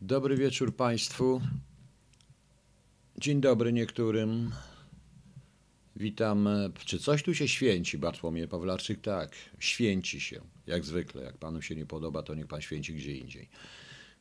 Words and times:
Dobry 0.00 0.36
wieczór 0.36 0.76
Państwu. 0.76 1.40
Dzień 3.16 3.40
dobry 3.40 3.72
niektórym. 3.72 4.52
Witam. 5.96 6.48
Czy 6.84 6.98
coś 6.98 7.22
tu 7.22 7.34
się 7.34 7.48
święci, 7.48 7.98
Bartłomiej 7.98 8.48
Pawlarczyk? 8.48 9.00
Tak, 9.00 9.32
święci 9.58 10.20
się, 10.20 10.40
jak 10.66 10.84
zwykle. 10.84 11.22
Jak 11.22 11.38
Panu 11.38 11.62
się 11.62 11.76
nie 11.76 11.86
podoba, 11.86 12.22
to 12.22 12.34
niech 12.34 12.46
Pan 12.46 12.60
święci 12.60 12.94
gdzie 12.94 13.12
indziej. 13.16 13.48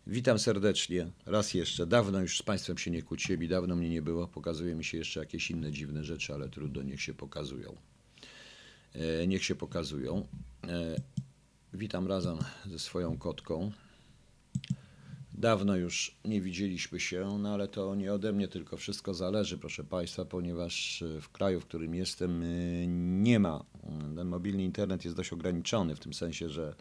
Witam 0.07 0.39
serdecznie. 0.39 1.11
Raz 1.25 1.53
jeszcze. 1.53 1.87
Dawno 1.87 2.21
już 2.21 2.37
z 2.37 2.43
Państwem 2.43 2.77
się 2.77 2.91
nie 2.91 3.01
kłóciłem 3.01 3.43
i 3.43 3.47
dawno 3.47 3.75
mnie 3.75 3.89
nie 3.89 4.01
było. 4.01 4.27
Pokazuje 4.27 4.75
mi 4.75 4.83
się 4.83 4.97
jeszcze 4.97 5.19
jakieś 5.19 5.51
inne 5.51 5.71
dziwne 5.71 6.03
rzeczy, 6.03 6.33
ale 6.33 6.49
trudno, 6.49 6.83
niech 6.83 7.01
się 7.01 7.13
pokazują. 7.13 7.75
E, 8.93 9.27
niech 9.27 9.43
się 9.43 9.55
pokazują. 9.55 10.27
E, 10.67 10.95
witam 11.73 12.07
razem 12.07 12.37
ze 12.65 12.79
swoją 12.79 13.17
kotką. 13.17 13.71
Dawno 15.37 15.75
już 15.75 16.15
nie 16.25 16.41
widzieliśmy 16.41 16.99
się, 16.99 17.37
no 17.39 17.53
ale 17.53 17.67
to 17.67 17.95
nie 17.95 18.13
ode 18.13 18.33
mnie 18.33 18.47
tylko 18.47 18.77
wszystko 18.77 19.13
zależy, 19.13 19.57
proszę 19.57 19.83
Państwa, 19.83 20.25
ponieważ 20.25 21.01
e, 21.01 21.21
w 21.21 21.29
kraju, 21.29 21.61
w 21.61 21.65
którym 21.65 21.95
jestem, 21.95 22.43
e, 22.43 22.47
nie 23.23 23.39
ma. 23.39 23.65
Ten 24.15 24.27
mobilny 24.27 24.63
internet 24.63 25.05
jest 25.05 25.17
dość 25.17 25.33
ograniczony 25.33 25.95
w 25.95 25.99
tym 25.99 26.13
sensie, 26.13 26.49
że 26.49 26.75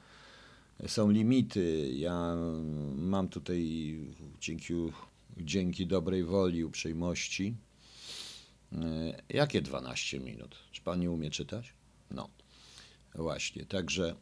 są 0.86 1.10
limity. 1.10 1.92
Ja 1.92 2.36
mam 2.96 3.28
tutaj 3.28 3.98
dzięki, 4.40 4.74
dzięki 5.36 5.86
dobrej 5.86 6.24
woli, 6.24 6.64
uprzejmości. 6.64 7.54
e, 8.72 9.22
Jakie 9.28 9.62
12 9.62 10.20
minut? 10.20 10.56
Czy 10.72 10.82
Pan 10.82 11.00
nie 11.00 11.10
umie 11.10 11.30
czytać? 11.30 11.72
No, 12.10 12.28
właśnie. 13.14 13.66
Także. 13.66 14.14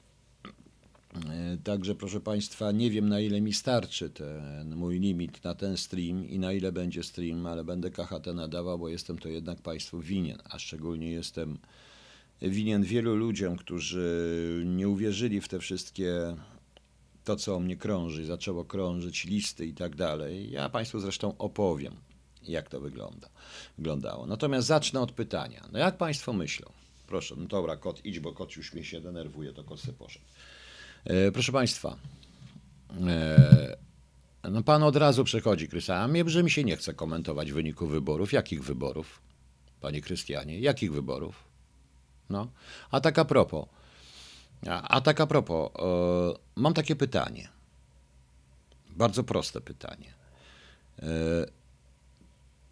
E, 1.15 1.57
Także, 1.65 1.95
proszę 1.95 2.21
Państwa, 2.21 2.73
nie 2.73 2.91
wiem 2.91 3.09
na 3.09 3.21
ile 3.21 3.41
mi 3.41 3.53
starczy 3.53 4.11
ten 4.11 4.77
mój 4.77 5.01
limit 5.01 5.45
na 5.45 5.55
ten 5.55 5.77
stream 5.77 6.29
i 6.29 6.39
na 6.39 6.53
ile 6.53 6.73
będzie 6.73 7.03
stream, 7.03 7.47
ale 7.47 7.65
będę 7.65 7.91
KHT 7.91 8.27
nadawał, 8.35 8.79
bo 8.79 8.89
jestem 8.89 9.19
to 9.19 9.29
jednak 9.29 9.61
Państwu 9.61 10.01
winien, 10.01 10.39
a 10.45 10.59
szczególnie 10.59 11.11
jestem 11.11 11.59
winien 12.43 12.83
wielu 12.83 13.17
ludziom, 13.17 13.57
którzy 13.57 14.63
nie 14.67 14.89
uwierzyli 14.89 15.41
w 15.41 15.49
te 15.49 15.59
wszystkie, 15.59 16.37
to 17.25 17.37
co 17.37 17.57
o 17.57 17.61
mnie 17.61 17.77
krąży, 17.77 18.27
zaczęło 18.27 18.65
krążyć, 18.65 19.25
listy 19.25 19.67
i 19.67 19.75
tak 19.75 19.97
dalej. 19.97 20.51
Ja 20.51 20.69
Państwu 20.69 21.01
zresztą 21.01 21.39
opowiem, 21.39 21.95
jak 22.43 22.69
to 22.69 22.81
wygląda, 22.81 23.29
wyglądało. 23.79 24.27
Natomiast 24.27 24.67
zacznę 24.67 25.01
od 25.01 25.13
pytania. 25.13 25.65
No 25.73 25.79
jak 25.79 25.97
Państwo 25.97 26.33
myślą? 26.33 26.73
Proszę, 27.07 27.35
no 27.39 27.47
dobra, 27.47 27.77
kot 27.77 28.05
idź, 28.05 28.21
bo 28.21 28.33
kot 28.33 28.57
już 28.57 28.73
mnie 28.73 28.85
się 28.85 29.01
denerwuje, 29.01 29.53
to 29.53 29.65
kot 29.65 29.81
se 29.81 29.93
poszedł. 29.93 30.25
E, 31.05 31.33
Proszę 31.33 31.53
Państwa, 31.53 31.97
e, 33.07 33.77
no 34.51 34.63
Pan 34.63 34.83
od 34.83 34.97
razu 34.97 35.25
przechodzi, 35.25 35.69
Krystian, 35.69 36.03
a 36.03 36.09
mnie, 36.09 36.25
że 36.27 36.43
mi 36.43 36.51
się 36.51 36.65
nie 36.65 36.77
chce 36.77 36.95
komentować 36.95 37.53
wyniku 37.53 37.87
wyborów. 37.87 38.33
Jakich 38.33 38.65
wyborów, 38.65 39.21
Panie 39.81 40.01
Krystianie? 40.01 40.61
Jakich 40.61 40.93
wyborów? 40.93 41.45
No, 42.31 42.49
a 42.91 43.01
tak 43.01 43.19
a 43.19 43.25
propos, 43.25 43.69
a, 44.67 44.83
a 44.89 45.01
tak 45.01 45.21
a 45.21 45.27
propos, 45.27 45.71
e, 45.79 45.81
mam 46.57 46.75
takie 46.75 46.97
pytanie. 46.97 47.49
Bardzo 48.97 49.25
proste 49.25 49.61
pytanie. 49.61 50.15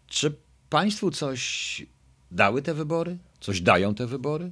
Czy 0.07 0.35
Państwu 0.69 1.11
coś 1.11 1.85
dały 2.31 2.61
te 2.61 2.73
wybory? 2.73 3.17
Coś 3.39 3.61
dają 3.61 3.95
te 3.95 4.07
wybory? 4.07 4.51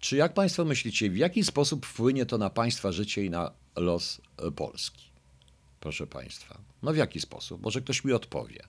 Czy 0.00 0.16
jak 0.16 0.34
Państwo 0.34 0.64
myślicie, 0.64 1.10
w 1.10 1.16
jaki 1.16 1.44
sposób 1.44 1.86
wpłynie 1.86 2.26
to 2.26 2.38
na 2.38 2.50
Państwa 2.50 2.92
życie 2.92 3.24
i 3.24 3.30
na 3.30 3.52
los 3.76 4.20
e, 4.36 4.50
Polski? 4.50 5.08
Proszę 5.80 6.06
Państwa, 6.06 6.58
no 6.82 6.92
w 6.92 6.96
jaki 6.96 7.20
sposób? 7.20 7.62
Może 7.62 7.80
ktoś 7.80 8.04
mi 8.04 8.12
odpowie. 8.12 8.60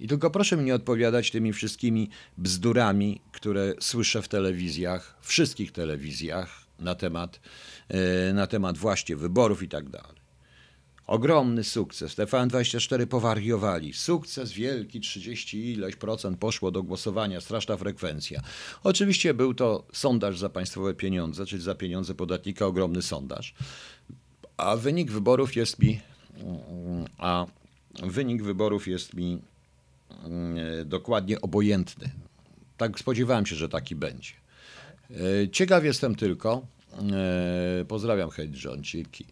I 0.00 0.08
tylko 0.08 0.30
proszę 0.30 0.56
mi 0.56 0.64
nie 0.64 0.74
odpowiadać 0.74 1.30
tymi 1.30 1.52
wszystkimi 1.52 2.10
bzdurami, 2.38 3.20
które 3.32 3.74
słyszę 3.80 4.22
w 4.22 4.28
telewizjach, 4.28 5.18
wszystkich 5.20 5.72
telewizjach 5.72 6.64
na 6.78 6.94
temat, 6.94 7.40
e, 7.88 8.32
na 8.32 8.46
temat 8.46 8.78
właśnie 8.78 9.16
wyborów 9.16 9.62
i 9.62 9.68
tak 9.68 9.88
dalej. 9.88 10.23
Ogromny 11.06 11.64
sukces. 11.64 12.14
TVN24 12.14 13.06
powariowali. 13.06 13.92
Sukces 13.92 14.52
wielki, 14.52 15.00
30 15.00 15.72
ileś 15.72 15.96
procent 15.96 16.38
poszło 16.38 16.70
do 16.70 16.82
głosowania, 16.82 17.40
straszna 17.40 17.76
frekwencja. 17.76 18.40
Oczywiście 18.82 19.34
był 19.34 19.54
to 19.54 19.84
sondaż 19.92 20.38
za 20.38 20.48
państwowe 20.48 20.94
pieniądze, 20.94 21.46
czyli 21.46 21.62
za 21.62 21.74
pieniądze 21.74 22.14
podatnika, 22.14 22.66
ogromny 22.66 23.02
sondaż. 23.02 23.54
A 24.56 24.76
wynik 24.76 25.10
wyborów 25.10 25.56
jest 25.56 25.78
mi. 25.78 26.00
A 27.18 27.46
wynik 28.02 28.42
wyborów 28.42 28.88
jest 28.88 29.14
mi 29.14 29.42
mm, 30.24 30.88
dokładnie 30.88 31.40
obojętny. 31.40 32.10
Tak 32.76 32.98
spodziewałem 32.98 33.46
się, 33.46 33.56
że 33.56 33.68
taki 33.68 33.96
będzie. 33.96 34.32
E, 35.10 35.48
Ciekaw 35.48 35.84
jestem 35.84 36.14
tylko, 36.14 36.66
e, 37.12 37.84
pozdrawiam 37.84 38.30
Hedżonciki, 38.30 39.26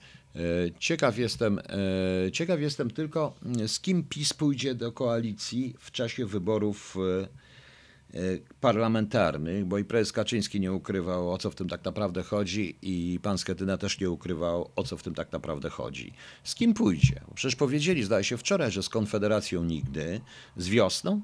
ciekaw 0.78 1.18
jestem, 1.18 1.58
e, 1.58 2.32
ciekaw 2.32 2.60
jestem 2.60 2.90
tylko, 2.90 3.34
z 3.66 3.80
kim 3.80 4.04
PiS 4.04 4.32
pójdzie 4.32 4.74
do 4.74 4.92
koalicji 4.92 5.74
w 5.78 5.90
czasie 5.90 6.26
wyborów 6.26 6.96
e, 6.96 8.18
e, 8.18 8.38
parlamentarnych, 8.60 9.64
bo 9.64 9.78
i 9.78 9.84
prezes 9.84 10.12
Kaczyński 10.12 10.60
nie 10.60 10.72
ukrywał, 10.72 11.32
o 11.32 11.38
co 11.38 11.50
w 11.50 11.54
tym 11.54 11.68
tak 11.68 11.84
naprawdę 11.84 12.22
chodzi 12.22 12.76
i 12.82 13.20
pan 13.22 13.38
Schetyna 13.38 13.76
też 13.76 14.00
nie 14.00 14.10
ukrywał, 14.10 14.70
o 14.76 14.82
co 14.82 14.96
w 14.96 15.02
tym 15.02 15.14
tak 15.14 15.32
naprawdę 15.32 15.70
chodzi. 15.70 16.12
Z 16.44 16.54
kim 16.54 16.74
pójdzie? 16.74 17.20
Przecież 17.34 17.56
powiedzieli, 17.56 18.02
zdaje 18.02 18.24
się 18.24 18.36
wczoraj, 18.36 18.70
że 18.70 18.82
z 18.82 18.88
Konfederacją 18.88 19.64
nigdy, 19.64 20.20
z 20.56 20.68
wiosną, 20.68 21.22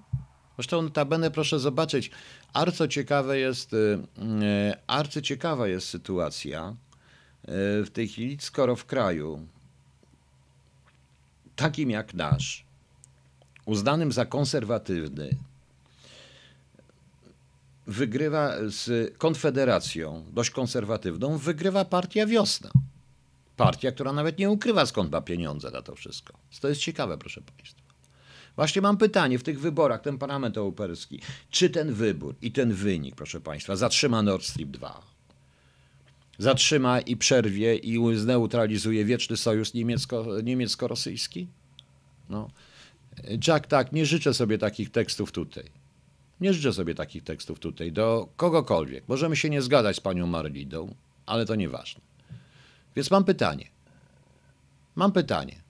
Zresztą 0.56 0.82
notabene 0.82 1.30
proszę 1.30 1.58
zobaczyć, 1.58 2.10
arco 2.52 2.88
ciekawe 2.88 3.38
jest, 3.38 3.76
arcyciekawa 4.86 5.68
jest 5.68 5.88
sytuacja 5.88 6.76
w 7.84 7.88
tej 7.92 8.08
chwili, 8.08 8.36
skoro 8.40 8.76
w 8.76 8.84
kraju 8.84 9.46
takim 11.56 11.90
jak 11.90 12.14
nasz, 12.14 12.64
uznanym 13.66 14.12
za 14.12 14.26
konserwatywny, 14.26 15.36
wygrywa 17.86 18.54
z 18.66 19.14
Konfederacją, 19.18 20.24
dość 20.32 20.50
konserwatywną, 20.50 21.38
wygrywa 21.38 21.84
partia 21.84 22.26
Wiosna. 22.26 22.70
Partia, 23.56 23.92
która 23.92 24.12
nawet 24.12 24.38
nie 24.38 24.50
ukrywa 24.50 24.86
skąd 24.86 25.12
ma 25.12 25.20
pieniądze 25.20 25.70
na 25.70 25.82
to 25.82 25.94
wszystko. 25.94 26.38
To 26.60 26.68
jest 26.68 26.80
ciekawe, 26.80 27.18
proszę 27.18 27.42
Państwa. 27.56 27.82
Właśnie 28.56 28.82
mam 28.82 28.96
pytanie 28.96 29.38
w 29.38 29.42
tych 29.42 29.60
wyborach, 29.60 30.00
ten 30.02 30.18
parlament 30.18 30.56
europejski, 30.56 31.20
czy 31.50 31.70
ten 31.70 31.92
wybór 31.94 32.34
i 32.42 32.52
ten 32.52 32.72
wynik, 32.72 33.14
proszę 33.16 33.40
Państwa, 33.40 33.76
zatrzyma 33.76 34.22
Nord 34.22 34.44
Stream 34.44 34.70
2? 34.70 35.17
Zatrzyma 36.38 37.00
i 37.00 37.16
przerwie 37.16 37.76
i 37.76 38.16
zneutralizuje 38.16 39.04
wieczny 39.04 39.36
sojusz 39.36 39.74
niemiecko, 39.74 40.26
niemiecko-rosyjski? 40.42 41.46
No. 42.28 42.50
Jack, 43.46 43.66
tak, 43.66 43.92
nie 43.92 44.06
życzę 44.06 44.34
sobie 44.34 44.58
takich 44.58 44.90
tekstów 44.90 45.32
tutaj. 45.32 45.64
Nie 46.40 46.54
życzę 46.54 46.72
sobie 46.72 46.94
takich 46.94 47.24
tekstów 47.24 47.58
tutaj 47.58 47.92
do 47.92 48.28
kogokolwiek. 48.36 49.08
Możemy 49.08 49.36
się 49.36 49.50
nie 49.50 49.62
zgadać 49.62 49.96
z 49.96 50.00
panią 50.00 50.26
Marlidą, 50.26 50.94
ale 51.26 51.46
to 51.46 51.54
nieważne. 51.54 52.00
Więc 52.96 53.10
mam 53.10 53.24
pytanie. 53.24 53.70
Mam 54.96 55.12
pytanie. 55.12 55.62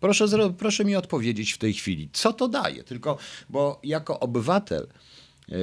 Proszę, 0.00 0.26
proszę 0.58 0.84
mi 0.84 0.96
odpowiedzieć 0.96 1.52
w 1.52 1.58
tej 1.58 1.72
chwili, 1.72 2.08
co 2.12 2.32
to 2.32 2.48
daje? 2.48 2.84
Tylko, 2.84 3.18
bo 3.48 3.80
jako 3.82 4.20
obywatel 4.20 4.88
e, 5.48 5.54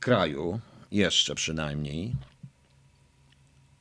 kraju, 0.00 0.60
jeszcze 0.90 1.34
przynajmniej, 1.34 2.14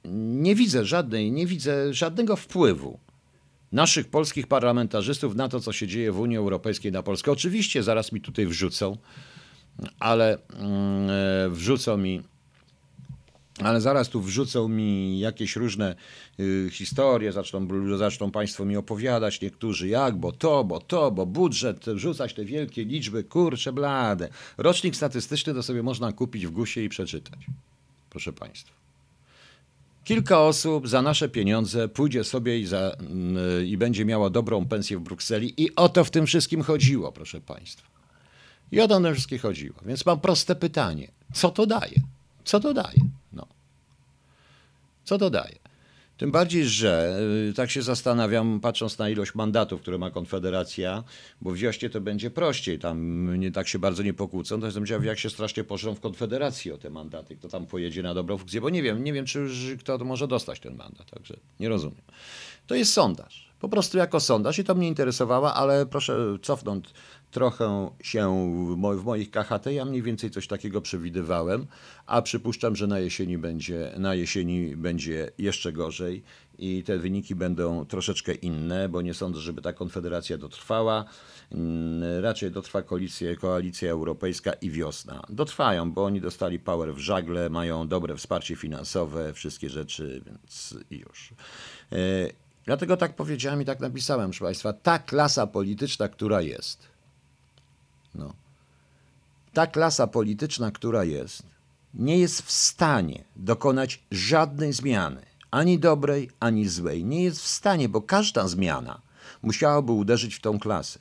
nie 0.06 0.56
widzę 0.56 0.86
żadnej, 0.86 1.32
nie 1.32 1.46
widzę 1.46 1.94
żadnego 1.94 2.36
wpływu 2.36 3.00
naszych 3.72 4.08
polskich 4.08 4.48
parlamentarzystów 4.48 5.36
na 5.36 5.50
to, 5.50 5.60
co 5.60 5.74
się 5.74 5.88
dzieje 5.88 6.12
w 6.12 6.20
Unii 6.20 6.38
Europejskiej 6.38 6.92
na 6.92 7.04
Polskę. 7.04 7.32
Oczywiście 7.32 7.84
zaraz 7.84 8.12
mi 8.12 8.22
tutaj 8.22 8.46
wrzucą, 8.46 8.98
ale 10.00 10.38
mm, 10.54 11.10
e, 11.10 11.50
wrzucą 11.50 11.98
mi 11.98 12.22
ale 13.64 13.82
zaraz 13.82 14.10
tu 14.10 14.22
wrzucą 14.22 14.68
mi 14.68 15.20
jakieś 15.20 15.56
różne 15.56 15.96
y, 16.40 16.70
historie, 16.72 17.32
zaczną, 17.32 17.68
zaczną 17.98 18.32
Państwo 18.32 18.66
mi 18.66 18.78
opowiadać 18.78 19.42
niektórzy 19.42 19.88
jak, 19.88 20.18
bo 20.18 20.32
to, 20.32 20.64
bo 20.64 20.80
to, 20.80 21.12
bo 21.12 21.26
budżet, 21.26 21.86
rzucać 21.96 22.34
te 22.34 22.46
wielkie 22.46 22.86
liczby, 22.86 23.24
kurcze 23.24 23.74
blade. 23.74 24.30
Rocznik 24.58 24.96
statystyczny 24.96 25.54
to 25.54 25.64
sobie 25.64 25.84
można 25.84 26.12
kupić 26.12 26.48
w 26.48 26.52
gusie 26.52 26.82
i 26.82 26.90
przeczytać. 26.90 27.40
Proszę 28.10 28.34
Państwa. 28.34 28.81
Kilka 30.04 30.40
osób 30.40 30.88
za 30.88 31.02
nasze 31.02 31.30
pieniądze 31.30 31.88
pójdzie 31.90 32.24
sobie 32.24 32.60
i, 32.60 32.66
za, 32.66 32.96
y, 33.62 33.66
i 33.66 33.78
będzie 33.78 34.06
miała 34.06 34.30
dobrą 34.30 34.66
pensję 34.66 34.98
w 34.98 35.02
Brukseli 35.02 35.64
i 35.64 35.76
o 35.76 35.90
to 35.90 36.04
w 36.04 36.12
tym 36.12 36.26
wszystkim 36.26 36.62
chodziło, 36.62 37.12
proszę 37.12 37.42
Państwa. 37.42 37.88
I 38.72 38.82
o 38.82 38.88
to 38.88 39.00
w 39.00 39.04
tym 39.04 39.14
wszystkim 39.14 39.40
chodziło. 39.40 39.76
Więc 39.86 40.06
mam 40.06 40.20
proste 40.20 40.56
pytanie. 40.56 41.12
Co 41.34 41.50
to 41.50 41.66
daje? 41.66 42.02
Co 42.44 42.60
to 42.60 42.74
daje? 42.74 43.00
No. 43.34 43.48
Co 45.04 45.18
to 45.18 45.30
daje? 45.30 45.61
Tym 46.22 46.32
bardziej, 46.32 46.66
że 46.66 47.20
y, 47.50 47.54
tak 47.54 47.72
się 47.72 47.82
zastanawiam, 47.82 48.60
patrząc 48.60 48.98
na 48.98 49.10
ilość 49.10 49.36
mandatów, 49.36 49.82
które 49.82 49.98
ma 49.98 50.12
Konfederacja, 50.12 51.04
bo 51.42 51.52
w 51.52 51.58
Wioście 51.58 51.90
to 51.90 52.02
będzie 52.02 52.32
prościej, 52.32 52.80
tam 52.80 53.40
nie 53.40 53.52
tak 53.52 53.68
się 53.68 53.80
bardzo 53.80 54.04
nie 54.04 54.14
pokłócą, 54.14 54.60
to 54.60 54.66
jestem 54.66 54.86
ciekaw, 54.86 55.06
jak 55.06 55.20
się 55.20 55.30
strasznie 55.30 55.64
pożrą 55.64 55.96
w 55.96 56.00
Konfederacji 56.00 56.72
o 56.72 56.78
te 56.78 56.90
mandaty, 56.90 57.36
kto 57.36 57.50
tam 57.50 57.66
pojedzie 57.66 58.04
na 58.04 58.14
dobrą 58.14 58.38
funkcję, 58.38 58.62
bo 58.62 58.70
nie 58.70 58.84
wiem, 58.84 59.04
nie 59.04 59.14
wiem, 59.14 59.26
czy 59.26 59.50
kto 59.80 59.98
może 59.98 60.28
dostać 60.28 60.60
ten 60.60 60.76
mandat, 60.76 61.12
także 61.12 61.38
nie 61.60 61.70
rozumiem. 61.70 62.02
To 62.68 62.76
jest 62.76 62.94
sondaż, 62.94 63.51
po 63.62 63.70
prostu 63.70 63.98
jako 63.98 64.20
sondaż 64.20 64.60
i 64.60 64.64
to 64.64 64.76
mnie 64.76 64.88
interesowało, 64.88 65.54
ale 65.54 65.86
proszę 65.86 66.38
cofnąć 66.42 66.94
trochę 67.32 67.92
się 68.04 68.52
w 68.98 69.04
moich 69.04 69.32
KHT, 69.32 69.66
ja 69.72 69.86
mniej 69.86 70.02
więcej 70.02 70.32
coś 70.32 70.48
takiego 70.48 70.82
przewidywałem, 70.82 71.68
a 72.06 72.22
przypuszczam, 72.22 72.76
że 72.76 72.88
na 72.88 73.00
jesieni 73.00 73.38
będzie, 73.38 73.92
na 73.98 74.16
jesieni 74.16 74.76
będzie 74.76 75.32
jeszcze 75.38 75.74
gorzej 75.74 76.24
i 76.58 76.84
te 76.84 76.98
wyniki 76.98 77.36
będą 77.36 77.86
troszeczkę 77.86 78.34
inne, 78.34 78.90
bo 78.90 79.02
nie 79.02 79.14
sądzę, 79.14 79.40
żeby 79.40 79.62
ta 79.62 79.74
konfederacja 79.74 80.38
dotrwała. 80.38 81.06
Mm, 81.52 82.24
raczej 82.24 82.52
dotrwa 82.52 82.82
koalicja, 82.82 83.36
koalicja 83.36 83.92
europejska 83.92 84.54
i 84.54 84.70
wiosna. 84.70 85.22
Dotrwają, 85.30 85.92
bo 85.92 86.06
oni 86.06 86.22
dostali 86.22 86.60
power 86.60 86.94
w 86.94 87.00
żagle, 87.00 87.50
mają 87.50 87.88
dobre 87.88 88.16
wsparcie 88.16 88.56
finansowe, 88.56 89.34
wszystkie 89.34 89.70
rzeczy, 89.70 90.22
więc 90.26 90.76
już. 90.92 91.34
Dlatego 92.66 92.98
tak 92.98 93.16
powiedziałem 93.16 93.62
i 93.62 93.66
tak 93.66 93.80
napisałem, 93.80 94.30
proszę 94.30 94.46
Państwa, 94.46 94.74
ta 94.74 95.00
klasa 95.00 95.48
polityczna, 95.48 96.08
która 96.08 96.42
jest, 96.42 96.88
no. 98.16 98.34
Ta 99.54 99.68
klasa 99.68 100.08
polityczna, 100.08 100.72
która 100.72 101.04
jest, 101.04 101.44
nie 101.94 102.18
jest 102.20 102.42
w 102.42 102.52
stanie 102.52 103.24
dokonać 103.36 104.04
żadnej 104.12 104.74
zmiany, 104.74 105.26
ani 105.52 105.80
dobrej, 105.80 106.30
ani 106.40 106.70
złej. 106.70 107.06
Nie 107.06 107.24
jest 107.24 107.42
w 107.42 107.48
stanie, 107.48 107.90
bo 107.90 108.02
każda 108.02 108.48
zmiana 108.48 109.02
musiałaby 109.42 109.92
uderzyć 109.92 110.36
w 110.36 110.42
tą 110.42 110.60
klasę. 110.60 111.00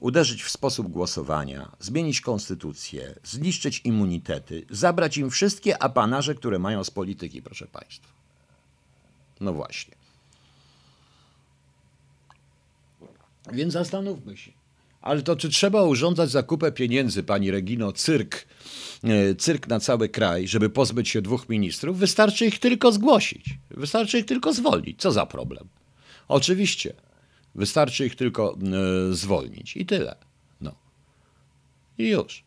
Uderzyć 0.00 0.42
w 0.42 0.50
sposób 0.50 0.88
głosowania, 0.88 1.72
zmienić 1.80 2.20
konstytucję, 2.20 3.14
zniszczyć 3.24 3.80
immunitety, 3.84 4.66
zabrać 4.70 5.16
im 5.16 5.30
wszystkie 5.30 5.82
apanarze, 5.82 6.34
które 6.34 6.58
mają 6.58 6.84
z 6.84 6.90
polityki, 6.90 7.42
proszę 7.42 7.66
Państwa. 7.66 8.08
No 9.40 9.52
właśnie. 9.52 10.01
Więc 13.52 13.72
zastanówmy 13.72 14.36
się. 14.36 14.52
Ale 15.02 15.22
to 15.22 15.36
czy 15.36 15.48
trzeba 15.48 15.82
urządzać 15.82 16.30
zakupę 16.30 16.72
pieniędzy, 16.72 17.22
pani 17.22 17.50
Regino, 17.50 17.92
cyrk, 17.92 18.46
e, 19.04 19.34
cyrk 19.34 19.68
na 19.68 19.80
cały 19.80 20.08
kraj, 20.08 20.48
żeby 20.48 20.70
pozbyć 20.70 21.08
się 21.08 21.22
dwóch 21.22 21.48
ministrów? 21.48 21.98
Wystarczy 21.98 22.46
ich 22.46 22.58
tylko 22.58 22.92
zgłosić. 22.92 23.44
Wystarczy 23.70 24.18
ich 24.18 24.26
tylko 24.26 24.52
zwolnić. 24.52 25.00
Co 25.00 25.12
za 25.12 25.26
problem? 25.26 25.68
Oczywiście. 26.28 26.94
Wystarczy 27.54 28.06
ich 28.06 28.16
tylko 28.16 28.58
e, 29.10 29.14
zwolnić. 29.14 29.76
I 29.76 29.86
tyle. 29.86 30.16
No. 30.60 30.74
I 31.98 32.08
już. 32.08 32.44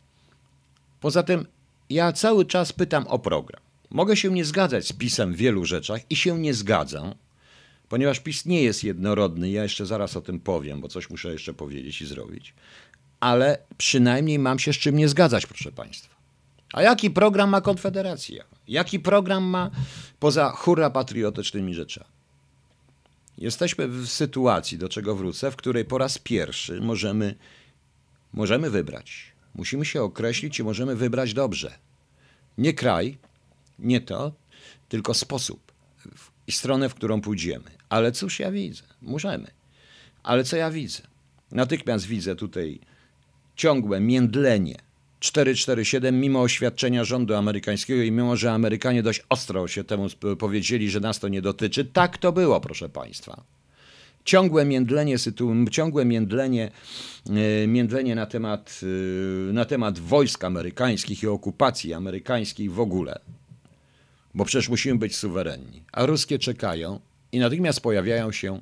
Poza 1.01 1.23
tym 1.23 1.45
ja 1.89 2.13
cały 2.13 2.45
czas 2.45 2.73
pytam 2.73 3.07
o 3.07 3.19
program. 3.19 3.61
Mogę 3.89 4.17
się 4.17 4.31
nie 4.31 4.45
zgadzać 4.45 4.87
z 4.87 4.93
pisem 4.93 5.33
w 5.33 5.37
wielu 5.37 5.65
rzeczach 5.65 6.01
i 6.09 6.15
się 6.15 6.39
nie 6.39 6.53
zgadzam, 6.53 7.15
ponieważ 7.89 8.19
PiS 8.19 8.45
nie 8.45 8.63
jest 8.63 8.83
jednorodny, 8.83 9.49
ja 9.49 9.63
jeszcze 9.63 9.85
zaraz 9.85 10.17
o 10.17 10.21
tym 10.21 10.39
powiem, 10.39 10.81
bo 10.81 10.87
coś 10.87 11.09
muszę 11.09 11.31
jeszcze 11.31 11.53
powiedzieć 11.53 12.01
i 12.01 12.05
zrobić, 12.05 12.53
ale 13.19 13.57
przynajmniej 13.77 14.39
mam 14.39 14.59
się 14.59 14.73
z 14.73 14.77
czym 14.77 14.97
nie 14.97 15.09
zgadzać, 15.09 15.45
proszę 15.45 15.71
Państwa. 15.71 16.15
A 16.73 16.81
jaki 16.81 17.11
program 17.11 17.49
ma 17.49 17.61
Konfederacja? 17.61 18.43
Jaki 18.67 18.99
program 18.99 19.43
ma 19.43 19.71
poza 20.19 20.49
hurra 20.49 20.89
patriotycznymi 20.89 21.73
rzeczami? 21.73 22.09
Jesteśmy 23.37 23.87
w 23.87 24.07
sytuacji, 24.07 24.77
do 24.77 24.89
czego 24.89 25.15
wrócę, 25.15 25.51
w 25.51 25.55
której 25.55 25.85
po 25.85 25.97
raz 25.97 26.17
pierwszy 26.17 26.81
możemy, 26.81 27.35
możemy 28.33 28.69
wybrać. 28.69 29.31
Musimy 29.55 29.85
się 29.85 30.03
określić 30.03 30.59
i 30.59 30.63
możemy 30.63 30.95
wybrać 30.95 31.33
dobrze. 31.33 31.77
Nie 32.57 32.73
kraj, 32.73 33.17
nie 33.79 34.01
to, 34.01 34.31
tylko 34.89 35.13
sposób 35.13 35.64
i 36.47 36.51
stronę, 36.51 36.89
w 36.89 36.95
którą 36.95 37.21
pójdziemy. 37.21 37.71
Ale 37.89 38.11
cóż 38.11 38.39
ja 38.39 38.51
widzę? 38.51 38.83
Możemy. 39.01 39.47
Ale 40.23 40.43
co 40.43 40.57
ja 40.57 40.71
widzę? 40.71 41.01
Natychmiast 41.51 42.05
widzę 42.05 42.35
tutaj 42.35 42.79
ciągłe 43.55 43.99
międlenie 43.99 44.75
447, 45.19 46.19
mimo 46.19 46.41
oświadczenia 46.41 47.03
rządu 47.03 47.35
amerykańskiego 47.35 48.01
i 48.01 48.11
mimo, 48.11 48.35
że 48.35 48.51
Amerykanie 48.51 49.03
dość 49.03 49.21
ostro 49.29 49.67
się 49.67 49.83
temu 49.83 50.07
powiedzieli, 50.39 50.89
że 50.89 50.99
nas 50.99 51.19
to 51.19 51.27
nie 51.27 51.41
dotyczy, 51.41 51.85
tak 51.85 52.17
to 52.17 52.31
było, 52.31 52.61
proszę 52.61 52.89
Państwa. 52.89 53.43
Ciągłe 54.25 54.65
międlenie, 54.65 55.15
ciągłe 55.71 56.05
międlenie, 56.05 56.71
e, 57.29 57.67
międlenie 57.67 58.15
na, 58.15 58.25
temat, 58.25 58.81
e, 59.49 59.53
na 59.53 59.65
temat 59.65 59.99
wojsk 59.99 60.43
amerykańskich 60.43 61.23
i 61.23 61.27
okupacji 61.27 61.93
amerykańskiej 61.93 62.69
w 62.69 62.79
ogóle. 62.79 63.19
Bo 64.35 64.45
przecież 64.45 64.69
musimy 64.69 64.99
być 64.99 65.15
suwerenni. 65.15 65.83
A 65.91 66.05
ruskie 66.05 66.39
czekają, 66.39 66.99
i 67.31 67.39
natychmiast 67.39 67.81
pojawiają 67.81 68.31
się 68.31 68.61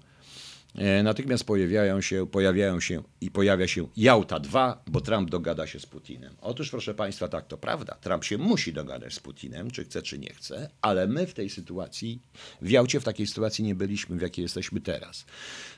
e, 0.76 1.04
Natychmiast 1.04 1.44
pojawiają 1.44 2.02
się, 2.02 2.28
pojawiają 2.28 2.80
się 2.80 3.04
i 3.22 3.32
pojawia 3.32 3.68
się 3.68 3.88
Jałta 3.98 4.40
2, 4.40 4.84
bo 4.88 5.02
Trump 5.02 5.30
dogada 5.30 5.68
się 5.68 5.80
z 5.80 5.86
Putinem. 5.86 6.36
Otóż, 6.42 6.70
proszę 6.70 6.94
Państwa, 6.94 7.28
tak 7.28 7.48
to 7.48 7.58
prawda. 7.58 7.96
Trump 8.02 8.24
się 8.24 8.38
musi 8.38 8.74
dogadać 8.74 9.14
z 9.14 9.20
Putinem, 9.20 9.72
czy 9.72 9.84
chce, 9.84 10.02
czy 10.02 10.20
nie 10.20 10.34
chce, 10.34 10.70
ale 10.82 11.08
my 11.08 11.28
w 11.28 11.34
tej 11.34 11.50
sytuacji, 11.50 12.22
w 12.62 12.70
Jałcie 12.70 13.00
w 13.00 13.04
takiej 13.04 13.28
sytuacji 13.28 13.64
nie 13.64 13.76
byliśmy, 13.76 14.18
w 14.18 14.22
jakiej 14.22 14.44
jesteśmy 14.44 14.82
teraz. 14.82 15.26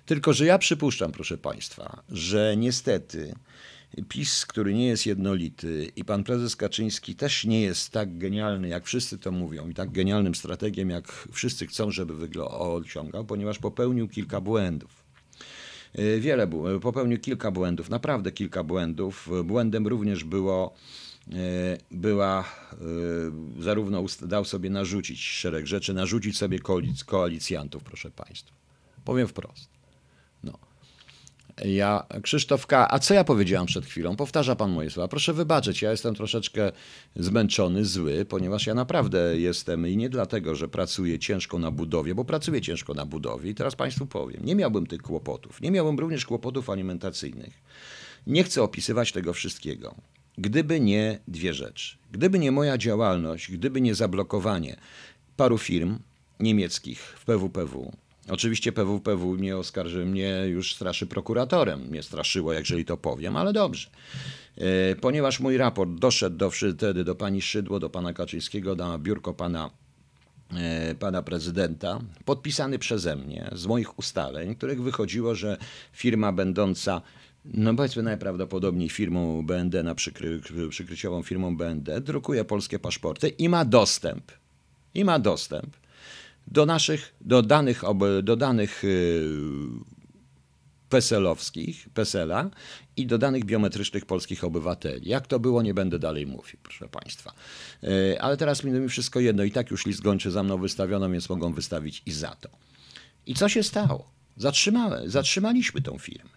Tylko, 0.06 0.34
że 0.34 0.46
ja 0.46 0.58
przypuszczam, 0.58 1.12
proszę 1.12 1.38
Państwa, 1.38 2.04
że 2.10 2.58
niestety 2.58 3.36
PiS, 4.04 4.46
który 4.46 4.74
nie 4.74 4.88
jest 4.88 5.06
jednolity 5.06 5.92
i 5.96 6.06
pan 6.06 6.24
prezes 6.24 6.56
Kaczyński 6.56 7.16
też 7.16 7.46
nie 7.46 7.62
jest 7.62 7.90
tak 7.90 8.18
genialny, 8.18 8.68
jak 8.68 8.86
wszyscy 8.86 9.18
to 9.18 9.32
mówią 9.32 9.70
i 9.70 9.74
tak 9.74 9.92
genialnym 9.92 10.36
strategiem, 10.36 10.90
jak 10.90 11.12
wszyscy 11.32 11.68
chcą, 11.68 11.92
żeby 11.92 12.42
osiągał, 12.46 13.26
ponieważ 13.26 13.60
popełnił 13.60 14.08
kilka 14.08 14.42
błędów. 14.42 15.04
E, 15.94 16.20
wiele 16.20 16.48
popełnił 16.82 17.20
kilka 17.20 17.52
błędów, 17.52 17.90
naprawdę 17.90 18.32
kilka 18.32 18.64
błędów. 18.64 19.30
Błędem 19.44 19.88
również 19.88 20.24
było 20.24 20.74
e, 21.32 21.78
była 21.92 22.46
zarówno 23.60 24.06
dał 24.22 24.46
sobie 24.46 24.70
narzucić 24.70 25.22
szereg 25.22 25.68
rzeczy, 25.68 25.94
narzucić 25.94 26.38
sobie 26.38 26.60
koalicjantów, 27.06 27.84
proszę 27.84 28.12
Państwa. 28.12 28.56
Powiem 29.06 29.28
wprost. 29.28 29.75
Ja, 31.64 32.06
Krzysztof 32.24 32.68
K., 32.68 32.88
a 32.92 33.00
co 33.00 33.14
ja 33.14 33.24
powiedziałam 33.24 33.68
przed 33.68 33.86
chwilą? 33.86 34.16
Powtarza 34.16 34.56
pan 34.56 34.72
moje 34.72 34.90
słowa. 34.90 35.08
Proszę 35.08 35.34
wybaczyć, 35.34 35.82
ja 35.82 35.92
jestem 35.92 36.16
troszeczkę 36.16 36.72
zmęczony, 37.16 37.86
zły, 37.86 38.26
ponieważ 38.26 38.68
ja 38.68 38.74
naprawdę 38.74 39.40
jestem 39.40 39.88
i 39.88 39.98
nie 39.98 40.10
dlatego, 40.10 40.56
że 40.56 40.68
pracuję 40.68 41.20
ciężko 41.20 41.60
na 41.60 41.72
budowie, 41.72 42.16
bo 42.16 42.26
pracuję 42.26 42.62
ciężko 42.62 42.94
na 42.94 43.06
budowie 43.06 43.50
i 43.50 43.56
teraz 43.56 43.76
państwu 43.76 44.06
powiem, 44.06 44.46
nie 44.46 44.56
miałbym 44.56 44.88
tych 44.88 45.02
kłopotów. 45.02 45.62
Nie 45.62 45.72
miałbym 45.72 46.00
również 46.00 46.26
kłopotów 46.26 46.70
alimentacyjnych. 46.70 47.62
Nie 48.28 48.44
chcę 48.44 48.64
opisywać 48.64 49.12
tego 49.12 49.34
wszystkiego. 49.34 49.96
Gdyby 50.38 50.80
nie 50.80 51.20
dwie 51.28 51.54
rzeczy. 51.54 51.98
Gdyby 52.12 52.40
nie 52.40 52.52
moja 52.52 52.78
działalność, 52.78 53.52
gdyby 53.52 53.82
nie 53.82 53.96
zablokowanie 53.96 54.76
paru 55.38 55.58
firm 55.58 56.00
niemieckich 56.40 57.00
w 57.00 57.26
PWPW, 57.26 57.92
Oczywiście 58.30 58.72
PWPW 58.72 59.34
mnie 59.38 59.58
oskarży, 59.58 60.06
mnie 60.06 60.44
już 60.48 60.76
straszy 60.76 61.08
prokuratorem. 61.08 61.82
Mnie 61.82 62.04
straszyło, 62.04 62.54
jeżeli 62.54 62.86
to 62.86 62.98
powiem, 62.98 63.36
ale 63.38 63.54
dobrze. 63.54 63.90
E, 64.58 64.96
ponieważ 64.96 65.40
mój 65.40 65.58
raport 65.58 65.92
doszedł 65.92 66.38
do, 66.38 66.52
wtedy 66.52 67.04
do 67.04 67.16
pani 67.16 67.42
Szydło, 67.42 67.80
do 67.80 67.90
pana 67.90 68.14
Kaczyńskiego, 68.14 68.76
na 68.76 68.98
biurko 68.98 69.34
pana, 69.34 69.70
e, 70.58 70.96
pana 70.96 71.22
prezydenta, 71.22 72.00
podpisany 72.26 72.80
przeze 72.80 73.16
mnie 73.16 73.50
z 73.52 73.66
moich 73.66 74.00
ustaleń, 74.00 74.56
których 74.56 74.82
wychodziło, 74.82 75.36
że 75.36 75.58
firma 75.94 76.32
będąca 76.32 77.02
no 77.54 77.76
powiedzmy 77.76 78.04
najprawdopodobniej 78.04 78.90
firmą 78.90 79.46
BND, 79.46 79.84
na 79.84 79.96
przykry, 79.96 80.42
przykryciową 80.70 81.24
firmą 81.24 81.58
BND, 81.58 82.02
drukuje 82.02 82.46
polskie 82.46 82.80
paszporty 82.80 83.30
i 83.30 83.50
ma 83.50 83.66
dostęp. 83.66 84.32
I 84.94 85.06
ma 85.06 85.20
dostęp 85.20 85.78
do 86.48 86.66
naszych, 86.66 87.16
do 87.22 87.42
danych, 87.42 87.82
do 88.24 88.36
danych 88.36 88.84
y, 88.84 89.30
PESEL-owskich, 90.90 91.90
PESEL-a 91.94 92.50
i 92.98 93.08
do 93.08 93.18
danych 93.18 93.46
biometrycznych 93.46 94.06
polskich 94.06 94.44
obywateli. 94.44 95.10
Jak 95.10 95.28
to 95.28 95.40
było, 95.40 95.62
nie 95.62 95.74
będę 95.74 96.00
dalej 96.00 96.28
mówił, 96.28 96.60
proszę 96.64 96.88
Państwa. 96.88 97.34
Y, 97.84 98.22
ale 98.22 98.38
teraz 98.38 98.64
mi 98.64 98.90
wszystko 98.90 99.20
jedno 99.20 99.44
i 99.44 99.52
tak 99.52 99.72
już 99.72 99.86
list 99.86 100.02
gończy 100.02 100.32
za 100.32 100.44
mną 100.44 100.58
wystawiono, 100.58 101.10
więc 101.10 101.30
mogą 101.30 101.54
wystawić 101.54 102.04
i 102.06 102.12
za 102.12 102.36
to. 102.36 102.50
I 103.26 103.34
co 103.34 103.50
się 103.50 103.64
stało? 103.64 104.12
Zatrzymałem, 104.38 105.10
zatrzymaliśmy 105.10 105.82
tą 105.82 105.98
firmę. 105.98 106.35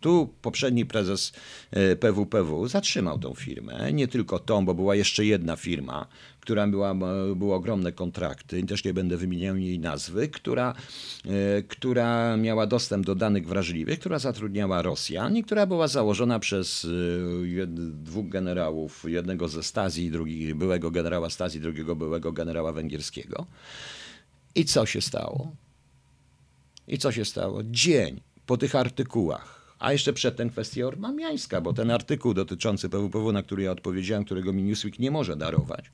Tu 0.00 0.28
poprzedni 0.42 0.86
prezes 0.86 1.32
PWPW 2.00 2.68
zatrzymał 2.68 3.18
tą 3.18 3.34
firmę. 3.34 3.92
Nie 3.92 4.08
tylko 4.08 4.38
tą, 4.38 4.64
bo 4.64 4.74
była 4.74 4.94
jeszcze 4.94 5.24
jedna 5.24 5.56
firma, 5.56 6.06
która 6.40 6.66
była, 6.66 6.94
były 7.36 7.54
ogromne 7.54 7.92
kontrakty, 7.92 8.62
też 8.62 8.84
nie 8.84 8.94
będę 8.94 9.16
wymieniał 9.16 9.56
jej 9.56 9.78
nazwy, 9.78 10.28
która, 10.28 10.74
która 11.68 12.36
miała 12.36 12.66
dostęp 12.66 13.06
do 13.06 13.14
danych 13.14 13.46
wrażliwych, 13.46 13.98
która 13.98 14.18
zatrudniała 14.18 14.82
Rosjan 14.82 15.36
i 15.36 15.44
która 15.44 15.66
była 15.66 15.88
założona 15.88 16.38
przez 16.38 16.86
dwóch 17.76 18.28
generałów, 18.28 19.04
jednego 19.08 19.48
ze 19.48 19.62
Stazji, 19.62 20.10
drugi, 20.10 20.54
byłego 20.54 20.90
generała 20.90 21.30
Stazji, 21.30 21.60
drugiego 21.60 21.96
byłego 21.96 22.32
generała 22.32 22.72
węgierskiego. 22.72 23.46
I 24.54 24.64
co 24.64 24.86
się 24.86 25.00
stało? 25.00 25.52
I 26.88 26.98
co 26.98 27.12
się 27.12 27.24
stało? 27.24 27.60
Dzień 27.64 28.20
po 28.46 28.56
tych 28.56 28.74
artykułach, 28.74 29.57
a 29.78 29.92
jeszcze 29.92 30.12
przedtem 30.12 30.50
kwestia 30.50 30.86
ormamiańska, 30.86 31.60
bo 31.60 31.72
ten 31.72 31.90
artykuł 31.90 32.34
dotyczący 32.34 32.88
PWPW, 32.88 33.32
na 33.32 33.42
który 33.42 33.62
ja 33.62 33.72
odpowiedziałem, 33.72 34.24
którego 34.24 34.52
mi 34.52 34.62
Newsweek 34.62 34.98
nie 34.98 35.10
może 35.10 35.36
darować, 35.36 35.84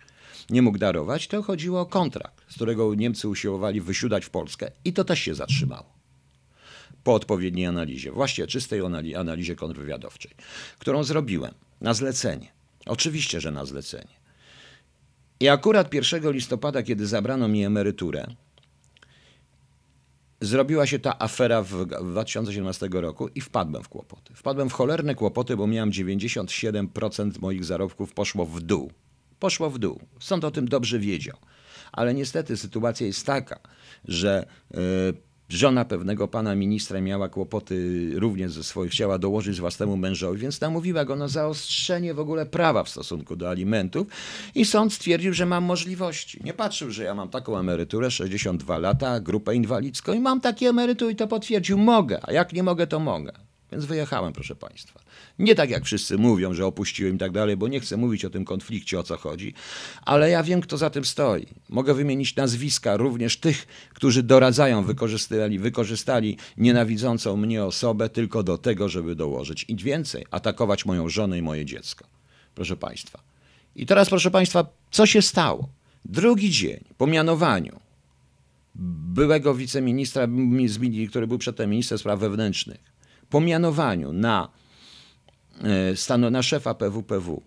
nie 0.50 0.62
mógł 0.62 0.78
darować, 0.78 1.28
to 1.28 1.42
chodziło 1.42 1.80
o 1.80 1.86
kontrakt, 1.86 2.52
z 2.52 2.54
którego 2.54 2.94
Niemcy 2.94 3.28
usiłowali 3.28 3.80
wysiudać 3.80 4.24
w 4.24 4.30
Polskę 4.30 4.70
i 4.84 4.92
to 4.92 5.04
też 5.04 5.18
się 5.20 5.34
zatrzymało. 5.34 5.94
Po 7.04 7.14
odpowiedniej 7.14 7.66
analizie, 7.66 8.12
właściwie 8.12 8.48
czystej 8.48 8.80
analizie 9.16 9.56
kontrwywiadowczej, 9.56 10.32
którą 10.78 11.04
zrobiłem 11.04 11.54
na 11.80 11.94
zlecenie. 11.94 12.52
Oczywiście, 12.86 13.40
że 13.40 13.50
na 13.50 13.64
zlecenie. 13.64 14.14
I 15.40 15.48
akurat 15.48 15.94
1 15.94 16.32
listopada, 16.32 16.82
kiedy 16.82 17.06
zabrano 17.06 17.48
mi 17.48 17.64
emeryturę, 17.64 18.26
zrobiła 20.44 20.86
się 20.86 20.98
ta 20.98 21.18
afera 21.18 21.62
w 21.62 21.86
2017 21.86 22.88
roku 22.92 23.28
i 23.28 23.40
wpadłem 23.40 23.82
w 23.82 23.88
kłopoty. 23.88 24.34
Wpadłem 24.34 24.70
w 24.70 24.72
cholerne 24.72 25.14
kłopoty, 25.14 25.56
bo 25.56 25.66
miałem 25.66 25.90
97% 25.90 27.30
moich 27.40 27.64
zarobków 27.64 28.12
poszło 28.12 28.46
w 28.46 28.60
dół. 28.60 28.92
Poszło 29.38 29.70
w 29.70 29.78
dół. 29.78 30.00
Sąd 30.20 30.44
o 30.44 30.50
tym 30.50 30.68
dobrze 30.68 30.98
wiedział. 30.98 31.36
Ale 31.92 32.14
niestety 32.14 32.56
sytuacja 32.56 33.06
jest 33.06 33.26
taka, 33.26 33.60
że 34.04 34.46
yy, 34.70 34.78
Żona 35.48 35.84
pewnego 35.84 36.28
pana 36.28 36.54
ministra 36.54 37.00
miała 37.00 37.28
kłopoty 37.28 38.10
również 38.14 38.52
ze 38.52 38.64
swoich, 38.64 38.92
chciała 38.92 39.18
dołożyć 39.18 39.60
własnemu 39.60 39.96
mężowi, 39.96 40.40
więc 40.40 40.60
namówiła 40.60 41.04
go 41.04 41.16
na 41.16 41.28
zaostrzenie 41.28 42.14
w 42.14 42.18
ogóle 42.18 42.46
prawa 42.46 42.84
w 42.84 42.88
stosunku 42.88 43.36
do 43.36 43.50
alimentów 43.50 44.06
i 44.54 44.64
sąd 44.64 44.92
stwierdził, 44.92 45.32
że 45.32 45.46
mam 45.46 45.64
możliwości. 45.64 46.40
Nie 46.44 46.54
patrzył, 46.54 46.90
że 46.90 47.04
ja 47.04 47.14
mam 47.14 47.28
taką 47.28 47.58
emeryturę, 47.58 48.10
62 48.10 48.78
lata, 48.78 49.20
grupę 49.20 49.54
inwalidzką 49.54 50.12
i 50.12 50.20
mam 50.20 50.40
takie 50.40 50.68
emerytury 50.68 51.12
i 51.12 51.16
to 51.16 51.28
potwierdził. 51.28 51.78
Mogę, 51.78 52.18
a 52.22 52.32
jak 52.32 52.52
nie 52.52 52.62
mogę, 52.62 52.86
to 52.86 53.00
mogę. 53.00 53.32
Więc 53.74 53.84
wyjechałem, 53.84 54.32
proszę 54.32 54.56
Państwa. 54.56 55.00
Nie 55.38 55.54
tak 55.54 55.70
jak 55.70 55.84
wszyscy 55.84 56.18
mówią, 56.18 56.54
że 56.54 56.66
opuściłem 56.66 57.14
i 57.14 57.18
tak 57.18 57.32
dalej, 57.32 57.56
bo 57.56 57.68
nie 57.68 57.80
chcę 57.80 57.96
mówić 57.96 58.24
o 58.24 58.30
tym 58.30 58.44
konflikcie, 58.44 58.98
o 58.98 59.02
co 59.02 59.16
chodzi, 59.16 59.54
ale 60.02 60.30
ja 60.30 60.42
wiem, 60.42 60.60
kto 60.60 60.76
za 60.76 60.90
tym 60.90 61.04
stoi. 61.04 61.46
Mogę 61.68 61.94
wymienić 61.94 62.36
nazwiska 62.36 62.96
również 62.96 63.36
tych, 63.36 63.66
którzy 63.94 64.22
doradzają, 64.22 64.84
wykorzystali, 64.84 65.58
wykorzystali 65.58 66.36
nienawidzącą 66.56 67.36
mnie 67.36 67.64
osobę 67.64 68.08
tylko 68.08 68.42
do 68.42 68.58
tego, 68.58 68.88
żeby 68.88 69.14
dołożyć 69.14 69.64
i 69.68 69.76
więcej, 69.76 70.26
atakować 70.30 70.86
moją 70.86 71.08
żonę 71.08 71.38
i 71.38 71.42
moje 71.42 71.64
dziecko. 71.64 72.04
Proszę 72.54 72.76
Państwa. 72.76 73.22
I 73.76 73.86
teraz, 73.86 74.08
proszę 74.08 74.30
Państwa, 74.30 74.66
co 74.90 75.06
się 75.06 75.22
stało? 75.22 75.68
Drugi 76.04 76.50
dzień 76.50 76.84
po 76.98 77.06
mianowaniu 77.06 77.80
byłego 78.74 79.54
wiceministra, 79.54 80.28
który 81.10 81.26
był 81.26 81.38
przedtem 81.38 81.70
ministrem 81.70 81.98
spraw 81.98 82.20
wewnętrznych, 82.20 82.93
po 83.34 83.40
mianowaniu 83.40 84.12
na, 84.12 84.48
e, 85.62 85.96
stanu, 85.96 86.30
na 86.30 86.42
szefa 86.42 86.74
PWPW 86.74 87.42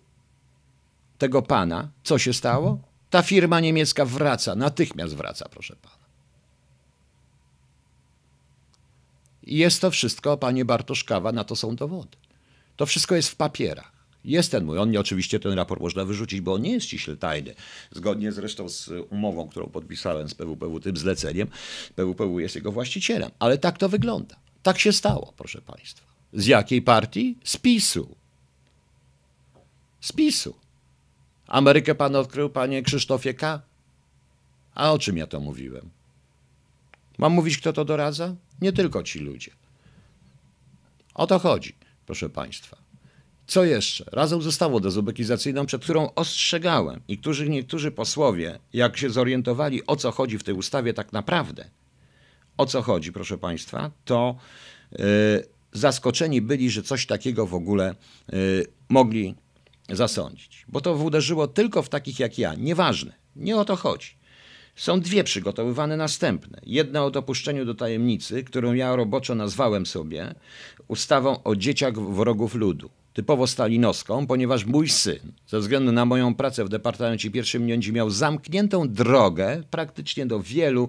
tego 1.18 1.42
pana, 1.42 1.88
co 2.02 2.18
się 2.18 2.32
stało? 2.32 2.78
Ta 3.10 3.22
firma 3.22 3.60
niemiecka 3.60 4.04
wraca, 4.04 4.54
natychmiast 4.54 5.14
wraca, 5.14 5.48
proszę 5.48 5.76
pana. 5.76 6.04
I 9.42 9.56
jest 9.56 9.80
to 9.80 9.90
wszystko, 9.90 10.36
panie 10.36 10.64
Bartoszkawa, 10.64 11.32
na 11.32 11.44
to 11.44 11.56
są 11.56 11.76
dowody. 11.76 12.16
To 12.76 12.86
wszystko 12.86 13.14
jest 13.14 13.28
w 13.28 13.36
papierach. 13.36 13.92
Jest 14.24 14.50
ten 14.50 14.64
mój. 14.64 14.78
On 14.78 14.90
nie, 14.90 15.00
oczywiście 15.00 15.40
ten 15.40 15.52
raport 15.52 15.80
można 15.80 16.04
wyrzucić, 16.04 16.40
bo 16.40 16.54
on 16.54 16.62
nie 16.62 16.72
jest 16.72 16.86
ściśle 16.86 17.16
tajny. 17.16 17.54
Zgodnie 17.90 18.32
zresztą 18.32 18.68
z 18.68 18.90
umową, 19.10 19.48
którą 19.48 19.66
podpisałem 19.66 20.28
z 20.28 20.34
PWPW, 20.34 20.80
tym 20.80 20.96
zleceniem, 20.96 21.48
PWPW 21.94 22.40
jest 22.40 22.54
jego 22.54 22.72
właścicielem. 22.72 23.30
Ale 23.38 23.58
tak 23.58 23.78
to 23.78 23.88
wygląda. 23.88 24.47
Tak 24.68 24.78
się 24.78 24.92
stało, 24.92 25.32
proszę 25.36 25.60
Państwa. 25.62 26.06
Z 26.32 26.46
jakiej 26.46 26.82
partii? 26.82 27.38
Z 27.44 27.56
PiSu. 27.56 28.16
Z 30.00 30.12
PiSu. 30.12 30.54
Amerykę 31.46 31.94
pan 31.94 32.16
odkrył, 32.16 32.50
panie 32.50 32.82
Krzysztofie 32.82 33.34
K. 33.34 33.62
A 34.74 34.92
o 34.92 34.98
czym 34.98 35.16
ja 35.16 35.26
to 35.26 35.40
mówiłem? 35.40 35.90
Mam 37.18 37.32
mówić, 37.32 37.58
kto 37.58 37.72
to 37.72 37.84
doradza? 37.84 38.34
Nie 38.60 38.72
tylko 38.72 39.02
ci 39.02 39.18
ludzie. 39.18 39.50
O 41.14 41.26
to 41.26 41.38
chodzi, 41.38 41.74
proszę 42.06 42.30
Państwa. 42.30 42.76
Co 43.46 43.64
jeszcze? 43.64 44.04
Razem 44.12 44.42
z 44.42 44.46
ustawą 44.46 44.80
dezubekizacyjną, 44.80 45.66
przed 45.66 45.82
którą 45.82 46.14
ostrzegałem 46.14 47.00
i 47.08 47.18
którzy 47.18 47.48
niektórzy 47.48 47.90
posłowie, 47.90 48.58
jak 48.72 48.96
się 48.96 49.10
zorientowali, 49.10 49.86
o 49.86 49.96
co 49.96 50.12
chodzi 50.12 50.38
w 50.38 50.44
tej 50.44 50.54
ustawie 50.54 50.94
tak 50.94 51.12
naprawdę, 51.12 51.70
o 52.58 52.66
co 52.66 52.82
chodzi, 52.82 53.12
proszę 53.12 53.38
Państwa, 53.38 53.90
to 54.04 54.36
yy, 54.92 54.98
zaskoczeni 55.72 56.42
byli, 56.42 56.70
że 56.70 56.82
coś 56.82 57.06
takiego 57.06 57.46
w 57.46 57.54
ogóle 57.54 57.94
yy, 58.32 58.66
mogli 58.88 59.34
zasądzić. 59.88 60.64
Bo 60.68 60.80
to 60.80 60.94
uderzyło 60.94 61.46
tylko 61.48 61.82
w 61.82 61.88
takich 61.88 62.18
jak 62.18 62.38
ja. 62.38 62.54
Nieważne, 62.54 63.12
nie 63.36 63.56
o 63.56 63.64
to 63.64 63.76
chodzi. 63.76 64.18
Są 64.76 65.00
dwie 65.00 65.24
przygotowywane 65.24 65.96
następne. 65.96 66.60
Jedna 66.66 67.04
o 67.04 67.10
dopuszczeniu 67.10 67.64
do 67.64 67.74
tajemnicy, 67.74 68.44
którą 68.44 68.72
ja 68.72 68.96
roboczo 68.96 69.34
nazwałem 69.34 69.86
sobie 69.86 70.34
ustawą 70.88 71.42
o 71.42 71.56
dzieciach 71.56 71.94
wrogów 71.94 72.54
ludu. 72.54 72.90
Typowo 73.12 73.46
stalinowską, 73.46 74.26
ponieważ 74.26 74.64
mój 74.64 74.88
syn, 74.88 75.32
ze 75.46 75.60
względu 75.60 75.92
na 75.92 76.04
moją 76.04 76.34
pracę 76.34 76.64
w 76.64 76.68
Departamencie 76.68 77.30
Pierwszym 77.30 77.66
będzie 77.66 77.92
miał 77.92 78.10
zamkniętą 78.10 78.88
drogę 78.88 79.62
praktycznie 79.70 80.26
do 80.26 80.40
wielu 80.40 80.88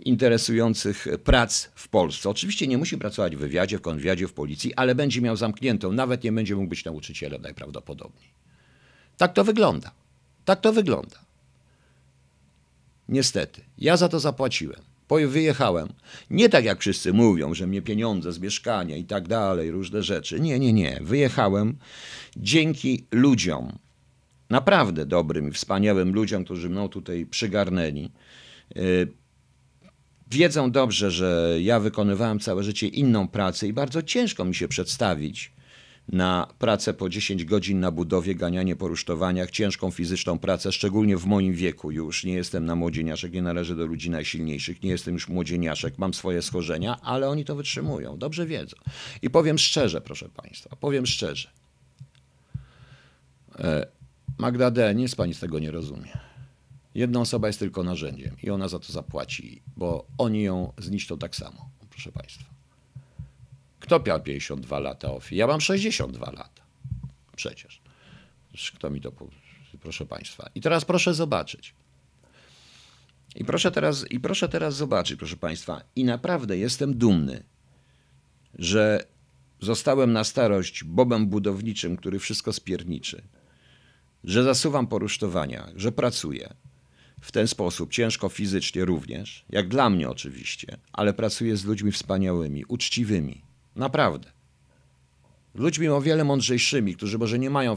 interesujących 0.00 1.06
prac 1.24 1.68
w 1.74 1.88
Polsce. 1.88 2.30
Oczywiście 2.30 2.66
nie 2.66 2.78
musi 2.78 2.98
pracować 2.98 3.36
w 3.36 3.38
wywiadzie, 3.38 3.78
w 3.78 3.82
konwiadzie, 3.82 4.28
w 4.28 4.32
policji, 4.32 4.74
ale 4.74 4.94
będzie 4.94 5.20
miał 5.20 5.36
zamkniętą, 5.36 5.92
nawet 5.92 6.24
nie 6.24 6.32
będzie 6.32 6.56
mógł 6.56 6.68
być 6.68 6.84
nauczycielem 6.84 7.42
najprawdopodobniej. 7.42 8.28
Tak 9.16 9.32
to 9.32 9.44
wygląda. 9.44 9.90
Tak 10.44 10.60
to 10.60 10.72
wygląda. 10.72 11.16
Niestety, 13.08 13.60
ja 13.78 13.96
za 13.96 14.08
to 14.08 14.20
zapłaciłem. 14.20 14.80
Wyjechałem. 15.28 15.88
Nie 16.30 16.48
tak 16.48 16.64
jak 16.64 16.80
wszyscy 16.80 17.12
mówią, 17.12 17.54
że 17.54 17.66
mnie 17.66 17.82
pieniądze 17.82 18.32
z 18.32 18.38
mieszkania 18.38 18.96
i 18.96 19.04
tak 19.04 19.28
dalej, 19.28 19.70
różne 19.70 20.02
rzeczy. 20.02 20.40
Nie, 20.40 20.58
nie, 20.58 20.72
nie. 20.72 21.00
Wyjechałem 21.02 21.78
dzięki 22.36 23.06
ludziom, 23.10 23.78
naprawdę 24.50 25.06
dobrym 25.06 25.48
i 25.48 25.52
wspaniałym 25.52 26.14
ludziom, 26.14 26.44
którzy 26.44 26.70
mną 26.70 26.88
tutaj 26.88 27.26
przygarnęli. 27.26 28.10
Wiedzą 30.30 30.70
dobrze, 30.70 31.10
że 31.10 31.56
ja 31.60 31.80
wykonywałem 31.80 32.40
całe 32.40 32.62
życie 32.62 32.88
inną 32.88 33.28
pracę 33.28 33.68
i 33.68 33.72
bardzo 33.72 34.02
ciężko 34.02 34.44
mi 34.44 34.54
się 34.54 34.68
przedstawić 34.68 35.52
na 36.08 36.48
pracę 36.58 36.94
po 36.94 37.08
10 37.08 37.44
godzin 37.44 37.80
na 37.80 37.90
budowie, 37.90 38.34
ganianie 38.34 38.76
po 38.76 38.88
rusztowaniach, 38.88 39.50
ciężką 39.50 39.90
fizyczną 39.90 40.38
pracę, 40.38 40.72
szczególnie 40.72 41.16
w 41.16 41.26
moim 41.26 41.54
wieku 41.54 41.90
już. 41.90 42.24
Nie 42.24 42.32
jestem 42.32 42.64
na 42.64 42.76
młodzieniaszek, 42.76 43.32
nie 43.32 43.42
należę 43.42 43.76
do 43.76 43.86
ludzi 43.86 44.10
najsilniejszych, 44.10 44.82
nie 44.82 44.90
jestem 44.90 45.14
już 45.14 45.28
młodzieniaszek, 45.28 45.98
mam 45.98 46.14
swoje 46.14 46.42
schorzenia, 46.42 47.00
ale 47.02 47.28
oni 47.28 47.44
to 47.44 47.56
wytrzymują, 47.56 48.18
dobrze 48.18 48.46
wiedzą. 48.46 48.76
I 49.22 49.30
powiem 49.30 49.58
szczerze, 49.58 50.00
proszę 50.00 50.28
Państwa, 50.28 50.76
powiem 50.76 51.06
szczerze. 51.06 51.50
E, 53.58 53.86
Magda 54.38 54.70
D., 54.70 54.94
nic 54.94 55.14
Pani 55.14 55.34
z 55.34 55.40
tego 55.40 55.58
nie 55.58 55.70
rozumie. 55.70 56.27
Jedna 56.94 57.20
osoba 57.20 57.46
jest 57.46 57.58
tylko 57.58 57.84
narzędziem 57.84 58.36
i 58.42 58.50
ona 58.50 58.68
za 58.68 58.78
to 58.78 58.92
zapłaci, 58.92 59.62
bo 59.76 60.06
oni 60.18 60.42
ją 60.42 60.72
zniszczą 60.78 61.18
tak 61.18 61.36
samo, 61.36 61.70
proszę 61.90 62.12
Państwa. 62.12 62.44
Kto 63.80 64.00
miał 64.06 64.20
52 64.22 64.78
lata 64.78 65.12
OFI? 65.12 65.36
Ja 65.36 65.46
mam 65.46 65.60
62 65.60 66.30
lata. 66.30 66.62
Przecież. 67.36 67.80
Kto 68.74 68.90
mi 68.90 69.00
to... 69.00 69.12
Proszę 69.80 70.06
Państwa. 70.06 70.50
I 70.54 70.60
teraz 70.60 70.84
proszę 70.84 71.14
zobaczyć. 71.14 71.74
I 73.36 73.44
proszę 73.44 73.70
teraz, 73.70 74.10
i 74.10 74.20
proszę 74.20 74.48
teraz 74.48 74.76
zobaczyć, 74.76 75.18
proszę 75.18 75.36
Państwa. 75.36 75.82
I 75.96 76.04
naprawdę 76.04 76.58
jestem 76.58 76.98
dumny, 76.98 77.42
że 78.54 79.04
zostałem 79.60 80.12
na 80.12 80.24
starość 80.24 80.84
bobem 80.84 81.26
budowniczym, 81.26 81.96
który 81.96 82.18
wszystko 82.18 82.52
spierniczy. 82.52 83.22
Że 84.24 84.42
zasuwam 84.42 84.86
po 84.86 84.98
rusztowaniach, 84.98 85.72
że 85.76 85.92
pracuję, 85.92 86.54
w 87.20 87.32
ten 87.32 87.48
sposób, 87.48 87.92
ciężko 87.92 88.28
fizycznie 88.28 88.84
również, 88.84 89.44
jak 89.50 89.68
dla 89.68 89.90
mnie 89.90 90.08
oczywiście, 90.08 90.76
ale 90.92 91.12
pracuję 91.12 91.56
z 91.56 91.64
ludźmi 91.64 91.92
wspaniałymi, 91.92 92.64
uczciwymi. 92.68 93.42
Naprawdę. 93.76 94.30
Ludźmi 95.54 95.88
o 95.88 96.00
wiele 96.00 96.24
mądrzejszymi, 96.24 96.96
którzy 96.96 97.18
może 97.18 97.38
nie 97.38 97.50
mają 97.50 97.76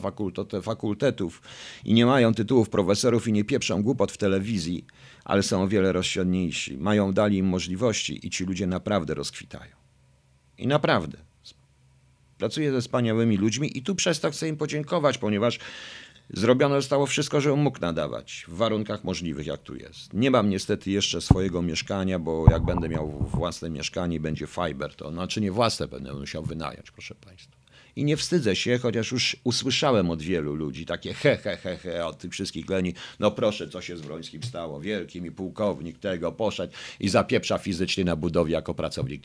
fakultetów 0.64 1.42
i 1.86 1.94
nie 1.94 2.06
mają 2.06 2.34
tytułów 2.34 2.70
profesorów 2.70 3.28
i 3.28 3.34
nie 3.34 3.44
pieprzą 3.44 3.84
głupot 3.84 4.12
w 4.12 4.18
telewizji, 4.18 4.86
ale 5.26 5.44
są 5.44 5.64
o 5.64 5.68
wiele 5.68 5.92
rozsiadniejsi. 5.92 6.78
Mają, 6.78 7.14
dali 7.14 7.38
im 7.38 7.46
możliwości 7.46 8.28
i 8.28 8.30
ci 8.30 8.46
ludzie 8.46 8.68
naprawdę 8.68 9.14
rozkwitają. 9.14 9.76
I 10.58 10.68
naprawdę. 10.68 11.18
Pracuję 12.38 12.72
ze 12.72 12.82
wspaniałymi 12.82 13.38
ludźmi 13.38 13.78
i 13.78 13.84
tu 13.84 13.96
przez 13.96 14.20
to 14.20 14.32
chcę 14.32 14.48
im 14.48 14.58
podziękować, 14.58 15.18
ponieważ 15.18 15.60
zrobione 16.34 16.76
zostało 16.76 17.06
wszystko, 17.06 17.42
żebym 17.42 17.60
mógł 17.60 17.80
nadawać 17.80 18.46
w 18.48 18.56
warunkach 18.56 19.04
możliwych, 19.04 19.48
jak 19.48 19.62
tu 19.62 19.76
jest. 19.76 20.14
Nie 20.14 20.32
mam 20.32 20.50
niestety 20.50 20.92
jeszcze 20.92 21.22
swojego 21.22 21.62
mieszkania, 21.62 22.20
bo 22.20 22.46
jak 22.52 22.66
będę 22.66 22.90
miał 22.90 23.12
własne 23.32 23.70
mieszkanie, 23.70 24.20
będzie 24.20 24.48
fiber, 24.48 24.96
to 24.96 25.12
znaczy 25.12 25.42
nie 25.42 25.52
własne 25.52 25.88
będę 25.88 26.14
musiał 26.14 26.44
wynająć, 26.44 26.92
proszę 26.92 27.16
Państwa. 27.16 27.62
I 27.96 28.04
nie 28.04 28.18
wstydzę 28.18 28.56
się, 28.56 28.78
chociaż 28.78 29.12
już 29.12 29.38
usłyszałem 29.44 30.10
od 30.10 30.22
wielu 30.22 30.56
ludzi 30.56 30.86
takie 30.86 31.14
he, 31.14 31.38
he, 31.38 31.58
he, 31.58 31.78
he 31.78 32.06
od 32.06 32.18
tych 32.18 32.32
wszystkich 32.32 32.70
leni. 32.70 32.94
No 33.20 33.32
proszę, 33.32 33.70
co 33.70 33.82
się 33.82 33.98
z 33.98 34.02
Wrońskim 34.02 34.44
stało? 34.44 34.82
Wielki 34.82 35.22
mi 35.22 35.32
pułkownik 35.32 36.00
tego 36.00 36.32
poszedł 36.32 36.74
i 37.00 37.10
zapieprza 37.10 37.58
fizycznie 37.58 38.06
na 38.06 38.16
budowie 38.16 38.54
jako 38.54 38.74
pracownik 38.74 39.24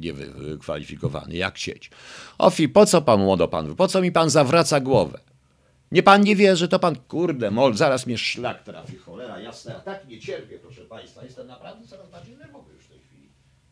niewykwalifikowany. 0.00 1.36
Jak 1.36 1.54
chcieć. 1.54 1.90
Ofi, 2.38 2.68
po 2.68 2.86
co 2.86 3.02
pan 3.02 3.20
młodo 3.20 3.48
pan? 3.48 3.76
Po 3.76 3.88
co 3.88 4.02
mi 4.02 4.12
pan 4.12 4.30
zawraca 4.30 4.80
głowę? 4.80 5.27
Nie 5.92 6.02
pan 6.02 6.22
nie 6.22 6.36
wierzy, 6.36 6.68
to 6.68 6.78
pan, 6.78 6.96
kurde, 6.96 7.50
mol, 7.50 7.74
zaraz 7.74 8.06
mnie 8.06 8.18
szlak 8.18 8.62
trafi, 8.62 8.96
cholera 8.96 9.40
jasna. 9.40 9.72
Ja 9.72 9.80
tak 9.80 10.08
nie 10.08 10.20
cierpię, 10.20 10.58
proszę 10.58 10.80
państwa. 10.80 11.24
Jestem 11.24 11.46
naprawdę 11.46 11.86
coraz 11.88 12.10
bardziej 12.10 12.36
nerwowy 12.36 12.74
już 12.74 12.84
w 12.84 12.88
tej 12.88 12.98
chwili. 12.98 13.28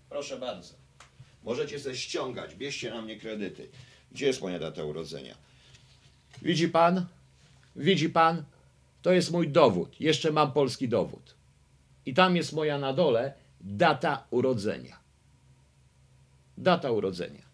Proszę 0.08 0.38
bardzo. 0.38 0.75
Możecie 1.44 1.78
sobie 1.78 1.96
ściągać, 1.96 2.54
bierzcie 2.54 2.90
na 2.90 3.02
mnie 3.02 3.16
kredyty. 3.16 3.68
Gdzie 4.12 4.26
jest 4.26 4.42
moja 4.42 4.58
data 4.58 4.85
urodzenia? 4.85 5.35
Widzi 6.42 6.68
pan? 6.68 7.06
Widzi 7.76 8.08
pan? 8.08 8.44
To 9.02 9.12
jest 9.12 9.30
mój 9.30 9.49
dowód. 9.49 10.00
Jeszcze 10.00 10.32
mam 10.32 10.52
polski 10.52 10.88
dowód. 10.88 11.35
I 12.06 12.14
tam 12.14 12.37
jest 12.37 12.52
moja 12.52 12.78
na 12.78 12.92
dole 12.92 13.32
data 13.61 14.26
urodzenia. 14.30 14.99
Data 16.58 16.90
urodzenia. 16.90 17.46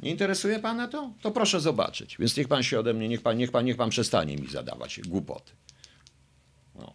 Nie 0.00 0.10
interesuje 0.10 0.58
pana 0.58 0.88
to? 0.88 1.10
To 1.22 1.30
proszę 1.30 1.60
zobaczyć. 1.60 2.16
Więc 2.18 2.36
niech 2.36 2.48
pan 2.48 2.62
się 2.62 2.80
ode 2.80 2.94
mnie, 2.94 3.08
niech 3.08 3.22
pan, 3.22 3.36
niech 3.36 3.50
pan, 3.50 3.64
niech 3.64 3.76
pan 3.76 3.90
przestanie 3.90 4.36
mi 4.36 4.48
zadawać 4.48 5.00
głupoty. 5.06 5.52
No. 6.74 6.92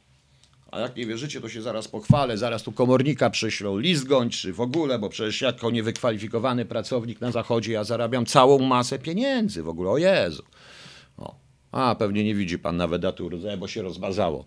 A 0.71 0.79
jak 0.79 0.95
nie 0.95 1.05
wierzycie, 1.05 1.41
to 1.41 1.49
się 1.49 1.61
zaraz 1.61 1.87
pochwalę, 1.87 2.37
zaraz 2.37 2.63
tu 2.63 2.71
komornika 2.71 3.29
przyślą, 3.29 3.77
list 3.77 4.07
gończy 4.07 4.53
w 4.53 4.61
ogóle, 4.61 4.99
bo 4.99 5.09
przecież 5.09 5.41
jako 5.41 5.71
niewykwalifikowany 5.71 6.65
pracownik 6.65 7.21
na 7.21 7.31
zachodzie 7.31 7.73
ja 7.73 7.83
zarabiam 7.83 8.25
całą 8.25 8.59
masę 8.59 8.99
pieniędzy 8.99 9.63
w 9.63 9.69
ogóle, 9.69 9.89
o 9.89 9.97
Jezu. 9.97 10.43
O. 11.17 11.35
A, 11.71 11.95
pewnie 11.95 12.23
nie 12.23 12.35
widzi 12.35 12.59
pan 12.59 12.77
nawet 12.77 13.01
daty 13.01 13.23
urodzenia, 13.23 13.57
bo 13.57 13.67
się 13.67 13.81
rozmazało. 13.81 14.45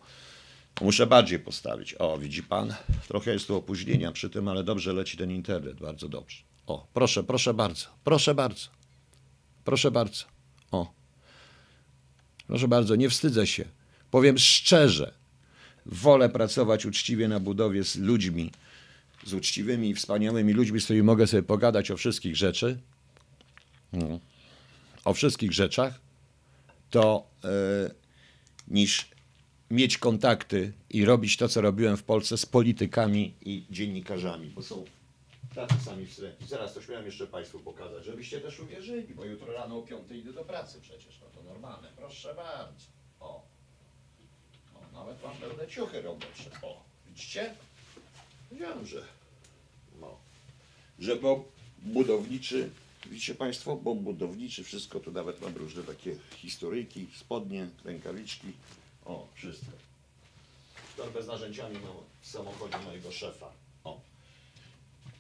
Muszę 0.81 1.07
bardziej 1.07 1.39
postawić. 1.39 1.95
O, 1.99 2.19
widzi 2.19 2.43
pan? 2.43 2.75
Trochę 3.09 3.33
jest 3.33 3.47
tu 3.47 3.57
opóźnienia 3.57 4.13
przy 4.13 4.31
tym, 4.31 4.49
ale 4.49 4.65
dobrze 4.65 4.93
leci 4.93 5.17
ten 5.17 5.31
internet, 5.31 5.81
bardzo 5.81 6.09
dobrze. 6.09 6.54
O, 6.67 6.87
proszę, 6.95 7.25
proszę 7.25 7.55
bardzo, 7.55 7.87
proszę 8.05 8.35
bardzo, 8.35 8.69
proszę 9.65 9.91
bardzo. 9.91 10.25
O, 10.71 10.93
proszę 12.47 12.69
bardzo, 12.69 12.97
nie 12.97 13.11
wstydzę 13.11 13.47
się. 13.47 13.65
Powiem 14.11 14.39
szczerze, 14.39 15.15
wolę 15.87 16.29
pracować 16.29 16.87
uczciwie 16.87 17.29
na 17.29 17.41
budowie 17.41 17.85
z 17.85 17.97
ludźmi, 17.97 18.51
z 19.25 19.35
uczciwymi 19.35 19.91
i 19.91 19.95
wspaniałymi 19.95 20.53
ludźmi, 20.53 20.81
z 20.81 20.85
którymi 20.85 21.03
mogę 21.03 21.27
sobie 21.27 21.43
pogadać 21.43 21.91
o 21.91 21.97
wszystkich 21.97 22.37
rzeczy, 22.37 22.81
no, 23.93 24.21
o 25.05 25.15
wszystkich 25.15 25.53
rzeczach, 25.53 26.01
to 26.91 27.31
yy, 27.45 27.51
niż 28.69 29.09
mieć 29.71 29.99
kontakty 29.99 30.73
i 30.91 31.05
robić 31.05 31.37
to, 31.37 31.49
co 31.49 31.61
robiłem 31.61 31.97
w 31.97 32.03
Polsce 32.03 32.39
z 32.39 32.47
politykami 32.47 33.35
i 33.41 33.65
dziennikarzami, 33.71 34.51
bo 34.51 34.63
są 34.63 34.85
tacy 35.55 35.75
sami 35.85 36.07
wstrętni. 36.07 36.47
Zaraz 36.47 36.75
to 36.75 36.83
śmiałem 36.83 37.07
jeszcze 37.07 37.27
Państwu 37.27 37.61
pokazać, 37.61 38.05
żebyście 38.05 38.41
też 38.41 38.61
uwierzyli, 38.61 39.15
bo 39.15 39.25
jutro 39.25 39.53
rano 39.53 39.79
o 39.79 39.83
5 39.83 40.11
idę 40.11 40.33
do 40.33 40.45
pracy 40.45 40.81
przecież, 40.81 41.21
no 41.21 41.27
to 41.35 41.49
normalne. 41.49 41.89
Proszę 41.97 42.35
bardzo. 42.35 42.87
O. 43.21 43.43
o 44.75 44.93
nawet 44.93 45.23
mam 45.23 45.37
pełne 45.37 45.69
ciuchy 45.69 46.03
robocze. 46.03 46.51
O, 46.63 46.83
widzicie? 47.07 47.55
Wiedziałem, 48.53 48.87
że 48.87 49.05
no, 50.01 50.17
że 50.99 51.17
bo 51.17 51.45
budowniczy, 51.83 52.71
widzicie 53.07 53.35
Państwo, 53.35 53.77
bo 53.77 53.95
budowniczy, 53.95 54.65
wszystko, 54.65 55.01
tu 55.01 55.13
nawet 55.13 55.41
mam 55.41 55.57
różne 55.57 55.83
takie 55.83 56.17
historyjki, 56.37 57.07
spodnie, 57.17 57.69
rękawiczki, 57.85 58.53
o, 59.05 59.29
wszystko. 59.35 59.73
Torbę 60.97 61.23
z 61.23 61.27
narzędziami 61.27 61.75
mam 61.75 61.97
w 62.21 62.27
samochodzie 62.27 62.79
mojego 62.79 63.13
szefa. 63.13 63.64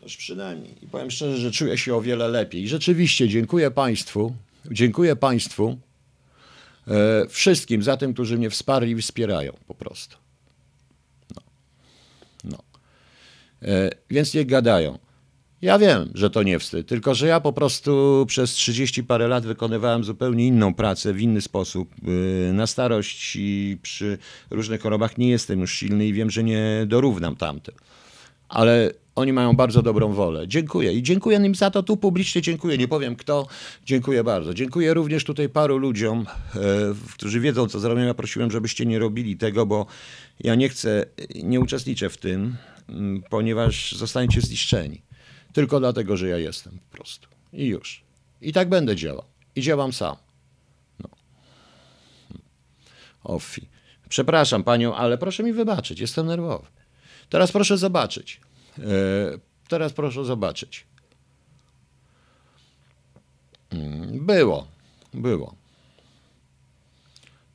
O. 0.04 0.06
Też 0.06 0.16
przynajmniej. 0.16 0.74
I 0.82 0.86
powiem 0.86 1.10
szczerze, 1.10 1.36
że 1.36 1.50
czuję 1.50 1.78
się 1.78 1.94
o 1.94 2.00
wiele 2.00 2.28
lepiej. 2.28 2.68
Rzeczywiście 2.68 3.28
dziękuję 3.28 3.70
Państwu, 3.70 4.34
dziękuję 4.70 5.16
Państwu 5.16 5.78
e, 6.88 7.26
wszystkim 7.28 7.82
za 7.82 7.96
tym, 7.96 8.14
którzy 8.14 8.38
mnie 8.38 8.50
wsparli 8.50 8.92
i 8.92 9.02
wspierają 9.02 9.52
po 9.66 9.74
prostu. 9.74 10.16
No. 11.36 11.42
no. 12.44 12.58
E, 13.62 13.90
więc 14.10 14.34
niech 14.34 14.46
gadają. 14.46 14.98
Ja 15.62 15.78
wiem, 15.78 16.10
że 16.14 16.30
to 16.30 16.42
nie 16.42 16.58
wstyd, 16.58 16.88
tylko 16.88 17.14
że 17.14 17.26
ja 17.26 17.40
po 17.40 17.52
prostu 17.52 18.24
przez 18.28 18.50
30 18.50 19.04
parę 19.04 19.28
lat 19.28 19.46
wykonywałem 19.46 20.04
zupełnie 20.04 20.46
inną 20.46 20.74
pracę, 20.74 21.12
w 21.12 21.20
inny 21.20 21.40
sposób. 21.40 21.94
E, 22.48 22.52
na 22.52 22.66
starość 22.66 23.36
i 23.36 23.78
przy 23.82 24.18
różnych 24.50 24.80
chorobach 24.80 25.18
nie 25.18 25.28
jestem 25.28 25.60
już 25.60 25.74
silny 25.74 26.06
i 26.06 26.12
wiem, 26.12 26.30
że 26.30 26.44
nie 26.44 26.84
dorównam 26.86 27.36
tamtym. 27.36 27.74
Ale 28.48 28.90
oni 29.14 29.32
mają 29.32 29.56
bardzo 29.56 29.82
dobrą 29.82 30.12
wolę. 30.12 30.48
Dziękuję 30.48 30.92
i 30.92 31.02
dziękuję 31.02 31.38
im 31.38 31.54
za 31.54 31.70
to. 31.70 31.82
Tu 31.82 31.96
publicznie 31.96 32.42
dziękuję. 32.42 32.78
Nie 32.78 32.88
powiem 32.88 33.16
kto. 33.16 33.46
Dziękuję 33.84 34.24
bardzo. 34.24 34.54
Dziękuję 34.54 34.94
również 34.94 35.24
tutaj 35.24 35.48
paru 35.48 35.78
ludziom, 35.78 36.26
e, 36.54 36.58
którzy 37.14 37.40
wiedzą, 37.40 37.68
co 37.68 37.80
zrobią. 37.80 38.02
Ja 38.02 38.14
prosiłem, 38.14 38.50
żebyście 38.50 38.86
nie 38.86 38.98
robili 38.98 39.36
tego, 39.36 39.66
bo 39.66 39.86
ja 40.40 40.54
nie 40.54 40.68
chcę, 40.68 41.06
nie 41.42 41.60
uczestniczę 41.60 42.10
w 42.10 42.16
tym, 42.16 42.56
m, 42.88 43.22
ponieważ 43.30 43.92
zostaniecie 43.92 44.40
zniszczeni. 44.40 45.02
Tylko 45.52 45.80
dlatego, 45.80 46.16
że 46.16 46.28
ja 46.28 46.38
jestem 46.38 46.78
po 46.90 46.96
prostu. 46.96 47.28
I 47.52 47.66
już. 47.66 48.04
I 48.40 48.52
tak 48.52 48.68
będę 48.68 48.96
działał. 48.96 49.24
I 49.56 49.62
działam 49.62 49.92
sam. 49.92 50.16
No. 51.00 51.08
Offi. 53.24 53.68
Przepraszam 54.08 54.64
panią, 54.64 54.94
ale 54.94 55.18
proszę 55.18 55.42
mi 55.42 55.52
wybaczyć. 55.52 56.00
Jestem 56.00 56.26
nerwowy. 56.26 56.66
Teraz 57.28 57.52
proszę 57.52 57.78
zobaczyć. 57.78 58.40
E, 58.78 58.82
teraz 59.68 59.92
proszę 59.92 60.24
zobaczyć. 60.24 60.86
Mm, 63.70 64.26
było, 64.26 64.66
było. 65.14 65.54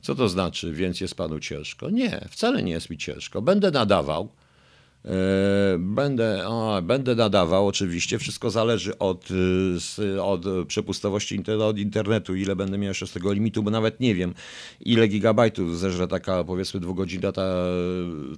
Co 0.02 0.16
to 0.16 0.30
znaczy, 0.30 0.74
więc 0.74 1.02
jest 1.02 1.16
panu 1.16 1.40
ciężko? 1.40 1.90
Nie, 1.90 2.28
wcale 2.30 2.64
nie 2.64 2.72
jest 2.72 2.90
mi 2.90 2.98
ciężko. 2.98 3.42
Będę 3.42 3.72
nadawał. 3.72 4.30
E, 5.06 5.78
będę, 5.80 6.48
o, 6.48 6.82
będę 6.82 7.16
nadawał, 7.16 7.68
oczywiście. 7.68 8.20
Wszystko 8.20 8.50
zależy 8.50 8.98
od, 8.98 9.30
od 10.22 10.46
przepustowości 10.68 11.44
od 11.62 11.78
internetu, 11.78 12.36
ile 12.36 12.56
będę 12.56 12.78
miał 12.78 12.88
jeszcze 12.88 13.08
z 13.08 13.12
tego 13.12 13.34
limitu, 13.34 13.64
bo 13.64 13.72
nawet 13.72 14.00
nie 14.00 14.16
wiem, 14.16 14.34
ile 14.80 15.08
gigabajtów 15.08 15.80
zeżre 15.80 16.08
taka, 16.08 16.44
powiedzmy, 16.44 16.80
dwugodzinna 16.80 17.32
ta 17.32 17.54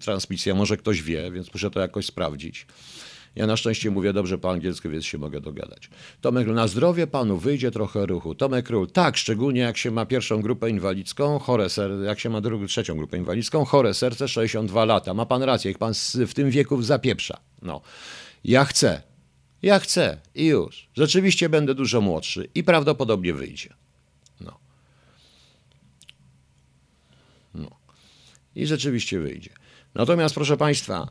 transmisja. 0.01 0.55
Może 0.55 0.77
ktoś 0.77 1.01
wie, 1.01 1.31
więc 1.31 1.53
muszę 1.53 1.71
to 1.71 1.79
jakoś 1.79 2.05
sprawdzić. 2.05 2.65
Ja 3.35 3.47
na 3.47 3.57
szczęście 3.57 3.91
mówię 3.91 4.13
dobrze 4.13 4.37
po 4.37 4.51
angielsku, 4.51 4.89
więc 4.89 5.05
się 5.05 5.17
mogę 5.17 5.41
dogadać. 5.41 5.89
Tomek, 6.21 6.47
na 6.47 6.67
zdrowie 6.67 7.07
panu 7.07 7.37
wyjdzie 7.37 7.71
trochę 7.71 8.05
ruchu. 8.05 8.35
Tomek 8.35 8.65
Król, 8.65 8.87
tak, 8.87 9.17
szczególnie 9.17 9.61
jak 9.61 9.77
się 9.77 9.91
ma 9.91 10.05
pierwszą 10.05 10.41
grupę 10.41 10.69
inwalidzką, 10.69 11.39
chore 11.39 11.69
serce, 11.69 12.05
jak 12.05 12.19
się 12.19 12.29
ma 12.29 12.41
drugą, 12.41 12.65
trzecią 12.65 12.97
grupę 12.97 13.17
inwalidzką, 13.17 13.65
chore 13.65 13.93
serce, 13.93 14.27
62 14.27 14.85
lata. 14.85 15.13
Ma 15.13 15.25
pan 15.25 15.43
rację, 15.43 15.71
jak 15.71 15.77
pan 15.77 15.93
w 16.27 16.33
tym 16.33 16.49
wieku 16.49 16.81
zapieprza. 16.81 17.39
No, 17.61 17.81
ja 18.43 18.65
chcę, 18.65 19.01
ja 19.61 19.79
chcę 19.79 20.17
i 20.35 20.45
już. 20.45 20.89
Rzeczywiście 20.93 21.49
będę 21.49 21.75
dużo 21.75 22.01
młodszy 22.01 22.49
i 22.55 22.63
prawdopodobnie 22.63 23.33
wyjdzie. 23.33 23.73
No. 24.41 24.59
No. 27.53 27.69
I 28.55 28.65
rzeczywiście 28.65 29.19
wyjdzie. 29.19 29.49
Natomiast, 29.95 30.35
proszę 30.35 30.57
Państwa, 30.57 31.07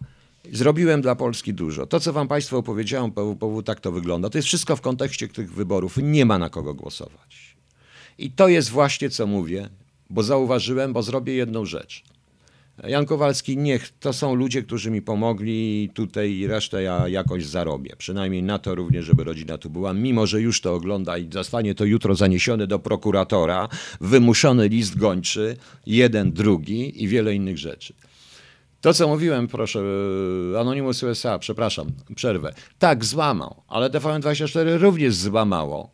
Zrobiłem 0.52 1.02
dla 1.02 1.14
Polski 1.14 1.54
dużo. 1.54 1.86
To, 1.86 2.00
co 2.00 2.12
wam 2.12 2.28
Państwu 2.28 2.58
opowiedziałem, 2.58 3.12
powód 3.12 3.66
tak 3.66 3.80
to 3.80 3.92
wygląda. 3.92 4.30
To 4.30 4.38
jest 4.38 4.48
wszystko 4.48 4.76
w 4.76 4.80
kontekście 4.80 5.28
tych 5.28 5.52
wyborów. 5.52 5.96
Nie 6.02 6.26
ma 6.26 6.38
na 6.38 6.50
kogo 6.50 6.74
głosować. 6.74 7.56
I 8.18 8.30
to 8.30 8.48
jest 8.48 8.70
właśnie, 8.70 9.10
co 9.10 9.26
mówię, 9.26 9.68
bo 10.10 10.22
zauważyłem, 10.22 10.92
bo 10.92 11.02
zrobię 11.02 11.34
jedną 11.34 11.64
rzecz. 11.64 12.04
Jan 12.88 13.06
Kowalski, 13.06 13.56
niech 13.56 13.92
to 14.00 14.12
są 14.12 14.34
ludzie, 14.34 14.62
którzy 14.62 14.90
mi 14.90 15.02
pomogli 15.02 15.90
tutaj 15.94 16.32
i 16.32 16.46
resztę 16.46 16.82
ja 16.82 17.08
jakoś 17.08 17.46
zarobię. 17.46 17.96
Przynajmniej 17.98 18.42
na 18.42 18.58
to 18.58 18.74
również, 18.74 19.04
żeby 19.04 19.24
rodzina 19.24 19.58
tu 19.58 19.70
była, 19.70 19.94
mimo 19.94 20.26
że 20.26 20.40
już 20.40 20.60
to 20.60 20.74
ogląda 20.74 21.18
i 21.18 21.28
zostanie 21.32 21.74
to 21.74 21.84
jutro 21.84 22.14
zaniesione 22.14 22.66
do 22.66 22.78
prokuratora, 22.78 23.68
wymuszony 24.00 24.68
list 24.68 24.96
gończy, 24.96 25.56
jeden, 25.86 26.32
drugi 26.32 27.02
i 27.04 27.08
wiele 27.08 27.34
innych 27.34 27.58
rzeczy. 27.58 27.94
To, 28.80 28.94
co 28.94 29.08
mówiłem, 29.08 29.48
proszę, 29.48 29.82
e, 30.54 30.60
Anonymous 30.60 31.02
USA, 31.02 31.38
przepraszam, 31.38 31.92
przerwę. 32.14 32.54
Tak, 32.78 33.04
złamał, 33.04 33.62
ale 33.68 33.90
TVN24 33.90 34.78
również 34.78 35.14
złamało 35.14 35.90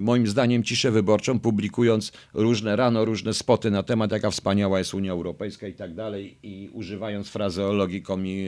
moim 0.00 0.26
zdaniem 0.26 0.62
ciszę 0.64 0.90
wyborczą, 0.90 1.40
publikując 1.40 2.12
różne 2.34 2.76
rano, 2.76 3.04
różne 3.04 3.34
spoty 3.34 3.70
na 3.70 3.82
temat, 3.82 4.12
jaka 4.12 4.30
wspaniała 4.30 4.78
jest 4.78 4.94
Unia 4.94 5.12
Europejska 5.12 5.66
i 5.68 5.74
tak 5.74 5.94
dalej, 5.94 6.38
i 6.42 6.70
używając 6.72 7.28
frazeologii 7.28 8.02
komi- 8.02 8.46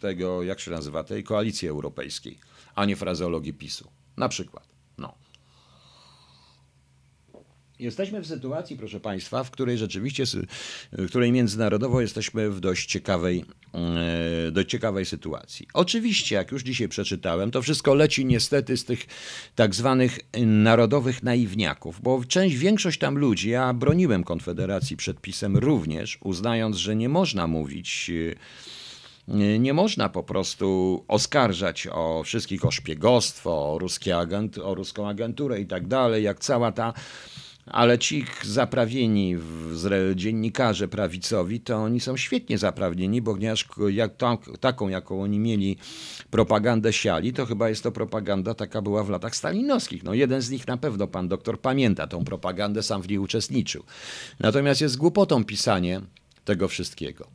tego, 0.00 0.42
jak 0.42 0.60
się 0.60 0.70
nazywa, 0.70 1.04
tej 1.04 1.24
koalicji 1.24 1.68
europejskiej, 1.68 2.38
a 2.74 2.84
nie 2.84 2.96
frazeologii 2.96 3.54
PiSu. 3.54 3.88
Na 4.16 4.28
przykład. 4.28 4.68
No. 4.98 5.14
Jesteśmy 7.78 8.20
w 8.20 8.26
sytuacji, 8.26 8.76
proszę 8.76 9.00
Państwa, 9.00 9.44
w 9.44 9.50
której 9.50 9.78
rzeczywiście, 9.78 10.24
w 10.92 11.08
której 11.08 11.32
międzynarodowo 11.32 12.00
jesteśmy 12.00 12.50
w 12.50 12.60
dość 12.60 12.86
ciekawej, 12.86 13.44
e, 13.74 14.50
dość 14.50 14.68
ciekawej 14.68 15.04
sytuacji. 15.04 15.68
Oczywiście, 15.74 16.34
jak 16.34 16.52
już 16.52 16.62
dzisiaj 16.62 16.88
przeczytałem, 16.88 17.50
to 17.50 17.62
wszystko 17.62 17.94
leci 17.94 18.24
niestety 18.24 18.76
z 18.76 18.84
tych 18.84 19.06
tak 19.54 19.74
zwanych 19.74 20.18
narodowych 20.46 21.22
naiwniaków, 21.22 22.00
bo 22.02 22.24
część, 22.28 22.56
większość 22.56 22.98
tam 22.98 23.18
ludzi, 23.18 23.50
ja 23.50 23.74
broniłem 23.74 24.24
Konfederacji 24.24 24.96
przed 24.96 25.20
pisem 25.20 25.56
również, 25.56 26.18
uznając, 26.22 26.76
że 26.76 26.96
nie 26.96 27.08
można 27.08 27.46
mówić 27.46 28.10
e, 28.10 28.36
nie 29.58 29.74
można 29.74 30.08
po 30.08 30.22
prostu 30.22 31.04
oskarżać 31.08 31.88
o 31.92 32.22
wszystkich 32.24 32.64
o 32.64 32.70
szpiegostwo, 32.70 33.72
o, 33.72 33.78
ruskie 33.78 34.18
agent, 34.18 34.58
o 34.58 34.74
ruską 34.74 35.08
agenturę 35.08 35.60
i 35.60 35.66
tak 35.66 35.86
dalej, 35.86 36.24
jak 36.24 36.40
cała 36.40 36.72
ta 36.72 36.92
ale 37.66 37.98
ci 37.98 38.24
zaprawieni 38.44 39.36
dziennikarze 40.14 40.88
prawicowi, 40.88 41.60
to 41.60 41.76
oni 41.76 42.00
są 42.00 42.16
świetnie 42.16 42.58
zaprawieni, 42.58 43.22
bo 43.22 43.36
jak, 43.88 44.16
ta, 44.16 44.38
taką, 44.60 44.88
jaką 44.88 45.22
oni 45.22 45.38
mieli 45.38 45.76
propagandę 46.30 46.92
siali, 46.92 47.32
to 47.32 47.46
chyba 47.46 47.68
jest 47.68 47.82
to 47.82 47.92
propaganda, 47.92 48.54
taka 48.54 48.82
była 48.82 49.04
w 49.04 49.10
latach 49.10 49.36
stalinowskich. 49.36 50.04
No 50.04 50.14
jeden 50.14 50.42
z 50.42 50.50
nich 50.50 50.66
na 50.66 50.76
pewno 50.76 51.06
pan 51.06 51.28
doktor 51.28 51.60
pamięta 51.60 52.06
tą 52.06 52.24
propagandę, 52.24 52.82
sam 52.82 53.02
w 53.02 53.08
niej 53.08 53.18
uczestniczył. 53.18 53.82
Natomiast 54.40 54.80
jest 54.80 54.96
głupotą 54.96 55.44
pisanie 55.44 56.00
tego 56.44 56.68
wszystkiego. 56.68 57.26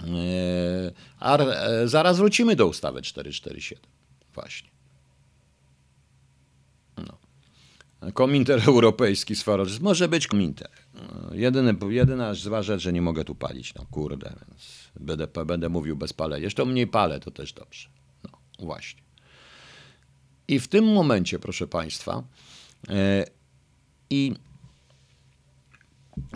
E, 0.00 0.92
a 1.20 1.38
e, 1.38 1.88
zaraz 1.88 2.16
wrócimy 2.16 2.56
do 2.56 2.66
ustawy 2.66 3.02
447. 3.02 3.84
Właśnie. 4.34 4.75
Kominter 8.14 8.62
europejski 8.68 9.36
Swaroczyst. 9.36 9.80
Może 9.80 10.08
być 10.08 10.26
kominter. 10.26 10.68
Jedyny, 11.32 11.74
jedyna 11.88 12.34
zła 12.34 12.62
rzecz, 12.62 12.82
że 12.82 12.92
nie 12.92 13.02
mogę 13.02 13.24
tu 13.24 13.34
palić. 13.34 13.74
No 13.74 13.86
kurde, 13.90 14.32
więc 14.48 14.90
będę, 15.00 15.44
będę 15.46 15.68
mówił 15.68 15.96
bez 15.96 16.12
palenia. 16.12 16.44
Jeszcze 16.44 16.64
mniej 16.64 16.86
palę, 16.86 17.20
to 17.20 17.30
też 17.30 17.52
dobrze. 17.52 17.88
No 18.24 18.30
właśnie. 18.58 19.02
I 20.48 20.60
w 20.60 20.68
tym 20.68 20.84
momencie, 20.84 21.38
proszę 21.38 21.66
Państwa, 21.66 22.22
yy, 22.88 22.94
i 24.10 24.34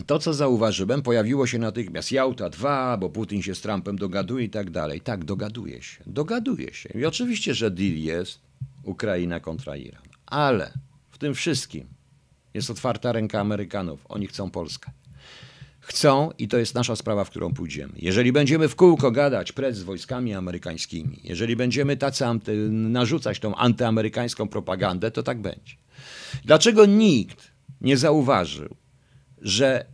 to, 0.07 0.19
co 0.19 0.35
zauważyłem, 0.35 1.03
pojawiło 1.03 1.47
się 1.47 1.59
natychmiast 1.59 2.13
Jałta 2.13 2.51
2, 2.51 2.97
bo 2.97 3.11
Putin 3.11 3.43
się 3.43 3.55
z 3.55 3.61
Trumpem 3.61 3.97
dogaduje 3.97 4.45
i 4.45 4.51
tak 4.51 4.71
dalej. 4.71 5.01
Tak, 5.01 5.25
dogaduje 5.25 5.83
się. 5.83 6.05
Dogaduje 6.07 6.75
się. 6.75 6.89
I 6.89 7.05
oczywiście, 7.05 7.55
że 7.55 7.71
deal 7.71 7.95
jest 7.95 8.41
Ukraina 8.83 9.41
kontra 9.41 9.77
Iran. 9.77 10.03
Ale 10.27 10.73
tym 11.21 11.35
wszystkim 11.35 11.87
jest 12.55 12.71
otwarta 12.71 13.13
ręka 13.13 13.41
Amerykanów. 13.41 14.01
Oni 14.09 14.27
chcą 14.27 14.51
Polskę. 14.51 14.91
Chcą 15.81 16.31
i 16.39 16.49
to 16.49 16.59
jest 16.59 16.75
nasza 16.75 16.97
sprawa, 16.97 17.25
w 17.25 17.31
którą 17.31 17.55
pójdziemy. 17.55 17.93
Jeżeli 17.97 18.33
będziemy 18.33 18.69
w 18.69 18.77
kółko 18.77 19.11
gadać 19.11 19.53
precz 19.53 19.77
z 19.77 19.83
wojskami 19.83 20.35
amerykańskimi, 20.35 21.21
jeżeli 21.25 21.57
będziemy 21.57 21.97
tacy 21.97 22.27
anty, 22.27 22.71
narzucać 22.71 23.41
tą 23.41 23.55
antyamerykańską 23.55 24.49
propagandę, 24.49 25.11
to 25.11 25.23
tak 25.23 25.41
będzie. 25.41 25.75
Dlaczego 26.45 26.87
nikt 26.87 27.51
nie 27.81 27.97
zauważył, 27.97 28.77
że 29.43 29.87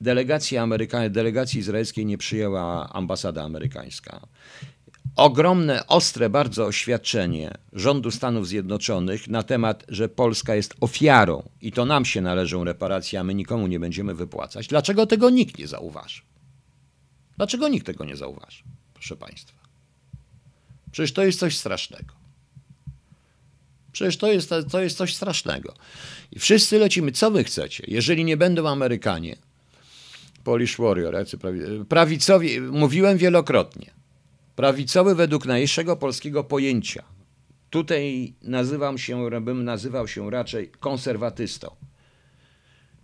delegacji, 0.00 0.56
Ameryka, 0.58 1.08
delegacji 1.08 1.60
izraelskiej 1.60 2.06
nie 2.06 2.18
przyjęła 2.18 2.92
ambasada 2.92 3.44
amerykańska? 3.44 4.26
Ogromne, 5.16 5.86
ostre 5.86 6.30
bardzo 6.30 6.66
oświadczenie 6.66 7.54
rządu 7.72 8.10
Stanów 8.10 8.48
Zjednoczonych 8.48 9.28
na 9.28 9.42
temat, 9.42 9.84
że 9.88 10.08
Polska 10.08 10.54
jest 10.54 10.74
ofiarą 10.80 11.48
i 11.60 11.72
to 11.72 11.84
nam 11.84 12.04
się 12.04 12.20
należą 12.20 12.64
reparacje, 12.64 13.20
a 13.20 13.24
my 13.24 13.34
nikomu 13.34 13.66
nie 13.66 13.80
będziemy 13.80 14.14
wypłacać. 14.14 14.66
Dlaczego 14.66 15.06
tego 15.06 15.30
nikt 15.30 15.58
nie 15.58 15.68
zauważy? 15.68 16.22
Dlaczego 17.36 17.68
nikt 17.68 17.86
tego 17.86 18.04
nie 18.04 18.16
zauważy, 18.16 18.62
proszę 18.94 19.16
Państwa? 19.16 19.58
Przecież 20.92 21.12
to 21.12 21.24
jest 21.24 21.38
coś 21.38 21.58
strasznego. 21.58 22.14
Przecież 23.92 24.16
to 24.16 24.32
jest, 24.32 24.50
to 24.70 24.80
jest 24.80 24.96
coś 24.96 25.14
strasznego. 25.14 25.74
I 26.32 26.38
wszyscy 26.38 26.78
lecimy. 26.78 27.12
Co 27.12 27.30
wy 27.30 27.44
chcecie? 27.44 27.84
Jeżeli 27.88 28.24
nie 28.24 28.36
będą 28.36 28.68
Amerykanie, 28.68 29.36
Polish 30.44 30.76
Warrior, 30.76 31.16
prawicowi, 31.88 32.60
mówiłem 32.60 33.18
wielokrotnie, 33.18 33.90
prawicowy 34.56 35.14
według 35.14 35.46
najniższego 35.46 35.96
polskiego 35.96 36.44
pojęcia. 36.44 37.04
Tutaj 37.70 38.34
nazywam 38.42 38.98
się, 38.98 39.40
bym 39.40 39.64
nazywał 39.64 40.08
się 40.08 40.30
raczej 40.30 40.68
konserwatystą. 40.68 41.76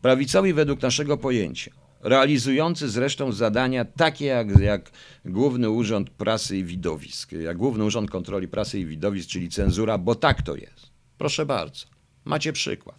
Prawicowi 0.03 0.53
według 0.53 0.83
naszego 0.83 1.17
pojęcia, 1.17 1.71
realizujący 2.01 2.89
zresztą 2.89 3.33
zadania 3.33 3.85
takie 3.85 4.27
jak, 4.27 4.61
jak 4.61 4.91
Główny 5.25 5.71
Urząd 5.71 6.11
Prasy 6.11 6.57
i 6.57 6.65
Widowisk, 6.65 7.33
jak 7.33 7.57
Główny 7.57 7.85
Urząd 7.85 8.11
Kontroli 8.11 8.49
Prasy 8.49 8.79
i 8.81 8.87
Widowisk, 8.87 9.29
czyli 9.29 9.49
cenzura, 9.49 9.99
bo 9.99 10.15
tak 10.15 10.43
to 10.43 10.57
jest. 10.57 10.91
Proszę 11.19 11.47
bardzo, 11.47 11.87
macie 12.25 12.53
przykład. 12.53 12.99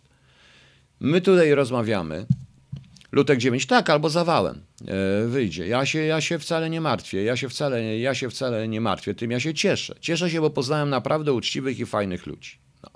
My 0.99 1.21
tutaj 1.21 1.55
rozmawiamy 1.55 2.25
Lutek 3.11 3.39
9, 3.39 3.65
tak, 3.65 3.89
albo 3.89 4.09
zawałem 4.09 4.61
e, 4.87 5.27
wyjdzie. 5.27 5.67
Ja 5.67 5.85
się, 5.85 5.99
ja 5.99 6.21
się 6.21 6.39
wcale 6.39 6.69
nie 6.69 6.81
martwię, 6.81 7.23
ja 7.23 7.37
się 7.37 7.49
wcale, 7.49 7.99
ja 7.99 8.15
się 8.15 8.29
wcale 8.29 8.67
nie 8.67 8.81
martwię 8.81 9.15
tym, 9.15 9.31
ja 9.31 9.39
się 9.39 9.53
cieszę. 9.53 9.95
Cieszę 9.99 10.29
się, 10.29 10.41
bo 10.41 10.49
poznałem 10.49 10.89
naprawdę 10.89 11.33
uczciwych 11.33 11.79
i 11.79 11.85
fajnych 11.85 12.25
ludzi. 12.25 12.57
No. 12.83 12.89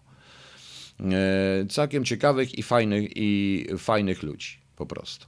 E, 1.12 1.66
całkiem 1.70 2.06
ciekawych 2.06 2.58
i 2.58 2.64
fajnych, 2.64 3.10
i 3.16 3.66
fajnych 3.78 4.24
ludzi, 4.24 4.58
po 4.76 4.86
prostu. 4.86 5.26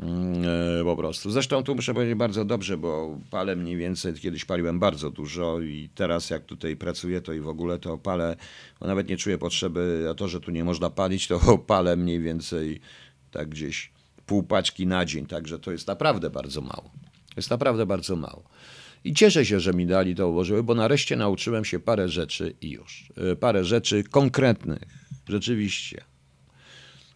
Mm, 0.00 0.44
e, 0.80 0.84
po 0.84 0.96
prostu. 0.96 1.30
Zresztą 1.30 1.62
tu 1.62 1.74
muszę 1.74 1.94
powiedzieć 1.94 2.14
bardzo 2.14 2.44
dobrze, 2.44 2.76
bo 2.76 3.18
palę 3.30 3.56
mniej 3.56 3.76
więcej, 3.76 4.14
kiedyś 4.14 4.44
paliłem 4.44 4.78
bardzo 4.78 5.10
dużo 5.10 5.60
i 5.60 5.88
teraz 5.94 6.30
jak 6.30 6.44
tutaj 6.44 6.76
pracuję, 6.76 7.20
to 7.20 7.32
i 7.32 7.40
w 7.40 7.48
ogóle 7.48 7.78
to 7.78 7.98
palę, 7.98 8.36
bo 8.80 8.86
nawet 8.86 9.08
nie 9.08 9.16
czuję 9.16 9.38
potrzeby, 9.38 10.06
a 10.10 10.14
to, 10.14 10.28
że 10.28 10.40
tu 10.40 10.50
nie 10.50 10.64
można 10.64 10.90
palić, 10.90 11.26
to 11.26 11.58
palę 11.58 11.96
mniej 11.96 12.20
więcej 12.20 12.80
tak 13.30 13.48
gdzieś 13.48 13.95
pół 14.26 14.42
paczki 14.42 14.86
na 14.86 15.04
dzień, 15.04 15.26
także 15.26 15.58
to 15.58 15.72
jest 15.72 15.86
naprawdę 15.86 16.30
bardzo 16.30 16.60
mało. 16.60 16.90
Jest 17.36 17.50
naprawdę 17.50 17.86
bardzo 17.86 18.16
mało. 18.16 18.42
I 19.04 19.14
cieszę 19.14 19.44
się, 19.44 19.60
że 19.60 19.72
mi 19.72 19.86
dali 19.86 20.14
to 20.14 20.28
ułożyły, 20.28 20.62
bo 20.62 20.74
nareszcie 20.74 21.16
nauczyłem 21.16 21.64
się 21.64 21.78
parę 21.78 22.08
rzeczy 22.08 22.54
i 22.60 22.70
już. 22.70 23.12
E, 23.32 23.36
parę 23.36 23.64
rzeczy 23.64 24.04
konkretnych, 24.04 24.82
rzeczywiście. 25.28 26.04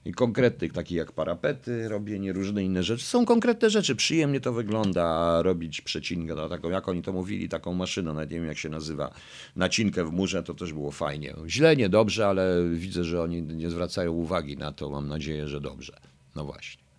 I 0.05 0.13
konkretnych, 0.13 0.73
takich 0.73 0.97
jak 0.97 1.13
parapety, 1.13 1.89
robienie 1.89 2.33
różne 2.33 2.65
inne 2.65 2.83
rzeczy. 2.83 3.05
Są 3.05 3.27
konkretne 3.27 3.71
rzeczy. 3.71 3.97
Przyjemnie 3.97 4.41
to 4.41 4.53
wygląda 4.53 5.43
robić 5.43 5.81
przecinkę, 5.81 6.35
no, 6.35 6.49
taką, 6.49 6.71
jak 6.71 6.89
oni 6.89 7.03
to 7.03 7.13
mówili, 7.13 7.49
taką 7.49 7.75
maszynę, 7.75 8.13
nawet 8.13 8.31
nie 8.31 8.37
wiem 8.37 8.49
jak 8.49 8.59
się 8.59 8.69
nazywa, 8.69 9.15
nacinkę 9.57 10.05
w 10.05 10.13
murze, 10.13 10.43
to 10.43 10.55
też 10.55 10.73
było 10.73 10.91
fajnie. 10.91 11.35
Źle, 11.47 11.77
niedobrze, 11.77 12.27
ale 12.27 12.69
widzę, 12.75 13.05
że 13.05 13.23
oni 13.23 13.43
nie 13.43 13.71
zwracają 13.71 14.13
uwagi 14.13 14.57
na 14.57 14.73
to. 14.73 14.91
Mam 14.91 15.09
nadzieję, 15.09 15.49
że 15.49 15.61
dobrze. 15.61 15.93
No 16.37 16.45
właśnie. 16.45 16.90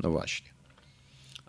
No 0.00 0.10
właśnie. 0.10 0.50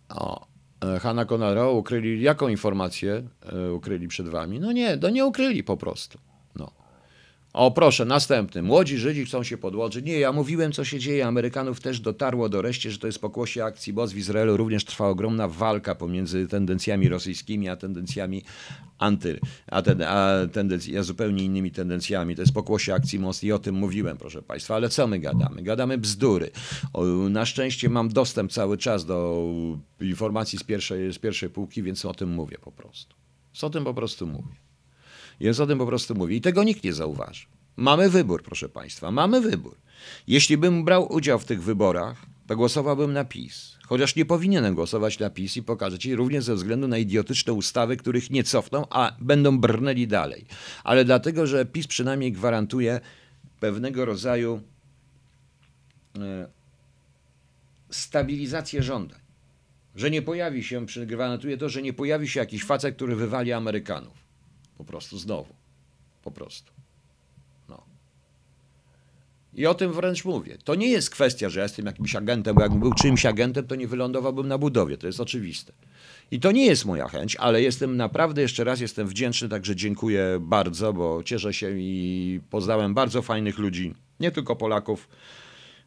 O, 0.09 0.47
e, 0.81 0.99
Hanna 0.99 1.25
Konaro 1.25 1.73
ukryli, 1.73 2.21
jaką 2.21 2.47
informację 2.47 3.23
e, 3.41 3.71
ukryli 3.71 4.07
przed 4.07 4.29
wami? 4.29 4.59
No 4.59 4.71
nie, 4.71 4.97
no 5.01 5.09
nie 5.09 5.25
ukryli 5.25 5.63
po 5.63 5.77
prostu. 5.77 6.17
No. 6.55 6.82
O, 7.53 7.71
proszę, 7.71 8.05
następny. 8.05 8.61
Młodzi 8.61 8.97
Żydzi 8.97 9.25
chcą 9.25 9.43
się 9.43 9.57
podłożyć. 9.57 10.05
Nie, 10.05 10.19
ja 10.19 10.31
mówiłem, 10.31 10.71
co 10.71 10.85
się 10.85 10.99
dzieje. 10.99 11.27
Amerykanów 11.27 11.79
też 11.79 11.99
dotarło 11.99 12.49
do 12.49 12.61
reszcie, 12.61 12.91
że 12.91 12.97
to 12.97 13.07
jest 13.07 13.19
pokłosie 13.19 13.63
akcji 13.63 13.93
BOS 13.93 14.11
w 14.11 14.17
Izraelu. 14.17 14.57
Również 14.57 14.85
trwa 14.85 15.07
ogromna 15.07 15.47
walka 15.47 15.95
pomiędzy 15.95 16.47
tendencjami 16.47 17.09
rosyjskimi, 17.09 17.69
a 17.69 17.75
tendencjami 17.75 18.43
anty, 18.97 19.39
a, 19.67 19.81
ten, 19.81 20.01
a, 20.01 20.31
tendencji, 20.51 20.97
a 20.97 21.03
zupełnie 21.03 21.43
innymi 21.43 21.71
tendencjami. 21.71 22.35
To 22.35 22.41
jest 22.41 22.53
pokłosie 22.53 22.93
akcji 22.93 23.19
MOS 23.19 23.43
i 23.43 23.51
o 23.51 23.59
tym 23.59 23.75
mówiłem, 23.75 24.17
proszę 24.17 24.41
Państwa. 24.41 24.75
Ale 24.75 24.89
co 24.89 25.07
my 25.07 25.19
gadamy? 25.19 25.63
Gadamy 25.63 25.97
bzdury. 25.97 26.51
O, 26.93 27.03
na 27.29 27.45
szczęście 27.45 27.89
mam 27.89 28.09
dostęp 28.09 28.51
cały 28.51 28.77
czas 28.77 29.05
do 29.05 29.47
informacji 30.01 30.59
z 30.59 30.63
pierwszej, 30.63 31.13
z 31.13 31.19
pierwszej 31.19 31.49
półki, 31.49 31.83
więc 31.83 32.05
o 32.05 32.13
tym 32.13 32.29
mówię 32.29 32.57
po 32.61 32.71
prostu. 32.71 33.15
O 33.61 33.69
tym 33.69 33.83
po 33.83 33.93
prostu 33.93 34.27
mówię. 34.27 34.62
Więc 35.41 35.59
o 35.59 35.67
tym 35.67 35.77
po 35.77 35.85
prostu 35.85 36.15
mówi. 36.15 36.35
I 36.35 36.41
tego 36.41 36.63
nikt 36.63 36.83
nie 36.83 36.93
zauważy. 36.93 37.45
Mamy 37.77 38.09
wybór, 38.09 38.43
proszę 38.43 38.69
Państwa, 38.69 39.11
mamy 39.11 39.41
wybór. 39.41 39.75
Jeśli 40.27 40.57
bym 40.57 40.85
brał 40.85 41.13
udział 41.13 41.39
w 41.39 41.45
tych 41.45 41.63
wyborach, 41.63 42.25
to 42.47 42.55
głosowałbym 42.55 43.13
na 43.13 43.25
PiS. 43.25 43.77
Chociaż 43.87 44.15
nie 44.15 44.25
powinienem 44.25 44.75
głosować 44.75 45.19
na 45.19 45.29
PiS 45.29 45.57
i 45.57 45.63
pokażę 45.63 45.99
Ci 45.99 46.15
również 46.15 46.43
ze 46.43 46.55
względu 46.55 46.87
na 46.87 46.97
idiotyczne 46.97 47.53
ustawy, 47.53 47.97
których 47.97 48.29
nie 48.29 48.43
cofną, 48.43 48.85
a 48.89 49.15
będą 49.19 49.59
brnęli 49.59 50.07
dalej. 50.07 50.45
Ale 50.83 51.05
dlatego, 51.05 51.47
że 51.47 51.65
PiS 51.65 51.87
przynajmniej 51.87 52.31
gwarantuje 52.31 52.99
pewnego 53.59 54.05
rodzaju 54.05 54.61
e, 56.19 56.47
stabilizację 57.89 58.83
żądań. 58.83 59.19
Że 59.95 60.11
nie 60.11 60.21
pojawi 60.21 60.63
się, 60.63 60.85
gwarantuje 61.05 61.57
to, 61.57 61.69
że 61.69 61.81
nie 61.81 61.93
pojawi 61.93 62.27
się 62.27 62.39
jakiś 62.39 62.63
facet, 62.63 62.95
który 62.95 63.15
wywali 63.15 63.53
Amerykanów. 63.53 64.22
Po 64.77 64.83
prostu 64.83 65.17
znowu. 65.17 65.53
Po 66.23 66.31
prostu. 66.31 66.71
No. 67.69 67.83
I 69.53 69.67
o 69.67 69.73
tym 69.73 69.93
wręcz 69.93 70.25
mówię. 70.25 70.57
To 70.63 70.75
nie 70.75 70.87
jest 70.87 71.09
kwestia, 71.09 71.49
że 71.49 71.59
ja 71.59 71.63
jestem 71.63 71.85
jakimś 71.85 72.15
agentem, 72.15 72.55
bo 72.55 72.61
jakbym 72.61 72.79
był 72.79 72.93
czymś 72.93 73.25
agentem, 73.25 73.67
to 73.67 73.75
nie 73.75 73.87
wylądowałbym 73.87 74.47
na 74.47 74.57
budowie. 74.57 74.97
To 74.97 75.07
jest 75.07 75.19
oczywiste. 75.19 75.73
I 76.31 76.39
to 76.39 76.51
nie 76.51 76.65
jest 76.65 76.85
moja 76.85 77.07
chęć, 77.07 77.35
ale 77.35 77.61
jestem 77.61 77.97
naprawdę, 77.97 78.41
jeszcze 78.41 78.63
raz 78.63 78.79
jestem 78.79 79.07
wdzięczny, 79.07 79.49
także 79.49 79.75
dziękuję 79.75 80.37
bardzo, 80.41 80.93
bo 80.93 81.23
cieszę 81.23 81.53
się 81.53 81.79
i 81.79 82.41
poznałem 82.49 82.93
bardzo 82.93 83.21
fajnych 83.21 83.57
ludzi, 83.57 83.93
nie 84.19 84.31
tylko 84.31 84.55
Polaków. 84.55 85.07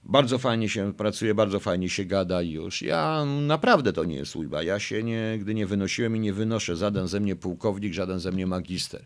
Bardzo 0.08 0.38
fajnie 0.38 0.68
się 0.68 0.92
pracuje, 0.92 1.34
bardzo 1.34 1.60
fajnie 1.60 1.88
się 1.88 2.04
gada 2.04 2.42
już. 2.42 2.82
Ja 2.82 3.24
naprawdę 3.24 3.92
to 3.92 4.04
nie 4.04 4.16
jest 4.16 4.32
służba. 4.32 4.62
Ja 4.62 4.78
się 4.78 5.02
nigdy 5.02 5.54
nie 5.54 5.66
wynosiłem 5.66 6.16
i 6.16 6.20
nie 6.20 6.32
wynoszę. 6.32 6.76
Żaden 6.76 7.08
ze 7.08 7.20
mnie 7.20 7.36
pułkownik, 7.36 7.94
żaden 7.94 8.20
ze 8.20 8.32
mnie 8.32 8.46
magister. 8.46 9.04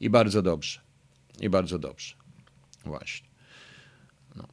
I 0.00 0.10
bardzo 0.10 0.42
dobrze. 0.42 0.80
I 1.40 1.48
bardzo 1.48 1.78
dobrze. 1.78 2.14
Właśnie. 2.84 3.28
No. 4.36 4.44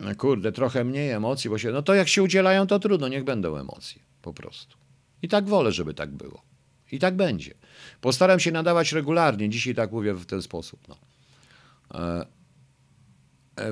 no 0.00 0.14
kurde, 0.14 0.52
trochę 0.52 0.84
mniej 0.84 1.10
emocji, 1.10 1.50
bo 1.50 1.58
się. 1.58 1.70
No 1.70 1.82
to 1.82 1.94
jak 1.94 2.08
się 2.08 2.22
udzielają, 2.22 2.66
to 2.66 2.78
trudno, 2.78 3.08
niech 3.08 3.24
będą 3.24 3.56
emocje. 3.56 4.02
Po 4.22 4.32
prostu. 4.32 4.76
I 5.22 5.28
tak 5.28 5.48
wolę, 5.48 5.72
żeby 5.72 5.94
tak 5.94 6.10
było. 6.10 6.42
I 6.92 6.98
tak 6.98 7.16
będzie. 7.16 7.54
Postaram 8.00 8.40
się 8.40 8.52
nadawać 8.52 8.92
regularnie. 8.92 9.48
Dzisiaj 9.48 9.74
tak 9.74 9.92
mówię 9.92 10.14
w 10.14 10.26
ten 10.26 10.42
sposób. 10.42 10.80
No. 10.88 10.96
E, 11.94 12.35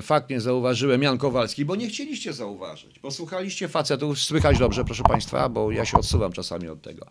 fakt 0.03 0.31
nie 0.31 0.41
zauważyłem, 0.41 1.03
Jan 1.03 1.19
Kowalski, 1.19 1.65
bo 1.65 1.77
nie 1.77 1.89
chcieliście 1.89 2.33
zauważyć. 2.33 2.99
Posłuchaliście 2.99 3.69
facetów, 3.69 4.19
słychać 4.19 4.59
dobrze, 4.59 4.85
proszę 4.85 5.03
Państwa, 5.03 5.49
bo 5.49 5.71
ja 5.71 5.85
się 5.85 5.99
odsuwam 5.99 6.33
czasami 6.33 6.69
od 6.69 6.83
tego. 6.83 7.07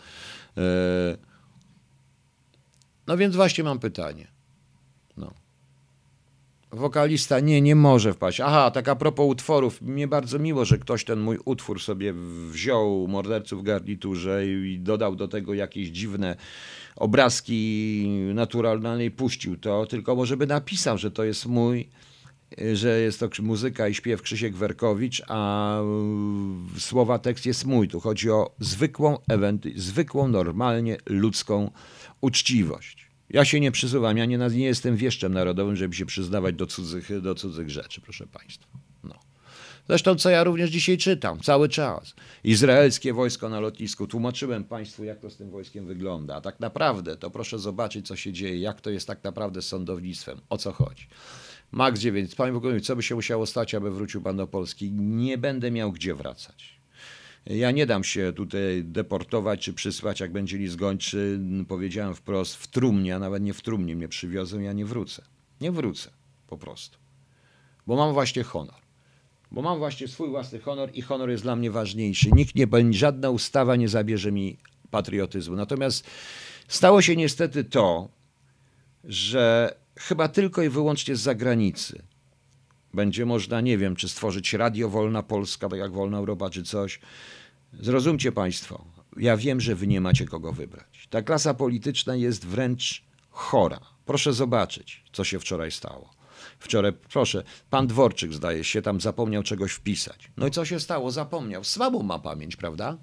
E, 0.58 1.18
no 3.08 3.18
więc 3.18 3.36
właśnie 3.36 3.64
mam 3.64 3.80
pytanie. 3.80 4.28
No. 5.18 5.34
Wokalista 6.72 7.40
nie, 7.40 7.62
nie 7.62 7.76
może 7.76 8.14
wpaść. 8.14 8.40
Aha, 8.40 8.72
tak 8.72 8.88
a 8.88 8.96
propos 8.96 9.26
utworów. 9.30 9.82
Mnie 9.82 10.08
bardzo 10.08 10.40
miło, 10.40 10.66
że 10.66 10.78
ktoś 10.78 11.04
ten 11.04 11.20
mój 11.20 11.38
utwór 11.46 11.82
sobie 11.82 12.14
wziął, 12.50 13.08
Morderców 13.08 13.60
w 13.60 13.64
garniturze 13.64 14.48
i 14.48 14.80
dodał 14.80 15.16
do 15.16 15.28
tego 15.28 15.54
jakieś 15.54 15.88
dziwne 15.88 16.36
obrazki 16.96 18.08
naturalne 18.34 19.06
i 19.06 19.12
puścił 19.12 19.58
to. 19.58 19.86
Tylko 19.86 20.16
może 20.16 20.38
by 20.38 20.48
napisał, 20.48 20.98
że 20.98 21.12
to 21.12 21.24
jest 21.24 21.46
mój 21.46 21.90
że 22.74 23.00
jest 23.00 23.20
to 23.20 23.30
muzyka 23.42 23.88
i 23.88 23.94
śpiew 23.94 24.22
Krzysiek 24.22 24.56
Werkowicz, 24.56 25.22
a 25.28 25.80
słowa 26.78 27.20
tekst 27.20 27.46
jest 27.46 27.66
mój. 27.66 27.88
Tu 27.88 28.00
chodzi 28.00 28.30
o 28.30 28.56
zwykłą, 28.60 29.18
zwykłą, 29.76 30.28
normalnie 30.28 30.98
ludzką 31.06 31.72
uczciwość. 32.22 33.08
Ja 33.30 33.46
się 33.46 33.60
nie 33.60 33.72
przysuwam, 33.72 34.18
ja 34.18 34.26
nie, 34.26 34.38
nie 34.38 34.66
jestem 34.66 34.96
wieszczem 34.96 35.34
narodowym, 35.34 35.76
żeby 35.76 35.96
się 35.96 36.06
przyznawać 36.06 36.56
do 36.56 36.68
cudzych, 36.68 37.22
do 37.22 37.36
cudzych 37.36 37.70
rzeczy, 37.70 38.02
proszę 38.02 38.28
Państwa. 38.28 38.68
No. 39.04 39.20
Zresztą, 39.88 40.16
co 40.16 40.30
ja 40.30 40.44
również 40.44 40.70
dzisiaj 40.70 40.98
czytam, 40.98 41.40
cały 41.40 41.70
czas. 41.70 42.14
Izraelskie 42.44 43.14
wojsko 43.14 43.50
na 43.50 43.60
lotnisku. 43.60 44.08
Tłumaczyłem 44.08 44.64
Państwu, 44.64 45.04
jak 45.04 45.20
to 45.20 45.30
z 45.30 45.38
tym 45.38 45.50
wojskiem 45.50 45.86
wygląda. 45.86 46.36
A 46.36 46.42
tak 46.42 46.60
naprawdę, 46.60 47.18
to 47.18 47.32
proszę 47.32 47.60
zobaczyć, 47.60 48.08
co 48.08 48.16
się 48.16 48.34
dzieje, 48.34 48.60
jak 48.60 48.82
to 48.82 48.90
jest 48.90 49.08
tak 49.08 49.24
naprawdę 49.24 49.62
z 49.62 49.68
sądownictwem, 49.68 50.42
o 50.50 50.58
co 50.58 50.72
chodzi. 50.72 51.08
Max 51.74 52.00
9. 52.00 52.36
Panie 52.36 52.54
Bogusławie, 52.54 52.82
co 52.82 52.96
by 52.96 53.04
się 53.04 53.16
musiało 53.16 53.46
stać, 53.46 53.76
aby 53.76 53.92
wrócił 53.92 54.22
Pan 54.22 54.38
do 54.38 54.48
Polski? 54.48 54.92
Nie 54.92 55.38
będę 55.38 55.72
miał 55.72 55.92
gdzie 55.92 56.16
wracać. 56.16 56.80
Ja 57.46 57.72
nie 57.72 57.86
dam 57.86 58.04
się 58.04 58.34
tutaj 58.36 58.84
deportować 58.84 59.60
czy 59.60 59.74
przysłać, 59.74 60.20
jak 60.20 60.32
będzie 60.32 60.58
list 60.58 60.76
gończy. 60.76 61.40
Powiedziałem 61.68 62.16
wprost, 62.16 62.56
w 62.56 62.68
trumnie, 62.68 63.16
a 63.16 63.20
nawet 63.20 63.44
nie 63.44 63.54
w 63.54 63.62
trumnie 63.62 63.96
mnie 63.96 64.08
przywiozą, 64.08 64.60
ja 64.60 64.74
nie 64.74 64.86
wrócę. 64.86 65.24
Nie 65.62 65.72
wrócę, 65.72 66.12
po 66.48 66.58
prostu. 66.58 66.98
Bo 67.88 67.96
mam 67.96 68.14
właśnie 68.14 68.44
honor. 68.44 68.82
Bo 69.52 69.62
mam 69.62 69.78
właśnie 69.78 70.08
swój 70.08 70.30
własny 70.30 70.60
honor 70.60 70.90
i 70.94 71.02
honor 71.02 71.30
jest 71.30 71.44
dla 71.44 71.56
mnie 71.56 71.72
ważniejszy. 71.72 72.30
Nikt 72.32 72.56
nie, 72.56 72.68
żadna 72.92 73.30
ustawa 73.30 73.76
nie 73.76 73.88
zabierze 73.88 74.32
mi 74.32 74.58
patriotyzmu. 74.92 75.56
Natomiast 75.56 76.08
stało 76.68 77.02
się 77.02 77.16
niestety 77.16 77.64
to, 77.64 78.10
że 79.04 79.76
chyba 79.96 80.28
tylko 80.28 80.62
i 80.62 80.70
wyłącznie 80.70 81.16
z 81.16 81.22
zagranicy. 81.22 82.04
Będzie 82.94 83.26
można, 83.26 83.62
nie 83.62 83.78
wiem, 83.78 83.96
czy 83.96 84.10
stworzyć 84.10 84.54
Radio 84.54 84.90
Wolna 84.90 85.24
Polska, 85.24 85.70
tak 85.70 85.80
jak 85.80 85.92
Wolna 85.92 86.18
Europa, 86.18 86.50
czy 86.50 86.64
coś. 86.64 87.00
Zrozumcie 87.74 88.32
Państwo, 88.32 88.86
ja 89.18 89.38
wiem, 89.38 89.62
że 89.62 89.76
Wy 89.76 89.88
nie 89.88 90.02
macie 90.02 90.26
kogo 90.26 90.52
wybrać. 90.52 91.08
Ta 91.10 91.22
klasa 91.22 91.54
polityczna 91.54 92.16
jest 92.16 92.46
wręcz 92.46 93.04
chora. 93.30 93.80
Proszę 94.06 94.34
zobaczyć, 94.34 95.04
co 95.14 95.24
się 95.24 95.40
wczoraj 95.40 95.72
stało. 95.72 96.10
Wczoraj, 96.60 96.94
proszę, 96.94 97.44
pan 97.70 97.88
Dworczyk, 97.88 98.34
zdaje 98.34 98.64
się, 98.64 98.82
tam 98.82 99.02
zapomniał 99.02 99.44
czegoś 99.44 99.72
wpisać. 99.72 100.32
No 100.38 100.48
i 100.48 100.52
co 100.52 100.66
się 100.66 100.80
stało? 100.80 101.12
Zapomniał. 101.12 101.64
Słabą 101.64 102.04
ma 102.04 102.20
pamięć, 102.20 102.56
prawda? 102.56 102.98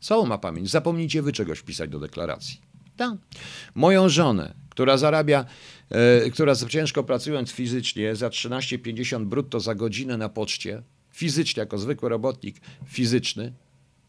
Słabą 0.00 0.26
ma 0.26 0.38
pamięć. 0.38 0.70
Zapomnijcie 0.70 1.22
wy 1.22 1.32
czegoś 1.32 1.58
wpisać 1.58 1.90
do 1.90 1.98
deklaracji. 1.98 2.60
Tak. 2.96 3.16
Moją 3.74 4.08
żonę, 4.08 4.54
która 4.78 4.96
zarabia 4.96 5.44
E, 5.90 6.30
która 6.30 6.56
ciężko 6.56 7.04
pracując 7.04 7.50
fizycznie 7.50 8.16
za 8.16 8.28
13,50 8.28 9.24
brutto 9.24 9.60
za 9.60 9.74
godzinę 9.74 10.16
na 10.16 10.28
poczcie, 10.28 10.82
fizycznie 11.10 11.60
jako 11.60 11.78
zwykły 11.78 12.08
robotnik 12.08 12.56
fizyczny, 12.86 13.52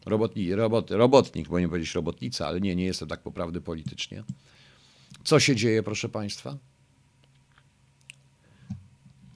robotnik, 0.06 0.52
robot, 0.52 0.90
robotnik, 0.90 1.48
bo 1.48 1.60
nie 1.60 1.68
powiedzieć 1.68 1.94
robotnica, 1.94 2.46
ale 2.46 2.60
nie, 2.60 2.76
nie 2.76 2.84
jestem 2.84 3.08
tak 3.08 3.20
poprawny 3.20 3.60
politycznie. 3.60 4.24
Co 5.24 5.40
się 5.40 5.56
dzieje, 5.56 5.82
proszę 5.82 6.08
Państwa? 6.08 6.56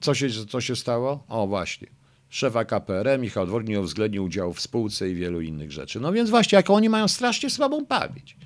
Co 0.01 0.13
się, 0.13 0.29
co 0.49 0.61
się 0.61 0.75
stało? 0.75 1.23
O, 1.27 1.47
właśnie. 1.47 1.87
Szefa 2.29 2.65
KPRM, 2.65 3.21
Michał 3.21 3.45
Dwornik 3.45 3.69
nie 3.69 3.79
uwzględnił 3.79 4.23
udziału 4.23 4.53
w 4.53 4.61
spółce 4.61 5.09
i 5.09 5.15
wielu 5.15 5.41
innych 5.41 5.71
rzeczy. 5.71 5.99
No 5.99 6.11
więc 6.11 6.29
właśnie, 6.29 6.55
jak 6.55 6.69
oni 6.69 6.89
mają 6.89 7.07
strasznie 7.07 7.49
słabą 7.49 7.85
pamięć. 7.85 8.37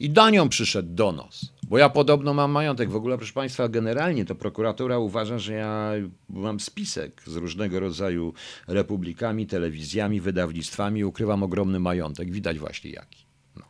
I 0.00 0.10
do 0.10 0.30
nią 0.30 0.48
przyszedł 0.48 0.88
donos. 0.94 1.55
Bo 1.68 1.78
ja 1.78 1.88
podobno 1.88 2.34
mam 2.34 2.50
majątek. 2.50 2.90
W 2.90 2.96
ogóle, 2.96 3.16
proszę 3.16 3.32
Państwa, 3.32 3.68
generalnie 3.68 4.24
to 4.24 4.34
prokuratura 4.34 4.98
uważa, 4.98 5.38
że 5.38 5.52
ja 5.52 5.92
mam 6.28 6.60
spisek 6.60 7.22
z 7.26 7.36
różnego 7.36 7.80
rodzaju 7.80 8.34
republikami, 8.68 9.46
telewizjami, 9.46 10.20
wydawnictwami. 10.20 11.04
Ukrywam 11.04 11.42
ogromny 11.42 11.80
majątek. 11.80 12.30
Widać 12.30 12.58
właśnie 12.58 12.90
jaki. 12.90 13.24
No. 13.56 13.64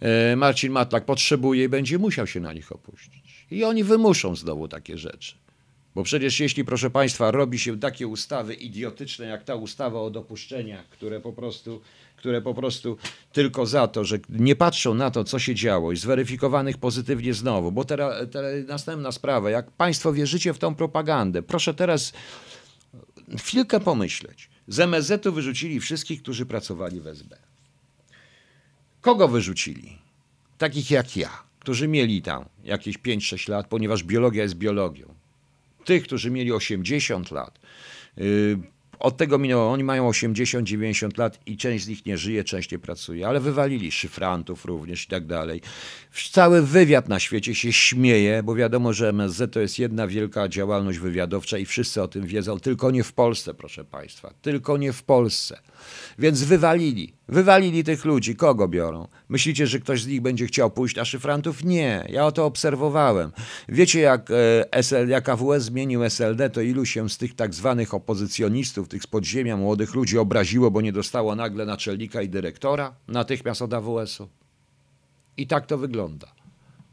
E, 0.00 0.36
Marcin 0.36 0.72
Matlak 0.72 1.04
potrzebuje 1.04 1.64
i 1.64 1.68
będzie 1.68 1.98
musiał 1.98 2.26
się 2.26 2.40
na 2.40 2.52
nich 2.52 2.72
opuścić. 2.72 3.46
I 3.50 3.64
oni 3.64 3.84
wymuszą 3.84 4.36
znowu 4.36 4.68
takie 4.68 4.98
rzeczy. 4.98 5.34
Bo 5.94 6.02
przecież 6.02 6.40
jeśli, 6.40 6.64
proszę 6.64 6.90
Państwa, 6.90 7.30
robi 7.30 7.58
się 7.58 7.80
takie 7.80 8.06
ustawy 8.06 8.54
idiotyczne, 8.54 9.26
jak 9.26 9.44
ta 9.44 9.54
ustawa 9.54 10.00
o 10.00 10.10
dopuszczeniach, 10.10 10.88
które 10.88 11.20
po 11.20 11.32
prostu 11.32 11.80
które 12.22 12.42
po 12.42 12.54
prostu 12.54 12.96
tylko 13.32 13.66
za 13.66 13.88
to, 13.88 14.04
że 14.04 14.18
nie 14.28 14.56
patrzą 14.56 14.94
na 14.94 15.10
to, 15.10 15.24
co 15.24 15.38
się 15.38 15.54
działo 15.54 15.92
i 15.92 15.96
zweryfikowanych 15.96 16.78
pozytywnie 16.78 17.34
znowu, 17.34 17.72
bo 17.72 17.84
teraz, 17.84 18.26
następna 18.68 19.12
sprawa, 19.12 19.50
jak 19.50 19.70
Państwo 19.70 20.12
wierzycie 20.12 20.54
w 20.54 20.58
tą 20.58 20.74
propagandę, 20.74 21.42
proszę 21.42 21.74
teraz 21.74 22.12
chwilkę 23.38 23.80
pomyśleć. 23.80 24.50
Z 24.68 24.80
MSZ-u 24.80 25.32
wyrzucili 25.32 25.80
wszystkich, 25.80 26.22
którzy 26.22 26.46
pracowali 26.46 27.00
w 27.00 27.06
SB. 27.06 27.36
Kogo 29.00 29.28
wyrzucili? 29.28 29.98
Takich 30.58 30.90
jak 30.90 31.16
ja, 31.16 31.30
którzy 31.58 31.88
mieli 31.88 32.22
tam 32.22 32.44
jakieś 32.64 32.98
5-6 32.98 33.50
lat, 33.50 33.66
ponieważ 33.66 34.04
biologia 34.04 34.42
jest 34.42 34.54
biologią. 34.54 35.14
Tych, 35.84 36.02
którzy 36.02 36.30
mieli 36.30 36.52
80 36.52 37.30
lat, 37.30 37.58
yy, 38.16 38.58
od 39.02 39.16
tego 39.16 39.38
minęło, 39.38 39.72
oni 39.72 39.84
mają 39.84 40.10
80-90 40.10 41.18
lat 41.18 41.38
i 41.46 41.56
część 41.56 41.84
z 41.84 41.88
nich 41.88 42.06
nie 42.06 42.18
żyje, 42.18 42.44
część 42.44 42.70
nie 42.70 42.78
pracuje, 42.78 43.28
ale 43.28 43.40
wywalili 43.40 43.92
szyfrantów 43.92 44.64
również 44.64 45.04
i 45.04 45.08
tak 45.08 45.26
dalej. 45.26 45.60
Cały 46.32 46.62
wywiad 46.62 47.08
na 47.08 47.20
świecie 47.20 47.54
się 47.54 47.72
śmieje, 47.72 48.42
bo 48.42 48.54
wiadomo, 48.54 48.92
że 48.92 49.08
MSZ 49.08 49.52
to 49.52 49.60
jest 49.60 49.78
jedna 49.78 50.06
wielka 50.06 50.48
działalność 50.48 50.98
wywiadowcza 50.98 51.58
i 51.58 51.64
wszyscy 51.64 52.02
o 52.02 52.08
tym 52.08 52.26
wiedzą, 52.26 52.60
tylko 52.60 52.90
nie 52.90 53.04
w 53.04 53.12
Polsce, 53.12 53.54
proszę 53.54 53.84
Państwa, 53.84 54.34
tylko 54.42 54.76
nie 54.76 54.92
w 54.92 55.02
Polsce. 55.02 55.58
Więc 56.18 56.42
wywalili, 56.42 57.12
wywalili 57.32 57.84
tych 57.84 58.04
ludzi. 58.04 58.36
Kogo 58.36 58.68
biorą? 58.68 59.08
Myślicie, 59.28 59.66
że 59.66 59.78
ktoś 59.78 60.02
z 60.02 60.06
nich 60.06 60.20
będzie 60.20 60.46
chciał 60.46 60.70
pójść 60.70 60.96
na 60.96 61.04
szyfrantów? 61.04 61.64
Nie, 61.64 62.06
ja 62.08 62.26
o 62.26 62.32
to 62.32 62.46
obserwowałem. 62.46 63.32
Wiecie, 63.68 64.00
jak, 64.00 64.30
e, 64.30 64.82
SL, 64.82 65.08
jak 65.08 65.28
AWS 65.28 65.62
zmienił 65.62 66.04
SLD, 66.04 66.50
to 66.50 66.60
ilu 66.60 66.84
się 66.84 67.10
z 67.10 67.18
tych 67.18 67.34
tak 67.34 67.54
zwanych 67.54 67.94
opozycjonistów, 67.94 68.88
tych 68.88 69.02
z 69.02 69.06
podziemia 69.06 69.56
młodych 69.56 69.94
ludzi 69.94 70.18
obraziło, 70.18 70.70
bo 70.70 70.80
nie 70.80 70.92
dostało 70.92 71.34
nagle 71.34 71.66
naczelnika 71.66 72.22
i 72.22 72.28
dyrektora 72.28 72.94
natychmiast 73.08 73.62
od 73.62 73.74
AWS-u. 73.74 74.28
I 75.36 75.46
tak 75.46 75.66
to 75.66 75.78
wygląda. 75.78 76.32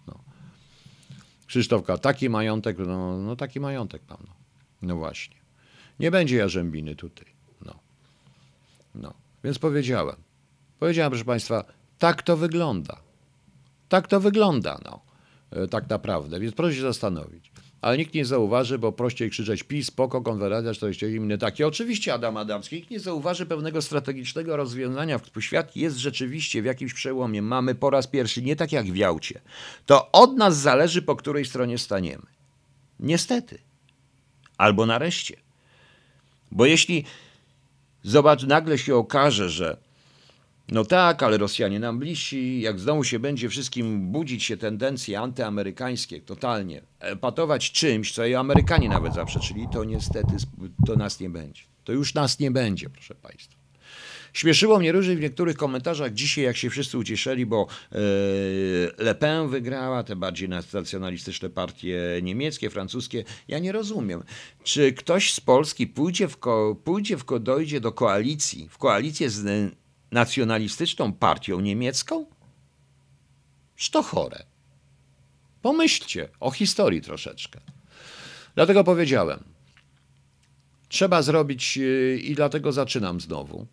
No. 0.08 0.20
Krzysztofka, 1.48 1.98
taki 1.98 2.30
majątek, 2.30 2.78
no, 2.78 3.18
no 3.18 3.36
taki 3.36 3.60
majątek 3.60 4.02
mam. 4.10 4.20
No. 4.28 4.34
no 4.82 4.96
właśnie. 4.96 5.36
Nie 6.00 6.12
będzie 6.12 6.38
jarzębiny 6.38 6.96
tutaj. 6.96 7.26
No. 7.66 7.80
No. 8.96 9.14
Więc 9.44 9.60
powiedziałem. 9.60 10.29
Powiedziałem, 10.80 11.12
proszę 11.12 11.26
Państwa, 11.26 11.64
tak 12.00 12.24
to 12.24 12.38
wygląda. 12.38 13.00
Tak 13.90 14.08
to 14.08 14.20
wygląda, 14.20 14.80
no. 14.86 15.02
E, 15.52 15.68
tak 15.68 15.90
naprawdę. 15.90 16.40
Więc 16.40 16.56
proszę 16.56 16.76
się 16.76 16.82
zastanowić 16.82 17.52
ale 17.82 17.98
nikt 17.98 18.14
nie 18.14 18.26
zauważy, 18.26 18.80
bo 18.80 18.92
prościej 18.92 19.30
krzyczeć 19.30 19.64
PiS, 19.64 19.88
spoko, 19.88 20.22
Konfederacja, 20.22 20.74
40 20.74 21.06
inne 21.06 21.38
takie. 21.38 21.68
Oczywiście 21.68 22.14
Adam 22.14 22.38
Adamski, 22.38 22.76
nikt 22.76 22.92
nie 22.92 23.00
zauważy 23.00 23.46
pewnego 23.46 23.82
strategicznego 23.82 24.58
rozwiązania. 24.58 25.18
W 25.18 25.42
Świat 25.42 25.76
jest 25.76 25.98
rzeczywiście 25.98 26.62
w 26.62 26.66
jakimś 26.66 26.94
przełomie. 26.94 27.42
Mamy 27.42 27.76
po 27.76 27.90
raz 27.90 28.08
pierwszy, 28.08 28.42
nie 28.42 28.56
tak 28.56 28.72
jak 28.72 28.86
w 28.86 28.96
Jałcie. 28.96 29.42
To 29.86 30.12
od 30.12 30.38
nas 30.38 30.58
zależy, 30.58 31.02
po 31.02 31.16
której 31.16 31.46
stronie 31.46 31.78
staniemy. 31.78 32.26
Niestety. 33.00 33.60
Albo 34.58 34.86
nareszcie. 34.86 35.36
Bo 36.52 36.66
jeśli 36.66 37.06
zobacz, 38.04 38.44
nagle 38.44 38.78
się 38.78 38.96
okaże, 38.96 39.50
że 39.50 39.78
no 40.72 40.86
tak, 40.86 41.24
ale 41.24 41.38
Rosjanie 41.38 41.80
nam 41.80 42.00
bliżsi, 42.00 42.62
jak 42.62 42.80
znowu 42.80 43.04
się 43.04 43.20
będzie 43.20 43.50
wszystkim 43.50 44.12
budzić 44.12 44.44
się 44.44 44.58
tendencje 44.58 45.20
antyamerykańskie, 45.20 46.22
totalnie, 46.22 46.82
patować 47.22 47.72
czymś, 47.72 48.12
co 48.12 48.26
i 48.26 48.36
Amerykanie 48.36 48.90
nawet 48.90 49.14
zaprzeczyli, 49.14 49.68
to 49.74 49.84
niestety 49.84 50.36
to 50.88 50.96
nas 50.96 51.20
nie 51.20 51.30
będzie. 51.30 51.64
To 51.84 51.94
już 51.94 52.14
nas 52.14 52.40
nie 52.40 52.52
będzie, 52.52 52.90
proszę 52.90 53.16
Państwa. 53.16 53.60
Śmieszyło 54.34 54.80
mnie 54.80 54.92
różnie 54.92 55.16
w 55.16 55.20
niektórych 55.20 55.58
komentarzach 55.58 56.14
dzisiaj, 56.14 56.44
jak 56.44 56.58
się 56.58 56.70
wszyscy 56.70 56.98
ucieszyli, 56.98 57.46
bo 57.46 57.68
yy, 57.92 58.00
Le 58.98 59.16
Pen 59.16 59.50
wygrała, 59.50 60.04
te 60.04 60.16
bardziej 60.16 60.50
nacjonalistyczne 60.50 61.50
partie 61.50 62.00
niemieckie, 62.22 62.70
francuskie. 62.70 63.24
Ja 63.48 63.60
nie 63.60 63.72
rozumiem, 63.72 64.24
czy 64.64 64.94
ktoś 64.94 65.34
z 65.34 65.40
Polski 65.40 65.88
pójdzie 65.88 66.28
w, 66.28 66.38
ko, 66.38 66.76
pójdzie 66.84 67.18
w, 67.18 67.26
dojdzie 67.40 67.82
do 67.82 67.92
koalicji, 67.92 68.70
w 68.70 68.78
koalicję 68.78 69.30
z 69.30 69.72
nacjonalistyczną 70.12 71.14
partią 71.14 71.60
niemiecką? 71.60 72.26
to 73.92 74.04
chore. 74.04 74.44
Pomyślcie 75.62 76.30
o 76.40 76.52
historii 76.52 77.02
troszeczkę. 77.02 77.60
Dlatego 78.56 78.84
powiedziałem, 78.84 79.44
trzeba 80.88 81.22
zrobić 81.22 81.78
yy, 81.78 82.20
i 82.24 82.36
dlatego 82.36 82.72
zaczynam 82.72 83.22
znowu. 83.22 83.68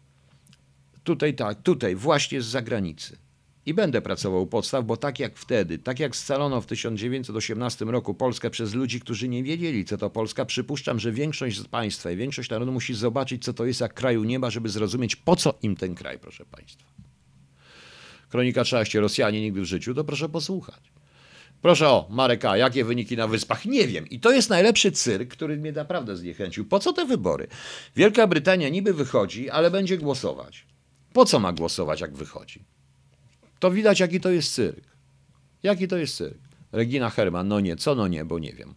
Tutaj 1.05 1.35
tak, 1.35 1.63
tutaj 1.63 1.97
właśnie 1.97 2.43
z 2.43 2.47
zagranicy. 2.47 3.26
I 3.67 3.75
będę 3.75 4.03
pracował 4.03 4.43
u 4.43 4.47
podstaw, 4.47 4.85
bo 4.85 4.97
tak 4.97 5.19
jak 5.19 5.39
wtedy, 5.39 5.79
tak 5.79 6.01
jak 6.01 6.17
scalono 6.17 6.61
w 6.61 6.67
1918 6.67 7.85
roku 7.85 8.15
Polskę 8.15 8.51
przez 8.51 8.75
ludzi, 8.75 9.01
którzy 9.01 9.29
nie 9.29 9.43
wiedzieli, 9.43 9.85
co 9.85 9.99
to 9.99 10.11
Polska, 10.11 10.45
przypuszczam, 10.45 11.01
że 11.01 11.13
większość 11.13 11.59
z 11.59 11.69
państwa 11.69 12.11
i 12.11 12.17
większość 12.17 12.51
narodu 12.51 12.73
musi 12.73 12.95
zobaczyć, 12.95 13.45
co 13.45 13.53
to 13.53 13.65
jest 13.65 13.81
jak 13.81 13.95
kraju 13.95 14.25
nieba, 14.25 14.51
żeby 14.51 14.69
zrozumieć, 14.69 15.17
po 15.17 15.37
co 15.37 15.55
im 15.63 15.77
ten 15.77 15.95
kraj, 15.95 16.19
proszę 16.19 16.45
państwa. 16.45 16.85
Kronika 18.29 18.65
13, 18.65 19.01
Rosjanie 19.01 19.41
nigdy 19.41 19.61
w 19.61 19.65
życiu, 19.65 19.95
to 19.95 20.05
proszę 20.05 20.29
posłuchać. 20.29 20.93
Proszę 21.63 21.89
o, 21.89 22.07
Marek 22.11 22.45
A., 22.45 22.57
jakie 22.57 22.85
wyniki 22.85 23.17
na 23.17 23.27
wyspach? 23.27 23.65
Nie 23.65 23.89
wiem. 23.89 24.09
I 24.09 24.21
to 24.21 24.31
jest 24.31 24.51
najlepszy 24.51 24.93
cyrk, 24.93 25.31
który 25.31 25.57
mnie 25.57 25.73
naprawdę 25.73 26.17
zniechęcił. 26.17 26.65
Po 26.65 26.79
co 26.79 26.93
te 26.93 27.07
wybory? 27.07 27.47
Wielka 27.97 28.27
Brytania 28.27 28.69
niby 28.69 28.95
wychodzi, 28.95 29.51
ale 29.51 29.71
będzie 29.71 29.99
głosować. 29.99 30.67
Po 31.13 31.25
co 31.25 31.39
ma 31.39 31.53
głosować, 31.53 32.01
jak 32.01 32.17
wychodzi? 32.17 32.76
To 33.59 33.71
widać, 33.71 34.01
jaki 34.01 34.21
to 34.21 34.31
jest 34.31 34.55
cyrk. 34.55 34.85
Jaki 35.63 35.89
to 35.89 35.97
jest 35.97 36.17
cyrk. 36.17 36.39
Regina 36.73 37.11
Herman, 37.11 37.49
no 37.49 37.61
nie, 37.61 37.77
co 37.77 37.95
no 37.95 38.09
nie, 38.09 38.25
bo 38.25 38.39
nie 38.39 38.53
wiem. 38.53 38.75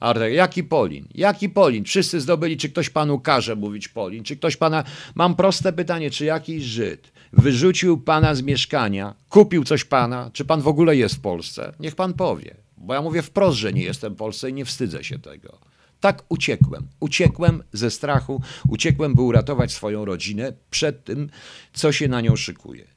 Artek, 0.00 0.34
jaki 0.34 0.64
Polin? 0.64 1.08
Jaki 1.14 1.48
Polin? 1.48 1.84
Wszyscy 1.84 2.20
zdobyli, 2.20 2.56
czy 2.56 2.68
ktoś 2.68 2.90
panu 2.90 3.20
każe 3.20 3.56
mówić 3.56 3.88
Polin? 3.88 4.24
Czy 4.24 4.36
ktoś 4.36 4.56
pana... 4.56 4.84
Mam 5.14 5.36
proste 5.36 5.72
pytanie, 5.72 6.10
czy 6.10 6.24
jakiś 6.24 6.64
Żyd 6.64 7.12
wyrzucił 7.32 7.98
pana 7.98 8.34
z 8.34 8.42
mieszkania, 8.42 9.14
kupił 9.28 9.64
coś 9.64 9.84
pana? 9.84 10.30
Czy 10.32 10.44
pan 10.44 10.62
w 10.62 10.68
ogóle 10.68 10.96
jest 10.96 11.14
w 11.14 11.20
Polsce? 11.20 11.72
Niech 11.80 11.94
pan 11.94 12.14
powie. 12.14 12.56
Bo 12.76 12.94
ja 12.94 13.02
mówię 13.02 13.22
wprost, 13.22 13.58
że 13.58 13.72
nie 13.72 13.82
jestem 13.82 14.14
w 14.14 14.16
Polsce 14.16 14.50
i 14.50 14.52
nie 14.52 14.64
wstydzę 14.64 15.04
się 15.04 15.18
tego. 15.18 15.58
Tak 16.00 16.22
uciekłem. 16.28 16.88
Uciekłem 17.00 17.62
ze 17.72 17.90
strachu, 17.90 18.42
uciekłem, 18.68 19.14
by 19.14 19.22
uratować 19.22 19.72
swoją 19.72 20.04
rodzinę 20.04 20.52
przed 20.70 21.04
tym, 21.04 21.30
co 21.72 21.92
się 21.92 22.08
na 22.08 22.20
nią 22.20 22.36
szykuje. 22.36 22.93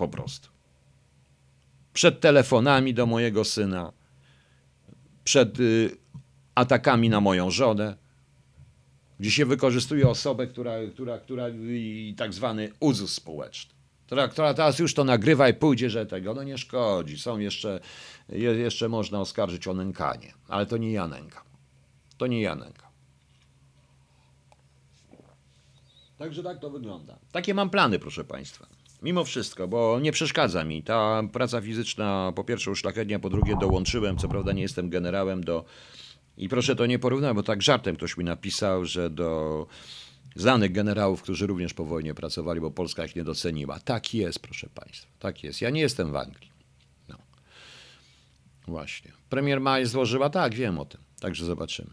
Po 0.00 0.08
prostu. 0.08 0.48
Przed 1.92 2.20
telefonami 2.20 2.94
do 2.94 3.06
mojego 3.06 3.44
syna, 3.44 3.92
przed 5.24 5.60
y, 5.60 5.96
atakami 6.54 7.08
na 7.08 7.20
moją 7.20 7.50
żonę, 7.50 7.96
gdzie 9.18 9.30
się 9.30 9.46
wykorzystuje 9.46 10.08
osobę, 10.08 10.46
która, 10.46 10.72
która, 10.92 11.18
która 11.18 11.48
i 11.48 12.14
tak 12.16 12.34
zwany 12.34 12.72
uzus 12.80 13.12
społeczny, 13.12 13.74
która, 14.06 14.28
która 14.28 14.54
teraz 14.54 14.78
już 14.78 14.94
to 14.94 15.04
nagrywa 15.04 15.48
i 15.48 15.54
pójdzie, 15.54 15.90
że 15.90 16.06
tego, 16.06 16.34
no 16.34 16.42
nie 16.42 16.58
szkodzi. 16.58 17.18
Są 17.18 17.38
jeszcze, 17.38 17.80
jeszcze 18.28 18.88
można 18.88 19.20
oskarżyć 19.20 19.68
o 19.68 19.74
nękanie, 19.74 20.34
ale 20.48 20.66
to 20.66 20.76
nie 20.76 20.92
ja 20.92 21.08
nękam. 21.08 21.44
To 22.18 22.26
nie 22.26 22.40
ja 22.40 22.54
nękam. 22.54 22.90
Także 26.18 26.42
tak 26.42 26.58
to 26.58 26.70
wygląda. 26.70 27.18
Takie 27.32 27.54
mam 27.54 27.70
plany, 27.70 27.98
proszę 27.98 28.24
Państwa. 28.24 28.79
Mimo 29.02 29.24
wszystko, 29.24 29.68
bo 29.68 30.00
nie 30.00 30.12
przeszkadza 30.12 30.64
mi. 30.64 30.82
Ta 30.82 31.22
praca 31.32 31.60
fizyczna 31.60 32.32
po 32.36 32.44
pierwsze 32.44 32.70
uszlachetnia, 32.70 33.18
po 33.18 33.30
drugie 33.30 33.56
dołączyłem, 33.60 34.16
co 34.16 34.28
prawda 34.28 34.52
nie 34.52 34.62
jestem 34.62 34.90
generałem 34.90 35.44
do... 35.44 35.64
I 36.36 36.48
proszę 36.48 36.76
to 36.76 36.86
nie 36.86 36.98
porównać, 36.98 37.34
bo 37.34 37.42
tak 37.42 37.62
żartem 37.62 37.96
ktoś 37.96 38.16
mi 38.16 38.24
napisał, 38.24 38.84
że 38.84 39.10
do 39.10 39.66
znanych 40.36 40.72
generałów, 40.72 41.22
którzy 41.22 41.46
również 41.46 41.74
po 41.74 41.84
wojnie 41.84 42.14
pracowali, 42.14 42.60
bo 42.60 42.70
Polska 42.70 43.04
ich 43.04 43.16
nie 43.16 43.24
doceniła. 43.24 43.80
Tak 43.80 44.14
jest, 44.14 44.38
proszę 44.38 44.68
Państwa, 44.74 45.08
tak 45.18 45.44
jest. 45.44 45.60
Ja 45.60 45.70
nie 45.70 45.80
jestem 45.80 46.12
w 46.12 46.16
Anglii. 46.16 46.50
No. 47.08 47.16
Właśnie. 48.68 49.12
Premier 49.30 49.60
Maj 49.60 49.86
złożyła, 49.86 50.30
tak, 50.30 50.54
wiem 50.54 50.78
o 50.78 50.84
tym, 50.84 51.00
także 51.20 51.44
zobaczymy. 51.44 51.90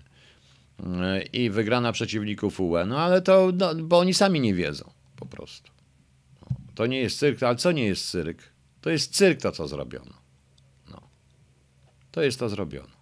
I 1.33 1.49
wygrana 1.49 1.91
przeciwników 1.91 2.59
UE, 2.59 2.85
no 2.87 2.99
ale 2.99 3.21
to, 3.21 3.51
no, 3.53 3.75
bo 3.75 3.99
oni 3.99 4.13
sami 4.13 4.39
nie 4.39 4.53
wiedzą, 4.53 4.91
po 5.15 5.25
prostu. 5.25 5.76
To 6.77 6.85
nie 6.85 6.99
jest 6.99 7.19
cyrk, 7.19 7.43
ale 7.43 7.55
co 7.55 7.71
nie 7.71 7.85
jest 7.85 8.09
cyrk? 8.09 8.43
To 8.81 8.89
jest 8.89 9.15
cyrk 9.15 9.41
to, 9.41 9.51
co 9.51 9.67
zrobiono. 9.67 10.13
No. 10.91 11.01
To 12.11 12.21
jest 12.21 12.39
to 12.39 12.49
zrobiono. 12.49 12.93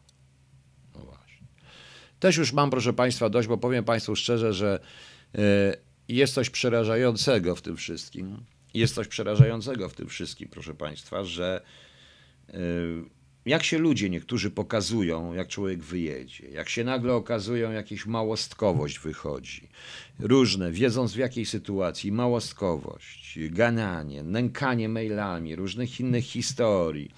No 0.96 1.02
właśnie. 1.02 1.48
Też 2.20 2.38
już 2.38 2.54
mam, 2.54 2.70
proszę 2.70 2.94
Państwa, 2.94 3.30
dość, 3.30 3.48
bo 3.48 3.58
powiem 3.58 3.84
Państwu 3.84 4.16
szczerze, 4.16 4.54
że 4.54 4.80
y, 5.36 5.40
jest 6.08 6.34
coś 6.34 6.50
przerażającego 6.50 7.56
w 7.56 7.62
tym 7.62 7.78
wszystkim. 7.78 8.38
Jest 8.74 8.96
coś 8.96 9.08
przerażającego 9.08 9.90
w 9.90 9.94
tym 9.94 10.08
wszystkim, 10.08 10.50
proszę 10.50 10.74
Państwa, 10.74 11.24
że 11.24 11.62
y, 12.50 12.54
jak 13.46 13.64
się 13.64 13.78
ludzie 13.78 14.10
niektórzy 14.10 14.52
pokazują, 14.52 15.34
jak 15.34 15.48
człowiek 15.48 15.84
wyjedzie, 15.84 16.50
jak 16.50 16.70
się 16.70 16.84
nagle 16.84 17.14
okazują, 17.14 17.72
jakieś 17.72 18.06
małostkowość 18.06 19.00
wychodzi, 19.00 19.70
różne, 20.20 20.72
wiedząc 20.72 21.14
w 21.14 21.18
jakiej 21.18 21.46
sytuacji, 21.46 22.12
małostkowość, 22.12 23.40
gananie, 23.50 24.24
nękanie 24.24 24.90
mailami, 24.90 25.56
różnych 25.56 26.00
innych 26.00 26.26
historii 26.26 27.12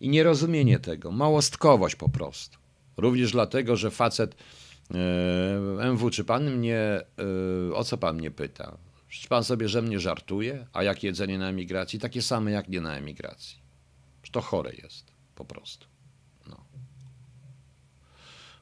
i 0.00 0.08
nierozumienie 0.08 0.78
tego, 0.78 1.10
małostkowość 1.10 1.96
po 1.96 2.08
prostu. 2.08 2.58
Również 2.96 3.32
dlatego, 3.32 3.76
że 3.76 3.90
facet 3.90 4.36
e, 4.94 5.90
MW, 5.90 6.10
czy 6.10 6.24
pan 6.24 6.56
mnie, 6.56 6.78
e, 6.78 7.74
o 7.74 7.84
co 7.84 7.98
pan 7.98 8.16
mnie 8.16 8.30
pyta? 8.30 8.78
Czy 9.08 9.28
pan 9.28 9.44
sobie, 9.44 9.68
że 9.68 9.82
mnie 9.82 10.00
żartuje? 10.00 10.66
A 10.72 10.82
jak 10.82 11.02
jedzenie 11.02 11.38
na 11.38 11.48
emigracji? 11.48 11.98
Takie 11.98 12.22
same 12.22 12.50
jak 12.50 12.68
nie 12.68 12.80
na 12.80 12.96
emigracji. 12.96 13.58
to 14.32 14.40
chore 14.40 14.72
jest, 14.82 15.13
po 15.34 15.44
prostu. 15.44 15.86
No. 16.50 16.56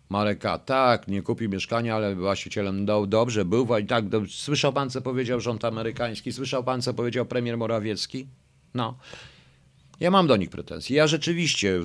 Marek 0.08 0.46
A. 0.46 0.58
Tak, 0.58 1.08
nie 1.08 1.22
kupi 1.22 1.48
mieszkania, 1.48 1.96
ale 1.96 2.14
właścicielem 2.14 2.86
do, 2.86 3.06
dobrze 3.06 3.44
był. 3.44 3.78
I 3.78 3.86
tak, 3.86 4.08
do, 4.08 4.22
słyszał 4.28 4.72
pan, 4.72 4.90
co 4.90 5.02
powiedział 5.02 5.40
rząd 5.40 5.64
amerykański? 5.64 6.32
Słyszał 6.32 6.64
pan, 6.64 6.82
co 6.82 6.94
powiedział 6.94 7.26
premier 7.26 7.58
Morawiecki? 7.58 8.26
No. 8.74 8.98
Ja 10.00 10.10
mam 10.10 10.26
do 10.26 10.36
nich 10.36 10.50
pretensje. 10.50 10.96
Ja 10.96 11.06
rzeczywiście 11.06 11.80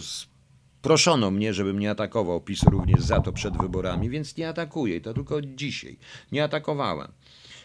proszono 0.81 1.31
mnie, 1.31 1.53
żebym 1.53 1.79
nie 1.79 1.91
atakował 1.91 2.41
PiS 2.41 2.63
również 2.63 3.01
za 3.01 3.21
to 3.21 3.33
przed 3.33 3.57
wyborami, 3.57 4.09
więc 4.09 4.37
nie 4.37 4.49
atakuję. 4.49 5.01
To 5.01 5.13
tylko 5.13 5.41
dzisiaj. 5.41 5.97
Nie 6.31 6.43
atakowałem. 6.43 7.11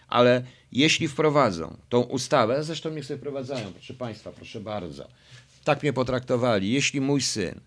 Ale 0.09 0.45
jeśli 0.73 1.09
wprowadzą 1.09 1.77
tą 1.89 2.01
ustawę, 2.01 2.65
zresztą 2.65 2.91
niech 2.91 3.05
sobie 3.05 3.19
wprowadzają, 3.19 3.73
proszę 3.73 3.95
Państwa, 3.95 4.31
proszę 4.31 4.61
bardzo. 4.61 5.09
Tak 5.65 5.83
mnie 5.83 5.93
potraktowali. 5.93 6.73
Jeśli 6.73 7.01
mój 7.01 7.23
syn 7.23 7.61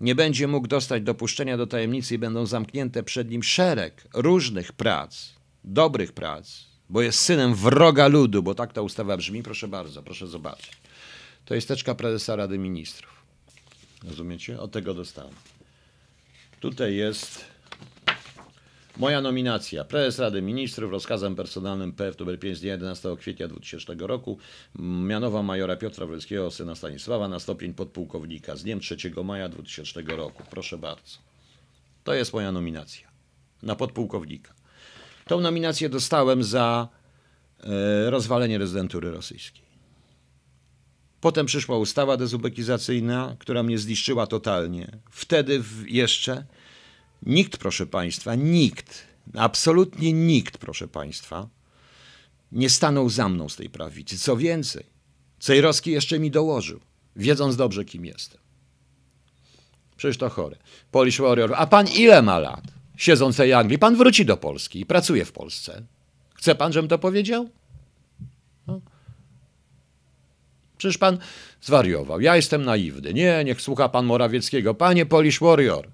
nie 0.00 0.14
będzie 0.14 0.48
mógł 0.48 0.68
dostać 0.68 1.02
dopuszczenia 1.02 1.56
do 1.56 1.66
tajemnicy 1.66 2.14
i 2.14 2.18
będą 2.18 2.46
zamknięte 2.46 3.02
przed 3.02 3.30
nim 3.30 3.42
szereg 3.42 4.08
różnych 4.14 4.72
prac, 4.72 5.32
dobrych 5.64 6.12
prac, 6.12 6.64
bo 6.88 7.02
jest 7.02 7.18
synem 7.18 7.54
wroga 7.54 8.08
ludu, 8.08 8.42
bo 8.42 8.54
tak 8.54 8.72
ta 8.72 8.82
ustawa 8.82 9.16
brzmi, 9.16 9.42
proszę 9.42 9.68
bardzo, 9.68 10.02
proszę 10.02 10.26
zobaczyć. 10.26 10.70
To 11.44 11.54
jest 11.54 11.68
teczka 11.68 11.94
prezesa 11.94 12.36
Rady 12.36 12.58
Ministrów. 12.58 13.22
Rozumiecie? 14.04 14.60
Od 14.60 14.72
tego 14.72 14.94
dostałem. 14.94 15.34
Tutaj 16.60 16.96
jest 16.96 17.51
moja 18.96 19.20
nominacja. 19.20 19.84
Prezes 19.84 20.18
Rady 20.18 20.42
Ministrów 20.42 20.90
rozkazem 20.90 21.36
personalnym 21.36 21.92
PF 21.92 22.20
nr 22.20 22.38
5 22.38 22.58
z 22.58 22.60
dnia 22.60 22.72
11 22.72 23.16
kwietnia 23.16 23.48
2000 23.48 23.94
roku 23.98 24.38
mianowa 24.78 25.42
majora 25.42 25.76
Piotra 25.76 26.06
Wrelskiego, 26.06 26.50
syna 26.50 26.74
Stanisława, 26.74 27.28
na 27.28 27.40
stopień 27.40 27.74
podpułkownika 27.74 28.56
z 28.56 28.62
dniem 28.62 28.80
3 28.80 28.96
maja 29.24 29.48
2000 29.48 30.02
roku. 30.02 30.42
Proszę 30.50 30.78
bardzo. 30.78 31.18
To 32.04 32.14
jest 32.14 32.32
moja 32.32 32.52
nominacja 32.52 33.08
na 33.62 33.76
podpułkownika. 33.76 34.54
Tą 35.26 35.40
nominację 35.40 35.88
dostałem 35.88 36.44
za 36.44 36.88
e, 37.60 38.10
rozwalenie 38.10 38.58
rezydentury 38.58 39.10
rosyjskiej. 39.10 39.62
Potem 41.20 41.46
przyszła 41.46 41.78
ustawa 41.78 42.16
dezubekizacyjna, 42.16 43.36
która 43.38 43.62
mnie 43.62 43.78
zniszczyła 43.78 44.26
totalnie. 44.26 44.98
Wtedy 45.10 45.62
jeszcze 45.86 46.44
nikt, 47.22 47.56
proszę 47.56 47.86
Państwa, 47.86 48.34
nikt, 48.34 49.06
absolutnie 49.34 50.12
nikt, 50.12 50.58
proszę 50.58 50.88
Państwa, 50.88 51.48
nie 52.52 52.70
stanął 52.70 53.10
za 53.10 53.28
mną 53.28 53.48
z 53.48 53.56
tej 53.56 53.70
prawicy. 53.70 54.18
Co 54.18 54.36
więcej, 54.36 54.84
Cejrowski 55.38 55.90
jeszcze 55.90 56.18
mi 56.18 56.30
dołożył, 56.30 56.80
wiedząc 57.16 57.56
dobrze, 57.56 57.84
kim 57.84 58.04
jestem. 58.04 58.40
Przecież 59.96 60.18
to 60.18 60.28
chore. 60.28 60.56
Polish 60.90 61.20
Warrior. 61.20 61.52
A 61.56 61.66
pan 61.66 61.88
ile 61.88 62.22
ma 62.22 62.38
lat? 62.38 62.64
Siedząc 62.96 63.34
w 63.34 63.38
tej 63.38 63.52
Anglii. 63.52 63.78
Pan 63.78 63.96
wróci 63.96 64.24
do 64.24 64.36
Polski 64.36 64.80
i 64.80 64.86
pracuje 64.86 65.24
w 65.24 65.32
Polsce. 65.32 65.82
Chce 66.34 66.54
pan, 66.54 66.72
żebym 66.72 66.88
to 66.88 66.98
powiedział? 66.98 67.48
No. 68.66 68.80
Przecież 70.78 70.98
pan 70.98 71.18
zwariował. 71.60 72.20
Ja 72.20 72.36
jestem 72.36 72.64
naiwny. 72.64 73.14
Nie, 73.14 73.42
niech 73.44 73.60
słucha 73.60 73.88
pan 73.88 74.06
Morawieckiego. 74.06 74.74
Panie 74.74 75.06
Polish 75.06 75.40
Warrior, 75.40 75.88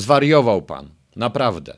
zwariował 0.00 0.62
pan. 0.62 0.90
Naprawdę. 1.16 1.76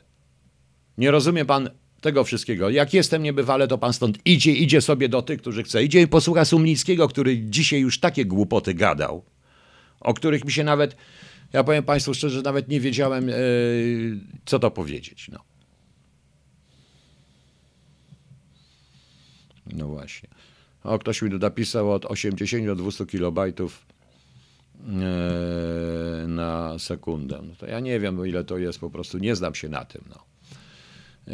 Nie 0.97 1.11
rozumie 1.11 1.45
pan 1.45 1.69
tego 2.01 2.23
wszystkiego. 2.23 2.69
Jak 2.69 2.93
jestem 2.93 3.23
niebywale, 3.23 3.67
to 3.67 3.77
pan 3.77 3.93
stąd 3.93 4.17
idzie, 4.25 4.51
idzie 4.51 4.81
sobie 4.81 5.09
do 5.09 5.21
tych, 5.21 5.41
którzy 5.41 5.63
chce. 5.63 5.83
Idzie 5.83 6.01
i 6.01 6.07
posłucha 6.07 6.45
Sumnickiego, 6.45 7.07
który 7.07 7.39
dzisiaj 7.39 7.79
już 7.79 7.99
takie 7.99 8.25
głupoty 8.25 8.73
gadał, 8.73 9.25
o 9.99 10.13
których 10.13 10.45
mi 10.45 10.51
się 10.51 10.63
nawet, 10.63 10.95
ja 11.53 11.63
powiem 11.63 11.83
państwu 11.83 12.13
szczerze, 12.13 12.41
nawet 12.41 12.67
nie 12.67 12.79
wiedziałem, 12.79 13.27
yy, 13.27 14.19
co 14.45 14.59
to 14.59 14.71
powiedzieć. 14.71 15.27
No. 15.31 15.39
No 19.73 19.87
właśnie. 19.87 20.29
O, 20.83 20.99
ktoś 20.99 21.21
mi 21.21 21.31
tu 21.31 21.37
napisał 21.37 21.91
od 21.91 22.05
80 22.05 22.65
do 22.65 22.75
200 22.75 23.05
kilobajtów 23.05 23.85
na 26.27 26.79
sekundę. 26.79 27.39
No 27.43 27.53
to 27.57 27.67
ja 27.67 27.79
nie 27.79 27.99
wiem, 27.99 28.27
ile 28.27 28.43
to 28.43 28.57
jest, 28.57 28.79
po 28.79 28.89
prostu 28.89 29.17
nie 29.17 29.35
znam 29.35 29.55
się 29.55 29.69
na 29.69 29.85
tym. 29.85 30.03
No. 30.09 30.31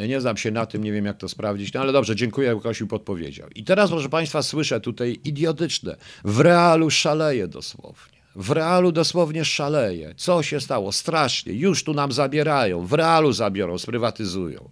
Nie 0.07 0.21
znam 0.21 0.37
się 0.37 0.51
na 0.51 0.65
tym, 0.65 0.83
nie 0.83 0.91
wiem 0.91 1.05
jak 1.05 1.17
to 1.17 1.29
sprawdzić, 1.29 1.73
no 1.73 1.81
ale 1.81 1.91
dobrze, 1.91 2.15
dziękuję, 2.15 2.59
mi 2.81 2.87
podpowiedział. 2.87 3.49
I 3.55 3.63
teraz, 3.63 3.89
proszę 3.89 4.09
Państwa, 4.09 4.41
słyszę 4.41 4.81
tutaj 4.81 5.19
idiotyczne. 5.23 5.97
W 6.23 6.39
realu 6.39 6.89
szaleje 6.89 7.47
dosłownie. 7.47 8.17
W 8.35 8.51
realu 8.51 8.91
dosłownie 8.91 9.45
szaleje. 9.45 10.13
Co 10.17 10.43
się 10.43 10.61
stało? 10.61 10.91
Strasznie. 10.91 11.53
Już 11.53 11.83
tu 11.83 11.93
nam 11.93 12.11
zabierają. 12.11 12.85
W 12.85 12.93
realu 12.93 13.33
zabiorą, 13.33 13.77
sprywatyzują. 13.77 14.69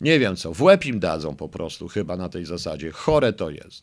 Nie 0.00 0.18
wiem 0.18 0.36
co, 0.36 0.54
w 0.54 0.62
łeb 0.62 0.86
im 0.86 1.00
dadzą 1.00 1.36
po 1.36 1.48
prostu, 1.48 1.88
chyba 1.88 2.16
na 2.16 2.28
tej 2.28 2.44
zasadzie. 2.44 2.90
Chore 2.90 3.32
to 3.32 3.50
jest. 3.50 3.82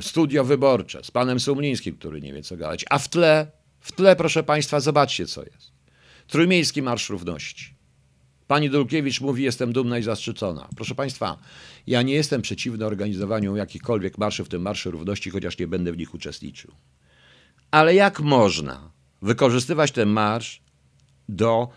Studio 0.00 0.44
wyborcze 0.44 1.04
z 1.04 1.10
panem 1.10 1.40
Sumlińskim, 1.40 1.96
który 1.96 2.20
nie 2.20 2.32
wie 2.32 2.42
co 2.42 2.56
gadać. 2.56 2.84
A 2.90 2.98
w 2.98 3.08
tle, 3.08 3.46
w 3.80 3.92
tle, 3.92 4.16
proszę 4.16 4.42
państwa, 4.42 4.80
zobaczcie 4.80 5.26
co 5.26 5.42
jest. 5.42 5.72
Trójmiejski 6.26 6.82
Marsz 6.82 7.08
Równości. 7.08 7.74
Pani 8.46 8.70
Dulkiewicz 8.70 9.20
mówi, 9.20 9.42
jestem 9.42 9.72
dumna 9.72 9.98
i 9.98 10.02
zaszczycona. 10.02 10.68
Proszę 10.76 10.94
Państwa, 10.94 11.38
ja 11.86 12.02
nie 12.02 12.14
jestem 12.14 12.42
przeciwny 12.42 12.86
organizowaniu 12.86 13.56
jakichkolwiek 13.56 14.18
marszy, 14.18 14.44
w 14.44 14.48
tym 14.48 14.62
Marszy 14.62 14.90
Równości, 14.90 15.30
chociaż 15.30 15.58
nie 15.58 15.66
będę 15.66 15.92
w 15.92 15.96
nich 15.96 16.14
uczestniczył. 16.14 16.74
Ale 17.70 17.94
jak 17.94 18.20
można 18.20 18.92
wykorzystywać 19.22 19.92
ten 19.92 20.08
marsz 20.08 20.62
do 21.28 21.68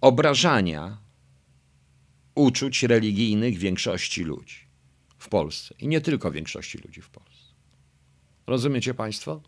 obrażania 0.00 0.98
uczuć 2.34 2.82
religijnych 2.82 3.58
większości 3.58 4.24
ludzi 4.24 4.61
w 5.22 5.28
Polsce. 5.28 5.74
I 5.78 5.88
nie 5.88 6.00
tylko 6.00 6.30
większości 6.30 6.78
ludzi 6.78 7.02
w 7.02 7.10
Polsce. 7.10 7.52
Rozumiecie 8.46 8.94
Państwo? 8.94 9.40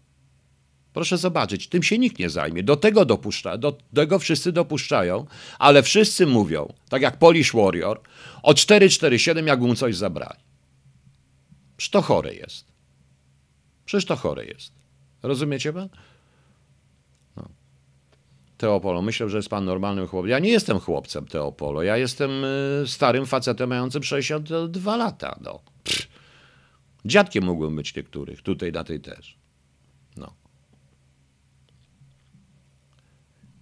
Proszę 0.93 1.19
zobaczyć, 1.19 1.69
tym 1.69 1.83
się 1.83 1.99
nikt 1.99 2.19
nie 2.19 2.31
zajmie. 2.31 2.63
Do 2.63 2.77
tego 2.77 3.05
dopuszcza, 3.05 3.59
do 3.59 3.79
tego 3.95 4.19
wszyscy 4.19 4.53
dopuszczają, 4.53 5.27
ale 5.59 5.83
wszyscy 5.83 6.27
mówią, 6.27 6.73
tak 6.89 7.03
jak 7.03 7.19
Polish 7.19 7.53
Warrior, 7.53 8.01
o 8.43 8.55
447 8.55 9.47
jakby 9.47 9.67
mu 9.67 9.75
coś 9.75 9.97
zabrali. 9.97 10.41
Przecież 11.77 11.91
to 11.91 12.03
chore 12.03 12.35
jest. 12.35 12.67
Przecież 13.85 14.05
to 14.05 14.17
chore 14.17 14.45
jest. 14.45 14.73
Rozumiecie 15.23 15.73
pan? 15.73 15.89
Teopolo. 18.57 19.03
Myślę, 19.03 19.29
że 19.29 19.37
jest 19.37 19.49
pan 19.49 19.65
normalnym 19.65 20.07
chłopcem. 20.07 20.31
Ja 20.31 20.39
nie 20.39 20.51
jestem 20.51 20.81
chłopcem 20.81 21.27
Teopolo. 21.27 21.83
Ja 21.83 21.97
jestem 21.97 22.45
y, 22.45 22.85
starym 22.87 23.27
facetem 23.27 23.69
mającym 23.69 24.03
62 24.03 24.97
lata. 24.97 25.39
No. 25.41 25.61
Dziadkiem 27.05 27.45
mógłbym 27.45 27.77
być 27.77 27.97
niektórych. 27.97 28.43
Tutaj 28.43 28.73
na 28.73 28.85
tej 28.85 29.01
też. 29.01 29.39
No. 30.17 30.35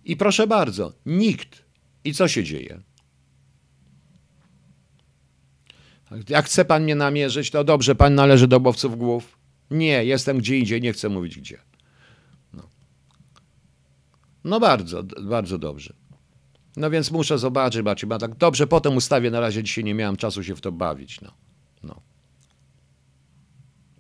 I 0.05 0.17
proszę 0.17 0.47
bardzo, 0.47 0.93
nikt. 1.07 1.65
I 2.05 2.15
co 2.15 2.29
się 2.29 2.45
dzieje? 2.45 2.81
Jak 6.29 6.47
chce 6.47 6.65
pan 6.65 6.83
mnie 6.83 6.95
namierzyć, 6.95 7.51
to 7.51 7.65
dobrze, 7.65 7.95
pan 7.95 8.15
należy 8.15 8.49
do 8.49 8.61
bowców 8.61 8.99
głów. 8.99 9.39
Nie, 9.71 10.05
jestem 10.05 10.39
gdzie 10.39 10.59
indziej, 10.59 10.81
nie 10.81 10.93
chcę 10.93 11.09
mówić 11.09 11.39
gdzie. 11.39 11.59
No 14.45 14.61
bardzo, 14.61 15.03
bardzo 15.23 15.59
dobrze. 15.59 15.95
No 16.77 16.91
więc 16.91 17.11
muszę 17.11 17.39
zobaczyć, 17.39 17.83
Macie, 17.83 18.07
ma 18.07 18.19
tak 18.19 18.35
dobrze, 18.35 18.67
potem 18.67 18.97
ustawię, 18.97 19.31
na 19.31 19.41
razie 19.41 19.63
dzisiaj 19.63 19.85
nie 19.85 19.95
miałem 19.95 20.17
czasu 20.17 20.45
się 20.45 20.57
w 20.57 20.61
to 20.61 20.73
bawić, 20.73 21.21
no. 21.21 21.33
no. 21.83 22.01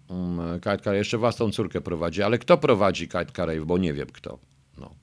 Um, 0.08 0.60
Kajtka 0.60 0.94
jeszcze 0.94 1.18
własną 1.18 1.50
córkę 1.50 1.80
prowadzi, 1.80 2.22
ale 2.22 2.38
kto 2.38 2.58
prowadzi 2.58 3.08
Kajtka 3.08 3.46
Rave, 3.46 3.64
bo 3.64 3.78
nie 3.78 3.92
wiem 3.92 4.06
kto. 4.06 4.38
No. 4.78 4.94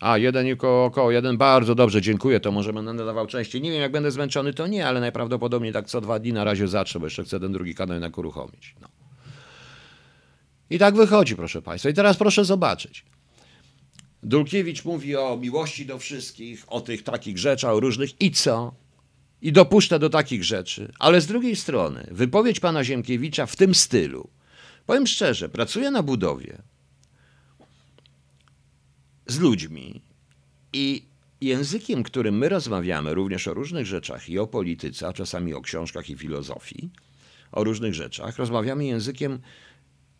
A, 0.00 0.18
jeden 0.18 0.46
i 0.46 0.56
koło, 0.56 0.90
koło 0.90 1.10
jeden, 1.10 1.36
bardzo 1.36 1.74
dobrze, 1.74 2.02
dziękuję, 2.02 2.40
to 2.40 2.52
może 2.52 2.72
będę 2.72 2.92
nadawał 2.92 3.26
częściej. 3.26 3.62
Nie 3.62 3.70
wiem, 3.70 3.80
jak 3.80 3.92
będę 3.92 4.10
zmęczony, 4.10 4.54
to 4.54 4.66
nie, 4.66 4.86
ale 4.86 5.00
najprawdopodobniej 5.00 5.72
tak 5.72 5.86
co 5.86 6.00
dwa 6.00 6.18
dni 6.18 6.32
na 6.32 6.44
razie 6.44 6.68
zacznę, 6.68 7.00
bo 7.00 7.06
jeszcze 7.06 7.24
chcę 7.24 7.40
ten 7.40 7.52
drugi 7.52 7.74
kanał 7.74 7.94
jednak 7.94 8.18
uruchomić. 8.18 8.74
No. 8.80 8.88
I 10.70 10.78
tak 10.78 10.94
wychodzi, 10.94 11.36
proszę 11.36 11.62
Państwa. 11.62 11.88
I 11.88 11.94
teraz 11.94 12.16
proszę 12.16 12.44
zobaczyć. 12.44 13.04
Dulkiewicz 14.24 14.84
mówi 14.84 15.16
o 15.16 15.36
miłości 15.36 15.86
do 15.86 15.98
wszystkich, 15.98 16.64
o 16.66 16.80
tych 16.80 17.02
takich 17.02 17.38
rzeczach, 17.38 17.70
o 17.70 17.80
różnych 17.80 18.20
i 18.20 18.30
co? 18.30 18.74
I 19.42 19.52
dopuszcza 19.52 19.98
do 19.98 20.10
takich 20.10 20.44
rzeczy. 20.44 20.92
Ale 20.98 21.20
z 21.20 21.26
drugiej 21.26 21.56
strony, 21.56 22.06
wypowiedź 22.10 22.60
pana 22.60 22.84
Ziemkiewicza 22.84 23.46
w 23.46 23.56
tym 23.56 23.74
stylu. 23.74 24.30
Powiem 24.86 25.06
szczerze, 25.06 25.48
pracuję 25.48 25.90
na 25.90 26.02
budowie 26.02 26.62
z 29.26 29.38
ludźmi 29.38 30.02
i 30.72 31.04
językiem, 31.40 32.02
którym 32.02 32.38
my 32.38 32.48
rozmawiamy 32.48 33.14
również 33.14 33.48
o 33.48 33.54
różnych 33.54 33.86
rzeczach 33.86 34.28
i 34.28 34.38
o 34.38 34.46
polityce, 34.46 35.08
a 35.08 35.12
czasami 35.12 35.54
o 35.54 35.60
książkach 35.60 36.10
i 36.10 36.16
filozofii, 36.16 36.90
o 37.52 37.64
różnych 37.64 37.94
rzeczach, 37.94 38.38
rozmawiamy 38.38 38.84
językiem 38.84 39.38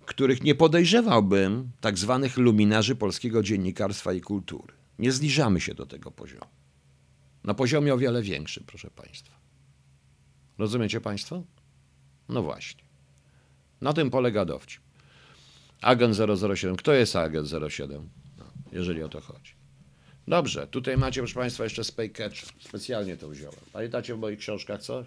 których 0.04 0.42
nie 0.42 0.54
podejrzewałbym 0.54 1.70
tak 1.80 1.98
zwanych 1.98 2.36
luminarzy 2.36 2.96
polskiego 2.96 3.42
dziennikarstwa 3.42 4.12
i 4.12 4.20
kultury. 4.20 4.72
Nie 4.98 5.12
zbliżamy 5.12 5.60
się 5.60 5.74
do 5.74 5.86
tego 5.86 6.10
poziomu. 6.10 6.46
Na 7.44 7.54
poziomie 7.54 7.94
o 7.94 7.98
wiele 7.98 8.22
większym, 8.22 8.64
proszę 8.66 8.90
Państwa. 8.90 9.34
Rozumiecie 10.58 11.00
Państwo? 11.00 11.42
No 12.28 12.42
właśnie. 12.42 12.84
Na 13.80 13.92
tym 13.92 14.10
polega 14.10 14.44
dowcip. 14.44 14.80
Agent 15.80 16.16
007. 16.56 16.76
Kto 16.76 16.92
jest 16.92 17.16
agent 17.16 17.48
07? 17.70 18.08
No, 18.38 18.44
jeżeli 18.72 19.02
o 19.02 19.08
to 19.08 19.20
chodzi. 19.20 19.52
Dobrze, 20.28 20.66
tutaj 20.66 20.96
macie, 20.96 21.20
proszę 21.20 21.34
Państwa, 21.34 21.64
jeszcze 21.64 21.84
Spay 21.84 22.10
Catch. 22.10 22.36
Specjalnie 22.60 23.16
to 23.16 23.28
wziąłem. 23.28 23.60
Pamiętacie 23.72 24.14
w 24.14 24.18
moich 24.18 24.38
książkach 24.38 24.82
co? 24.82 25.04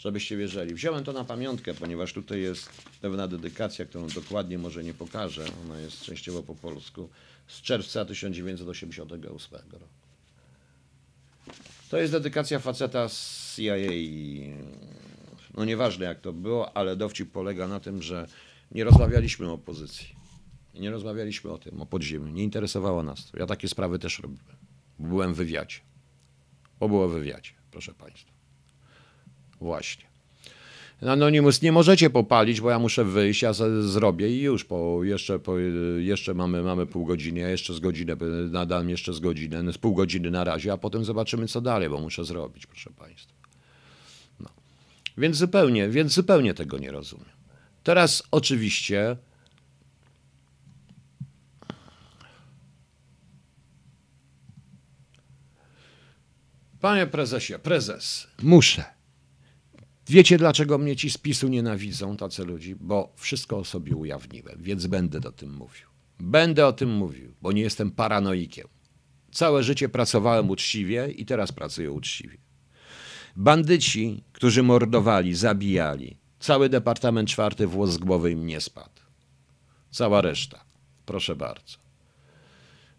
Żebyście 0.00 0.36
wierzyli. 0.36 0.74
Wziąłem 0.74 1.04
to 1.04 1.12
na 1.12 1.24
pamiątkę, 1.24 1.74
ponieważ 1.74 2.12
tutaj 2.12 2.40
jest 2.40 2.70
pewna 3.00 3.28
dedykacja, 3.28 3.84
którą 3.84 4.08
dokładnie 4.08 4.58
może 4.58 4.84
nie 4.84 4.94
pokażę. 4.94 5.44
Ona 5.64 5.80
jest 5.80 6.02
częściowo 6.02 6.42
po 6.42 6.54
polsku. 6.54 7.08
Z 7.46 7.60
czerwca 7.60 8.04
1988 8.04 9.60
roku. 9.72 9.86
To 11.90 11.96
jest 11.96 12.12
dedykacja 12.12 12.58
faceta 12.58 13.08
z 13.08 13.54
CIA. 13.56 13.74
No 15.54 15.64
nieważne 15.64 16.06
jak 16.06 16.20
to 16.20 16.32
było, 16.32 16.76
ale 16.76 16.96
dowcip 16.96 17.32
polega 17.32 17.68
na 17.68 17.80
tym, 17.80 18.02
że 18.02 18.26
nie 18.70 18.84
rozmawialiśmy 18.84 19.50
o 19.50 19.52
opozycji. 19.52 20.16
Nie 20.74 20.90
rozmawialiśmy 20.90 21.50
o 21.50 21.58
tym, 21.58 21.82
o 21.82 21.86
podziemiu. 21.86 22.26
Nie 22.26 22.42
interesowało 22.42 23.02
nas 23.02 23.30
to. 23.30 23.38
Ja 23.38 23.46
takie 23.46 23.68
sprawy 23.68 23.98
też 23.98 24.18
robiłem. 24.18 24.56
Byłem 24.98 25.34
w 25.34 25.36
wywiadzie. 25.36 25.76
Bo 26.80 26.88
było 26.88 27.08
w 27.08 27.12
wywiadzie, 27.12 27.52
proszę 27.70 27.94
Państwa. 27.94 28.39
Właśnie. 29.60 30.10
Anonymous 31.02 31.62
nie 31.62 31.72
możecie 31.72 32.10
popalić, 32.10 32.60
bo 32.60 32.70
ja 32.70 32.78
muszę 32.78 33.04
wyjść, 33.04 33.42
ja 33.42 33.52
zrobię 33.80 34.28
i 34.28 34.40
już, 34.40 34.64
po, 34.64 35.04
jeszcze, 35.04 35.38
po, 35.38 35.58
jeszcze 35.98 36.34
mamy, 36.34 36.62
mamy 36.62 36.86
pół 36.86 37.04
godziny, 37.04 37.40
jeszcze 37.40 37.74
z 37.74 37.80
godzinę, 37.80 38.16
nadam 38.50 38.90
jeszcze 38.90 39.14
z 39.14 39.20
godzinę, 39.20 39.72
z 39.72 39.78
pół 39.78 39.94
godziny 39.94 40.30
na 40.30 40.44
razie, 40.44 40.72
a 40.72 40.76
potem 40.76 41.04
zobaczymy 41.04 41.48
co 41.48 41.60
dalej, 41.60 41.88
bo 41.88 42.00
muszę 42.00 42.24
zrobić, 42.24 42.66
proszę 42.66 42.90
Państwa. 42.90 43.32
No. 44.40 44.48
Więc 45.18 45.36
zupełnie, 45.36 45.88
więc 45.88 46.12
zupełnie 46.12 46.54
tego 46.54 46.78
nie 46.78 46.90
rozumiem. 46.90 47.26
Teraz 47.82 48.22
oczywiście 48.30 49.16
Panie 56.80 57.06
prezesie, 57.06 57.58
prezes, 57.58 58.26
muszę. 58.42 58.99
Wiecie, 60.10 60.38
dlaczego 60.38 60.78
mnie 60.78 60.96
ci 60.96 61.10
z 61.10 61.18
PiSu 61.18 61.48
nienawidzą, 61.48 62.16
tacy 62.16 62.44
ludzi? 62.44 62.76
Bo 62.80 63.12
wszystko 63.16 63.58
o 63.58 63.64
sobie 63.64 63.96
ujawniłem, 63.96 64.62
więc 64.62 64.86
będę 64.86 65.28
o 65.28 65.32
tym 65.32 65.54
mówił. 65.54 65.86
Będę 66.20 66.66
o 66.66 66.72
tym 66.72 66.90
mówił, 66.90 67.34
bo 67.42 67.52
nie 67.52 67.62
jestem 67.62 67.90
paranoikiem. 67.90 68.68
Całe 69.32 69.62
życie 69.62 69.88
pracowałem 69.88 70.50
uczciwie 70.50 71.08
i 71.10 71.24
teraz 71.24 71.52
pracuję 71.52 71.92
uczciwie. 71.92 72.38
Bandyci, 73.36 74.24
którzy 74.32 74.62
mordowali, 74.62 75.34
zabijali, 75.34 76.16
cały 76.40 76.68
Departament 76.68 77.28
Czwarty 77.28 77.66
włos 77.66 77.90
z 77.90 77.98
głowy 77.98 78.30
im 78.30 78.46
nie 78.46 78.60
spadł. 78.60 79.00
Cała 79.90 80.20
reszta. 80.20 80.64
Proszę 81.06 81.36
bardzo. 81.36 81.78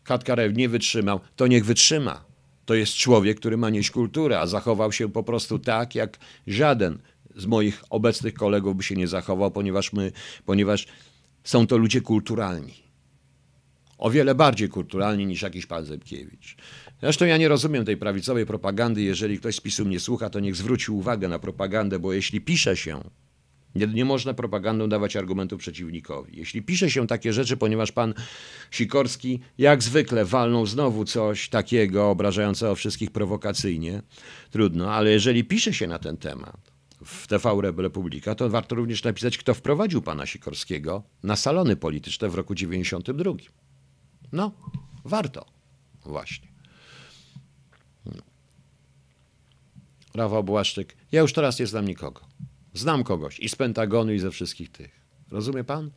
Katkarew 0.03 0.57
nie 0.57 0.69
wytrzymał, 0.69 1.19
to 1.35 1.47
niech 1.47 1.65
wytrzyma. 1.65 2.30
To 2.65 2.73
jest 2.73 2.93
człowiek, 2.93 3.39
który 3.39 3.57
ma 3.57 3.69
nieść 3.69 3.91
kulturę, 3.91 4.39
a 4.39 4.47
zachował 4.47 4.91
się 4.91 5.11
po 5.11 5.23
prostu 5.23 5.59
tak, 5.59 5.95
jak 5.95 6.19
żaden 6.47 6.99
z 7.35 7.45
moich 7.45 7.83
obecnych 7.89 8.33
kolegów 8.33 8.77
by 8.77 8.83
się 8.83 8.95
nie 8.95 9.07
zachował, 9.07 9.51
ponieważ, 9.51 9.93
my, 9.93 10.11
ponieważ 10.45 10.87
są 11.43 11.67
to 11.67 11.77
ludzie 11.77 12.01
kulturalni. 12.01 12.73
O 13.97 14.09
wiele 14.09 14.35
bardziej 14.35 14.69
kulturalni 14.69 15.25
niż 15.25 15.41
jakiś 15.41 15.65
pan 15.65 15.85
Zemkiewicz. 15.85 16.55
Zresztą 17.01 17.25
ja 17.25 17.37
nie 17.37 17.47
rozumiem 17.47 17.85
tej 17.85 17.97
prawicowej 17.97 18.45
propagandy. 18.45 19.01
Jeżeli 19.01 19.39
ktoś 19.39 19.55
z 19.55 19.61
PiSu 19.61 19.85
mnie 19.85 19.99
słucha, 19.99 20.29
to 20.29 20.39
niech 20.39 20.55
zwróci 20.55 20.91
uwagę 20.91 21.27
na 21.27 21.39
propagandę, 21.39 21.99
bo 21.99 22.13
jeśli 22.13 22.41
pisze 22.41 22.77
się 22.77 23.01
nie, 23.75 23.87
nie 23.87 24.05
można 24.05 24.33
propagandą 24.33 24.89
dawać 24.89 25.15
argumentów 25.15 25.59
przeciwnikowi. 25.59 26.37
Jeśli 26.37 26.61
pisze 26.61 26.89
się 26.89 27.07
takie 27.07 27.33
rzeczy, 27.33 27.57
ponieważ 27.57 27.91
pan 27.91 28.13
Sikorski 28.71 29.39
jak 29.57 29.83
zwykle 29.83 30.25
walnął 30.25 30.65
znowu 30.65 31.05
coś 31.05 31.49
takiego 31.49 32.09
obrażającego 32.09 32.75
wszystkich 32.75 33.11
prowokacyjnie, 33.11 34.01
trudno, 34.51 34.93
ale 34.93 35.11
jeżeli 35.11 35.43
pisze 35.43 35.73
się 35.73 35.87
na 35.87 35.99
ten 35.99 36.17
temat 36.17 36.71
w 37.05 37.27
TV 37.27 37.61
Republika, 37.77 38.35
to 38.35 38.49
warto 38.49 38.75
również 38.75 39.03
napisać, 39.03 39.37
kto 39.37 39.53
wprowadził 39.53 40.01
pana 40.01 40.25
Sikorskiego 40.25 41.03
na 41.23 41.35
salony 41.35 41.75
polityczne 41.75 42.29
w 42.29 42.35
roku 42.35 42.55
92. 42.55 43.31
No, 44.31 44.51
warto. 45.05 45.45
Właśnie. 46.05 46.51
Rafał 50.13 50.43
Błaszczyk. 50.43 50.97
Ja 51.11 51.21
już 51.21 51.33
teraz 51.33 51.59
nie 51.59 51.67
znam 51.67 51.87
nikogo. 51.87 52.21
Znam 52.73 53.03
kogoś 53.03 53.39
i 53.39 53.49
z 53.49 53.55
Pentagonu, 53.55 54.13
i 54.13 54.19
ze 54.19 54.31
wszystkich 54.31 54.71
tych. 54.71 55.01
Rozumie 55.31 55.63
pan? 55.63 55.91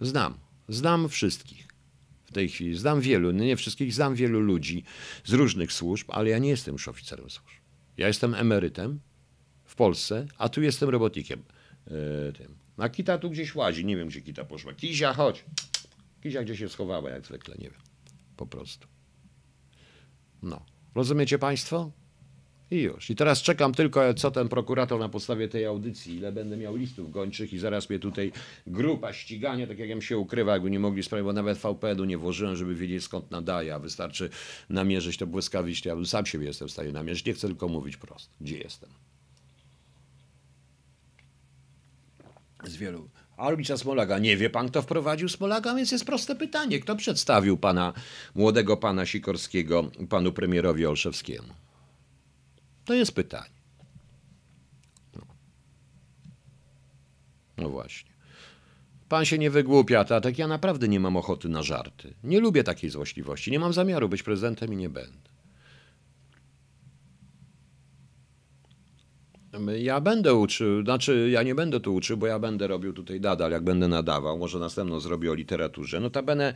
Znam. 0.00 0.38
Znam 0.68 1.08
wszystkich. 1.08 1.68
W 2.24 2.32
tej 2.32 2.48
chwili 2.48 2.76
znam 2.76 3.00
wielu, 3.00 3.32
no 3.32 3.44
nie 3.44 3.56
wszystkich, 3.56 3.94
znam 3.94 4.14
wielu 4.14 4.40
ludzi 4.40 4.84
z 5.24 5.32
różnych 5.32 5.72
służb, 5.72 6.10
ale 6.10 6.30
ja 6.30 6.38
nie 6.38 6.48
jestem 6.48 6.72
już 6.72 6.88
oficerem 6.88 7.30
służb. 7.30 7.58
Ja 7.96 8.06
jestem 8.06 8.34
emerytem 8.34 9.00
w 9.64 9.74
Polsce, 9.74 10.26
a 10.38 10.48
tu 10.48 10.62
jestem 10.62 10.88
robotnikiem. 10.88 11.42
Yy, 11.86 12.32
tym. 12.32 12.56
A 12.76 12.88
Kita 12.88 13.18
tu 13.18 13.30
gdzieś 13.30 13.54
łazi, 13.54 13.84
nie 13.84 13.96
wiem 13.96 14.08
gdzie 14.08 14.22
Kita 14.22 14.44
poszła. 14.44 14.74
Kizia, 14.74 15.12
chodź. 15.12 15.44
Kizia 16.22 16.42
gdzie 16.42 16.56
się 16.56 16.68
schowała, 16.68 17.10
jak 17.10 17.26
zwykle, 17.26 17.54
nie 17.58 17.70
wiem. 17.70 17.80
Po 18.36 18.46
prostu. 18.46 18.88
No. 20.42 20.66
Rozumiecie 20.94 21.38
państwo? 21.38 21.92
I 22.74 22.82
już. 22.82 23.10
I 23.10 23.16
teraz 23.16 23.42
czekam 23.42 23.74
tylko, 23.74 24.14
co 24.14 24.30
ten 24.30 24.48
prokurator 24.48 25.00
na 25.00 25.08
podstawie 25.08 25.48
tej 25.48 25.64
audycji, 25.64 26.16
ile 26.16 26.32
będę 26.32 26.56
miał 26.56 26.76
listów 26.76 27.10
gończych 27.10 27.52
i 27.52 27.58
zaraz 27.58 27.90
mnie 27.90 27.98
tutaj 27.98 28.32
grupa 28.66 29.12
ścigania, 29.12 29.66
tak 29.66 29.78
jak 29.78 29.88
ja 29.88 30.00
się 30.00 30.18
ukrywa, 30.18 30.52
jakby 30.52 30.70
nie 30.70 30.80
mogli 30.80 31.02
sprawić, 31.02 31.24
bo 31.24 31.32
nawet 31.32 31.58
VPN-u 31.58 32.04
nie 32.04 32.18
włożyłem, 32.18 32.56
żeby 32.56 32.74
wiedzieć 32.74 33.04
skąd 33.04 33.30
nadaje, 33.30 33.74
a 33.74 33.78
wystarczy 33.78 34.30
namierzyć 34.70 35.16
to 35.16 35.26
błyskawicznie. 35.26 35.92
Ja 35.92 36.04
sam 36.04 36.26
siebie 36.26 36.46
jestem 36.46 36.68
w 36.68 36.70
stanie 36.70 36.92
namierzyć, 36.92 37.26
nie 37.26 37.32
chcę 37.32 37.46
tylko 37.46 37.68
mówić 37.68 37.96
prosto, 37.96 38.34
gdzie 38.40 38.58
jestem. 38.58 38.90
Z 42.64 42.76
wielu. 42.76 43.08
Arbica 43.36 43.76
Smolaga. 43.76 44.18
Nie 44.18 44.36
wie 44.36 44.50
pan, 44.50 44.68
kto 44.68 44.82
wprowadził 44.82 45.28
Smolaga, 45.28 45.74
więc 45.74 45.92
jest 45.92 46.04
proste 46.04 46.34
pytanie. 46.34 46.80
Kto 46.80 46.96
przedstawił 46.96 47.56
pana, 47.56 47.92
młodego 48.34 48.76
pana 48.76 49.06
Sikorskiego, 49.06 49.90
panu 50.08 50.32
premierowi 50.32 50.86
Olszewskiemu? 50.86 51.63
To 52.84 52.94
jest 52.94 53.12
pytanie. 53.12 53.54
No, 55.16 55.22
no 57.56 57.68
właśnie. 57.68 58.14
Pan 59.08 59.24
się 59.24 59.38
nie 59.38 59.50
wygłupia, 59.50 60.04
tak 60.04 60.38
ja 60.38 60.48
naprawdę 60.48 60.88
nie 60.88 61.00
mam 61.00 61.16
ochoty 61.16 61.48
na 61.48 61.62
żarty. 61.62 62.14
Nie 62.24 62.40
lubię 62.40 62.64
takiej 62.64 62.90
złośliwości. 62.90 63.50
Nie 63.50 63.58
mam 63.58 63.72
zamiaru 63.72 64.08
być 64.08 64.22
prezydentem 64.22 64.72
i 64.72 64.76
nie 64.76 64.88
będę. 64.88 65.34
Ja 69.78 70.00
będę 70.00 70.34
uczył, 70.34 70.82
znaczy 70.82 71.28
ja 71.30 71.42
nie 71.42 71.54
będę 71.54 71.80
tu 71.80 71.94
uczył, 71.94 72.16
bo 72.16 72.26
ja 72.26 72.38
będę 72.38 72.66
robił 72.66 72.92
tutaj 72.92 73.20
nadal, 73.20 73.50
jak 73.50 73.64
będę 73.64 73.88
nadawał, 73.88 74.38
może 74.38 74.58
następną 74.58 75.00
zrobię 75.00 75.30
o 75.30 75.34
literaturze. 75.34 76.00
Notabene, 76.00 76.54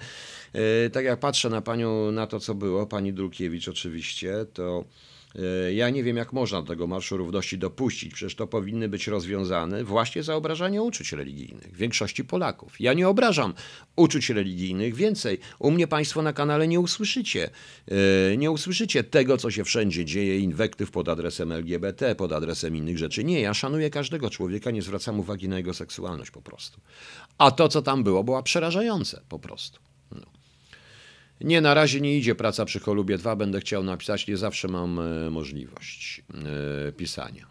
yy, 0.54 0.90
tak 0.92 1.04
jak 1.04 1.20
patrzę 1.20 1.50
na 1.50 1.60
panią, 1.60 2.12
na 2.12 2.26
to 2.26 2.40
co 2.40 2.54
było, 2.54 2.86
pani 2.86 3.12
Dulkiewicz 3.12 3.68
oczywiście, 3.68 4.46
to 4.52 4.84
ja 5.74 5.90
nie 5.90 6.04
wiem, 6.04 6.16
jak 6.16 6.32
można 6.32 6.62
do 6.62 6.68
tego 6.68 6.86
Marszu 6.86 7.16
Równości 7.16 7.58
dopuścić. 7.58 8.14
Przecież 8.14 8.34
to 8.34 8.46
powinny 8.46 8.88
być 8.88 9.06
rozwiązane 9.06 9.84
właśnie 9.84 10.22
za 10.22 10.34
obrażanie 10.34 10.82
uczuć 10.82 11.12
religijnych 11.12 11.76
większości 11.76 12.24
Polaków. 12.24 12.80
Ja 12.80 12.94
nie 12.94 13.08
obrażam 13.08 13.54
uczuć 13.96 14.30
religijnych. 14.30 14.94
Więcej, 14.94 15.38
u 15.58 15.70
mnie 15.70 15.86
Państwo 15.86 16.22
na 16.22 16.32
kanale 16.32 16.68
nie 16.68 16.80
usłyszycie. 16.80 17.50
E, 18.32 18.36
nie 18.36 18.50
usłyszycie 18.50 19.04
tego, 19.04 19.36
co 19.36 19.50
się 19.50 19.64
wszędzie 19.64 20.04
dzieje, 20.04 20.38
inwektyw 20.38 20.90
pod 20.90 21.08
adresem 21.08 21.52
LGBT, 21.52 22.14
pod 22.14 22.32
adresem 22.32 22.76
innych 22.76 22.98
rzeczy. 22.98 23.24
Nie, 23.24 23.40
ja 23.40 23.54
szanuję 23.54 23.90
każdego 23.90 24.30
człowieka, 24.30 24.70
nie 24.70 24.82
zwracam 24.82 25.20
uwagi 25.20 25.48
na 25.48 25.56
jego 25.56 25.74
seksualność 25.74 26.30
po 26.30 26.42
prostu. 26.42 26.80
A 27.38 27.50
to, 27.50 27.68
co 27.68 27.82
tam 27.82 28.04
było, 28.04 28.24
było 28.24 28.42
przerażające 28.42 29.22
po 29.28 29.38
prostu. 29.38 29.87
Nie, 31.40 31.60
na 31.60 31.74
razie 31.74 32.00
nie 32.00 32.18
idzie 32.18 32.34
praca 32.34 32.64
przy 32.64 32.80
Cholubie 32.80 33.18
2. 33.18 33.36
Będę 33.36 33.60
chciał 33.60 33.84
napisać, 33.84 34.26
nie 34.26 34.36
zawsze 34.36 34.68
mam 34.68 34.98
e, 34.98 35.30
możliwość 35.30 36.22
e, 36.88 36.92
pisania. 36.92 37.46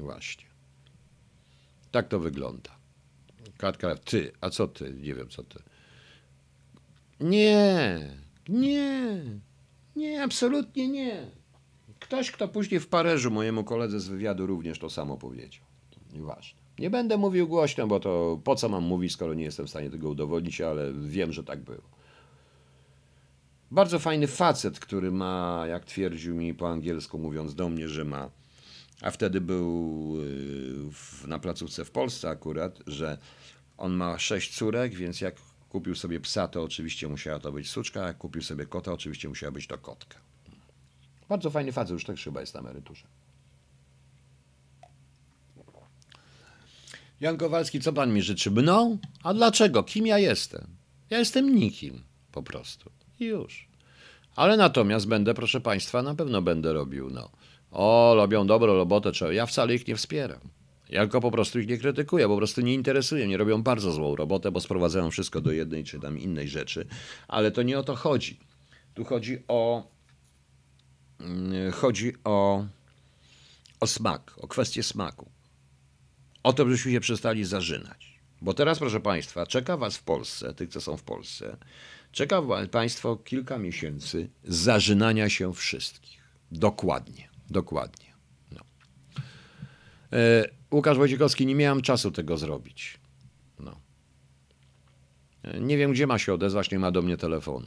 Właśnie. 0.00 0.44
Tak 1.90 2.08
to 2.08 2.20
wygląda. 2.20 2.70
Katka, 3.56 3.96
ty, 3.96 4.32
a 4.40 4.50
co 4.50 4.68
ty? 4.68 4.94
Nie 5.00 5.14
wiem, 5.14 5.28
co 5.28 5.42
ty. 5.42 5.58
Nie, 7.20 8.00
nie, 8.48 9.20
nie, 9.96 10.22
absolutnie 10.22 10.88
nie. 10.88 11.30
Ktoś, 12.00 12.30
kto 12.30 12.48
później 12.48 12.80
w 12.80 12.88
Paryżu 12.88 13.30
mojemu 13.30 13.64
koledze 13.64 14.00
z 14.00 14.08
wywiadu 14.08 14.46
również 14.46 14.78
to 14.78 14.90
samo 14.90 15.16
powiedział. 15.16 15.64
Nieważne. 16.12 16.60
Nie 16.78 16.90
będę 16.90 17.16
mówił 17.16 17.48
głośno, 17.48 17.86
bo 17.86 18.00
to 18.00 18.40
po 18.44 18.56
co 18.56 18.68
mam 18.68 18.84
mówić, 18.84 19.12
skoro 19.12 19.34
nie 19.34 19.44
jestem 19.44 19.66
w 19.66 19.70
stanie 19.70 19.90
tego 19.90 20.08
udowodnić, 20.08 20.60
ale 20.60 20.92
wiem, 20.92 21.32
że 21.32 21.44
tak 21.44 21.60
było. 21.60 21.93
Bardzo 23.74 23.98
fajny 23.98 24.26
facet, 24.26 24.80
który 24.80 25.10
ma, 25.10 25.64
jak 25.68 25.84
twierdził 25.84 26.34
mi 26.34 26.54
po 26.54 26.70
angielsku, 26.70 27.18
mówiąc 27.18 27.54
do 27.54 27.68
mnie, 27.68 27.88
że 27.88 28.04
ma, 28.04 28.30
a 29.00 29.10
wtedy 29.10 29.40
był 29.40 30.16
yy, 30.16 30.92
w, 30.92 31.26
na 31.26 31.38
placówce 31.38 31.84
w 31.84 31.90
Polsce 31.90 32.28
akurat, 32.28 32.78
że 32.86 33.18
on 33.78 33.92
ma 33.92 34.18
sześć 34.18 34.56
córek, 34.56 34.94
więc 34.94 35.20
jak 35.20 35.34
kupił 35.68 35.94
sobie 35.94 36.20
psa, 36.20 36.48
to 36.48 36.62
oczywiście 36.62 37.08
musiała 37.08 37.38
to 37.38 37.52
być 37.52 37.70
suczka, 37.70 38.06
jak 38.06 38.18
kupił 38.18 38.42
sobie 38.42 38.66
kota, 38.66 38.92
oczywiście 38.92 39.28
musiała 39.28 39.52
być 39.52 39.66
to 39.66 39.78
kotka. 39.78 40.18
Bardzo 41.28 41.50
fajny 41.50 41.72
facet, 41.72 41.92
już 41.92 42.04
też 42.04 42.24
chyba 42.24 42.40
jest 42.40 42.54
na 42.54 42.60
emeryturze. 42.60 43.06
Jan 47.20 47.36
Kowalski, 47.36 47.80
co 47.80 47.92
pan 47.92 48.12
mi 48.12 48.22
życzy? 48.22 48.50
Mną? 48.50 48.98
A 49.22 49.34
dlaczego? 49.34 49.82
Kim 49.82 50.06
ja 50.06 50.18
jestem? 50.18 50.66
Ja 51.10 51.18
jestem 51.18 51.54
nikim, 51.54 52.02
po 52.32 52.42
prostu. 52.42 52.90
I 53.20 53.24
już. 53.24 53.68
Ale 54.36 54.56
natomiast 54.56 55.08
będę, 55.08 55.34
proszę 55.34 55.60
państwa, 55.60 56.02
na 56.02 56.14
pewno 56.14 56.42
będę 56.42 56.72
robił, 56.72 57.10
no. 57.10 57.30
O, 57.70 58.12
robią 58.16 58.46
dobrą 58.46 58.74
robotę, 58.74 59.12
trzeba. 59.12 59.32
Ja 59.32 59.46
wcale 59.46 59.74
ich 59.74 59.88
nie 59.88 59.96
wspieram. 59.96 60.40
Ja 60.88 61.00
tylko 61.00 61.20
po 61.20 61.30
prostu 61.30 61.60
ich 61.60 61.68
nie 61.68 61.78
krytykuję, 61.78 62.28
po 62.28 62.36
prostu 62.36 62.60
nie 62.60 62.74
interesuję. 62.74 63.26
Nie 63.26 63.36
robią 63.36 63.62
bardzo 63.62 63.92
złą 63.92 64.16
robotę, 64.16 64.50
bo 64.50 64.60
sprowadzają 64.60 65.10
wszystko 65.10 65.40
do 65.40 65.52
jednej 65.52 65.84
czy 65.84 66.00
tam 66.00 66.18
innej 66.18 66.48
rzeczy. 66.48 66.86
Ale 67.28 67.50
to 67.50 67.62
nie 67.62 67.78
o 67.78 67.82
to 67.82 67.94
chodzi. 67.96 68.38
Tu 68.94 69.04
chodzi 69.04 69.38
o. 69.48 69.88
mm, 71.20 71.72
Chodzi 71.72 72.12
o. 72.24 72.64
O 73.80 73.86
smak, 73.86 74.34
o 74.40 74.48
kwestię 74.48 74.82
smaku. 74.82 75.30
O 76.42 76.52
to, 76.52 76.64
żebyśmy 76.64 76.92
się 76.92 77.00
przestali 77.00 77.44
zażynać. 77.44 78.20
Bo 78.42 78.54
teraz, 78.54 78.78
proszę 78.78 79.00
Państwa, 79.00 79.46
czeka 79.46 79.76
Was 79.76 79.96
w 79.96 80.02
Polsce, 80.02 80.54
tych, 80.54 80.68
co 80.68 80.80
są 80.80 80.96
w 80.96 81.02
Polsce, 81.02 81.56
czeka 82.14 82.42
Państwo 82.70 83.16
kilka 83.16 83.58
miesięcy 83.58 84.28
zażynania 84.44 85.28
się 85.28 85.54
wszystkich. 85.54 86.22
Dokładnie, 86.52 87.28
dokładnie. 87.50 88.14
No. 88.52 88.60
E, 90.12 90.44
Łukasz 90.70 90.96
Wojciechowski, 90.98 91.46
nie 91.46 91.54
miałem 91.54 91.82
czasu 91.82 92.10
tego 92.10 92.36
zrobić. 92.38 92.98
No. 93.58 93.80
E, 95.42 95.60
Nie 95.60 95.76
wiem, 95.76 95.92
gdzie 95.92 96.06
ma 96.06 96.18
się 96.18 96.34
odezwać, 96.34 96.70
nie 96.70 96.78
ma 96.78 96.90
do 96.90 97.02
mnie 97.02 97.16
telefonu. 97.16 97.66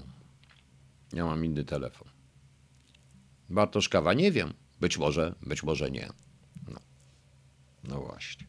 Ja 1.13 1.25
mam 1.25 1.45
inny 1.45 1.63
telefon. 1.63 2.07
Bartosz 3.49 3.89
Kawa, 3.89 4.13
nie 4.13 4.31
wiem. 4.31 4.53
Być 4.79 4.97
może, 4.97 5.35
być 5.45 5.63
może 5.63 5.91
nie. 5.91 6.09
No, 6.67 6.79
no 7.83 8.01
właśnie. 8.01 8.47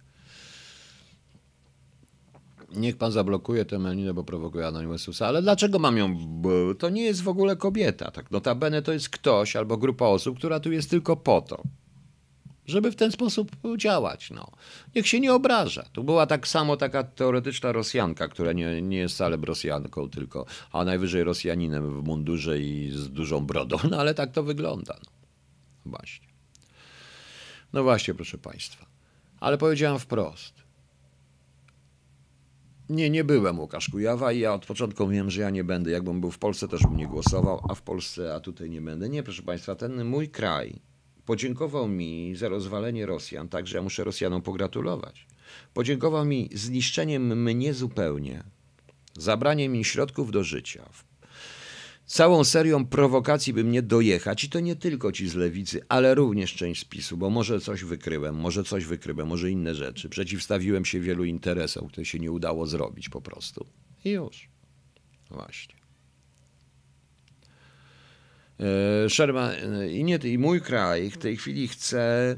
Niech 2.73 2.97
pan 2.97 3.13
zablokuje 3.13 3.65
tę 3.65 3.79
melinę, 3.79 4.15
bo 4.15 4.25
prowokuje 4.25 4.67
Anonymususa. 4.67 5.27
Ale 5.27 5.43
dlaczego 5.43 5.79
mam 5.79 5.97
ją? 5.97 6.17
To 6.79 6.89
nie 6.89 7.03
jest 7.03 7.23
w 7.23 7.29
ogóle 7.29 7.57
kobieta. 7.57 8.11
Tak 8.11 8.31
notabene 8.31 8.83
to 8.83 8.93
jest 8.93 9.09
ktoś 9.09 9.57
albo 9.57 9.77
grupa 9.77 10.07
osób, 10.07 10.39
która 10.39 10.61
tu 10.61 10.73
jest 10.73 10.91
tylko 10.91 11.17
po 11.17 11.43
to, 11.43 11.63
żeby 12.67 12.93
w 12.93 12.97
ten 12.97 13.13
sposób 13.13 13.51
działać. 13.77 14.31
No. 14.31 14.51
Niech 14.95 15.09
się 15.09 15.21
nie 15.21 15.35
obraża. 15.35 15.83
Tu 15.93 16.05
była 16.05 16.27
tak 16.27 16.49
samo 16.49 16.77
taka 16.77 17.05
teoretyczna 17.05 17.73
Rosjanka, 17.73 18.29
która 18.29 18.53
nie, 18.53 18.83
nie 18.83 18.99
jest 18.99 19.15
wcale 19.15 19.37
Rosjanką, 19.37 20.11
tylko, 20.11 20.47
a 20.73 20.85
najwyżej 20.85 21.25
Rosjaninem 21.25 22.01
w 22.01 22.05
mundurze 22.05 22.61
i 22.61 22.91
z 22.91 23.09
dużą 23.09 23.47
brodą. 23.47 23.77
No 23.91 23.99
ale 23.99 24.15
tak 24.15 24.33
to 24.33 24.43
wygląda. 24.43 24.99
No. 25.05 25.11
Właśnie. 25.87 26.29
No 27.73 27.83
właśnie, 27.83 28.15
proszę 28.15 28.39
Państwa. 28.39 28.87
Ale 29.41 29.59
powiedziałem 29.59 29.99
wprost. 29.99 30.68
Nie, 32.89 33.11
nie 33.11 33.25
byłem 33.25 33.61
Łukasz 33.61 33.89
Kujawa 33.89 34.33
i 34.33 34.39
ja 34.39 34.55
od 34.55 34.67
początku 34.67 35.09
wiem, 35.09 35.31
że 35.31 35.41
ja 35.41 35.51
nie 35.51 35.65
będę. 35.65 35.91
Jakbym 35.91 36.21
był 36.21 36.31
w 36.31 36.39
Polsce, 36.39 36.69
też 36.69 36.83
bym 36.83 36.97
nie 36.97 37.07
głosował, 37.07 37.61
a 37.69 37.75
w 37.75 37.83
Polsce, 37.83 38.35
a 38.35 38.41
tutaj 38.41 38.71
nie 38.71 38.81
będę. 38.81 39.09
Nie, 39.09 39.23
proszę 39.23 39.43
Państwa, 39.43 39.75
ten 39.75 40.05
mój 40.05 40.29
kraj 40.29 40.81
podziękował 41.27 41.89
mi 41.89 42.37
za 42.37 42.49
rozwalenie 42.49 43.07
Rosjan, 43.07 43.49
także 43.49 43.77
ja 43.77 43.83
muszę 43.83 44.05
Rosjanom 44.05 44.43
pogratulować. 44.43 45.27
Podziękował 45.75 46.25
mi 46.25 46.51
zniszczeniem 46.55 47.43
mnie 47.43 47.75
zupełnie, 47.75 48.45
zabraniem 49.19 49.73
mi 49.73 49.85
środków 49.85 50.31
do 50.31 50.45
życia, 50.45 50.89
całą 52.09 52.45
serią 52.45 52.87
prowokacji, 52.87 53.53
by 53.53 53.65
mnie 53.65 53.83
dojechać. 53.83 54.45
I 54.45 54.49
to 54.49 54.61
nie 54.61 54.77
tylko 54.77 55.13
ci 55.13 55.29
z 55.29 55.35
lewicy, 55.35 55.81
ale 55.89 56.15
również 56.15 56.55
część 56.55 56.81
z 56.81 56.85
PiSu, 56.85 57.17
bo 57.17 57.31
może 57.31 57.61
coś 57.61 57.85
wykryłem, 57.85 58.35
może 58.35 58.65
coś 58.65 58.85
wykryłem, 58.85 59.27
może 59.27 59.51
inne 59.51 59.75
rzeczy. 59.75 60.09
Przeciwstawiłem 60.09 60.85
się 60.85 61.01
wielu 61.01 61.25
interesom, 61.25 61.89
które 61.89 62.05
się 62.05 62.19
nie 62.19 62.33
udało 62.33 62.67
zrobić 62.67 63.09
po 63.09 63.21
prostu. 63.21 63.67
I 64.05 64.11
już. 64.11 64.49
Właśnie. 65.31 65.75
E, 68.61 69.11
Sherman, 69.11 69.51
e, 69.51 69.89
i, 69.89 70.05
nie, 70.05 70.17
i 70.17 70.39
mój 70.39 70.61
kraj 70.61 71.11
w 71.11 71.19
tej 71.19 71.37
chwili 71.37 71.69
chce 71.69 72.37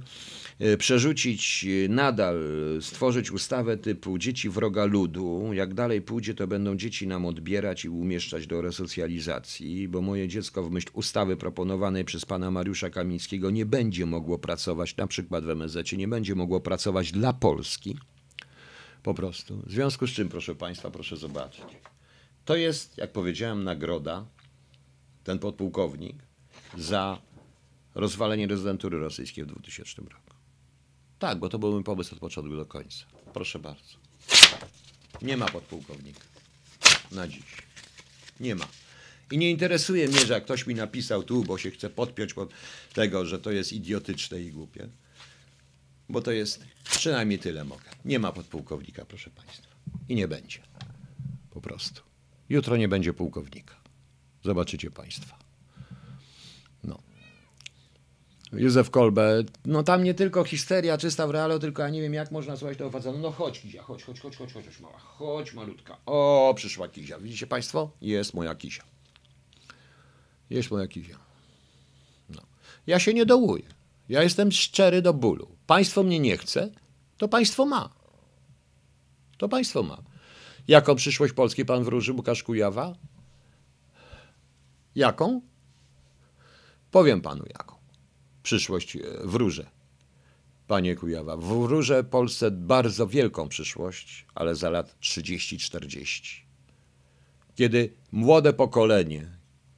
przerzucić 0.78 1.66
e, 1.84 1.88
nadal, 1.88 2.42
e, 2.78 2.82
stworzyć 2.82 3.30
ustawę 3.30 3.76
typu 3.76 4.18
dzieci 4.18 4.50
wroga 4.50 4.84
ludu. 4.84 5.52
Jak 5.52 5.74
dalej 5.74 6.02
pójdzie, 6.02 6.34
to 6.34 6.46
będą 6.46 6.76
dzieci 6.76 7.06
nam 7.06 7.26
odbierać 7.26 7.84
i 7.84 7.88
umieszczać 7.88 8.46
do 8.46 8.62
resocjalizacji, 8.62 9.88
bo 9.88 10.00
moje 10.00 10.28
dziecko 10.28 10.62
w 10.62 10.70
myśl 10.70 10.90
ustawy 10.92 11.36
proponowanej 11.36 12.04
przez 12.04 12.24
pana 12.24 12.50
Mariusza 12.50 12.90
Kamińskiego 12.90 13.50
nie 13.50 13.66
będzie 13.66 14.06
mogło 14.06 14.38
pracować, 14.38 14.96
na 14.96 15.06
przykład 15.06 15.44
w 15.44 15.50
MSZ, 15.50 15.92
nie 15.92 16.08
będzie 16.08 16.34
mogło 16.34 16.60
pracować 16.60 17.12
dla 17.12 17.32
Polski. 17.32 17.96
Po 19.02 19.14
prostu. 19.14 19.62
W 19.66 19.70
związku 19.70 20.06
z 20.06 20.10
czym, 20.10 20.28
proszę 20.28 20.54
państwa, 20.54 20.90
proszę 20.90 21.16
zobaczyć. 21.16 21.64
To 22.44 22.56
jest, 22.56 22.98
jak 22.98 23.12
powiedziałem, 23.12 23.64
nagroda 23.64 24.26
ten 25.24 25.38
podpułkownik 25.38 26.16
za 26.78 27.18
rozwalenie 27.94 28.46
rezydentury 28.46 28.98
rosyjskiej 28.98 29.44
w 29.44 29.46
2000 29.46 30.02
roku. 30.02 30.29
Tak, 31.20 31.38
bo 31.38 31.48
to 31.48 31.58
był 31.58 31.72
mój 31.72 31.84
pomysł 31.84 32.14
od 32.14 32.20
początku 32.20 32.56
do 32.56 32.66
końca. 32.66 33.04
Proszę 33.32 33.58
bardzo. 33.58 33.94
Nie 35.22 35.36
ma 35.36 35.46
podpułkownika. 35.46 36.20
Na 37.12 37.28
dziś. 37.28 37.44
Nie 38.40 38.54
ma. 38.54 38.68
I 39.30 39.38
nie 39.38 39.50
interesuje 39.50 40.08
mnie, 40.08 40.26
że 40.26 40.34
jak 40.34 40.44
ktoś 40.44 40.66
mi 40.66 40.74
napisał 40.74 41.22
tu, 41.22 41.44
bo 41.44 41.58
się 41.58 41.70
chce 41.70 41.90
podpiąć 41.90 42.34
pod 42.34 42.50
tego, 42.92 43.26
że 43.26 43.38
to 43.38 43.50
jest 43.50 43.72
idiotyczne 43.72 44.40
i 44.40 44.50
głupie. 44.50 44.88
Bo 46.08 46.20
to 46.20 46.32
jest, 46.32 46.64
przynajmniej 46.84 47.38
tyle 47.38 47.64
mogę. 47.64 47.90
Nie 48.04 48.18
ma 48.18 48.32
podpułkownika, 48.32 49.04
proszę 49.04 49.30
Państwa. 49.30 49.68
I 50.08 50.14
nie 50.14 50.28
będzie. 50.28 50.58
Po 51.50 51.60
prostu. 51.60 52.02
Jutro 52.48 52.76
nie 52.76 52.88
będzie 52.88 53.12
pułkownika. 53.12 53.74
Zobaczycie 54.44 54.90
Państwa. 54.90 55.38
No. 56.84 57.02
Józef 58.52 58.90
Kolbe, 58.90 59.42
no 59.64 59.82
tam 59.82 60.04
nie 60.04 60.14
tylko 60.14 60.44
histeria 60.44 60.98
czysta 60.98 61.26
w 61.26 61.30
realu, 61.30 61.58
tylko 61.58 61.82
ja 61.82 61.88
nie 61.88 62.00
wiem 62.00 62.14
jak 62.14 62.30
można 62.30 62.56
słuchać 62.56 62.78
tego 62.78 62.90
faceta. 62.90 63.18
No 63.18 63.30
chodź 63.30 63.60
Kizia, 63.60 63.82
chodź, 63.82 64.04
chodź, 64.04 64.20
chodź, 64.20 64.36
chodź, 64.36 64.52
chodź, 64.52 64.66
chodź 64.66 64.80
mała, 64.80 64.98
chodź 64.98 65.54
malutka. 65.54 65.96
O, 66.06 66.52
przyszła 66.56 66.88
Kizia. 66.88 67.18
Widzicie 67.18 67.46
Państwo? 67.46 67.90
Jest 68.00 68.34
moja 68.34 68.54
Kizia. 68.54 68.82
Jest 70.50 70.70
moja 70.70 70.88
Kizia. 70.88 71.18
No. 72.30 72.42
Ja 72.86 72.98
się 72.98 73.14
nie 73.14 73.26
dołuję. 73.26 73.62
Ja 74.08 74.22
jestem 74.22 74.52
szczery 74.52 75.02
do 75.02 75.14
bólu. 75.14 75.48
Państwo 75.66 76.02
mnie 76.02 76.20
nie 76.20 76.36
chce, 76.36 76.70
to 77.18 77.28
państwo 77.28 77.66
ma. 77.66 77.90
To 79.38 79.48
państwo 79.48 79.82
ma. 79.82 80.02
Jaką 80.68 80.94
przyszłość 80.94 81.32
Polski 81.32 81.64
pan 81.64 81.84
wróży 81.84 82.12
Łukasz 82.12 82.42
Kujawa? 82.42 82.94
Jaką? 84.94 85.40
Powiem 86.90 87.20
panu 87.20 87.44
jaką. 87.58 87.79
Przyszłość 88.42 88.96
e, 88.96 89.00
wróżę. 89.24 89.66
Panie 90.66 90.96
Kujawa, 90.96 91.36
wróżę 91.36 92.04
Polsce 92.04 92.50
bardzo 92.50 93.06
wielką 93.06 93.48
przyszłość, 93.48 94.26
ale 94.34 94.54
za 94.54 94.70
lat 94.70 94.96
30-40. 95.00 96.40
Kiedy 97.54 97.92
młode 98.12 98.52
pokolenie 98.52 99.30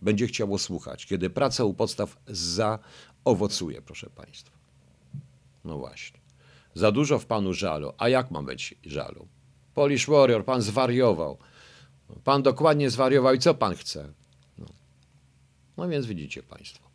będzie 0.03 0.27
chciało 0.27 0.59
słuchać, 0.59 1.07
kiedy 1.07 1.31
praca 1.31 1.65
u 1.65 1.75
podstaw 1.75 2.17
zaowocuje, 2.27 3.83
proszę 3.83 4.11
państwa. 4.11 4.59
No 5.65 5.79
właśnie. 5.79 6.21
Za 6.75 6.93
dużo 6.93 7.19
w 7.19 7.27
panu 7.27 7.53
żalu. 7.53 7.93
A 7.99 8.09
jak 8.09 8.31
ma 8.31 8.43
być 8.43 8.75
żalu? 8.85 9.29
Polish 9.75 10.07
Warrior, 10.07 10.45
pan 10.45 10.63
zwariował. 10.63 11.39
Pan 12.25 12.43
dokładnie 12.43 12.91
zwariował 12.91 13.35
i 13.35 13.39
co 13.39 13.55
pan 13.55 13.75
chce? 13.75 14.13
No, 14.59 14.67
no 15.77 15.89
więc 15.89 16.07
widzicie 16.07 16.43
państwo. 16.43 16.91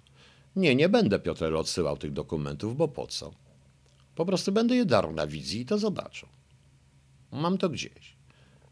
Nie, 0.57 0.75
nie 0.75 0.89
będę 0.89 1.19
Piotrel 1.19 1.57
odsyłał 1.57 1.97
tych 1.97 2.13
dokumentów, 2.13 2.77
bo 2.77 2.87
po 2.87 3.07
co? 3.07 3.31
Po 4.15 4.25
prostu 4.25 4.51
będę 4.51 4.75
je 4.75 4.85
darł 4.85 5.11
na 5.11 5.27
wizji 5.27 5.61
i 5.61 5.65
to 5.65 5.77
zobaczą. 5.77 6.27
Mam 7.31 7.57
to 7.57 7.69
gdzieś. 7.69 8.17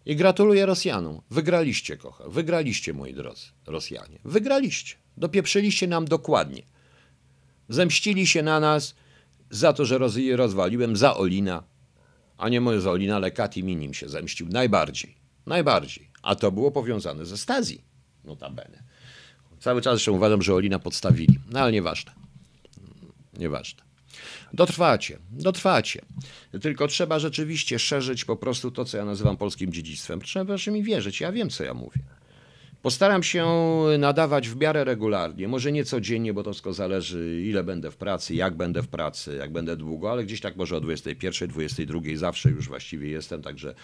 I 0.05 0.15
gratuluję 0.15 0.65
Rosjanom. 0.65 1.21
Wygraliście, 1.29 1.97
kocha. 1.97 2.29
Wygraliście, 2.29 2.93
moi 2.93 3.13
drodzy 3.13 3.45
Rosjanie. 3.65 4.19
Wygraliście. 4.23 4.95
Dopieprzyliście 5.17 5.87
nam 5.87 6.05
dokładnie. 6.05 6.63
Zemścili 7.69 8.27
się 8.27 8.43
na 8.43 8.59
nas 8.59 8.95
za 9.49 9.73
to, 9.73 9.85
że 9.85 9.97
roz, 9.97 10.15
rozwaliłem, 10.35 10.97
za 10.97 11.17
Olina. 11.17 11.63
A 12.37 12.49
nie 12.49 12.61
Mussolini, 12.61 13.11
ale 13.11 13.31
Minim 13.63 13.93
się 13.93 14.09
zemścił 14.09 14.47
najbardziej. 14.47 15.15
Najbardziej. 15.45 16.09
A 16.21 16.35
to 16.35 16.51
było 16.51 16.71
powiązane 16.71 17.25
ze 17.25 17.37
Stazji. 17.37 17.81
Notabene. 18.23 18.83
Cały 19.59 19.81
czas 19.81 19.93
jeszcze 19.93 20.11
uważam, 20.11 20.41
że 20.41 20.53
Olina 20.53 20.79
podstawili. 20.79 21.39
No 21.51 21.59
ale 21.59 21.71
nieważne. 21.71 22.11
Nieważne. 23.39 23.83
Dotrwacie, 24.53 25.19
dotrwacie. 25.31 26.01
Tylko 26.61 26.87
trzeba 26.87 27.19
rzeczywiście 27.19 27.79
szerzyć 27.79 28.25
po 28.25 28.35
prostu 28.35 28.71
to, 28.71 28.85
co 28.85 28.97
ja 28.97 29.05
nazywam 29.05 29.37
polskim 29.37 29.71
dziedzictwem. 29.71 30.21
Trzeba 30.21 30.45
proszę 30.45 30.71
mi 30.71 30.83
wierzyć, 30.83 31.21
ja 31.21 31.31
wiem, 31.31 31.49
co 31.49 31.63
ja 31.63 31.73
mówię. 31.73 32.01
Postaram 32.81 33.23
się 33.23 33.47
nadawać 33.99 34.49
w 34.49 34.55
miarę 34.55 34.83
regularnie, 34.83 35.47
może 35.47 35.71
nie 35.71 35.85
codziennie, 35.85 36.33
bo 36.33 36.43
to 36.43 36.51
wszystko 36.51 36.73
zależy, 36.73 37.41
ile 37.45 37.63
będę 37.63 37.91
w 37.91 37.97
pracy, 37.97 38.35
jak 38.35 38.57
będę 38.57 38.81
w 38.81 38.87
pracy, 38.87 39.35
jak 39.35 39.51
będę 39.51 39.75
długo, 39.77 40.11
ale 40.11 40.23
gdzieś 40.23 40.41
tak 40.41 40.55
może 40.55 40.77
o 40.77 40.81
21, 40.81 41.49
22 41.49 41.99
zawsze 42.15 42.49
już 42.49 42.67
właściwie 42.67 43.09
jestem, 43.09 43.41
także 43.41 43.75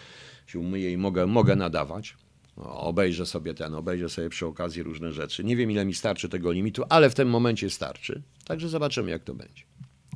się 0.48 0.60
umyję 0.60 0.92
i 0.92 0.98
mogę, 0.98 1.28
mogę 1.28 1.56
nadawać. 1.56 2.16
Obejrzę 2.62 3.26
sobie 3.26 3.54
ten, 3.54 3.74
obejrzę 3.74 4.10
sobie 4.10 4.30
przy 4.30 4.46
okazji 4.46 4.84
różne 4.84 5.12
rzeczy. 5.12 5.44
Nie 5.44 5.56
wiem, 5.56 5.72
ile 5.72 5.86
mi 5.86 5.94
starczy 5.94 6.30
tego 6.30 6.52
limitu, 6.52 6.84
ale 6.90 7.10
w 7.10 7.16
tym 7.16 7.30
momencie 7.30 7.70
starczy. 7.70 8.22
Także 8.46 8.70
zobaczymy, 8.70 9.12
jak 9.12 9.24
to 9.24 9.34
będzie. 9.34 9.64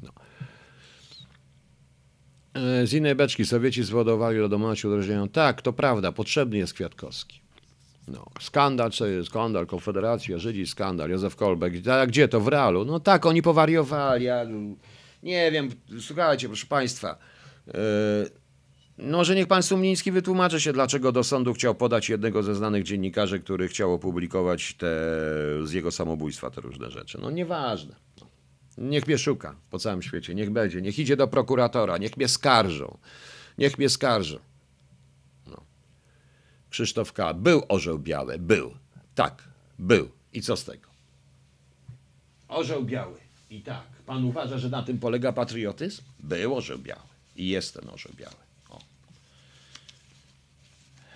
No. 0.03 0.11
E, 2.53 2.87
z 2.87 2.93
innej 2.93 3.15
beczki 3.15 3.45
Sowieci 3.45 3.83
zwodowali 3.83 4.37
lodomości 4.37 4.87
udrożnienią. 4.87 5.29
Tak, 5.29 5.61
to 5.61 5.73
prawda, 5.73 6.11
potrzebny 6.11 6.57
jest 6.57 6.73
Kwiatkowski. 6.73 7.41
No, 8.07 8.25
skandal, 8.39 8.91
co 8.91 9.05
jest 9.05 9.29
skandal, 9.29 9.65
Konfederacja, 9.65 10.37
Żydzi, 10.37 10.67
skandal, 10.67 11.09
Józef 11.09 11.35
Kolbek. 11.35 11.87
A 11.87 12.07
gdzie 12.07 12.27
to? 12.27 12.41
W 12.41 12.47
realu? 12.47 12.85
No 12.85 12.99
tak, 12.99 13.25
oni 13.25 13.41
powariowali. 13.41 14.25
Ja, 14.25 14.45
nie 15.23 15.51
wiem, 15.51 15.69
słuchajcie, 15.99 16.47
proszę 16.47 16.65
Państwa. 16.67 17.17
Yy, 17.67 17.73
no, 18.97 19.23
że 19.23 19.35
niech 19.35 19.47
pan 19.47 19.63
Sumliński 19.63 20.11
wytłumaczy 20.11 20.61
się, 20.61 20.73
dlaczego 20.73 21.11
do 21.11 21.23
sądu 21.23 21.53
chciał 21.53 21.75
podać 21.75 22.09
jednego 22.09 22.43
ze 22.43 22.55
znanych 22.55 22.83
dziennikarzy, 22.83 23.39
który 23.39 23.67
chciał 23.67 23.93
opublikować 23.93 24.73
te, 24.73 24.87
z 25.63 25.71
jego 25.71 25.91
samobójstwa 25.91 26.49
te 26.49 26.61
różne 26.61 26.91
rzeczy. 26.91 27.17
No 27.21 27.31
nieważne. 27.31 27.95
Niech 28.77 29.07
mnie 29.07 29.17
szuka 29.17 29.55
po 29.69 29.79
całym 29.79 30.01
świecie, 30.01 30.35
niech 30.35 30.49
będzie, 30.49 30.81
niech 30.81 30.99
idzie 30.99 31.17
do 31.17 31.27
prokuratora, 31.27 31.97
niech 31.97 32.17
mnie 32.17 32.27
skarżą. 32.27 32.97
Niech 33.57 33.77
mnie 33.77 33.89
skarżą. 33.89 34.39
No. 35.47 35.63
Krzysztof 36.69 37.13
K. 37.13 37.33
Był 37.33 37.63
orzeł 37.69 37.99
biały, 37.99 38.39
był. 38.39 38.73
Tak, 39.15 39.43
był. 39.79 40.09
I 40.33 40.41
co 40.41 40.57
z 40.57 40.65
tego? 40.65 40.87
Orzeł 42.47 42.83
biały. 42.83 43.17
I 43.49 43.61
tak. 43.61 43.87
Pan 44.05 44.25
uważa, 44.25 44.57
że 44.57 44.69
na 44.69 44.83
tym 44.83 44.99
polega 44.99 45.33
patriotyzm? 45.33 46.03
Był 46.19 46.55
orzeł 46.55 46.79
biały. 46.79 47.01
I 47.35 47.49
jest 47.49 47.73
ten 47.73 47.89
orzeł 47.89 48.11
biały. 48.15 48.44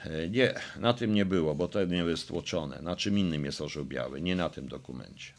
E, 0.05 0.29
nie, 0.29 0.53
na 0.79 0.93
tym 0.93 1.13
nie 1.13 1.25
było, 1.25 1.55
bo 1.55 1.67
to 1.67 1.85
nie 1.85 1.97
jest 1.97 2.27
tłoczone. 2.27 2.81
Na 2.81 2.95
czym 2.95 3.19
innym 3.19 3.45
jest 3.45 3.61
orzeł 3.61 3.85
biały, 3.85 4.21
nie 4.21 4.35
na 4.35 4.49
tym 4.49 4.67
dokumencie. 4.67 5.33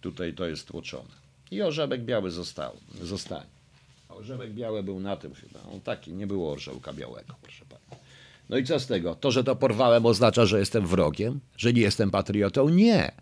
Tutaj 0.00 0.34
to 0.34 0.46
jest 0.46 0.68
tłoczone. 0.68 1.22
I 1.50 1.62
orzebek 1.62 2.02
biały 2.04 2.30
został, 2.30 2.76
zostanie. 3.02 3.50
Orzebek 4.08 4.50
biały 4.50 4.82
był 4.82 5.00
na 5.00 5.16
tym 5.16 5.34
chyba. 5.34 5.60
On 5.74 5.80
taki, 5.80 6.12
nie 6.12 6.26
było 6.26 6.52
orzełka 6.52 6.92
białego, 6.92 7.34
proszę 7.42 7.64
pana. 7.68 8.00
No 8.48 8.56
i 8.56 8.64
co 8.64 8.80
z 8.80 8.86
tego? 8.86 9.14
To, 9.14 9.30
że 9.30 9.44
to 9.44 9.56
porwałem 9.56 10.06
oznacza, 10.06 10.46
że 10.46 10.58
jestem 10.58 10.86
wrogiem? 10.86 11.40
Że 11.56 11.72
nie 11.72 11.80
jestem 11.80 12.10
patriotą? 12.10 12.68
Nie. 12.68 13.12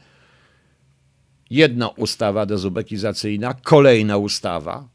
Jedna 1.51 1.89
ustawa 1.89 2.47
dezubekizacyjna, 2.47 3.55
kolejna 3.55 4.17
ustawa, 4.17 4.89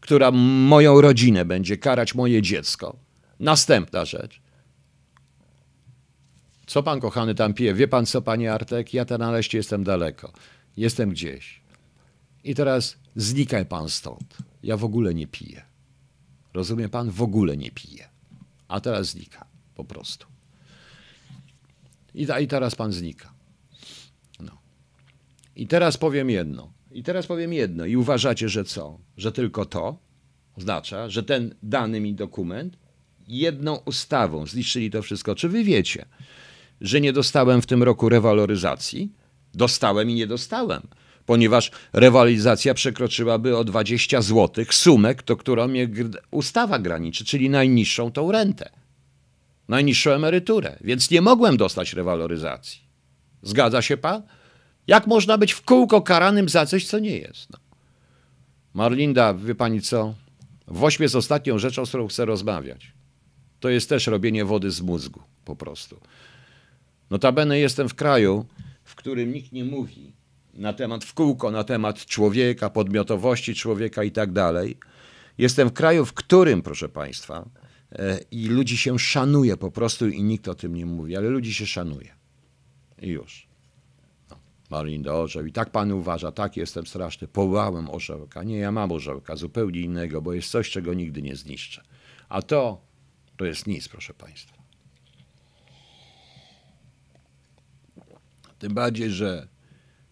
która 0.00 0.30
moją 0.30 1.00
rodzinę 1.00 1.44
będzie 1.44 1.76
karać 1.76 2.14
moje 2.14 2.42
dziecko. 2.42 2.96
Następna 3.40 4.04
rzecz. 4.04 4.39
Co 6.70 6.82
pan 6.82 7.00
kochany 7.00 7.34
tam 7.34 7.54
pije? 7.54 7.74
Wie 7.74 7.88
pan 7.88 8.06
co, 8.06 8.22
panie 8.22 8.52
Artek? 8.52 8.94
Ja 8.94 9.04
tam 9.04 9.18
naleście 9.18 9.58
jestem 9.58 9.84
daleko. 9.84 10.32
Jestem 10.76 11.10
gdzieś. 11.10 11.60
I 12.44 12.54
teraz 12.54 12.96
znikaj 13.16 13.66
pan 13.66 13.88
stąd. 13.88 14.36
Ja 14.62 14.76
w 14.76 14.84
ogóle 14.84 15.14
nie 15.14 15.26
piję. 15.26 15.62
Rozumie 16.54 16.88
pan? 16.88 17.10
W 17.10 17.22
ogóle 17.22 17.56
nie 17.56 17.70
piję. 17.70 18.08
A 18.68 18.80
teraz 18.80 19.06
znika. 19.08 19.46
Po 19.74 19.84
prostu. 19.84 20.26
I, 22.14 22.26
ta, 22.26 22.40
I 22.40 22.46
teraz 22.46 22.74
pan 22.74 22.92
znika. 22.92 23.32
No. 24.40 24.58
I 25.56 25.66
teraz 25.66 25.96
powiem 25.96 26.30
jedno. 26.30 26.72
I 26.92 27.02
teraz 27.02 27.26
powiem 27.26 27.52
jedno. 27.52 27.84
I 27.84 27.96
uważacie, 27.96 28.48
że 28.48 28.64
co? 28.64 28.98
Że 29.16 29.32
tylko 29.32 29.64
to 29.64 29.98
oznacza, 30.56 31.08
że 31.08 31.22
ten 31.22 31.54
dany 31.62 32.00
mi 32.00 32.14
dokument 32.14 32.78
jedną 33.28 33.76
ustawą 33.76 34.46
zniszczyli 34.46 34.90
to 34.90 35.02
wszystko. 35.02 35.34
Czy 35.34 35.48
wy 35.48 35.64
wiecie, 35.64 36.06
że 36.80 37.00
nie 37.00 37.12
dostałem 37.12 37.62
w 37.62 37.66
tym 37.66 37.82
roku 37.82 38.08
rewaloryzacji? 38.08 39.12
Dostałem 39.54 40.10
i 40.10 40.14
nie 40.14 40.26
dostałem, 40.26 40.82
ponieważ 41.26 41.70
rewaloryzacja 41.92 42.74
przekroczyłaby 42.74 43.56
o 43.56 43.64
20 43.64 44.22
zł 44.22 44.64
sumek, 44.70 45.22
to 45.22 45.36
którą 45.36 45.68
mnie 45.68 45.88
ustawa 46.30 46.78
graniczy, 46.78 47.24
czyli 47.24 47.50
najniższą 47.50 48.12
tą 48.12 48.32
rentę, 48.32 48.70
najniższą 49.68 50.10
emeryturę, 50.10 50.76
więc 50.80 51.10
nie 51.10 51.20
mogłem 51.20 51.56
dostać 51.56 51.92
rewaloryzacji. 51.92 52.80
Zgadza 53.42 53.82
się 53.82 53.96
pan? 53.96 54.22
Jak 54.86 55.06
można 55.06 55.38
być 55.38 55.52
w 55.52 55.62
kółko 55.62 56.02
karanym 56.02 56.48
za 56.48 56.66
coś, 56.66 56.86
co 56.86 56.98
nie 56.98 57.18
jest? 57.18 57.50
No. 57.50 57.58
Marlinda, 58.74 59.34
wie 59.34 59.54
pani 59.54 59.80
co? 59.80 60.14
Wośm 60.66 61.02
jest 61.02 61.16
ostatnią 61.16 61.58
rzeczą, 61.58 61.86
z 61.86 61.88
którą 61.88 62.08
chcę 62.08 62.24
rozmawiać. 62.24 62.92
To 63.60 63.68
jest 63.68 63.88
też 63.88 64.06
robienie 64.06 64.44
wody 64.44 64.70
z 64.70 64.80
mózgu, 64.80 65.22
po 65.44 65.56
prostu. 65.56 66.00
Notabene 67.10 67.58
jestem 67.58 67.88
w 67.88 67.94
kraju, 67.94 68.46
w 68.84 68.94
którym 68.94 69.32
nikt 69.32 69.52
nie 69.52 69.64
mówi 69.64 70.12
na 70.54 70.72
temat 70.72 71.04
w 71.04 71.14
kółko, 71.14 71.50
na 71.50 71.64
temat 71.64 72.06
człowieka, 72.06 72.70
podmiotowości 72.70 73.54
człowieka 73.54 74.04
i 74.04 74.10
tak 74.10 74.32
dalej. 74.32 74.76
Jestem 75.38 75.68
w 75.68 75.72
kraju, 75.72 76.04
w 76.04 76.12
którym, 76.12 76.62
proszę 76.62 76.88
Państwa, 76.88 77.48
e, 77.92 78.20
i 78.30 78.48
ludzi 78.48 78.76
się 78.76 78.98
szanuje 78.98 79.56
po 79.56 79.70
prostu 79.70 80.08
i 80.08 80.22
nikt 80.22 80.48
o 80.48 80.54
tym 80.54 80.74
nie 80.74 80.86
mówi, 80.86 81.16
ale 81.16 81.28
ludzi 81.28 81.54
się 81.54 81.66
szanuje. 81.66 82.14
I 83.02 83.08
już. 83.08 83.48
No. 84.30 84.38
Marinda 84.70 85.14
orzeł. 85.14 85.46
I 85.46 85.52
tak 85.52 85.70
pan 85.70 85.92
uważa, 85.92 86.32
tak 86.32 86.56
jestem 86.56 86.86
straszny. 86.86 87.28
Połałem 87.28 87.90
orzełka. 87.90 88.42
Nie, 88.42 88.56
ja 88.56 88.72
mam 88.72 88.92
orzełka, 88.92 89.36
zupełnie 89.36 89.80
innego, 89.80 90.22
bo 90.22 90.32
jest 90.32 90.50
coś, 90.50 90.70
czego 90.70 90.94
nigdy 90.94 91.22
nie 91.22 91.36
zniszczę. 91.36 91.82
A 92.28 92.42
to, 92.42 92.82
to 93.36 93.44
jest 93.44 93.66
nic, 93.66 93.88
proszę 93.88 94.14
Państwa. 94.14 94.59
Tym 98.60 98.74
bardziej, 98.74 99.10
że 99.10 99.48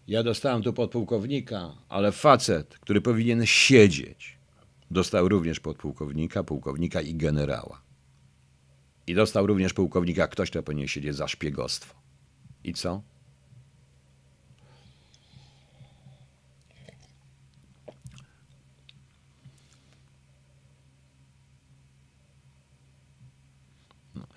ja 0.07 0.23
dostałem 0.23 0.63
tu 0.63 0.73
podpułkownika, 0.73 1.75
ale 1.89 2.11
facet, 2.11 2.77
który 2.79 3.01
powinien 3.01 3.45
siedzieć, 3.45 4.37
dostał 4.91 5.29
również 5.29 5.59
podpułkownika, 5.59 6.43
pułkownika 6.43 7.01
i 7.01 7.15
generała. 7.15 7.81
I 9.07 9.15
dostał 9.15 9.47
również 9.47 9.73
pułkownika 9.73 10.27
ktoś, 10.27 10.49
kto 10.49 10.63
powinien 10.63 10.87
siedzieć 10.87 11.15
za 11.15 11.27
szpiegostwo. 11.27 11.95
I 12.63 12.73
co? 12.73 13.01
No. 24.15 24.27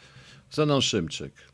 Zanon 0.51 0.83
Szymczyk. 0.83 1.52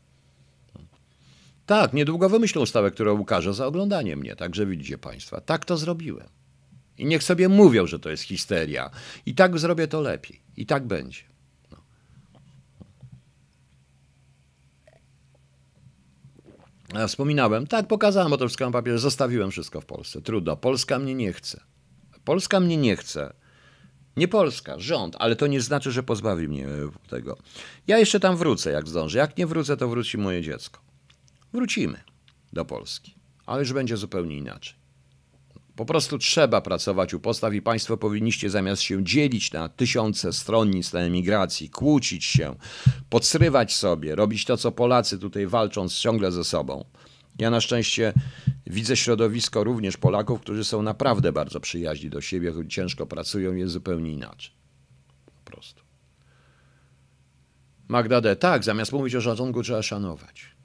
Tak, 1.69 1.93
niedługo 1.93 2.29
wymyślę 2.29 2.61
ustawę, 2.61 2.91
którą 2.91 3.19
ukażę 3.19 3.53
za 3.53 3.65
oglądanie 3.65 4.15
mnie. 4.15 4.35
Także 4.35 4.65
widzicie 4.65 4.97
Państwa, 4.97 5.41
tak 5.41 5.65
to 5.65 5.77
zrobiłem. 5.77 6.27
I 6.97 7.05
niech 7.05 7.23
sobie 7.23 7.49
mówią, 7.49 7.87
że 7.87 7.99
to 7.99 8.09
jest 8.09 8.23
histeria. 8.23 8.89
I 9.25 9.35
tak 9.35 9.59
zrobię 9.59 9.87
to 9.87 10.01
lepiej. 10.01 10.41
I 10.57 10.65
tak 10.65 10.87
będzie. 10.87 11.21
No. 11.71 11.77
Ja 16.93 17.07
wspominałem, 17.07 17.67
tak, 17.67 17.87
pokazałem 17.87 18.33
o 18.33 18.37
wszystko 18.37 18.65
na 18.65 18.71
papierze, 18.71 18.99
zostawiłem 18.99 19.51
wszystko 19.51 19.81
w 19.81 19.85
Polsce. 19.85 20.21
Trudno, 20.21 20.57
Polska 20.57 20.99
mnie 20.99 21.15
nie 21.15 21.33
chce. 21.33 21.61
Polska 22.25 22.59
mnie 22.59 22.77
nie 22.77 22.95
chce. 22.95 23.33
Nie 24.17 24.27
Polska, 24.27 24.79
rząd, 24.79 25.15
ale 25.19 25.35
to 25.35 25.47
nie 25.47 25.61
znaczy, 25.61 25.91
że 25.91 26.03
pozbawi 26.03 26.47
mnie 26.47 26.67
tego. 27.09 27.37
Ja 27.87 27.97
jeszcze 27.99 28.19
tam 28.19 28.37
wrócę, 28.37 28.71
jak 28.71 28.87
zdążę. 28.87 29.17
Jak 29.17 29.37
nie 29.37 29.47
wrócę, 29.47 29.77
to 29.77 29.87
wróci 29.87 30.17
moje 30.17 30.41
dziecko 30.41 30.88
wrócimy 31.53 32.03
do 32.53 32.65
Polski, 32.65 33.15
ale 33.45 33.59
już 33.59 33.73
będzie 33.73 33.97
zupełnie 33.97 34.37
inaczej. 34.37 34.79
Po 35.75 35.85
prostu 35.85 36.17
trzeba 36.17 36.61
pracować 36.61 37.13
u 37.13 37.19
podstaw 37.19 37.53
i 37.53 37.61
państwo 37.61 37.97
powinniście 37.97 38.49
zamiast 38.49 38.81
się 38.81 39.03
dzielić 39.03 39.51
na 39.51 39.69
tysiące 39.69 40.33
stronnic 40.33 40.93
na 40.93 40.99
emigracji, 40.99 41.69
kłócić 41.69 42.25
się, 42.25 42.55
podsrywać 43.09 43.75
sobie, 43.75 44.15
robić 44.15 44.45
to, 44.45 44.57
co 44.57 44.71
Polacy 44.71 45.19
tutaj 45.19 45.47
walcząc 45.47 45.99
ciągle 45.99 46.31
ze 46.31 46.43
sobą. 46.43 46.85
Ja 47.39 47.49
na 47.49 47.61
szczęście 47.61 48.13
widzę 48.67 48.97
środowisko 48.97 49.63
również 49.63 49.97
Polaków, 49.97 50.41
którzy 50.41 50.63
są 50.63 50.81
naprawdę 50.81 51.31
bardzo 51.31 51.59
przyjaźni 51.59 52.09
do 52.09 52.21
siebie, 52.21 52.53
ciężko 52.67 53.05
pracują, 53.05 53.55
jest 53.55 53.73
zupełnie 53.73 54.11
inaczej. 54.11 54.51
Po 55.25 55.51
prostu. 55.51 55.83
Magda 57.87 58.21
D. 58.21 58.35
Tak, 58.35 58.63
zamiast 58.63 58.91
mówić 58.91 59.15
o 59.15 59.21
szacunku 59.21 59.63
trzeba 59.63 59.81
szanować. 59.81 60.58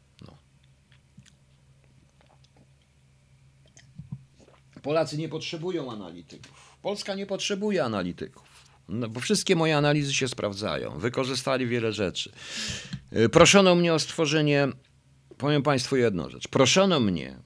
Polacy 4.84 5.18
nie 5.18 5.28
potrzebują 5.28 5.92
analityków. 5.92 6.78
Polska 6.82 7.14
nie 7.14 7.26
potrzebuje 7.26 7.84
analityków. 7.84 8.42
No, 8.88 9.08
bo 9.08 9.20
wszystkie 9.20 9.56
moje 9.56 9.76
analizy 9.76 10.14
się 10.14 10.28
sprawdzają. 10.28 10.98
Wykorzystali 10.98 11.66
wiele 11.66 11.92
rzeczy. 11.92 12.32
Y, 13.16 13.28
proszono 13.28 13.74
mnie 13.74 13.94
o 13.94 13.98
stworzenie, 13.98 14.68
powiem 15.38 15.62
Państwu 15.62 15.96
jedną 15.96 16.30
rzecz. 16.30 16.48
Proszono 16.48 17.00
mnie 17.00 17.38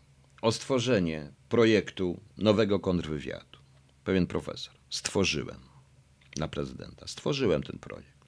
o 0.43 0.53
stworzenie 0.53 1.32
projektu 1.49 2.20
nowego 2.36 2.80
kontrwywiadu. 2.80 3.59
Pewien 4.05 4.26
profesor. 4.26 4.74
Stworzyłem 4.91 5.61
na 6.36 6.49
prezydenta. 6.49 7.07
Stworzyłem 7.07 7.62
ten 7.62 7.78
projekt. 7.78 8.18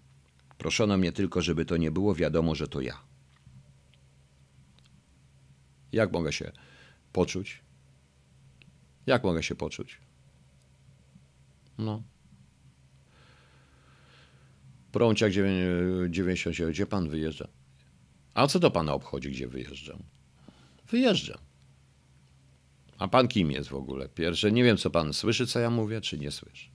Proszono 0.58 0.96
mnie 0.96 1.12
tylko, 1.12 1.42
żeby 1.42 1.64
to 1.64 1.76
nie 1.76 1.90
było 1.90 2.14
wiadomo, 2.14 2.54
że 2.54 2.68
to 2.68 2.80
ja. 2.80 3.00
Jak 5.92 6.12
mogę 6.12 6.32
się 6.32 6.52
poczuć? 7.12 7.69
Jak 9.06 9.24
mogę 9.24 9.42
się 9.42 9.54
poczuć? 9.54 9.98
No. 11.78 12.02
Prąciak 14.92 15.32
97, 16.08 16.72
gdzie 16.72 16.86
pan 16.86 17.08
wyjeżdża? 17.08 17.48
A 18.34 18.46
co 18.46 18.60
to 18.60 18.70
pana 18.70 18.94
obchodzi, 18.94 19.30
gdzie 19.30 19.48
wyjeżdżam? 19.48 20.02
Wyjeżdżam. 20.90 21.38
A 22.98 23.08
pan 23.08 23.28
kim 23.28 23.50
jest 23.50 23.68
w 23.68 23.74
ogóle? 23.74 24.08
Pierwsze, 24.08 24.52
nie 24.52 24.64
wiem, 24.64 24.76
co 24.76 24.90
pan 24.90 25.12
słyszy, 25.12 25.46
co 25.46 25.60
ja 25.60 25.70
mówię, 25.70 26.00
czy 26.00 26.18
nie 26.18 26.30
słyszy. 26.30 26.70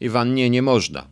Iwan, 0.00 0.34
nie, 0.34 0.50
nie 0.50 0.62
można. 0.62 1.08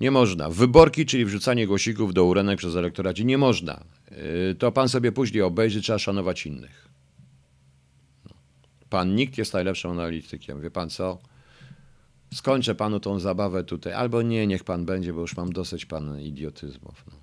Nie 0.00 0.10
można. 0.10 0.50
Wyborki, 0.50 1.06
czyli 1.06 1.24
wrzucanie 1.24 1.66
głosików 1.66 2.14
do 2.14 2.24
urenek 2.24 2.58
przez 2.58 2.76
elektoracie, 2.76 3.24
nie 3.24 3.38
można. 3.38 3.84
Yy, 4.16 4.54
to 4.54 4.72
pan 4.72 4.88
sobie 4.88 5.12
później 5.12 5.42
obejrzy, 5.42 5.82
trzeba 5.82 5.98
szanować 5.98 6.46
innych. 6.46 6.88
No. 8.24 8.34
Pan 8.90 9.14
nikt 9.14 9.38
jest 9.38 9.52
najlepszym 9.52 9.90
analitykiem. 9.90 10.60
Wie 10.60 10.70
pan 10.70 10.90
co? 10.90 11.18
Skończę 12.34 12.74
panu 12.74 13.00
tą 13.00 13.20
zabawę 13.20 13.64
tutaj. 13.64 13.92
Albo 13.92 14.22
nie, 14.22 14.46
niech 14.46 14.64
pan 14.64 14.84
będzie, 14.84 15.12
bo 15.12 15.20
już 15.20 15.36
mam 15.36 15.52
dosyć 15.52 15.86
pan 15.86 16.20
idiotyzmów. 16.20 17.04
No. 17.06 17.16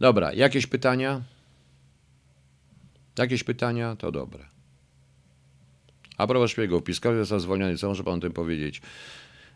Dobra, 0.00 0.32
jakieś 0.32 0.66
pytania? 0.66 1.22
Jakieś 3.18 3.44
pytania? 3.44 3.96
To 3.96 4.12
dobre. 4.12 4.46
A 6.16 6.26
propos 6.26 6.50
szpiegów, 6.50 6.84
Piskow 6.84 7.16
został 7.16 7.40
zwolniony, 7.40 7.76
co 7.76 7.88
może 7.88 8.04
pan 8.04 8.18
o 8.18 8.20
tym 8.20 8.32
powiedzieć? 8.32 8.82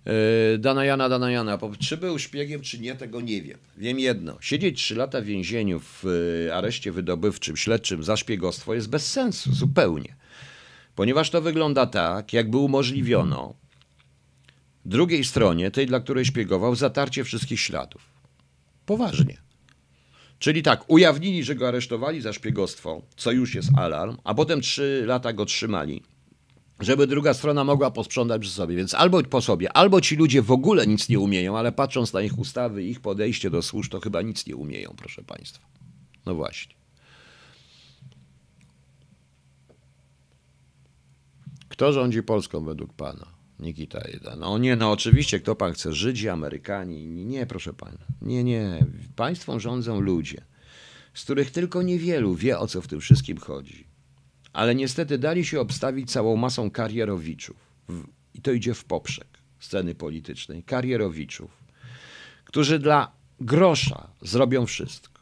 Yy, 0.07 0.59
Dana 0.59 0.85
Jana, 0.85 1.09
Dana 1.09 1.31
Jana, 1.31 1.59
czy 1.79 1.97
był 1.97 2.19
szpiegiem, 2.19 2.61
czy 2.61 2.79
nie, 2.79 2.95
tego 2.95 3.21
nie 3.21 3.43
wiem. 3.43 3.59
Wiem 3.77 3.99
jedno, 3.99 4.37
siedzieć 4.41 4.79
3 4.79 4.95
lata 4.95 5.21
w 5.21 5.25
więzieniu 5.25 5.81
w 5.81 6.05
yy, 6.45 6.55
areszcie 6.55 6.93
wydobywczym, 6.93 7.57
śledczym 7.57 8.05
za 8.05 8.17
szpiegostwo 8.17 8.75
jest 8.75 8.89
bez 8.89 9.13
sensu, 9.13 9.55
zupełnie. 9.55 10.17
Ponieważ 10.95 11.31
to 11.31 11.43
wygląda 11.43 11.87
tak, 11.87 12.33
jakby 12.33 12.57
umożliwiono 12.57 13.55
drugiej 14.85 15.25
stronie, 15.25 15.71
tej, 15.71 15.87
dla 15.87 16.01
której 16.01 16.25
szpiegował, 16.25 16.75
zatarcie 16.75 17.25
wszystkich 17.25 17.61
śladów. 17.61 18.03
Poważnie. 18.87 19.39
Czyli 20.39 20.63
tak, 20.63 20.85
ujawnili, 20.91 21.45
że 21.45 21.55
go 21.55 21.69
aresztowali 21.69 22.21
za 22.21 22.33
szpiegostwo, 22.33 23.03
co 23.17 23.33
już 23.33 23.55
jest 23.55 23.69
alarm, 23.77 24.17
a 24.25 24.35
potem 24.35 24.61
3 24.61 25.03
lata 25.07 25.33
go 25.33 25.45
trzymali 25.45 26.03
żeby 26.81 27.07
druga 27.07 27.35
strona 27.35 27.65
mogła 27.65 27.91
posprzątać 27.91 28.43
przy 28.43 28.51
sobie. 28.51 28.77
Więc 28.77 28.95
albo 28.95 29.23
po 29.23 29.41
sobie, 29.41 29.73
albo 29.73 30.01
ci 30.01 30.17
ludzie 30.17 30.43
w 30.43 30.51
ogóle 30.51 30.87
nic 30.87 31.09
nie 31.09 31.19
umieją, 31.19 31.59
ale 31.59 31.73
patrząc 31.73 32.13
na 32.13 32.23
ich 32.23 32.39
ustawy, 32.39 32.85
ich 32.85 33.01
podejście 33.01 33.51
do 33.51 33.63
służb, 33.63 33.91
to 33.93 34.01
chyba 34.01 34.23
nic 34.23 34.47
nie 34.47 34.57
umieją, 34.57 34.95
proszę 34.97 35.23
Państwa. 35.23 35.67
No 36.27 36.35
właśnie. 36.35 36.75
Kto 41.69 41.93
rządzi 41.93 42.23
Polską 42.23 42.65
według 42.65 42.93
Pana? 42.93 43.27
Nikita 43.59 44.09
Jeda. 44.09 44.37
No 44.37 44.59
nie, 44.59 44.77
no 44.77 44.93
oczywiście, 44.93 45.41
kto 45.41 45.57
Pan 45.57 45.73
chce? 45.73 45.93
Żydzi, 45.93 46.29
Amerykanie? 46.29 47.07
Nie, 47.07 47.47
proszę 47.47 47.73
Pana. 47.73 48.07
Nie, 48.23 48.45
nie. 48.45 48.87
Państwem 49.17 49.61
rządzą 49.61 50.01
ludzie, 50.01 50.45
z 51.15 51.25
których 51.25 51.51
tylko 51.51 51.83
niewielu 51.83 52.35
wie, 52.35 52.59
o 52.59 52.67
co 52.67 52.83
w 52.83 52.89
tym 52.89 53.01
wszystkim 53.01 53.39
chodzi 53.39 53.94
ale 54.55 54.75
niestety 54.75 55.19
dali 55.19 55.45
się 55.45 55.61
obstawić 55.61 56.11
całą 56.11 56.37
masą 56.37 56.71
karierowiczów. 56.71 57.57
I 58.35 58.41
to 58.41 58.53
idzie 58.53 58.75
w 58.75 58.85
poprzek 58.85 59.27
sceny 59.59 59.95
politycznej. 59.95 60.63
Karierowiczów, 60.63 61.51
którzy 62.45 62.79
dla 62.79 63.13
grosza 63.41 64.11
zrobią 64.23 64.67
wszystko. 64.67 65.21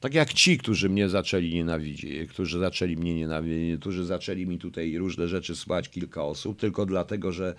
Tak 0.00 0.14
jak 0.14 0.32
ci, 0.32 0.58
którzy 0.58 0.88
mnie 0.88 1.08
zaczęli 1.08 1.54
nienawidzieć, 1.54 2.30
którzy 2.30 2.58
zaczęli 2.58 2.96
mnie 2.96 3.14
nienawidzieć, 3.14 3.80
którzy 3.80 4.04
zaczęli 4.04 4.46
mi 4.46 4.58
tutaj 4.58 4.98
różne 4.98 5.28
rzeczy 5.28 5.56
słać 5.56 5.88
kilka 5.88 6.24
osób, 6.24 6.60
tylko 6.60 6.86
dlatego, 6.86 7.32
że 7.32 7.54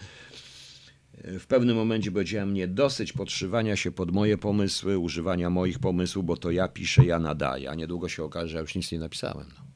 e, 1.17 1.39
w 1.39 1.47
pewnym 1.47 1.75
momencie 1.75 2.11
powiedziałem 2.11 2.51
mnie 2.51 2.67
dosyć 2.67 3.13
podszywania 3.13 3.75
się 3.75 3.91
pod 3.91 4.11
moje 4.11 4.37
pomysły, 4.37 4.97
używania 4.99 5.49
moich 5.49 5.79
pomysłów, 5.79 6.25
bo 6.25 6.37
to 6.37 6.51
ja 6.51 6.67
piszę, 6.67 7.05
ja 7.05 7.19
nadaję, 7.19 7.69
a 7.69 7.75
niedługo 7.75 8.09
się 8.09 8.23
okaże, 8.23 8.47
że 8.47 8.55
ja 8.55 8.61
już 8.61 8.75
nic 8.75 8.91
nie 8.91 8.99
napisałem. 8.99 9.47
No. 9.57 9.72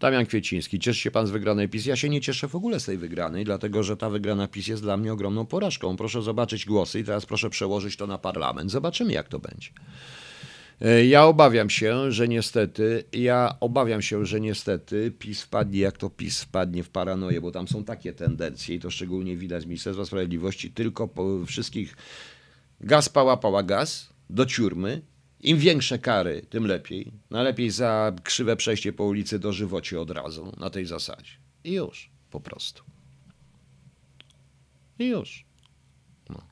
Damian 0.00 0.26
Kwieciński, 0.26 0.78
cieszy 0.78 1.00
się 1.00 1.10
pan 1.10 1.26
z 1.26 1.30
wygranej 1.30 1.68
PiS? 1.68 1.86
Ja 1.86 1.96
się 1.96 2.08
nie 2.08 2.20
cieszę 2.20 2.48
w 2.48 2.54
ogóle 2.54 2.80
z 2.80 2.84
tej 2.84 2.98
wygranej, 2.98 3.44
dlatego 3.44 3.82
że 3.82 3.96
ta 3.96 4.10
wygrana 4.10 4.48
PiS 4.48 4.66
jest 4.66 4.82
dla 4.82 4.96
mnie 4.96 5.12
ogromną 5.12 5.46
porażką. 5.46 5.96
Proszę 5.96 6.22
zobaczyć 6.22 6.64
głosy 6.64 7.00
i 7.00 7.04
teraz 7.04 7.26
proszę 7.26 7.50
przełożyć 7.50 7.96
to 7.96 8.06
na 8.06 8.18
parlament. 8.18 8.70
Zobaczymy, 8.70 9.12
jak 9.12 9.28
to 9.28 9.38
będzie. 9.38 9.70
E, 10.80 11.06
ja 11.06 11.24
obawiam 11.24 11.70
się, 11.70 12.12
że 12.12 12.28
niestety, 12.28 13.04
ja 13.12 13.56
obawiam 13.60 14.02
się, 14.02 14.26
że 14.26 14.40
niestety 14.40 15.12
PiS 15.18 15.42
wpadnie, 15.42 15.80
jak 15.80 15.96
to 15.96 16.10
PiS 16.10 16.42
wpadnie 16.42 16.82
w 16.82 16.88
paranoję, 16.88 17.40
bo 17.40 17.50
tam 17.50 17.68
są 17.68 17.84
takie 17.84 18.12
tendencje 18.12 18.74
i 18.74 18.80
to 18.80 18.90
szczególnie 18.90 19.36
widać 19.36 19.62
z 19.62 19.66
Ministerstwa 19.66 20.04
Sprawiedliwości, 20.04 20.70
tylko 20.70 21.08
po 21.08 21.44
wszystkich 21.46 21.96
gaz 22.80 23.08
pała, 23.08 23.36
pała 23.36 23.62
gaz 23.62 24.12
do 24.30 24.46
ciurmy, 24.46 25.02
im 25.46 25.58
większe 25.58 25.98
kary, 25.98 26.42
tym 26.50 26.66
lepiej. 26.66 27.12
Najlepiej 27.30 27.70
za 27.70 28.12
krzywe 28.22 28.56
przejście 28.56 28.92
po 28.92 29.04
ulicy 29.04 29.38
do 29.38 29.52
żywoci 29.52 29.96
od 29.96 30.10
razu, 30.10 30.52
na 30.56 30.70
tej 30.70 30.86
zasadzie. 30.86 31.30
I 31.64 31.72
już, 31.72 32.10
po 32.30 32.40
prostu. 32.40 32.82
I 34.98 35.06
już. 35.06 35.44
No. 36.30 36.42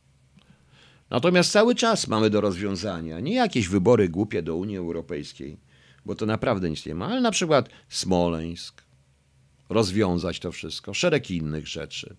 Natomiast 1.10 1.52
cały 1.52 1.74
czas 1.74 2.08
mamy 2.08 2.30
do 2.30 2.40
rozwiązania 2.40 3.20
nie 3.20 3.34
jakieś 3.34 3.68
wybory 3.68 4.08
głupie 4.08 4.42
do 4.42 4.56
Unii 4.56 4.76
Europejskiej, 4.76 5.58
bo 6.04 6.14
to 6.14 6.26
naprawdę 6.26 6.70
nic 6.70 6.86
nie 6.86 6.94
ma, 6.94 7.06
ale 7.06 7.20
na 7.20 7.30
przykład 7.30 7.68
Smoleńsk, 7.88 8.82
rozwiązać 9.68 10.40
to 10.40 10.52
wszystko, 10.52 10.94
szereg 10.94 11.30
innych 11.30 11.68
rzeczy. 11.68 12.16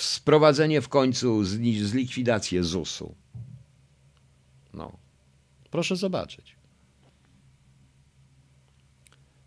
Sprowadzenie 0.00 0.80
w 0.80 0.88
końcu, 0.88 1.44
zlikwidację 1.44 2.64
ZUS-u. 2.64 3.14
No. 4.72 5.03
Proszę 5.74 5.96
zobaczyć. 5.96 6.56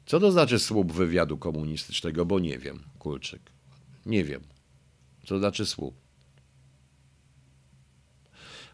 Co 0.05 0.19
to 0.19 0.31
znaczy 0.31 0.59
słup 0.59 0.91
wywiadu 0.91 1.37
komunistycznego? 1.37 2.25
Bo 2.25 2.39
nie 2.39 2.57
wiem, 2.57 2.79
Kulczyk. 2.99 3.41
Nie 4.05 4.23
wiem. 4.23 4.41
Co 5.21 5.27
to 5.27 5.39
znaczy 5.39 5.65
słup? 5.65 5.95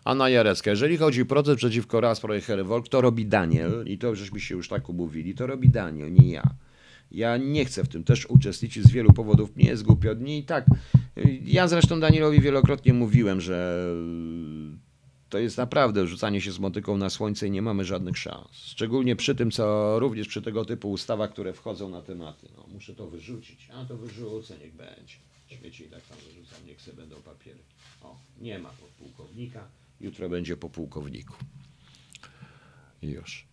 Anna 0.04 0.30
Jarecka, 0.30 0.72
jeżeli 0.72 0.98
chodzi 0.98 1.22
o 1.22 1.26
proces 1.26 1.58
przeciwko 1.58 2.02
raz 2.02 2.22
Herwolk, 2.44 2.90
to 2.90 3.02
robi 3.02 3.26
Daniel 3.26 3.86
i 3.88 3.98
to 3.98 4.16
żeśmy 4.16 4.40
się 4.40 4.56
już 4.56 4.70
tak 4.70 4.90
umówili, 4.90 5.36
to 5.36 5.48
robi 5.48 5.70
Daniel, 5.70 6.14
nie 6.14 6.32
ja. 6.32 6.44
Ja 7.12 7.38
nie 7.38 7.66
chcę 7.66 7.84
w 7.84 7.88
tym 7.88 8.04
też 8.04 8.26
uczestniczyć 8.26 8.84
z 8.84 8.92
wielu 8.92 9.14
powodów. 9.14 9.56
Mnie 9.56 9.66
jest 9.66 9.84
głupio. 9.84 10.14
Nie 10.14 10.38
i 10.38 10.44
tak. 10.44 10.66
Ja 11.46 11.68
zresztą 11.68 12.00
Danielowi 12.00 12.42
wielokrotnie 12.42 12.94
mówiłem, 12.94 13.42
że 13.42 13.88
to 15.34 15.40
jest 15.40 15.58
naprawdę 15.58 16.08
rzucanie 16.08 16.42
się 16.42 16.52
z 16.52 16.60
motyką 16.60 16.98
na 16.98 17.10
słońce 17.10 17.48
i 17.48 17.52
nie 17.52 17.62
mamy 17.62 17.86
żadnych 17.86 18.18
szans. 18.18 18.52
Szczególnie 18.52 19.16
przy 19.16 19.36
tym, 19.36 19.52
co 19.52 20.00
również 20.00 20.28
przy 20.28 20.42
tego 20.42 20.66
typu 20.66 20.92
ustawach, 20.92 21.32
które 21.32 21.54
wchodzą 21.54 21.90
na 21.90 22.02
tematy. 22.02 22.48
No, 22.58 22.66
muszę 22.74 22.96
to 22.96 23.08
wyrzucić. 23.08 23.70
A 23.74 23.86
to 23.86 23.98
wyrzucę, 23.98 24.58
niech 24.58 24.74
będzie. 24.76 25.16
Śmieci 25.48 25.84
i 25.84 25.88
tak 25.88 26.02
tam 26.02 26.18
wyrzucam, 26.18 26.68
niech 26.68 26.82
sobie 26.82 26.98
będą 26.98 27.16
papiery. 27.16 27.60
O, 28.02 28.16
nie 28.42 28.60
ma 28.60 28.70
podpułkownika. 28.70 29.68
Jutro 30.02 30.30
będzie 30.30 30.58
po 30.58 30.70
pułkowniku. 30.70 31.34
Już. 33.02 33.53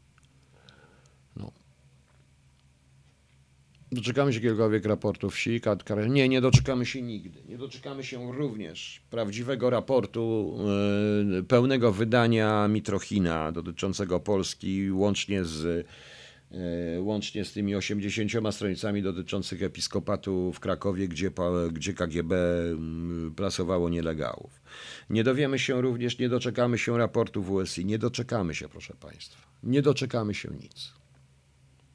Doczekamy 3.93 4.33
się 4.33 4.39
jakiegokolwiek 4.39 4.85
raportu 4.85 5.31
wsi, 5.31 5.61
Nie, 6.09 6.29
nie 6.29 6.41
doczekamy 6.41 6.87
się 6.87 7.03
nigdy. 7.03 7.43
Nie 7.49 7.59
doczekamy 7.59 8.05
się 8.05 8.33
również 8.33 9.03
prawdziwego 9.11 9.71
raportu, 9.71 10.57
yy, 11.33 11.43
pełnego 11.43 11.93
wydania 11.93 12.69
Mitrochina 12.69 13.53
dotyczącego 13.53 14.21
Polski, 14.21 14.93
łącznie 14.93 15.45
z 15.45 15.87
e, 16.53 17.01
łącznie 17.01 17.45
z 17.45 17.53
tymi 17.53 17.77
80 17.77 18.33
stronicami 18.55 19.03
dotyczących 19.03 19.63
episkopatu 19.63 20.53
w 20.53 20.61
Krakowie, 20.61 21.09
gdzie, 21.09 21.31
gdzie 21.73 21.95
KGB 21.95 22.35
plasowało 23.37 23.89
nielegalów. 23.89 24.61
Nie 25.11 25.25
dowiemy 25.25 25.59
się 25.59 25.81
również, 25.81 26.19
nie 26.19 26.29
doczekamy 26.29 26.79
się 26.79 26.99
raportu 26.99 27.43
WSI, 27.43 27.85
nie 27.85 27.99
doczekamy 27.99 28.55
się, 28.55 28.69
proszę 28.69 28.95
Państwa. 29.01 29.47
Nie 29.63 29.83
doczekamy 29.83 30.35
się 30.35 30.49
nic. 30.63 31.00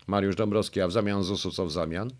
Mariusz 0.07 0.35
Dąbrowski, 0.35 0.81
a 0.81 0.87
w 0.87 0.91
zamian 0.91 1.23
ZUS-u 1.23 1.51
co 1.51 1.65
w 1.65 1.71
zamian? 1.71 2.11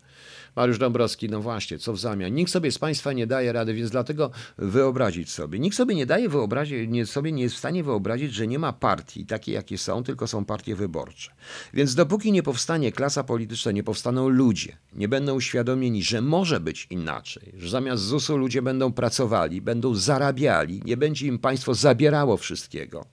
Mariusz 0.56 0.78
Dąbrowski, 0.78 1.28
no 1.28 1.40
właśnie, 1.40 1.78
co 1.78 1.92
w 1.92 1.98
zamian? 1.98 2.34
Nikt 2.34 2.52
sobie 2.52 2.72
z 2.72 2.78
Państwa 2.78 3.12
nie 3.12 3.26
daje 3.26 3.52
rady, 3.52 3.74
więc 3.74 3.90
dlatego 3.90 4.30
wyobrazić 4.58 5.30
sobie. 5.30 5.58
Nikt 5.58 5.76
sobie 5.76 5.94
nie 5.94 6.06
daje 6.06 6.28
wyobrazić, 6.28 6.90
nie, 6.90 7.06
sobie 7.06 7.32
nie 7.32 7.42
jest 7.42 7.54
w 7.54 7.58
stanie 7.58 7.84
wyobrazić, 7.84 8.34
że 8.34 8.46
nie 8.46 8.58
ma 8.58 8.72
partii 8.72 9.26
takie, 9.26 9.52
jakie 9.52 9.78
są, 9.78 10.02
tylko 10.02 10.26
są 10.26 10.44
partie 10.44 10.76
wyborcze. 10.76 11.32
Więc 11.74 11.94
dopóki 11.94 12.32
nie 12.32 12.42
powstanie 12.42 12.92
klasa 12.92 13.24
polityczna, 13.24 13.72
nie 13.72 13.82
powstaną 13.82 14.28
ludzie, 14.28 14.76
nie 14.92 15.08
będą 15.08 15.34
uświadomieni, 15.34 16.02
że 16.02 16.20
może 16.20 16.60
być 16.60 16.86
inaczej, 16.90 17.52
że 17.56 17.68
zamiast 17.68 18.02
ZUS-u 18.02 18.36
ludzie 18.36 18.62
będą 18.62 18.92
pracowali, 18.92 19.60
będą 19.60 19.94
zarabiali, 19.94 20.82
nie 20.84 20.96
będzie 20.96 21.26
im 21.26 21.38
państwo 21.38 21.74
zabierało 21.74 22.36
wszystkiego. 22.36 23.06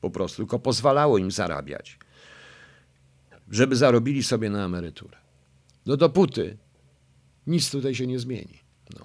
Po 0.00 0.10
prostu, 0.10 0.36
tylko 0.36 0.58
pozwalało 0.58 1.18
im 1.18 1.30
zarabiać 1.30 1.98
żeby 3.50 3.76
zarobili 3.76 4.22
sobie 4.22 4.50
na 4.50 4.64
emeryturę. 4.64 5.16
No 5.86 5.96
dopóty 5.96 6.56
nic 7.46 7.70
tutaj 7.70 7.94
się 7.94 8.06
nie 8.06 8.18
zmieni. 8.18 8.58
No. 8.98 9.04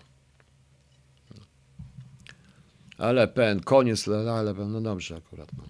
Ale 2.97 3.27
pen, 3.27 3.59
koniec, 3.59 4.07
ale 4.07 4.53
no 4.53 4.81
dobrze 4.81 5.15
akurat. 5.15 5.49
No. 5.57 5.63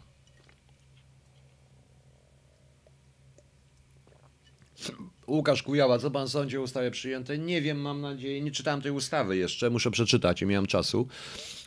Łukasz 5.28 5.64
Kujawa, 5.64 6.00
co 6.00 6.12
pan 6.12 6.30
sądzi 6.30 6.58
o 6.58 6.62
ustawie 6.62 6.92
przyjętej? 6.92 7.40
Nie 7.40 7.62
wiem, 7.62 7.82
mam 7.82 8.02
nadzieję, 8.02 8.42
nie 8.42 8.52
czytałem 8.52 8.82
tej 8.82 8.92
ustawy 8.92 9.38
jeszcze, 9.38 9.70
muszę 9.70 9.92
przeczytać, 9.92 10.42
nie 10.42 10.48
miałem 10.48 10.68
czasu. 10.68 11.08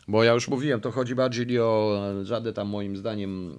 Bo 0.07 0.23
ja 0.23 0.33
już 0.33 0.47
mówiłem, 0.47 0.81
to 0.81 0.91
chodzi 0.91 1.15
bardziej 1.15 1.59
o 1.59 2.01
żadne 2.23 2.53
tam 2.53 2.67
moim 2.67 2.97
zdaniem 2.97 3.57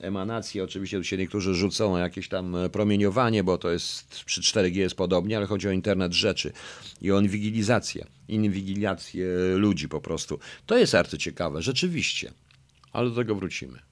e, 0.00 0.06
emanacje. 0.06 0.64
Oczywiście 0.64 0.98
tu 0.98 1.04
się 1.04 1.16
niektórzy 1.16 1.54
rzucą 1.54 1.98
jakieś 1.98 2.28
tam 2.28 2.56
promieniowanie, 2.72 3.44
bo 3.44 3.58
to 3.58 3.70
jest 3.70 4.24
przy 4.24 4.40
4G 4.40 4.76
jest 4.76 4.94
podobnie, 4.94 5.36
ale 5.36 5.46
chodzi 5.46 5.68
o 5.68 5.70
internet 5.70 6.12
rzeczy 6.12 6.52
i 7.00 7.12
o 7.12 7.20
inwigilizację, 7.20 8.06
inwigilację 8.28 9.26
ludzi 9.56 9.88
po 9.88 10.00
prostu. 10.00 10.38
To 10.66 10.78
jest 10.78 10.94
arcyciekawe, 10.94 11.62
rzeczywiście. 11.62 12.32
Ale 12.92 13.10
do 13.10 13.16
tego 13.16 13.34
wrócimy. 13.34 13.91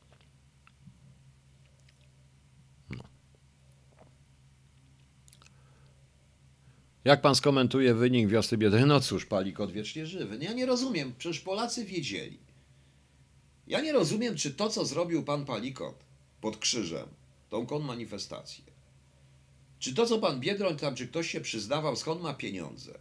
Jak 7.04 7.20
pan 7.20 7.34
skomentuje 7.34 7.94
wynik 7.94 8.28
wiosny 8.28 8.58
biedy? 8.58 8.86
No 8.86 9.00
cóż, 9.00 9.26
Palikot 9.26 9.72
wiecznie 9.72 10.06
żywy. 10.06 10.38
No 10.38 10.44
ja 10.44 10.52
nie 10.52 10.66
rozumiem, 10.66 11.14
przecież 11.18 11.40
Polacy 11.40 11.84
wiedzieli. 11.84 12.38
Ja 13.66 13.80
nie 13.80 13.92
rozumiem, 13.92 14.36
czy 14.36 14.50
to, 14.50 14.68
co 14.68 14.84
zrobił 14.84 15.22
pan 15.22 15.44
Palikot 15.44 16.04
pod 16.40 16.56
krzyżem, 16.56 17.08
tą 17.48 17.66
konmanifestację, 17.66 18.64
czy 19.78 19.94
to, 19.94 20.06
co 20.06 20.18
pan 20.18 20.40
Biedroń 20.40 20.76
tam, 20.76 20.94
czy 20.94 21.08
ktoś 21.08 21.30
się 21.30 21.40
przyznawał, 21.40 21.96
skąd 21.96 22.22
ma 22.22 22.34
pieniądze. 22.34 22.98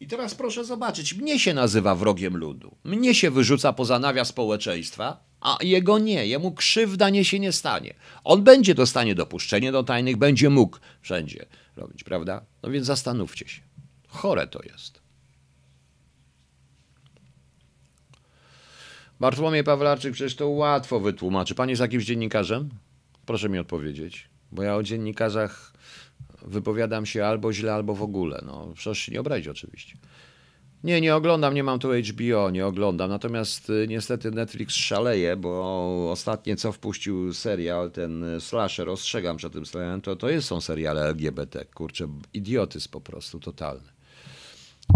I 0.00 0.06
teraz 0.06 0.34
proszę 0.34 0.64
zobaczyć, 0.64 1.14
mnie 1.14 1.38
się 1.38 1.54
nazywa 1.54 1.94
wrogiem 1.94 2.36
ludu. 2.36 2.76
Mnie 2.84 3.14
się 3.14 3.30
wyrzuca 3.30 3.72
poza 3.72 3.98
nawias 3.98 4.28
społeczeństwa, 4.28 5.24
a 5.40 5.58
jego 5.60 5.98
nie. 5.98 6.26
Jemu 6.26 6.52
krzywda 6.52 7.10
nie 7.10 7.24
się 7.24 7.38
nie 7.38 7.52
stanie. 7.52 7.94
On 8.24 8.42
będzie 8.42 8.74
dostanie 8.74 9.14
dopuszczenie 9.14 9.72
do 9.72 9.82
tajnych, 9.82 10.16
będzie 10.16 10.50
mógł 10.50 10.78
wszędzie 11.00 11.46
robić, 11.76 12.04
prawda? 12.04 12.44
No 12.62 12.70
więc 12.70 12.86
zastanówcie 12.86 13.48
się. 13.48 13.62
Chore 14.08 14.46
to 14.46 14.62
jest. 14.62 15.04
Bartłomiej 19.20 19.64
Pawlarczyk, 19.64 20.12
przecież 20.12 20.36
to 20.36 20.48
łatwo 20.48 21.00
wytłumaczy. 21.00 21.54
Pan 21.54 21.68
jest 21.68 21.80
jakimś 21.80 22.04
dziennikarzem? 22.04 22.68
Proszę 23.26 23.48
mi 23.48 23.58
odpowiedzieć, 23.58 24.28
bo 24.52 24.62
ja 24.62 24.76
o 24.76 24.82
dziennikarzach 24.82 25.72
wypowiadam 26.42 27.06
się 27.06 27.26
albo 27.26 27.52
źle, 27.52 27.74
albo 27.74 27.94
w 27.94 28.02
ogóle. 28.02 28.42
No, 28.46 28.66
proszę 28.66 28.94
się 28.94 29.12
nie 29.12 29.20
obrazić 29.20 29.48
oczywiście. 29.48 29.96
Nie, 30.84 31.00
nie 31.00 31.16
oglądam, 31.16 31.54
nie 31.54 31.64
mam 31.64 31.78
tu 31.78 31.88
HBO, 31.92 32.50
nie 32.50 32.66
oglądam. 32.66 33.10
Natomiast 33.10 33.70
y, 33.70 33.86
niestety 33.88 34.30
Netflix 34.30 34.74
szaleje, 34.74 35.36
bo 35.36 36.10
ostatnie 36.10 36.56
co 36.56 36.72
wpuścił 36.72 37.34
serial, 37.34 37.90
ten 37.90 38.24
slasher, 38.40 38.88
ostrzegam 38.88 39.36
przed 39.36 39.52
tym 39.52 39.66
serialem, 39.66 40.00
to, 40.00 40.16
to 40.16 40.28
jest, 40.28 40.48
są 40.48 40.60
seriale 40.60 41.02
LGBT. 41.02 41.64
Kurczę, 41.64 42.08
idiotyzm 42.34 42.90
po 42.90 43.00
prostu, 43.00 43.40
totalny. 43.40 43.88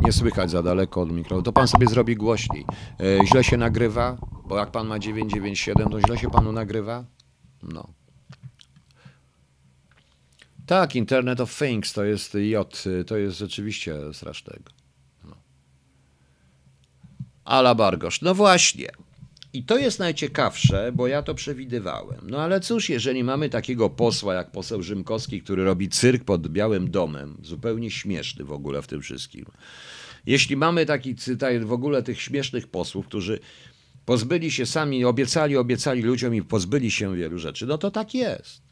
Nie 0.05 0.12
słychać 0.12 0.51
za 0.51 0.62
daleko 0.62 1.01
od 1.01 1.12
mikrofonu. 1.12 1.43
To 1.43 1.53
pan 1.53 1.68
sobie 1.68 1.86
zrobi 1.86 2.16
głośniej. 2.16 2.64
E, 3.01 3.26
źle 3.26 3.45
się 3.45 3.57
nagrywa, 3.57 4.18
bo 4.47 4.59
jak 4.59 4.70
pan 4.70 4.86
ma 4.86 4.99
997, 4.99 5.89
to 5.89 6.01
źle 6.01 6.18
się 6.18 6.30
panu 6.30 6.53
nagrywa? 6.53 7.05
No. 7.62 7.89
Tak, 10.66 10.97
Internet 10.97 11.41
of 11.41 11.59
Things 11.59 11.93
to 11.93 12.05
jest 12.05 12.34
J, 12.34 12.84
to 13.07 13.16
jest 13.16 13.39
rzeczywiście 13.39 13.95
strasznego. 14.12 14.78
Ala 17.49 17.74
Bargosz. 17.74 18.22
No 18.22 18.34
właśnie. 18.34 18.88
I 19.53 19.62
to 19.64 19.78
jest 19.78 19.99
najciekawsze, 19.99 20.92
bo 20.94 21.07
ja 21.07 21.22
to 21.22 21.34
przewidywałem. 21.34 22.20
No 22.30 22.38
ale 22.38 22.61
cóż, 22.61 22.88
jeżeli 22.88 23.24
mamy 23.24 23.49
takiego 23.49 23.90
posła 23.90 24.34
jak 24.34 24.51
poseł 24.51 24.82
Rzymkowski, 24.82 25.42
który 25.42 25.64
robi 25.64 25.88
cyrk 25.88 26.24
pod 26.24 26.49
Białym 26.49 26.90
Domem, 26.90 27.36
zupełnie 27.42 27.90
śmieszny 27.90 28.44
w 28.44 28.53
ogóle 28.53 28.82
w 28.82 28.86
tym 28.86 29.01
wszystkim. 29.03 29.44
Jeśli 30.26 30.57
mamy 30.57 30.86
taki 30.86 31.16
cytat 31.16 31.64
w 31.64 31.72
ogóle 31.72 32.03
tych 32.03 32.22
śmiesznych 32.22 32.66
posłów, 32.66 33.07
którzy 33.07 33.38
pozbyli 34.05 34.51
się 34.51 34.66
sami, 34.66 35.05
obiecali, 35.05 35.57
obiecali 35.57 36.03
ludziom 36.03 36.34
i 36.34 36.42
pozbyli 36.42 36.90
się 36.90 37.16
wielu 37.16 37.38
rzeczy, 37.38 37.66
no 37.66 37.78
to 37.78 37.90
tak 37.90 38.14
jest. 38.14 38.62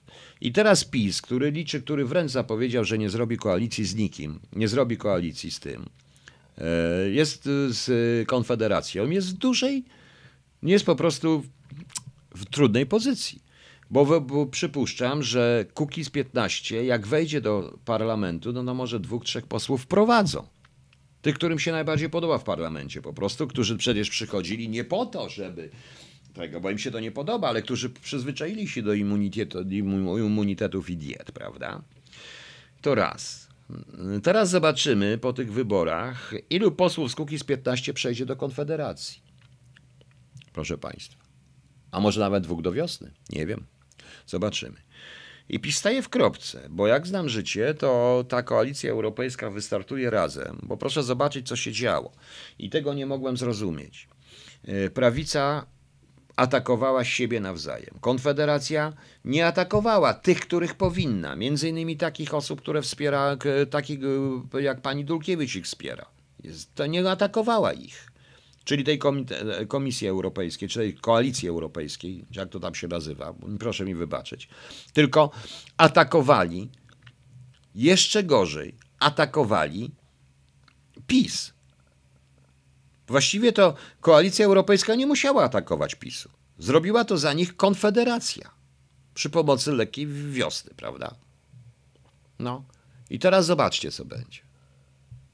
I 0.40 0.52
teraz 0.52 0.84
PiS, 0.84 1.22
który 1.22 1.50
liczy, 1.50 1.82
który 1.82 2.04
wręcz 2.04 2.30
zapowiedział, 2.30 2.84
że 2.84 2.98
nie 2.98 3.10
zrobi 3.10 3.36
koalicji 3.36 3.84
z 3.84 3.94
nikim, 3.94 4.40
nie 4.52 4.68
zrobi 4.68 4.96
koalicji 4.96 5.50
z 5.50 5.60
tym, 5.60 5.86
jest 7.12 7.44
z 7.68 8.28
Konfederacją, 8.28 9.10
jest 9.10 9.28
w 9.28 9.32
dużej, 9.32 9.84
jest 10.62 10.86
po 10.86 10.96
prostu 10.96 11.44
w 12.34 12.44
trudnej 12.44 12.86
pozycji. 12.86 13.42
Bo, 13.90 14.20
bo 14.20 14.46
przypuszczam, 14.46 15.22
że 15.22 15.64
Kukiz 15.74 16.10
15, 16.10 16.84
jak 16.84 17.06
wejdzie 17.06 17.40
do 17.40 17.78
parlamentu, 17.84 18.52
no, 18.52 18.62
no 18.62 18.74
może 18.74 19.00
dwóch, 19.00 19.24
trzech 19.24 19.46
posłów 19.46 19.82
wprowadzą. 19.82 20.46
Tych, 21.22 21.34
którym 21.34 21.58
się 21.58 21.72
najbardziej 21.72 22.10
podoba 22.10 22.38
w 22.38 22.44
parlamencie 22.44 23.02
po 23.02 23.12
prostu, 23.12 23.46
którzy 23.46 23.76
przecież 23.76 24.10
przychodzili 24.10 24.68
nie 24.68 24.84
po 24.84 25.06
to, 25.06 25.28
żeby 25.28 25.70
tego, 26.34 26.60
bo 26.60 26.70
im 26.70 26.78
się 26.78 26.90
to 26.90 27.00
nie 27.00 27.12
podoba, 27.12 27.48
ale 27.48 27.62
którzy 27.62 27.90
przyzwyczaili 27.90 28.68
się 28.68 28.82
do 28.82 28.94
immunitetu, 28.94 29.62
immunitetów 29.70 30.90
i 30.90 30.96
diet, 30.96 31.32
prawda? 31.32 31.82
To 32.82 32.94
raz. 32.94 33.45
Teraz 34.22 34.50
zobaczymy 34.50 35.18
po 35.18 35.32
tych 35.32 35.52
wyborach, 35.52 36.32
ilu 36.50 36.72
posłów 36.72 37.12
z 37.12 37.14
Kukiz 37.14 37.44
15 37.44 37.94
przejdzie 37.94 38.26
do 38.26 38.36
Konfederacji. 38.36 39.22
Proszę 40.52 40.78
Państwa. 40.78 41.24
A 41.90 42.00
może 42.00 42.20
nawet 42.20 42.44
dwóch 42.44 42.62
do 42.62 42.72
wiosny? 42.72 43.12
Nie 43.30 43.46
wiem. 43.46 43.66
Zobaczymy. 44.26 44.76
I 45.48 45.60
PiS 45.60 45.76
staje 45.76 46.02
w 46.02 46.08
kropce, 46.08 46.66
bo 46.70 46.86
jak 46.86 47.06
znam 47.06 47.28
życie, 47.28 47.74
to 47.74 48.24
ta 48.28 48.42
koalicja 48.42 48.90
europejska 48.90 49.50
wystartuje 49.50 50.10
razem, 50.10 50.58
bo 50.62 50.76
proszę 50.76 51.02
zobaczyć, 51.02 51.48
co 51.48 51.56
się 51.56 51.72
działo. 51.72 52.12
I 52.58 52.70
tego 52.70 52.94
nie 52.94 53.06
mogłem 53.06 53.36
zrozumieć. 53.36 54.08
E, 54.64 54.90
prawica 54.90 55.66
atakowała 56.36 57.04
siebie 57.04 57.40
nawzajem. 57.40 57.94
Konfederacja 58.00 58.92
nie 59.24 59.46
atakowała 59.46 60.14
tych, 60.14 60.40
których 60.40 60.74
powinna, 60.74 61.36
między 61.36 61.68
innymi 61.68 61.96
takich 61.96 62.34
osób, 62.34 62.60
które 62.60 62.82
wspiera, 62.82 63.36
takich 63.70 64.00
jak 64.60 64.80
pani 64.80 65.04
Dulkiewicz 65.04 65.56
ich 65.56 65.64
wspiera. 65.64 66.06
To 66.74 66.86
nie 66.86 67.10
atakowała 67.10 67.72
ich. 67.72 68.12
Czyli 68.64 68.84
tej 68.84 68.98
Komisji 69.68 70.08
Europejskiej, 70.08 70.68
czy 70.68 70.78
tej 70.78 70.94
Koalicji 70.94 71.48
Europejskiej, 71.48 72.24
jak 72.30 72.48
to 72.48 72.60
tam 72.60 72.74
się 72.74 72.88
nazywa, 72.88 73.34
proszę 73.58 73.84
mi 73.84 73.94
wybaczyć, 73.94 74.48
tylko 74.92 75.30
atakowali, 75.76 76.68
jeszcze 77.74 78.24
gorzej, 78.24 78.74
atakowali 78.98 79.90
PiS. 81.06 81.52
Właściwie 83.06 83.52
to 83.52 83.74
koalicja 84.00 84.46
europejska 84.46 84.94
nie 84.94 85.06
musiała 85.06 85.44
atakować 85.44 85.94
PiSu. 85.94 86.30
Zrobiła 86.58 87.04
to 87.04 87.18
za 87.18 87.32
nich 87.32 87.56
Konfederacja 87.56 88.50
przy 89.14 89.30
pomocy 89.30 89.72
lekkiej 89.72 90.06
wiosny, 90.06 90.74
prawda? 90.76 91.14
No 92.38 92.64
i 93.10 93.18
teraz 93.18 93.46
zobaczcie, 93.46 93.90
co 93.90 94.04
będzie. 94.04 94.46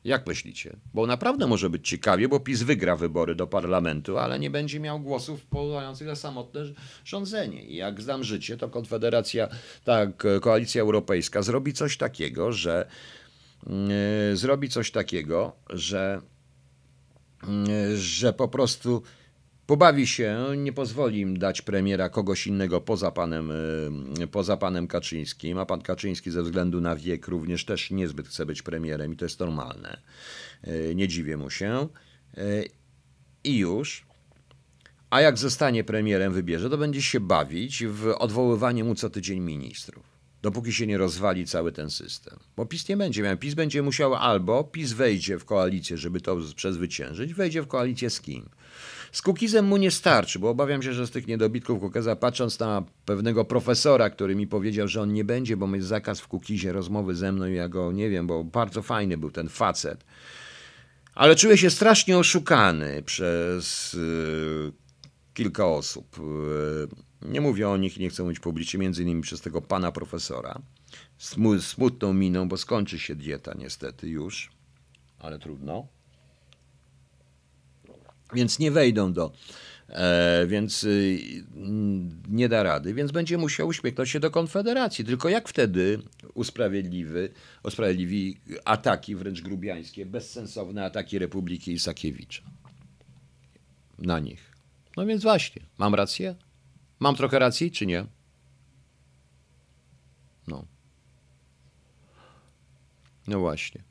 Jak 0.05 0.27
myślicie? 0.27 0.77
Bo 0.95 1.07
naprawdę 1.07 1.47
może 1.47 1.71
być 1.71 1.89
ciekawie, 1.89 2.29
bo 2.29 2.41
PiS 2.41 2.63
wygra 2.63 2.97
wybory 2.97 3.35
do 3.35 3.47
parlamentu, 3.47 4.19
ale 4.19 4.39
nie 4.39 4.51
będzie 4.51 4.81
miał 4.81 5.01
głosów 5.01 5.41
wpływających 5.41 6.07
na 6.07 6.17
samotne 6.17 6.61
rządzenie. 7.05 7.65
I 7.65 7.77
jak 7.77 8.03
znam 8.03 8.25
życie, 8.25 8.57
to 8.57 8.69
Konfederacja, 8.69 9.49
tak, 9.85 10.27
Koalicja 10.41 10.83
Europejska 10.83 11.43
zrobi 11.43 11.73
coś 11.73 11.97
takiego, 11.97 12.53
że 12.53 12.89
yy, 13.67 14.37
zrobi 14.37 14.69
coś 14.69 14.91
takiego, 14.91 15.53
że, 15.71 16.21
że 17.97 18.33
po 18.33 18.49
prostu 18.49 19.03
pobawi 19.67 20.07
się, 20.07 20.39
nie 20.57 20.73
pozwoli 20.73 21.21
im 21.21 21.39
dać 21.39 21.63
premiera 21.63 22.09
kogoś 22.09 22.47
innego 22.47 22.81
poza 22.81 23.11
panem, 23.11 23.51
y, 24.21 24.27
poza 24.27 24.57
panem 24.57 24.87
Kaczyńskim, 24.87 25.59
a 25.59 25.67
pan 25.67 25.83
Kaczyński 25.83 26.31
ze 26.31 26.43
względu 26.43 26.81
na 26.81 26.97
wiek 26.97 27.29
również 27.29 27.65
też 27.65 27.91
niezbyt 27.91 28.29
chce 28.29 28.47
być 28.47 28.63
premierem 28.63 29.13
i 29.13 29.17
to 29.17 29.25
jest 29.25 29.41
normalne. 29.41 30.01
Y, 30.69 30.95
nie 30.95 31.09
dziwię 31.09 31.37
mu 31.37 31.51
się. 31.51 31.89
Y, 32.39 32.69
I 33.45 33.59
już. 33.59 34.07
A 35.11 35.21
jak 35.21 35.39
zostanie 35.39 35.85
premierem, 35.85 36.33
wybierze, 36.33 36.71
to 36.71 36.79
będzie 36.79 37.03
się 37.03 37.21
bawić 37.21 37.85
w 37.87 38.15
odwoływanie 38.19 38.85
mu 38.85 38.95
co 38.95 39.11
tydzień 39.11 39.41
ministrów. 39.41 40.12
Dopóki 40.43 40.73
się 40.73 40.87
nie 40.87 40.99
rozwali 40.99 41.47
cały 41.47 41.73
ten 41.73 41.91
system. 41.91 42.39
Bo 42.57 42.67
PiS 42.67 42.89
nie 42.89 42.97
będzie 42.97 43.23
miał. 43.23 43.37
PiS 43.37 43.55
będzie 43.55 43.83
musiał 43.83 44.15
albo 44.15 44.65
PiS 44.65 44.93
wejdzie 44.93 45.39
w 45.39 45.45
koalicję, 45.45 45.97
żeby 45.99 46.21
to 46.21 46.37
przezwyciężyć, 46.57 47.35
wejdzie 47.35 47.63
w 47.63 47.67
koalicję 47.67 48.11
z 48.11 48.21
kim? 48.21 48.49
Z 49.13 49.23
Kukizem 49.23 49.65
mu 49.65 49.77
nie 49.77 49.91
starczy, 49.91 50.39
bo 50.39 50.51
obawiam 50.51 50.83
się, 50.83 50.93
że 50.93 51.07
z 51.07 51.11
tych 51.11 51.27
niedobitków 51.27 51.81
Kukiza, 51.81 52.17
patrząc 52.17 52.59
na 52.59 52.83
pewnego 53.05 53.45
profesora, 53.45 54.11
który 54.11 54.35
mi 54.35 54.47
powiedział, 54.47 54.89
że 54.89 55.03
on 55.03 55.13
nie 55.13 55.25
będzie, 55.25 55.57
bo 55.57 55.77
jest 55.77 55.89
zakaz 55.89 56.21
w 56.21 56.29
Kukizie 56.29 56.73
rozmowy 56.73 57.15
ze 57.15 57.33
mną 57.33 57.47
i 57.47 57.55
ja 57.55 57.69
go 57.69 57.93
nie 57.93 58.11
wiem, 58.11 58.27
bo 58.27 58.45
bardzo 58.45 58.83
fajny 58.83 59.19
był 59.19 59.31
ten 59.31 59.49
facet. 59.49 60.05
Ale 61.15 61.37
czuję 61.37 61.59
się 61.59 61.71
strasznie 61.71 62.19
oszukany 62.19 63.03
przez 63.03 63.93
yy, 63.93 64.73
kilka 65.35 65.67
osób. 65.67 66.19
Yy, 66.19 67.12
nie 67.25 67.41
mówię 67.41 67.69
o 67.69 67.77
nich 67.77 67.99
nie 67.99 68.11
chcę 68.11 68.23
mówić 68.23 68.41
publicznie, 68.41 68.81
między 68.81 69.03
innymi 69.03 69.23
przez 69.23 69.41
tego 69.41 69.63
pana 69.63 69.93
profesora. 69.93 70.63
Smutną 71.61 72.13
miną, 72.13 72.49
bo 72.49 72.57
skończy 72.57 72.99
się 72.99 73.15
dieta 73.15 73.55
niestety 73.59 74.09
już, 74.09 74.51
ale 75.19 75.39
trudno 75.39 75.89
więc 78.35 78.59
nie 78.59 78.71
wejdą 78.71 79.13
do. 79.13 79.33
E, 79.89 80.47
więc 80.47 80.85
y, 80.85 81.19
nie 82.29 82.49
da 82.49 82.63
rady, 82.63 82.95
więc 82.95 83.13
będzie 83.13 83.39
musiał 83.39 83.69
uśmiechnąć 83.69 84.11
się 84.11 84.21
do 84.21 84.31
Konfederacji. 84.31 85.05
Tylko 85.05 85.29
jak 85.29 85.49
wtedy 85.49 86.03
usprawiedliwy, 86.35 87.31
usprawiedliwi 87.65 88.41
ataki 88.65 89.17
wręcz 89.17 89.41
grubiańskie, 89.41 90.07
bezsensowne 90.07 90.85
ataki 90.85 91.19
Republiki 91.19 91.73
Isakiewicza 91.73 92.43
na 93.99 94.19
nich. 94.19 94.53
No 94.97 95.07
więc 95.07 95.23
właśnie, 95.23 95.63
mam 95.79 95.95
rację? 95.95 96.35
Mam 97.03 97.17
trochę 97.17 97.39
racji, 97.39 97.71
czy 97.71 97.87
nie? 97.87 98.07
No. 100.49 100.67
No 103.27 103.39
właśnie. 103.41 103.83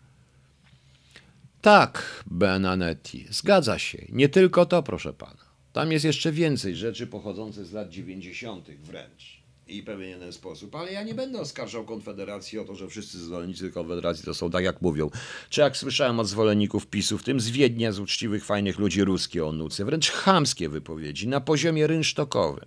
Tak, 1.61 2.23
Benanetti, 2.25 3.25
zgadza 3.29 3.79
się. 3.79 4.05
Nie 4.09 4.29
tylko 4.29 4.65
to, 4.65 4.83
proszę 4.83 5.13
pana. 5.13 5.45
Tam 5.73 5.91
jest 5.91 6.05
jeszcze 6.05 6.31
więcej 6.31 6.75
rzeczy 6.75 7.07
pochodzących 7.07 7.65
z 7.65 7.71
lat 7.71 7.89
90. 7.89 8.71
wręcz. 8.71 9.40
I 9.71 9.83
pewien 9.83 10.09
jeden 10.09 10.33
sposób. 10.33 10.75
Ale 10.75 10.91
ja 10.91 11.03
nie 11.03 11.13
będę 11.13 11.39
oskarżał 11.39 11.85
Konfederacji 11.85 12.59
o 12.59 12.65
to, 12.65 12.75
że 12.75 12.87
wszyscy 12.87 13.19
zwolennicy 13.19 13.71
Konfederacji 13.71 14.25
to 14.25 14.33
są 14.33 14.51
tak, 14.51 14.63
jak 14.63 14.81
mówią. 14.81 15.09
Czy 15.49 15.61
jak 15.61 15.77
słyszałem 15.77 16.19
od 16.19 16.27
zwolenników 16.27 16.87
PiSu, 16.87 17.17
w 17.17 17.23
tym 17.23 17.39
z 17.39 17.49
Wiednia, 17.49 17.91
z 17.91 17.99
uczciwych, 17.99 18.45
fajnych 18.45 18.79
ludzi 18.79 19.03
ruskie 19.03 19.45
o 19.45 19.51
nuce, 19.51 19.85
wręcz 19.85 20.11
chamskie 20.11 20.69
wypowiedzi 20.69 21.27
na 21.27 21.41
poziomie 21.41 21.87
rynsztokowym. 21.87 22.65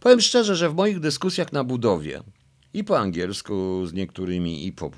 Powiem 0.00 0.20
szczerze, 0.20 0.56
że 0.56 0.70
w 0.70 0.74
moich 0.74 1.00
dyskusjach 1.00 1.52
na 1.52 1.64
budowie 1.64 2.22
i 2.74 2.84
po 2.84 2.98
angielsku 2.98 3.86
z 3.86 3.92
niektórymi, 3.92 4.66
i 4.66 4.72
po. 4.72 4.90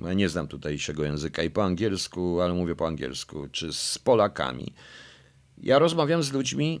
Ja 0.00 0.12
nie 0.12 0.28
znam 0.28 0.48
tutejszego 0.48 1.04
języka, 1.04 1.42
i 1.42 1.50
po 1.50 1.64
angielsku, 1.64 2.40
ale 2.40 2.54
mówię 2.54 2.74
po 2.74 2.86
angielsku, 2.86 3.48
czy 3.52 3.72
z 3.72 3.98
Polakami. 3.98 4.72
Ja 5.58 5.78
rozmawiam 5.78 6.22
z 6.22 6.32
ludźmi 6.32 6.80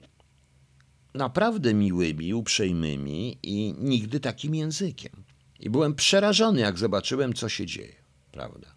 naprawdę 1.14 1.74
miłymi, 1.74 2.34
uprzejmymi 2.34 3.38
i 3.42 3.74
nigdy 3.78 4.20
takim 4.20 4.54
językiem. 4.54 5.24
I 5.60 5.70
byłem 5.70 5.94
przerażony, 5.94 6.60
jak 6.60 6.78
zobaczyłem, 6.78 7.32
co 7.32 7.48
się 7.48 7.66
dzieje, 7.66 7.96
prawda? 8.32 8.74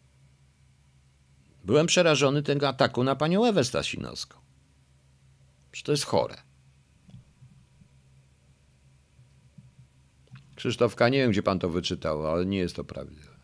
Byłem 1.64 1.88
przerażony 1.88 2.44
tego 2.44 2.68
ataku 2.68 3.04
na 3.04 3.16
panią 3.16 3.46
Ewę 3.46 3.64
Stasinowską. 3.64 4.40
Że 5.74 5.84
to 5.84 5.92
jest 5.92 6.04
chore. 6.04 6.36
Krzysztofka, 10.56 11.10
nie 11.10 11.18
wiem, 11.18 11.32
gdzie 11.32 11.44
pan 11.44 11.60
to 11.60 11.70
wyczytał, 11.70 12.28
ale 12.28 12.46
nie 12.46 12.58
jest 12.58 12.76
to 12.76 12.84
prawdziwe. 12.84 13.36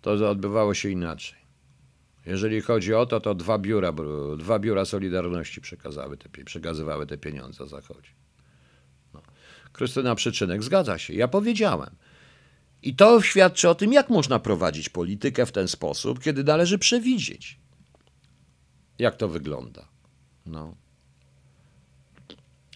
To 0.00 0.30
odbywało 0.30 0.74
się 0.74 0.88
inaczej. 0.88 1.43
Jeżeli 2.26 2.60
chodzi 2.60 2.94
o 2.94 3.06
to, 3.06 3.20
to 3.20 3.34
dwa 3.34 3.58
biura, 3.58 3.92
dwa 4.38 4.58
biura 4.58 4.84
Solidarności 4.84 5.60
przekazały 5.60 6.16
te, 6.16 6.44
przekazywały 6.44 7.06
te 7.06 7.18
pieniądze 7.18 7.68
Zachodzie. 7.68 8.08
No. 9.14 9.22
Krystyna 9.72 10.14
Przyczynek, 10.14 10.62
zgadza 10.62 10.98
się. 10.98 11.14
Ja 11.14 11.28
powiedziałem. 11.28 11.90
I 12.82 12.96
to 12.96 13.22
świadczy 13.22 13.68
o 13.68 13.74
tym, 13.74 13.92
jak 13.92 14.10
można 14.10 14.38
prowadzić 14.38 14.88
politykę 14.88 15.46
w 15.46 15.52
ten 15.52 15.68
sposób, 15.68 16.22
kiedy 16.22 16.44
należy 16.44 16.78
przewidzieć, 16.78 17.58
jak 18.98 19.16
to 19.16 19.28
wygląda. 19.28 19.88
No. 20.46 20.76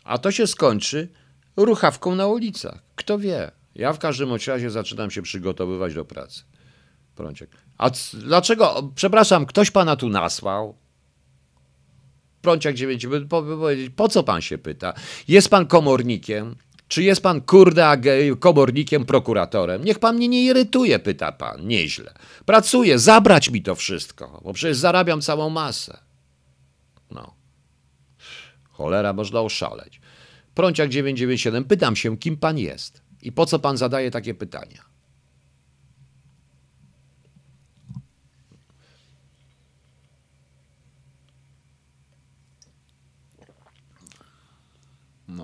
A 0.05 0.19
to 0.19 0.31
się 0.31 0.47
skończy 0.47 1.09
ruchawką 1.57 2.15
na 2.15 2.27
ulicach. 2.27 2.83
Kto 2.97 3.19
wie? 3.19 3.51
Ja 3.75 3.93
w 3.93 3.99
każdym 3.99 4.31
razie 4.47 4.71
zaczynam 4.71 5.11
się 5.11 5.23
przygotowywać 5.23 5.95
do 5.95 6.05
pracy. 6.05 6.43
Prąciek. 7.19 7.51
A 7.79 7.91
dlaczego, 8.15 8.91
przepraszam, 8.95 9.47
ktoś 9.47 9.71
pana 9.71 9.97
tu 9.97 10.09
nasłał? 10.09 10.77
Prąciak 12.43 12.75
9, 12.75 13.07
po, 13.29 13.45
po 13.97 14.09
co 14.09 14.23
pan 14.23 14.41
się 14.41 14.59
pyta? 14.59 14.95
Jest 15.29 15.49
pan 15.49 15.67
komornikiem? 15.67 16.57
Czy 16.89 17.03
jest 17.03 17.23
pan, 17.23 17.41
kurde, 17.41 17.97
komornikiem, 18.41 19.05
prokuratorem? 19.05 19.85
Niech 19.85 19.99
pan 19.99 20.17
mnie 20.17 20.29
nie 20.29 20.45
irytuje, 20.45 20.99
pyta 20.99 21.33
pan, 21.33 21.67
nieźle. 21.67 22.15
Pracuję, 22.45 22.99
zabrać 22.99 23.51
mi 23.51 23.63
to 23.63 23.75
wszystko, 23.75 24.41
bo 24.45 24.53
przecież 24.53 24.77
zarabiam 24.77 25.21
całą 25.21 25.51
masę. 25.51 25.99
No. 27.11 27.35
Cholera, 28.71 29.13
można 29.13 29.41
oszaleć. 29.41 30.01
Prąciak 30.55 30.89
997, 30.89 31.65
pytam 31.65 31.97
się, 31.97 32.19
kim 32.19 32.37
pan 32.37 32.59
jest 32.59 33.03
i 33.23 33.33
po 33.33 33.47
co 33.47 33.59
pan 33.59 33.77
zadaje 33.77 34.11
takie 34.11 34.35
pytania? 34.35 34.98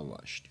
Właśnie. 0.05 0.51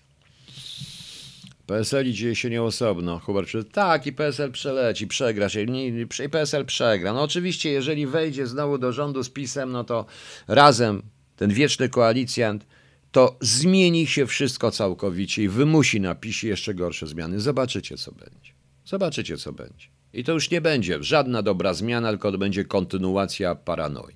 PSL 1.66 2.12
dzieje 2.12 2.36
się 2.36 2.50
nieosobno. 2.50 3.18
Hubert 3.18 3.50
tak 3.72 4.06
i 4.06 4.12
PSL 4.12 4.52
przeleci, 4.52 5.06
przegra 5.06 5.48
się. 5.48 5.66
Nie, 5.66 6.06
PSL 6.06 6.64
przegra. 6.64 7.12
No 7.12 7.22
oczywiście, 7.22 7.70
jeżeli 7.70 8.06
wejdzie 8.06 8.46
znowu 8.46 8.78
do 8.78 8.92
rządu 8.92 9.24
z 9.24 9.30
PiSem, 9.30 9.72
no 9.72 9.84
to 9.84 10.06
razem 10.48 11.02
ten 11.36 11.50
wieczny 11.50 11.88
koalicjant 11.88 12.66
to 13.12 13.36
zmieni 13.40 14.06
się 14.06 14.26
wszystko 14.26 14.70
całkowicie 14.70 15.42
i 15.42 15.48
wymusi 15.48 16.00
na 16.00 16.14
PiSie 16.14 16.48
jeszcze 16.48 16.74
gorsze 16.74 17.06
zmiany. 17.06 17.40
Zobaczycie, 17.40 17.96
co 17.96 18.12
będzie. 18.12 18.52
Zobaczycie, 18.84 19.36
co 19.36 19.52
będzie. 19.52 19.86
I 20.12 20.24
to 20.24 20.32
już 20.32 20.50
nie 20.50 20.60
będzie 20.60 21.02
żadna 21.02 21.42
dobra 21.42 21.74
zmiana, 21.74 22.10
tylko 22.10 22.32
to 22.32 22.38
będzie 22.38 22.64
kontynuacja 22.64 23.54
paranoi. 23.54 24.14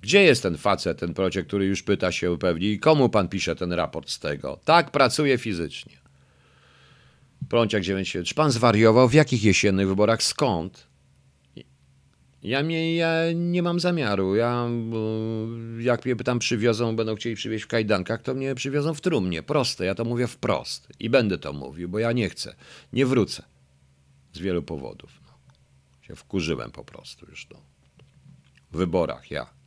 Gdzie 0.00 0.22
jest 0.22 0.42
ten 0.42 0.56
facet, 0.56 0.98
ten 0.98 1.14
projekt, 1.14 1.48
który 1.48 1.66
już 1.66 1.82
pyta 1.82 2.12
się 2.12 2.38
pewnie 2.38 2.70
i 2.70 2.78
komu 2.78 3.08
pan 3.08 3.28
pisze 3.28 3.56
ten 3.56 3.72
raport 3.72 4.10
z 4.10 4.18
tego? 4.18 4.60
Tak, 4.64 4.90
pracuje 4.90 5.38
fizycznie. 5.38 6.00
Prąciak 7.48 7.82
9. 7.82 8.16
Czy 8.24 8.34
pan 8.34 8.50
zwariował? 8.50 9.08
W 9.08 9.14
jakich 9.14 9.44
jesiennych 9.44 9.88
wyborach? 9.88 10.22
Skąd? 10.22 10.90
Ja, 12.42 12.62
mnie, 12.62 12.96
ja 12.96 13.32
nie 13.34 13.62
mam 13.62 13.80
zamiaru. 13.80 14.36
Ja, 14.36 14.68
jak 15.78 16.04
mnie 16.04 16.16
tam 16.16 16.38
przywiozą, 16.38 16.96
będą 16.96 17.14
chcieli 17.14 17.36
przywieźć 17.36 17.64
w 17.64 17.68
kajdankach, 17.68 18.22
to 18.22 18.34
mnie 18.34 18.54
przywiozą 18.54 18.94
w 18.94 19.00
trumnie. 19.00 19.42
Proste, 19.42 19.84
ja 19.84 19.94
to 19.94 20.04
mówię 20.04 20.26
wprost. 20.26 20.88
I 21.00 21.10
będę 21.10 21.38
to 21.38 21.52
mówił, 21.52 21.88
bo 21.88 21.98
ja 21.98 22.12
nie 22.12 22.28
chcę. 22.28 22.54
Nie 22.92 23.06
wrócę. 23.06 23.42
Z 24.32 24.38
wielu 24.38 24.62
powodów. 24.62 25.20
No. 25.26 25.32
Się 26.02 26.16
wkurzyłem 26.16 26.70
po 26.70 26.84
prostu 26.84 27.26
już. 27.30 27.46
No. 27.50 27.60
W 28.72 28.76
wyborach 28.76 29.30
ja. 29.30 29.59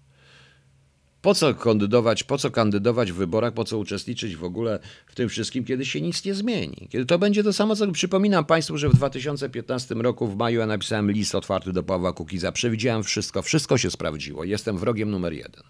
Po 1.23 1.35
co 1.35 1.53
kandydować, 1.53 2.23
po 2.23 2.37
co 2.37 2.51
kandydować 2.51 3.11
w 3.11 3.15
wyborach, 3.15 3.53
po 3.53 3.63
co 3.63 3.77
uczestniczyć 3.77 4.35
w 4.35 4.43
ogóle 4.43 4.79
w 5.07 5.15
tym 5.15 5.29
wszystkim, 5.29 5.65
kiedy 5.65 5.85
się 5.85 6.01
nic 6.01 6.25
nie 6.25 6.33
zmieni? 6.33 6.87
Kiedy 6.89 7.05
to 7.05 7.19
będzie 7.19 7.43
to 7.43 7.53
samo, 7.53 7.75
co 7.75 7.91
przypominam 7.91 8.45
Państwu, 8.45 8.77
że 8.77 8.89
w 8.89 8.95
2015 8.95 9.95
roku 9.95 10.27
w 10.27 10.35
maju 10.35 10.59
ja 10.59 10.65
napisałem 10.65 11.11
list 11.11 11.35
otwarty 11.35 11.73
do 11.73 11.83
Pawła 11.83 12.13
Kukiza. 12.13 12.51
Przewidziałem 12.51 13.03
wszystko, 13.03 13.41
wszystko 13.41 13.77
się 13.77 13.91
sprawdziło. 13.91 14.43
Jestem 14.43 14.77
wrogiem 14.77 15.11
numer 15.11 15.33
jeden. 15.33 15.63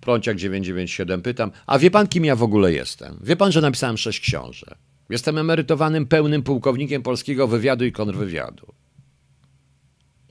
Prąciak 0.00 0.36
997 0.36 1.22
pytam, 1.22 1.50
a 1.66 1.78
wie 1.78 1.90
pan 1.90 2.08
kim 2.08 2.24
ja 2.24 2.36
w 2.36 2.42
ogóle 2.42 2.72
jestem? 2.72 3.18
Wie 3.22 3.36
pan, 3.36 3.52
że 3.52 3.60
napisałem 3.60 3.98
sześć 3.98 4.20
książek. 4.20 4.74
Jestem 5.10 5.38
emerytowanym 5.38 6.06
pełnym 6.06 6.42
pułkownikiem 6.42 7.02
polskiego 7.02 7.48
wywiadu 7.48 7.84
i 7.84 7.92
kontrwywiadu. 7.92 8.85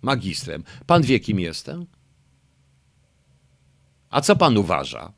Magistrem. 0.06 0.64
Pan 0.86 1.02
wie 1.02 1.20
kim 1.20 1.40
jestem? 1.40 1.86
A 4.10 4.22
co 4.22 4.36
pan 4.36 4.58
uważa? 4.58 5.14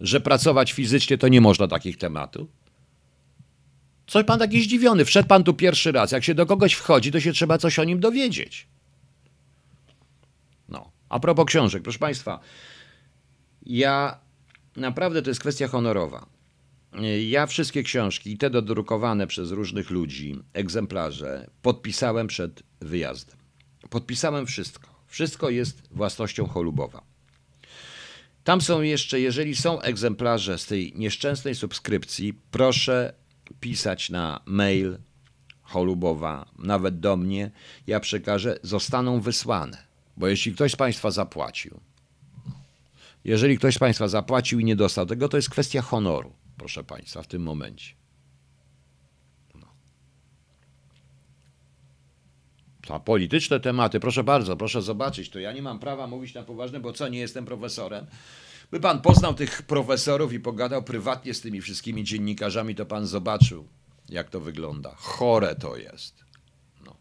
Że 0.00 0.20
pracować 0.20 0.72
fizycznie 0.72 1.18
to 1.18 1.28
nie 1.28 1.40
można 1.40 1.68
takich 1.68 1.96
tematów? 1.96 2.48
Coś 4.06 4.24
pan 4.24 4.38
taki 4.38 4.62
zdziwiony. 4.62 5.04
Wszedł 5.04 5.28
pan 5.28 5.44
tu 5.44 5.54
pierwszy 5.54 5.92
raz. 5.92 6.12
Jak 6.12 6.24
się 6.24 6.34
do 6.34 6.46
kogoś 6.46 6.72
wchodzi, 6.72 7.12
to 7.12 7.20
się 7.20 7.32
trzeba 7.32 7.58
coś 7.58 7.78
o 7.78 7.84
nim 7.84 8.00
dowiedzieć. 8.00 8.68
No. 10.68 10.90
A 11.08 11.20
propos 11.20 11.46
książek, 11.46 11.82
proszę 11.82 11.98
państwa, 11.98 12.40
ja 13.66 14.20
naprawdę 14.76 15.22
to 15.22 15.30
jest 15.30 15.40
kwestia 15.40 15.68
honorowa. 15.68 16.26
Ja 17.28 17.46
wszystkie 17.46 17.82
książki, 17.82 18.38
te 18.38 18.50
dodrukowane 18.50 19.26
przez 19.26 19.50
różnych 19.50 19.90
ludzi, 19.90 20.38
egzemplarze, 20.52 21.50
podpisałem 21.62 22.26
przed 22.26 22.62
wyjazdem. 22.80 23.39
Podpisałem 23.90 24.46
wszystko. 24.46 24.88
Wszystko 25.06 25.50
jest 25.50 25.82
własnością 25.90 26.46
Cholubowa. 26.46 27.02
Tam 28.44 28.60
są 28.60 28.82
jeszcze, 28.82 29.20
jeżeli 29.20 29.56
są 29.56 29.80
egzemplarze 29.80 30.58
z 30.58 30.66
tej 30.66 30.92
nieszczęsnej 30.96 31.54
subskrypcji, 31.54 32.34
proszę 32.50 33.12
pisać 33.60 34.10
na 34.10 34.40
mail 34.46 34.98
Cholubowa, 35.62 36.50
nawet 36.58 37.00
do 37.00 37.16
mnie. 37.16 37.50
Ja 37.86 38.00
przekażę, 38.00 38.58
zostaną 38.62 39.20
wysłane. 39.20 39.78
Bo 40.16 40.28
jeśli 40.28 40.54
ktoś 40.54 40.72
z 40.72 40.76
Państwa 40.76 41.10
zapłacił, 41.10 41.80
jeżeli 43.24 43.58
ktoś 43.58 43.74
z 43.74 43.78
Państwa 43.78 44.08
zapłacił 44.08 44.60
i 44.60 44.64
nie 44.64 44.76
dostał 44.76 45.06
tego, 45.06 45.28
to 45.28 45.36
jest 45.36 45.50
kwestia 45.50 45.82
honoru, 45.82 46.32
proszę 46.56 46.84
Państwa, 46.84 47.22
w 47.22 47.26
tym 47.26 47.42
momencie. 47.42 47.99
Polityczne 52.98 53.60
tematy, 53.60 54.00
proszę 54.00 54.24
bardzo, 54.24 54.56
proszę 54.56 54.82
zobaczyć, 54.82 55.30
to 55.30 55.38
ja 55.38 55.52
nie 55.52 55.62
mam 55.62 55.78
prawa 55.78 56.06
mówić 56.06 56.34
na 56.34 56.42
poważne, 56.42 56.80
bo 56.80 56.92
co, 56.92 57.08
nie 57.08 57.18
jestem 57.18 57.44
profesorem? 57.44 58.06
By 58.70 58.80
pan 58.80 59.00
poznał 59.00 59.34
tych 59.34 59.62
profesorów 59.62 60.32
i 60.32 60.40
pogadał 60.40 60.82
prywatnie 60.82 61.34
z 61.34 61.40
tymi 61.40 61.60
wszystkimi 61.60 62.04
dziennikarzami, 62.04 62.74
to 62.74 62.86
pan 62.86 63.06
zobaczył, 63.06 63.68
jak 64.08 64.30
to 64.30 64.40
wygląda. 64.40 64.94
Chore 64.96 65.54
to 65.54 65.76
jest. 65.76 66.24
No. 66.86 66.96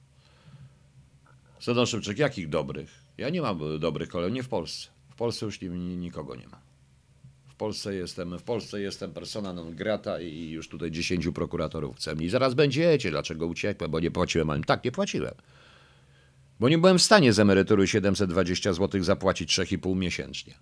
Sedon 1.59 1.85
Szybczyk, 1.85 2.19
jakich 2.19 2.49
dobrych? 2.49 2.99
Ja 3.17 3.29
nie 3.29 3.41
mam 3.41 3.79
dobrych 3.79 4.09
kolegów, 4.09 4.35
nie 4.35 4.43
w 4.43 4.49
Polsce. 4.49 4.89
Polsce 5.19 5.45
już 5.45 5.61
nikogo 5.61 6.35
nie 6.35 6.47
ma. 6.47 6.61
W 7.47 7.55
Polsce 7.55 7.95
jestem, 7.95 8.39
w 8.39 8.43
Polsce 8.43 8.81
jestem 8.81 9.13
persona 9.13 9.53
non 9.53 9.75
grata 9.75 10.21
i 10.21 10.49
już 10.49 10.69
tutaj 10.69 10.91
10 10.91 11.27
prokuratorów 11.35 11.95
chce 11.95 12.15
mnie. 12.15 12.25
I 12.25 12.29
zaraz 12.29 12.53
będziecie, 12.53 13.11
dlaczego 13.11 13.47
uciekłem, 13.47 13.91
bo 13.91 13.99
nie 13.99 14.11
płaciłem. 14.11 14.63
Tak, 14.63 14.83
nie 14.83 14.91
płaciłem. 14.91 15.33
Bo 16.59 16.69
nie 16.69 16.77
byłem 16.77 16.97
w 16.97 17.01
stanie 17.01 17.33
z 17.33 17.39
emerytury 17.39 17.87
720 17.87 18.73
zł 18.73 19.03
zapłacić 19.03 19.59
3,5 19.59 19.95
miesięcznie. 19.95 20.53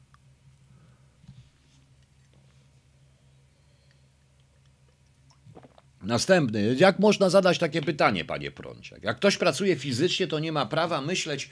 Następny. 6.02 6.76
Jak 6.80 7.00
można 7.00 7.30
zadać 7.30 7.60
takie 7.60 7.82
pytanie, 7.82 8.26
panie 8.26 8.52
Prąciak? 8.52 9.04
Jak 9.04 9.18
ktoś 9.18 9.38
pracuje 9.38 9.76
fizycznie, 9.76 10.28
to 10.28 10.40
nie 10.40 10.52
ma 10.52 10.66
prawa 10.66 11.02
myśleć 11.02 11.50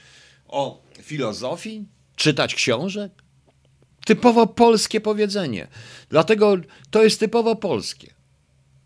o 0.48 0.82
filozofii? 1.02 1.86
czytać 2.16 2.54
książek? 2.54 3.12
Typowo 4.06 4.46
polskie 4.46 5.00
powiedzenie. 5.00 5.68
Dlatego 6.08 6.56
to 6.90 7.04
jest 7.04 7.20
typowo 7.20 7.56
polskie. 7.56 8.14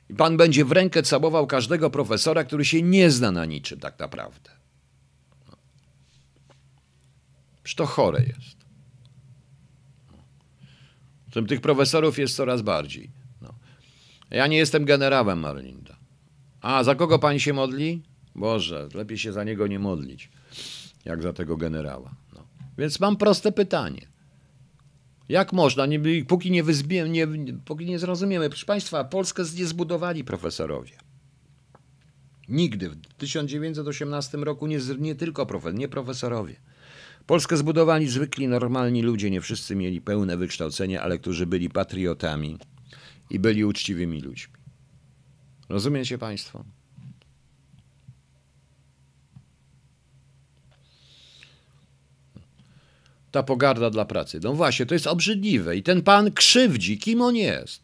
I 0.09 0.15
pan 0.15 0.37
będzie 0.37 0.65
w 0.65 0.73
rękę 0.73 1.03
całował 1.03 1.47
każdego 1.47 1.91
profesora, 1.91 2.45
który 2.45 2.65
się 2.65 2.83
nie 2.83 3.11
zna 3.11 3.33
na 3.33 3.45
niczym 3.45 3.81
tak 3.81 3.99
naprawdę. 3.99 4.51
No. 5.47 5.57
Przecież 7.71 7.77
to 7.77 7.87
chore 7.87 8.21
jest. 8.21 8.57
Tym 11.33 11.47
tych 11.47 11.61
profesorów 11.61 12.19
jest 12.19 12.37
coraz 12.37 12.63
bardziej. 12.63 13.11
No. 13.43 13.55
Ja 14.31 14.47
nie 14.47 14.57
jestem 14.57 14.85
generałem, 14.85 15.41
Marlinda. 15.41 15.97
A 16.61 16.85
za 16.85 16.95
kogo 16.95 17.19
pani 17.19 17.41
się 17.41 17.53
modli? 17.53 18.03
Boże, 18.35 18.89
lepiej 18.95 19.19
się 19.19 19.33
za 19.33 19.45
niego 19.45 19.67
nie 19.67 19.79
modlić, 19.79 20.31
jak 21.05 21.23
za 21.23 21.33
tego 21.33 21.57
generała. 21.57 22.15
Więc 22.79 23.01
mam 23.01 23.17
proste 23.17 23.53
pytanie. 23.53 24.07
Jak 25.29 25.53
można, 25.53 25.87
nie, 25.87 26.25
póki, 26.25 26.51
nie 26.51 26.63
wyzbie, 26.63 27.09
nie, 27.09 27.27
póki 27.65 27.87
nie 27.87 27.99
zrozumiemy, 27.99 28.49
proszę 28.49 28.67
Państwa, 28.67 29.05
Polskę 29.05 29.43
nie 29.59 29.67
zbudowali 29.67 30.25
profesorowie. 30.25 30.99
Nigdy. 32.49 32.91
W 32.91 33.15
1918 33.19 34.39
roku 34.39 34.67
nie, 34.67 34.79
nie 34.99 35.15
tylko 35.15 35.47
nie 35.73 35.89
profesorowie. 35.89 36.57
Polskę 37.27 37.57
zbudowali 37.57 38.09
zwykli, 38.09 38.49
normalni 38.49 39.03
ludzie. 39.03 39.31
Nie 39.31 39.41
wszyscy 39.41 39.77
mieli 39.77 40.01
pełne 40.01 40.37
wykształcenie, 40.37 41.01
ale 41.01 41.19
którzy 41.19 41.47
byli 41.47 41.71
patriotami 41.71 42.59
i 43.31 43.39
byli 43.39 43.65
uczciwymi 43.65 44.21
ludźmi. 44.21 44.55
Rozumiecie 45.69 46.19
Państwo? 46.19 46.65
ta 53.31 53.43
pogarda 53.43 53.91
dla 53.91 54.05
pracy. 54.05 54.41
No 54.43 54.53
właśnie, 54.53 54.87
to 54.87 54.95
jest 54.95 55.07
obrzydliwe 55.07 55.77
i 55.77 55.83
ten 55.83 56.03
pan 56.03 56.33
krzywdzi, 56.33 56.99
kim 56.99 57.23
on 57.23 57.37
jest. 57.37 57.83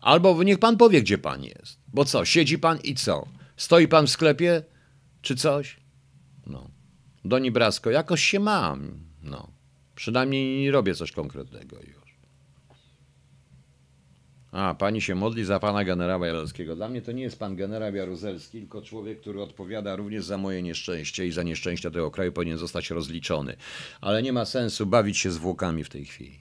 Albo 0.00 0.42
niech 0.42 0.58
pan 0.58 0.76
powie, 0.76 1.02
gdzie 1.02 1.18
pan 1.18 1.44
jest. 1.44 1.78
Bo 1.88 2.04
co, 2.04 2.24
siedzi 2.24 2.58
pan 2.58 2.78
i 2.84 2.94
co? 2.94 3.26
Stoi 3.56 3.88
pan 3.88 4.06
w 4.06 4.10
sklepie 4.10 4.62
czy 5.22 5.36
coś? 5.36 5.81
Doni 7.24 7.50
Brasko, 7.50 7.90
jakoś 7.90 8.22
się 8.22 8.40
mam. 8.40 8.98
No. 9.22 9.48
Przynajmniej 9.94 10.70
robię 10.70 10.94
coś 10.94 11.12
konkretnego 11.12 11.76
już. 11.76 12.02
A, 14.52 14.74
pani 14.74 15.00
się 15.00 15.14
modli 15.14 15.44
za 15.44 15.60
pana 15.60 15.84
generała 15.84 16.26
Jaruzelskiego. 16.26 16.76
Dla 16.76 16.88
mnie 16.88 17.02
to 17.02 17.12
nie 17.12 17.22
jest 17.22 17.38
pan 17.38 17.56
generał 17.56 17.94
Jaruzelski, 17.94 18.60
tylko 18.60 18.82
człowiek, 18.82 19.20
który 19.20 19.42
odpowiada 19.42 19.96
również 19.96 20.24
za 20.24 20.38
moje 20.38 20.62
nieszczęście 20.62 21.26
i 21.26 21.32
za 21.32 21.42
nieszczęścia 21.42 21.90
tego 21.90 22.10
kraju 22.10 22.32
powinien 22.32 22.58
zostać 22.58 22.90
rozliczony. 22.90 23.56
Ale 24.00 24.22
nie 24.22 24.32
ma 24.32 24.44
sensu 24.44 24.86
bawić 24.86 25.18
się 25.18 25.30
zwłokami 25.30 25.84
w 25.84 25.88
tej 25.88 26.04
chwili. 26.04 26.38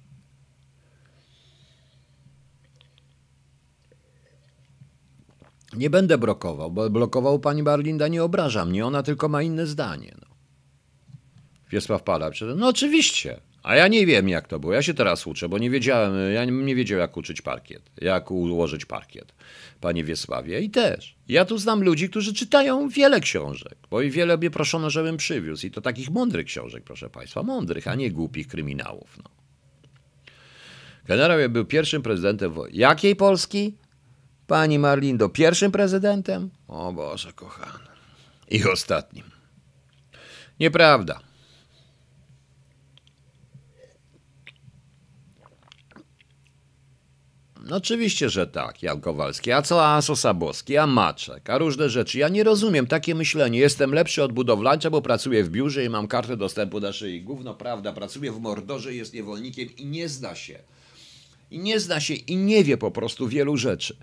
Nie 5.73 5.89
będę 5.89 6.17
blokował, 6.17 6.71
bo 6.71 6.89
blokował 6.89 7.39
pani 7.39 7.63
Barlinda 7.63 8.07
nie 8.07 8.23
obraża 8.23 8.65
mnie, 8.65 8.85
ona 8.85 9.03
tylko 9.03 9.29
ma 9.29 9.41
inne 9.41 9.67
zdanie. 9.67 10.15
No. 10.21 10.30
Wiesław 11.71 12.03
Pada, 12.03 12.29
no 12.55 12.67
oczywiście. 12.67 13.39
A 13.63 13.75
ja 13.75 13.87
nie 13.87 14.05
wiem, 14.05 14.29
jak 14.29 14.47
to 14.47 14.59
było. 14.59 14.73
Ja 14.73 14.81
się 14.81 14.93
teraz 14.93 15.27
uczę, 15.27 15.49
bo 15.49 15.57
nie 15.57 15.69
wiedziałem, 15.69 16.33
ja 16.33 16.45
nie 16.45 16.75
wiedział, 16.75 16.99
jak 16.99 17.17
uczyć 17.17 17.41
parkiet, 17.41 17.91
jak 18.01 18.31
ułożyć 18.31 18.85
parkiet, 18.85 19.33
panie 19.81 20.03
Wiesławie. 20.03 20.61
I 20.61 20.69
też. 20.69 21.15
Ja 21.27 21.45
tu 21.45 21.57
znam 21.57 21.83
ludzi, 21.83 22.09
którzy 22.09 22.33
czytają 22.33 22.89
wiele 22.89 23.19
książek, 23.19 23.77
bo 23.89 24.01
i 24.01 24.09
wiele 24.09 24.37
mnie 24.37 24.51
proszono, 24.51 24.89
żebym 24.89 25.17
przywiózł. 25.17 25.67
I 25.67 25.71
to 25.71 25.81
takich 25.81 26.09
mądrych 26.09 26.45
książek, 26.45 26.83
proszę 26.83 27.09
państwa. 27.09 27.43
Mądrych, 27.43 27.87
a 27.87 27.95
nie 27.95 28.11
głupich 28.11 28.47
kryminałów. 28.47 29.17
No. 29.17 29.29
Generał 31.05 31.49
był 31.49 31.65
pierwszym 31.65 32.01
prezydentem 32.01 32.53
jakiej 32.71 33.15
Polski? 33.15 33.77
Pani 34.47 34.79
Marlindo, 34.79 35.29
pierwszym 35.29 35.71
prezydentem? 35.71 36.49
O 36.67 36.93
Boże, 36.93 37.33
kochany. 37.33 37.89
I 38.49 38.63
ostatnim. 38.63 39.23
Nieprawda. 40.59 41.30
No 47.69 47.75
oczywiście, 47.75 48.29
że 48.29 48.47
tak, 48.47 48.83
Jan 48.83 49.01
Kowalski. 49.01 49.51
A 49.51 49.61
co 49.61 49.85
a 49.85 50.01
Sosabowski, 50.01 50.77
a 50.77 50.87
Maczek, 50.87 51.49
a 51.49 51.57
różne 51.57 51.89
rzeczy. 51.89 52.19
Ja 52.19 52.29
nie 52.29 52.43
rozumiem 52.43 52.87
takie 52.87 53.15
myślenie. 53.15 53.59
Jestem 53.59 53.93
lepszy 53.93 54.23
od 54.23 54.31
budowlańca, 54.33 54.89
bo 54.89 55.01
pracuję 55.01 55.43
w 55.43 55.49
biurze 55.49 55.85
i 55.85 55.89
mam 55.89 56.07
kartę 56.07 56.37
dostępu 56.37 56.79
do 56.79 56.93
szyi. 56.93 57.21
Gówno 57.21 57.53
prawda, 57.53 57.93
pracuję 57.93 58.31
w 58.31 58.39
mordorze, 58.39 58.93
jest 58.93 59.13
niewolnikiem 59.13 59.75
i 59.77 59.85
nie 59.85 60.09
zna 60.09 60.35
się. 60.35 60.59
I 61.51 61.59
nie 61.59 61.79
zna 61.79 61.99
się 61.99 62.13
i 62.13 62.35
nie 62.35 62.63
wie 62.63 62.77
po 62.77 62.91
prostu 62.91 63.27
wielu 63.27 63.57
rzeczy. 63.57 63.95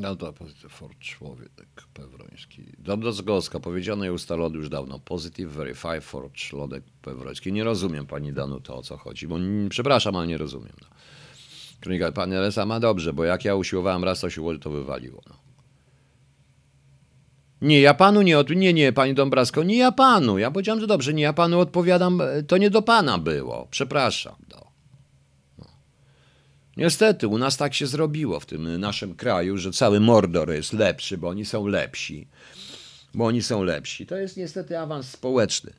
No. 0.00 0.16
To 0.16 0.32
for 0.68 0.98
człowiek 0.98 1.50
pewroński. 1.94 2.62
Dobrozgorska, 2.78 3.60
powiedziano 3.60 4.04
i 4.04 4.10
ustalony 4.10 4.56
już 4.56 4.68
dawno. 4.68 4.98
Positive 4.98 5.52
Verify 5.52 6.00
for 6.00 6.32
człowiek 6.32 6.84
pewroński. 7.02 7.52
Nie 7.52 7.64
rozumiem 7.64 8.06
pani 8.06 8.32
Danu 8.32 8.60
to 8.60 8.76
o 8.76 8.82
co 8.82 8.96
chodzi, 8.96 9.28
bo 9.28 9.36
przepraszam, 9.68 10.16
ale 10.16 10.26
nie 10.26 10.38
rozumiem. 10.38 10.72
No. 10.80 10.88
Kronika, 11.80 12.12
pani 12.12 12.34
Elesa 12.34 12.66
ma 12.66 12.80
dobrze, 12.80 13.12
bo 13.12 13.24
jak 13.24 13.44
ja 13.44 13.54
usiłowałem 13.54 14.04
raz 14.04 14.20
to 14.20 14.30
siłę, 14.30 14.58
to 14.58 14.70
wywaliło. 14.70 15.22
No. 15.28 15.34
Nie, 17.62 17.80
ja 17.80 17.94
panu 17.94 18.22
nie 18.22 18.38
od... 18.38 18.50
Nie, 18.50 18.74
nie, 18.74 18.92
pani 18.92 19.14
Dąbrasko, 19.14 19.62
nie 19.62 19.76
ja 19.76 19.92
panu. 19.92 20.38
Ja 20.38 20.50
powiedziałem, 20.50 20.80
że 20.80 20.86
dobrze, 20.86 21.14
nie 21.14 21.22
ja 21.22 21.32
panu 21.32 21.60
odpowiadam, 21.60 22.22
to 22.46 22.56
nie 22.56 22.70
do 22.70 22.82
pana 22.82 23.18
było. 23.18 23.68
Przepraszam. 23.70 24.34
Niestety, 26.76 27.28
u 27.28 27.38
nas 27.38 27.56
tak 27.56 27.74
się 27.74 27.86
zrobiło 27.86 28.40
w 28.40 28.46
tym 28.46 28.80
naszym 28.80 29.14
kraju, 29.14 29.58
że 29.58 29.72
cały 29.72 30.00
Mordor 30.00 30.50
jest 30.50 30.72
lepszy, 30.72 31.18
bo 31.18 31.28
oni 31.28 31.44
są 31.44 31.66
lepsi. 31.66 32.28
Bo 33.14 33.26
oni 33.26 33.42
są 33.42 33.62
lepsi. 33.62 34.06
To 34.06 34.16
jest 34.16 34.36
niestety 34.36 34.78
awans 34.78 35.08
społeczny. 35.08 35.72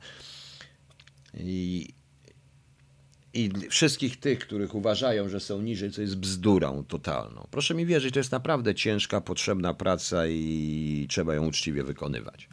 I, 1.40 1.88
i 3.34 3.52
wszystkich 3.70 4.20
tych, 4.20 4.40
których 4.40 4.76
uważają, 4.76 5.30
że 5.30 5.40
są 5.40 5.62
niżej, 5.62 5.92
co 5.92 6.02
jest 6.02 6.18
bzdurą 6.18 6.84
totalną. 6.84 7.48
Proszę 7.52 7.74
mi 7.74 7.86
wierzyć, 7.86 8.14
to 8.14 8.20
jest 8.20 8.32
naprawdę 8.32 8.76
ciężka, 8.76 9.22
potrzebna 9.22 9.74
praca 9.74 10.28
i 10.28 11.08
trzeba 11.10 11.36
ją 11.36 11.48
uczciwie 11.48 11.84
wykonywać. 11.84 12.50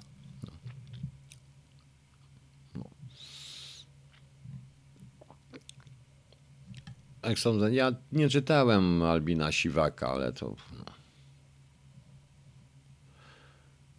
Jak 7.27 7.39
sądzę, 7.39 7.75
ja 7.75 7.93
nie 8.13 8.29
czytałem 8.29 9.03
Albina 9.03 9.53
Siwaka, 9.53 10.09
ale 10.09 10.33
to. 10.33 10.57
No. 10.79 10.85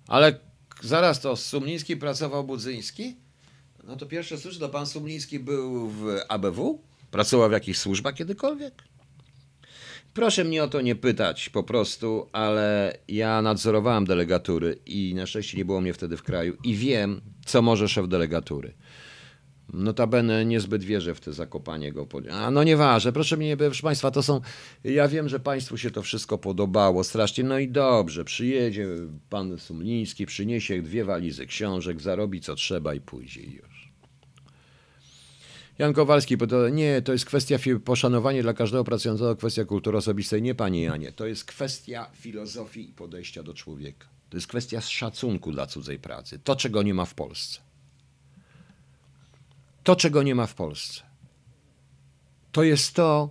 Ale 0.07 0.39
zaraz 0.81 1.21
to 1.21 1.35
Sumliński 1.35 1.97
pracował 1.97 2.43
Budzyński? 2.43 3.15
No 3.83 3.95
to 3.95 4.05
pierwsze 4.05 4.37
słyszę, 4.37 4.59
to 4.59 4.69
pan 4.69 4.85
Sumliński 4.85 5.39
był 5.39 5.89
w 5.89 6.05
ABW? 6.27 6.81
Pracował 7.11 7.49
w 7.49 7.51
jakichś 7.51 7.79
służbach 7.79 8.15
kiedykolwiek? 8.15 8.83
Proszę 10.13 10.43
mnie 10.43 10.63
o 10.63 10.67
to 10.67 10.81
nie 10.81 10.95
pytać 10.95 11.49
po 11.49 11.63
prostu, 11.63 12.29
ale 12.31 12.97
ja 13.07 13.41
nadzorowałem 13.41 14.05
delegatury 14.05 14.79
i 14.85 15.13
na 15.15 15.25
szczęście 15.25 15.57
nie 15.57 15.65
było 15.65 15.81
mnie 15.81 15.93
wtedy 15.93 16.17
w 16.17 16.23
kraju 16.23 16.57
i 16.63 16.75
wiem, 16.75 17.21
co 17.45 17.61
może 17.61 17.87
szef 17.87 18.07
delegatury. 18.07 18.73
Notabene 19.73 20.45
niezbyt 20.45 20.83
wierzę 20.83 21.15
w 21.15 21.19
te 21.19 21.33
zakopanie 21.33 21.91
go. 21.93 22.07
A 22.31 22.51
no 22.51 22.63
nieważne, 22.63 23.11
proszę 23.11 23.37
mnie, 23.37 23.57
proszę 23.57 23.83
Państwa, 23.83 24.11
to 24.11 24.23
są... 24.23 24.41
Ja 24.83 25.07
wiem, 25.07 25.29
że 25.29 25.39
Państwu 25.39 25.77
się 25.77 25.91
to 25.91 26.01
wszystko 26.01 26.37
podobało 26.37 27.03
strasznie, 27.03 27.43
no 27.43 27.59
i 27.59 27.67
dobrze, 27.67 28.25
przyjedzie 28.25 28.87
pan 29.29 29.59
Sumliński, 29.59 30.25
przyniesie 30.25 30.81
dwie 30.81 31.05
walizy 31.05 31.45
książek, 31.45 32.01
zarobi 32.01 32.41
co 32.41 32.55
trzeba 32.55 32.93
i 32.93 33.01
pójdzie 33.01 33.41
już. 33.41 33.91
Jan 35.79 35.93
Kowalski, 35.93 36.37
to, 36.37 36.69
nie, 36.69 37.01
to 37.01 37.11
jest 37.11 37.25
kwestia 37.25 37.57
poszanowania 37.85 38.41
dla 38.41 38.53
każdego 38.53 38.83
pracującego, 38.83 39.35
kwestia 39.35 39.65
kultury 39.65 39.97
osobistej. 39.97 40.41
Nie, 40.41 40.55
panie 40.55 40.83
Janie, 40.83 41.11
to 41.11 41.25
jest 41.25 41.45
kwestia 41.45 42.09
filozofii 42.13 42.89
i 42.89 42.93
podejścia 42.93 43.43
do 43.43 43.53
człowieka. 43.53 44.07
To 44.29 44.37
jest 44.37 44.47
kwestia 44.47 44.81
szacunku 44.81 45.51
dla 45.51 45.65
cudzej 45.65 45.99
pracy. 45.99 46.39
To, 46.39 46.55
czego 46.55 46.83
nie 46.83 46.93
ma 46.93 47.05
w 47.05 47.13
Polsce. 47.13 47.64
To, 49.85 49.95
czego 49.95 50.23
nie 50.23 50.35
ma 50.35 50.47
w 50.47 50.53
Polsce. 50.53 51.03
To 52.51 52.63
jest 52.63 52.93
to, 52.93 53.29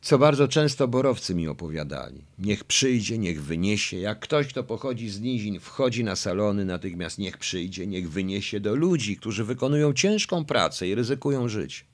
co 0.00 0.18
bardzo 0.18 0.48
często 0.48 0.88
borowcy 0.88 1.34
mi 1.34 1.48
opowiadali. 1.48 2.24
Niech 2.38 2.64
przyjdzie, 2.64 3.18
niech 3.18 3.42
wyniesie. 3.42 3.96
Jak 3.96 4.20
ktoś, 4.20 4.46
kto 4.46 4.64
pochodzi 4.64 5.10
z 5.10 5.20
nizin, 5.20 5.60
wchodzi 5.60 6.04
na 6.04 6.16
salony, 6.16 6.64
natychmiast 6.64 7.18
niech 7.18 7.38
przyjdzie, 7.38 7.86
niech 7.86 8.10
wyniesie 8.10 8.60
do 8.60 8.74
ludzi, 8.74 9.16
którzy 9.16 9.44
wykonują 9.44 9.92
ciężką 9.92 10.44
pracę 10.44 10.88
i 10.88 10.94
ryzykują 10.94 11.48
życie. 11.48 11.84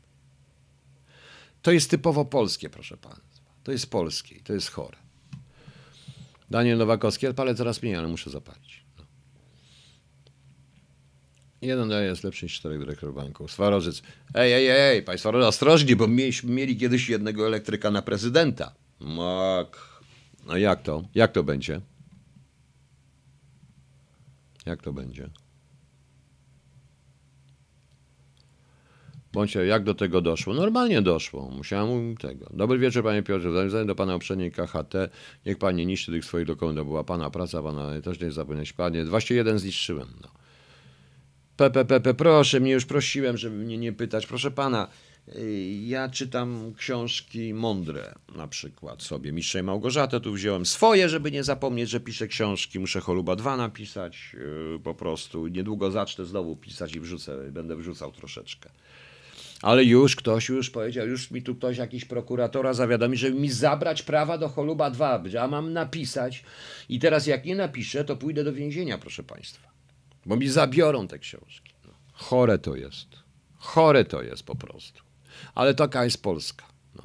To 1.62 1.72
jest 1.72 1.90
typowo 1.90 2.24
polskie, 2.24 2.70
proszę 2.70 2.96
Państwa. 2.96 3.50
To 3.64 3.72
jest 3.72 3.90
polskie 3.90 4.40
to 4.44 4.52
jest 4.52 4.70
chore. 4.70 4.96
Daniel 6.50 6.78
Nowakowski, 6.78 7.26
ale 7.26 7.34
palę 7.34 7.54
coraz 7.54 7.82
mniej, 7.82 7.96
ale 7.96 8.08
muszę 8.08 8.30
zapalić. 8.30 8.77
Jeden 11.62 11.88
daje 11.88 12.06
jest 12.06 12.24
lepszy 12.24 12.44
niż 12.44 12.54
czterech 12.54 12.78
dyrektor 12.78 13.14
banku. 13.14 13.48
Swarożyc. 13.48 14.02
Ej, 14.34 14.52
ej, 14.52 14.68
ej, 14.68 15.02
państwo 15.02 15.30
ostrożnie, 15.30 15.96
bo 15.96 16.08
mieliśmy, 16.08 16.52
mieli 16.52 16.76
kiedyś 16.76 17.08
jednego 17.08 17.46
elektryka 17.46 17.90
na 17.90 18.02
prezydenta. 18.02 18.74
Mak. 19.00 19.78
No 20.46 20.56
jak 20.56 20.82
to? 20.82 21.02
Jak 21.14 21.32
to 21.32 21.42
będzie? 21.42 21.80
Jak 24.66 24.82
to 24.82 24.92
będzie? 24.92 25.30
Bądź 29.32 29.54
jak 29.54 29.84
do 29.84 29.94
tego 29.94 30.20
doszło? 30.20 30.54
Normalnie 30.54 31.02
doszło. 31.02 31.50
Musiałem 31.50 32.16
tego. 32.16 32.46
Dobry 32.52 32.78
wieczór, 32.78 33.04
panie 33.04 33.22
Piotrze. 33.22 33.70
Zanim 33.70 33.86
do 33.86 33.94
pana 33.94 34.16
uprzedniej 34.16 34.52
KHT, 34.52 34.94
niech 35.46 35.58
pan 35.58 35.76
nie 35.76 35.86
niszczy 35.86 36.12
tych 36.12 36.24
swoich 36.24 36.46
dokumentów. 36.46 36.86
Była 36.86 37.04
pana 37.04 37.30
praca, 37.30 37.62
pana 37.62 38.00
też 38.00 38.20
nie 38.20 38.30
zapomnieć. 38.30 38.72
Panie, 38.72 39.04
właśnie 39.04 39.36
jeden 39.36 39.58
zniszczyłem. 39.58 40.08
No. 40.22 40.37
PPPP, 41.58 42.14
proszę, 42.14 42.60
mnie 42.60 42.72
już 42.72 42.86
prosiłem, 42.86 43.36
żeby 43.36 43.56
mnie 43.56 43.78
nie 43.78 43.92
pytać. 43.92 44.26
Proszę 44.26 44.50
pana, 44.50 44.88
y, 45.36 45.80
ja 45.86 46.08
czytam 46.08 46.74
książki 46.76 47.54
mądre, 47.54 48.14
na 48.36 48.48
przykład 48.48 49.02
sobie. 49.02 49.32
Mistrzej 49.32 49.62
Małgorzatę 49.62 50.20
tu 50.20 50.32
wziąłem 50.32 50.66
swoje, 50.66 51.08
żeby 51.08 51.30
nie 51.30 51.44
zapomnieć, 51.44 51.90
że 51.90 52.00
piszę 52.00 52.28
książki. 52.28 52.78
Muszę 52.78 53.00
Choluba 53.00 53.36
2 53.36 53.56
napisać 53.56 54.36
y, 54.76 54.78
po 54.78 54.94
prostu. 54.94 55.46
Niedługo 55.46 55.90
zacznę 55.90 56.24
znowu 56.24 56.56
pisać 56.56 56.96
i 56.96 57.00
wrzucę, 57.00 57.50
będę 57.50 57.76
wrzucał 57.76 58.12
troszeczkę. 58.12 58.70
Ale 59.62 59.84
już 59.84 60.16
ktoś 60.16 60.48
już 60.48 60.70
powiedział, 60.70 61.08
już 61.08 61.30
mi 61.30 61.42
tu 61.42 61.54
ktoś, 61.54 61.76
jakiś 61.76 62.04
prokuratora 62.04 62.74
zawiadomi, 62.74 63.16
żeby 63.16 63.40
mi 63.40 63.50
zabrać 63.50 64.02
prawa 64.02 64.38
do 64.38 64.48
Choluba 64.48 64.90
2, 64.90 65.22
a 65.40 65.48
mam 65.48 65.72
napisać 65.72 66.44
i 66.88 66.98
teraz 66.98 67.26
jak 67.26 67.44
nie 67.44 67.56
napiszę, 67.56 68.04
to 68.04 68.16
pójdę 68.16 68.44
do 68.44 68.52
więzienia, 68.52 68.98
proszę 68.98 69.22
państwa. 69.22 69.67
Bo 70.28 70.36
mi 70.36 70.48
zabiorą 70.48 71.08
te 71.08 71.18
książki. 71.18 71.72
No, 71.84 71.90
chore 72.12 72.58
to 72.58 72.76
jest. 72.76 73.08
Chore 73.56 74.04
to 74.04 74.22
jest 74.22 74.42
po 74.42 74.54
prostu. 74.54 75.02
Ale 75.54 75.74
taka 75.74 76.04
jest 76.04 76.22
Polska. 76.22 76.66
No. 76.94 77.02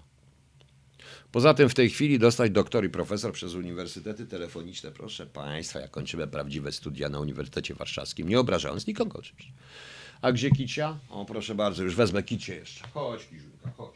Poza 1.32 1.54
tym 1.54 1.70
w 1.70 1.74
tej 1.74 1.90
chwili 1.90 2.20
dostać 2.20 2.52
doktor 2.52 2.86
i 2.86 2.90
profesor 2.90 3.34
przez 3.34 3.54
uniwersytety 3.54 4.26
telefoniczne, 4.26 4.92
proszę 4.92 5.26
państwa, 5.26 5.80
jak 5.80 5.92
kończymy 5.92 6.28
prawdziwe 6.28 6.72
studia 6.72 7.10
na 7.10 7.20
Uniwersytecie 7.20 7.76
Warszawskim, 7.76 8.30
nie 8.30 8.40
obrażając 8.40 8.88
nikogo 8.88 9.20
oczywiście. 9.20 9.52
A 10.22 10.32
gdzie 10.32 10.52
Kicia? 10.52 11.00
O, 11.10 11.26
proszę 11.26 11.56
bardzo, 11.56 11.84
już 11.84 11.96
wezmę 11.96 12.24
Kicie 12.24 12.56
jeszcze. 12.56 12.88
Chodź, 12.88 13.28
Kiziulka, 13.28 13.72
chodź. 13.78 13.96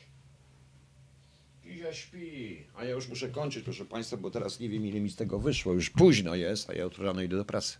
Kizia 1.64 1.94
śpi, 1.94 2.64
a 2.76 2.84
ja 2.84 2.91
już 2.91 3.08
muszę 3.08 3.30
kończyć, 3.30 3.64
proszę 3.64 3.86
Państwa, 3.86 4.18
bo 4.18 4.32
teraz 4.32 4.60
nie 4.60 4.70
wiem, 4.70 4.86
ile 4.86 4.99
mi 4.99 5.10
z 5.10 5.16
tego 5.16 5.40
wyszło. 5.40 5.74
Już 5.74 5.90
późno 5.90 6.36
jest, 6.36 6.70
a 6.70 6.74
ja 6.74 6.84
jutro 6.84 7.06
rano 7.06 7.22
idę 7.22 7.38
do 7.38 7.45
pracy. 7.45 7.78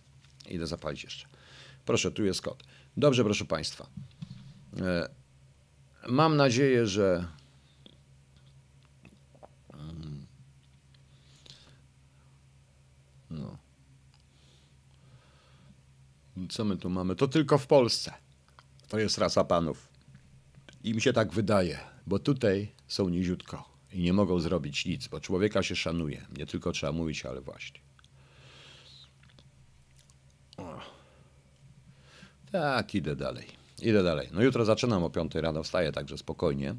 Idę 0.50 0.66
zapalić 0.66 1.04
jeszcze. 1.04 1.37
Proszę, 1.88 2.10
tu 2.10 2.24
jest 2.24 2.42
kod. 2.42 2.64
Dobrze, 2.96 3.24
proszę 3.24 3.44
Państwa. 3.44 3.86
E, 4.80 5.08
mam 6.08 6.36
nadzieję, 6.36 6.86
że 6.86 7.26
mm, 9.74 10.26
no. 13.30 13.58
Co 16.48 16.64
my 16.64 16.76
tu 16.76 16.90
mamy? 16.90 17.16
To 17.16 17.28
tylko 17.28 17.58
w 17.58 17.66
Polsce. 17.66 18.14
To 18.88 18.98
jest 18.98 19.18
rasa 19.18 19.44
panów. 19.44 19.88
I 20.84 20.94
mi 20.94 21.00
się 21.00 21.12
tak 21.12 21.32
wydaje, 21.32 21.78
bo 22.06 22.18
tutaj 22.18 22.72
są 22.88 23.08
niziutko 23.08 23.68
i 23.92 24.02
nie 24.02 24.12
mogą 24.12 24.40
zrobić 24.40 24.86
nic, 24.86 25.08
bo 25.08 25.20
człowieka 25.20 25.62
się 25.62 25.76
szanuje. 25.76 26.26
Nie 26.38 26.46
tylko 26.46 26.72
trzeba 26.72 26.92
mówić, 26.92 27.26
ale 27.26 27.40
właśnie. 27.40 27.87
Tak, 32.52 32.94
idę 32.94 33.16
dalej. 33.16 33.46
Idę 33.82 34.02
dalej. 34.02 34.28
No 34.32 34.42
jutro 34.42 34.64
zaczynam 34.64 35.04
o 35.04 35.10
5 35.10 35.34
rano, 35.34 35.62
wstaję 35.62 35.92
także 35.92 36.18
spokojnie, 36.18 36.74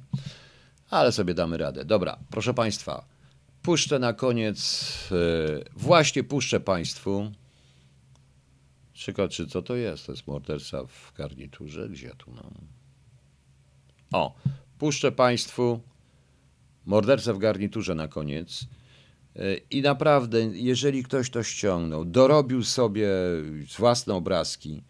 ale 0.90 1.12
sobie 1.12 1.34
damy 1.34 1.58
radę. 1.58 1.86
Dobra, 1.86 2.20
proszę 2.30 2.54
Państwa, 2.54 3.06
puszczę 3.62 4.00
na 4.00 4.14
koniec, 4.14 4.90
yy, 5.12 5.64
właśnie 5.76 6.24
puszczę 6.24 6.60
Państwu 6.60 7.32
Ciekawe, 9.00 9.30
czy 9.30 9.48
co 9.48 9.62
to 9.62 9.76
jest? 9.76 10.06
To 10.06 10.12
jest 10.12 10.28
morderca 10.28 10.84
w 10.84 11.14
garniturze? 11.18 11.90
Gdzie 11.90 12.12
tu 12.18 12.32
mam? 12.32 12.54
O, 14.12 14.36
puszczę 14.78 15.12
Państwu 15.12 15.80
mordercę 16.86 17.34
w 17.34 17.38
garniturze 17.38 17.96
na 17.96 18.08
koniec. 18.08 18.66
E, 19.36 19.56
I 19.56 19.82
naprawdę, 19.82 20.41
jeżeli 20.41 21.04
ktoś 21.04 21.30
to 21.30 21.44
ściągnął, 21.44 22.06
dorobił 22.06 22.64
sobie 22.64 23.10
własne 23.78 24.14
obrazki, 24.14 24.84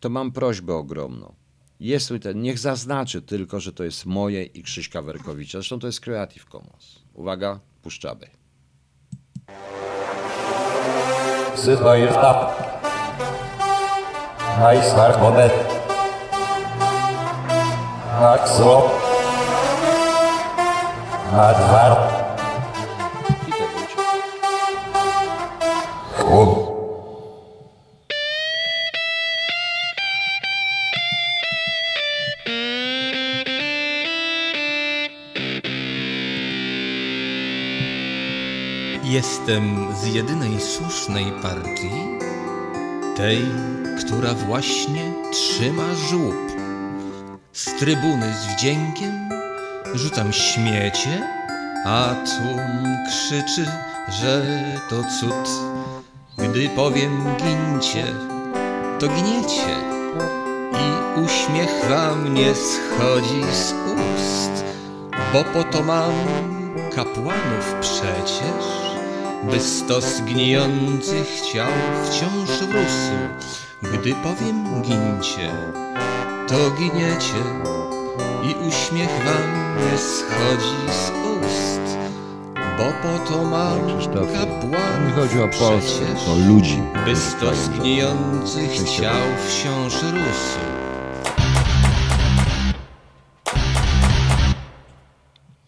to 0.00 0.08
mam 0.08 0.32
prośbę 0.32 0.74
ogromną. 0.74 1.34
Jest 1.80 2.12
ten, 2.22 2.42
niech 2.42 2.58
zaznaczy 2.58 3.22
tylko, 3.22 3.60
że 3.60 3.72
to 3.72 3.84
jest 3.84 4.06
moje 4.06 4.44
i 4.44 4.62
Krzyśka 4.62 5.02
Werkowicza. 5.02 5.58
Zresztą 5.58 5.78
to 5.78 5.86
jest 5.86 6.00
Creative 6.00 6.44
Commons. 6.44 6.98
Uwaga, 7.14 7.60
puszczamy. 7.82 8.26
Sytoirta. 11.54 12.54
Aisvar 14.58 15.20
Monet. 15.20 15.52
Axlo. 18.20 18.90
Advar. 21.32 21.98
Witaj, 23.46 23.68
Wojciech. 23.74 23.96
Chłop. 26.16 26.57
Jestem 39.08 39.94
z 40.02 40.06
jedynej 40.14 40.60
słusznej 40.60 41.32
partii, 41.42 41.90
tej, 43.16 43.38
która 44.00 44.34
właśnie 44.34 45.12
trzyma 45.32 45.94
żłób. 45.94 46.52
Z 47.52 47.64
trybuny 47.64 48.34
z 48.34 48.54
wdziękiem 48.54 49.28
rzucam 49.94 50.32
śmiecie, 50.32 51.28
a 51.84 52.14
tłum 52.14 52.96
krzyczy, 53.08 53.70
że 54.08 54.42
to 54.88 54.96
cud. 55.20 55.50
Gdy 56.38 56.68
powiem 56.68 57.24
gincie, 57.36 58.04
to 58.98 59.06
gniecie 59.08 59.76
i 60.72 61.20
uśmiech 61.20 61.90
wam 61.90 62.34
nie 62.34 62.54
schodzi 62.54 63.42
z 63.52 63.72
ust, 63.72 64.64
bo 65.32 65.44
po 65.44 65.64
to 65.64 65.82
mam 65.82 66.12
kapłanów 66.94 67.74
przecież, 67.80 68.87
by 69.44 69.60
stos 69.60 70.20
gnijących 70.20 71.40
ciał 71.52 71.72
wciąż 72.04 72.60
rósł. 72.60 73.12
Gdy 73.82 74.14
powiem 74.14 74.82
gincie, 74.82 75.52
to 76.48 76.70
giniecie 76.70 77.42
i 78.42 78.68
uśmiech 78.68 79.24
wam 79.24 79.76
nie 79.76 79.98
schodzi 79.98 80.92
z 80.92 81.10
ust, 81.10 81.98
bo 82.78 82.84
po 83.02 83.30
to 83.30 83.44
mam 83.44 83.86
nie 83.86 84.06
kapłanów 84.06 85.14
chodzi 85.16 85.40
o 85.42 85.48
Polskę, 85.48 86.06
przecież, 86.06 86.28
o 86.28 86.48
ludzi. 86.48 86.82
by 87.04 87.16
stos 87.16 87.68
gnijących 87.68 88.90
ciał 88.90 89.22
wciąż 89.46 89.94
rósł. 90.02 90.58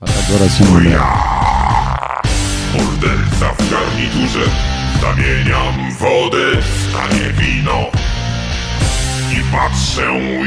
A 0.01 0.07
tak 0.07 1.30
Morderca 3.41 3.65
w 3.65 3.71
garniturze 3.71 4.51
Zamieniam 5.01 5.95
wodę 5.99 6.63
w 6.63 6.93
tanie 6.93 7.33
wino. 7.33 7.91
I 9.33 9.53
patrzę 9.53 10.03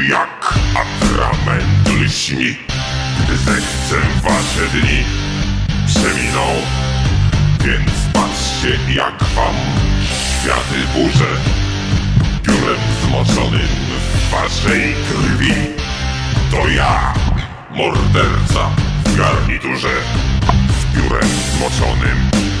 jak 0.08 0.54
atrament 0.74 1.88
lśni 2.00 2.56
Gdy 3.24 3.36
zechcę 3.36 3.96
wasze 4.22 4.68
dni 4.72 5.04
przeminą 5.86 6.46
Więc 7.64 7.90
patrzcie 8.12 8.94
jak 8.94 9.24
wam 9.24 9.54
światy 10.40 10.80
burzę 10.94 11.30
Piórem 12.42 12.80
zmoczonym 13.02 13.68
w 14.14 14.30
waszej 14.30 14.94
krwi. 14.94 15.54
To 16.50 16.68
ja, 16.68 17.14
morderca 17.70 18.70
w 19.04 19.16
garniturze 19.16 19.92
Z 20.80 20.96
piórem 20.96 21.28
zmoczonym 21.56 22.53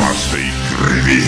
waszej 0.00 0.44
krwi 0.68 1.20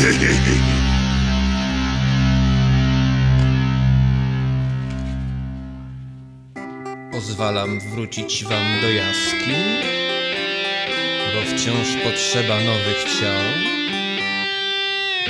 Pozwalam 7.12 7.80
wrócić 7.80 8.44
wam 8.44 8.80
do 8.82 8.90
jaskiń, 8.90 9.64
bo 11.34 11.56
wciąż 11.56 11.88
potrzeba 12.04 12.60
nowych 12.60 13.04
ciał. 13.20 13.42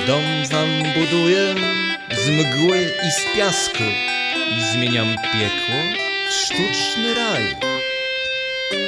Dom 0.07 0.23
wam 0.51 0.69
buduję 0.95 1.55
z 2.11 2.29
mgły 2.29 2.79
i 2.79 3.11
z 3.11 3.37
piasku 3.37 3.85
i 4.59 4.73
zmieniam 4.73 5.09
piekło 5.09 5.77
w 6.29 6.33
sztuczny 6.33 7.15
raj. 7.15 7.57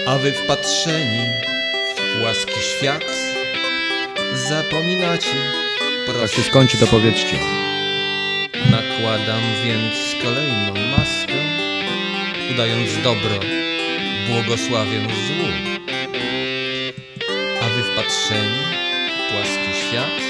A 0.07 0.19
wy 0.19 0.33
wpatrzeni 0.33 1.27
w 1.97 2.21
płaski 2.21 2.61
świat 2.61 3.34
zapominacie 4.35 5.37
Jak 6.07 6.17
prosto. 6.17 6.37
się 6.37 6.43
skończy, 6.43 6.79
to 6.79 6.87
powiedzcie. 6.87 7.37
Nakładam 8.71 9.41
więc 9.65 10.23
kolejną 10.25 10.73
maskę, 10.97 11.35
udając 12.55 12.91
dobro, 13.05 13.41
błogosławię 14.29 15.01
złu. 15.01 15.49
A 17.63 17.65
wy 17.69 17.83
wpatrzeni 17.83 18.59
w 19.29 19.33
płaski 19.33 19.89
świat, 19.89 20.21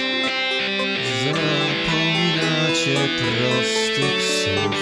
zapominacie 1.24 3.08
prostych 3.18 4.22
słów. 4.22 4.76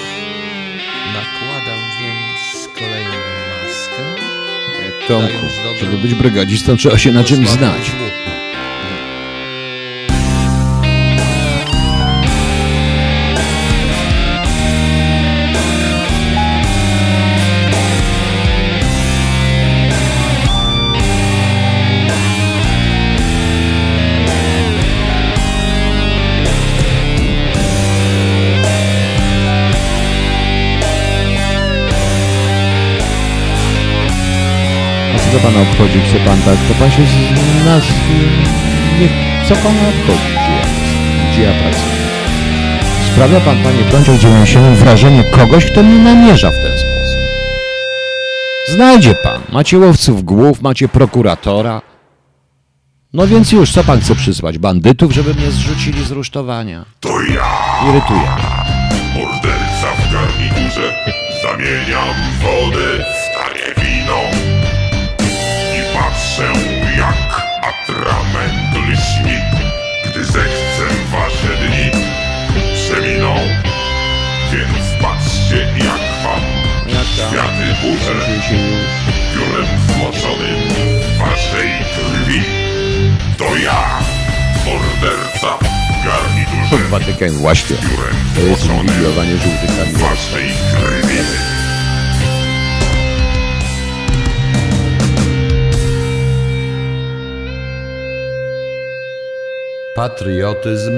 Nakładam 1.06 1.80
więc 2.00 2.68
kolejną 2.78 3.18
maskę, 3.48 4.02
Dając 5.08 5.56
dobro. 5.56 5.78
żeby 5.80 5.98
być 5.98 6.14
brygadzistą, 6.14 6.76
trzeba 6.76 6.98
się 6.98 7.12
na 7.12 7.24
czymś 7.24 7.48
znać. 7.48 7.90
Złu. 35.64 35.70
A 35.70 35.74
co 35.74 35.84
to 35.86 35.86
pana 35.86 35.86
obchodzi, 35.86 36.00
chce 36.00 36.18
pan 36.18 36.42
tak? 36.42 36.56
To 36.68 36.74
pan 36.74 36.90
się 36.90 37.02
z 37.06 37.64
nas... 37.64 37.82
Nie, 39.00 39.08
co 39.48 39.56
pana 39.56 39.88
obchodzi, 39.88 40.32
gdzie 40.32 40.52
ja? 40.52 40.66
Gdzie 41.32 41.42
ja 41.42 41.52
pracuję? 41.52 42.02
Sprawia 43.12 43.40
pan, 43.40 43.62
panie 43.62 43.84
prąciok 43.90 44.16
97 44.16 44.74
wrażenie 44.74 45.24
kogoś, 45.24 45.66
kto 45.66 45.82
mnie 45.82 45.98
namierza 45.98 46.50
w 46.50 46.58
ten 46.58 46.78
sposób. 46.78 47.20
Znajdzie 48.68 49.14
pan. 49.14 49.40
Macie 49.52 49.78
łowców 49.78 50.24
głów, 50.24 50.62
macie 50.62 50.88
prokuratora. 50.88 51.82
No 53.12 53.26
więc 53.26 53.52
już, 53.52 53.72
co 53.72 53.84
pan 53.84 54.00
chce 54.00 54.14
przysłać? 54.14 54.58
Bandytów, 54.58 55.12
żeby 55.12 55.34
mnie 55.34 55.50
zrzucili 55.50 56.04
z 56.04 56.10
rusztowania? 56.10 56.84
To 57.00 57.20
ja, 57.20 57.90
Irytuje 57.90 58.28
morderca 59.14 59.88
w 59.98 60.12
garniturze 60.12 61.14
Zamieniam 61.42 62.08
wodę 62.42 63.04
w 63.76 63.80
wino 63.80 64.20
patrzę 66.02 66.52
jak 66.98 67.46
atrament 67.62 68.88
lśni 68.88 69.38
Gdy 70.04 70.24
zechcę 70.24 70.84
wasze 71.12 71.56
dni 71.56 72.02
przeminą 72.74 73.34
Więc 74.52 75.02
patrzcie 75.02 75.56
jak 75.78 76.24
wam 76.24 76.40
światy 77.14 77.66
burzę 77.82 78.14
Piórem 79.34 79.66
zmoczonym 79.88 80.60
waszej 81.18 81.70
krwi. 81.94 82.42
To 83.38 83.56
ja, 83.56 83.98
morderca 84.64 85.58
w 85.58 86.04
garniturze 86.06 86.88
Watykan 86.90 87.30
właśnie. 87.30 87.76
Piórem 87.76 88.16
To 88.34 88.40
jest 88.40 88.66
waszej 89.98 90.48
krwi 90.48 91.61
Patriotyzm, 99.94 100.92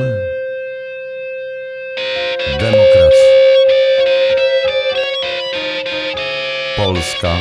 demokracja. 2.61 3.35
Polska, 6.77 7.37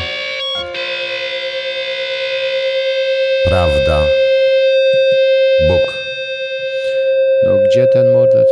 prawda, 3.46 4.06
Bóg. 5.68 5.98
No 7.46 7.58
gdzie 7.58 7.88
ten 7.88 8.08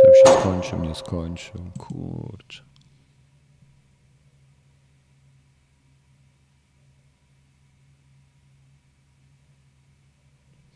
już 0.08 0.16
się 0.16 0.40
skończył, 0.40 0.78
nie 0.78 0.94
skończył, 0.94 1.60
kurczę. 1.78 2.62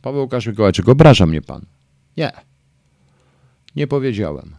Paweł 0.02 0.20
Łukasz 0.20 0.46
Mikołajczyk, 0.46 0.88
obraża 0.88 1.26
mnie 1.26 1.42
pan. 1.42 1.75
Nie. 2.16 2.32
Nie 3.76 3.86
powiedziałem. 3.86 4.56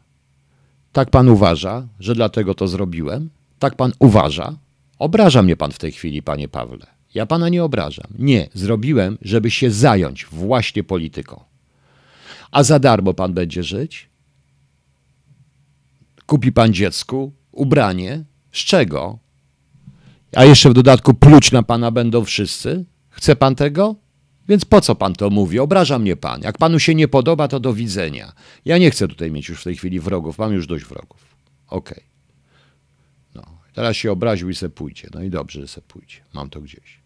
Tak 0.92 1.10
pan 1.10 1.30
uważa, 1.30 1.88
że 2.00 2.16
dlatego 2.16 2.56
to 2.56 2.68
zrobiłem? 2.68 3.30
Tak 3.60 3.76
pan 3.76 3.92
uważa? 4.00 4.58
Obraża 5.00 5.42
mnie 5.42 5.56
pan 5.56 5.72
w 5.72 5.80
tej 5.80 5.92
chwili, 5.92 6.22
panie 6.22 6.48
Pawle. 6.48 6.86
Ja 7.14 7.26
pana 7.26 7.50
nie 7.50 7.64
obrażam. 7.64 8.08
Nie, 8.20 8.50
zrobiłem, 8.54 9.18
żeby 9.22 9.52
się 9.52 9.72
zająć 9.72 10.26
właśnie 10.26 10.84
polityką. 10.84 11.44
A 12.52 12.64
za 12.64 12.80
darmo 12.80 13.14
pan 13.14 13.34
będzie 13.34 13.64
żyć? 13.64 14.10
Kupi 16.26 16.52
pan 16.52 16.74
dziecku 16.74 17.32
ubranie? 17.52 18.24
Z 18.52 18.58
czego? 18.58 19.20
A 20.36 20.46
jeszcze 20.46 20.70
w 20.70 20.74
dodatku 20.74 21.14
pluć 21.14 21.52
na 21.52 21.64
pana 21.64 21.92
będą 21.92 22.26
wszyscy? 22.26 22.86
Chce 23.10 23.36
pan 23.36 23.56
tego? 23.56 23.96
Więc 24.48 24.66
po 24.66 24.82
co 24.82 24.96
pan 24.96 25.14
to 25.14 25.30
mówi? 25.30 25.60
Obraża 25.60 26.00
mnie 26.00 26.16
pan. 26.16 26.42
Jak 26.42 26.58
panu 26.58 26.80
się 26.80 26.96
nie 26.96 27.08
podoba, 27.08 27.48
to 27.48 27.60
do 27.60 27.74
widzenia. 27.74 28.34
Ja 28.66 28.78
nie 28.78 28.92
chcę 28.92 29.08
tutaj 29.08 29.32
mieć 29.32 29.50
już 29.50 29.62
w 29.62 29.64
tej 29.64 29.76
chwili 29.76 30.00
wrogów. 30.00 30.38
Mam 30.38 30.54
już 30.54 30.68
dość 30.68 30.86
wrogów. 30.86 31.36
Okej. 31.68 32.04
No, 33.36 33.44
teraz 33.74 33.96
się 33.96 34.12
obraził 34.12 34.50
i 34.50 34.56
se 34.56 34.70
pójdzie. 34.70 35.08
No 35.14 35.24
i 35.24 35.30
dobrze, 35.30 35.62
że 35.62 35.68
se 35.68 35.82
pójdzie. 35.82 36.18
Mam 36.34 36.50
to 36.50 36.62
gdzieś. 36.62 37.00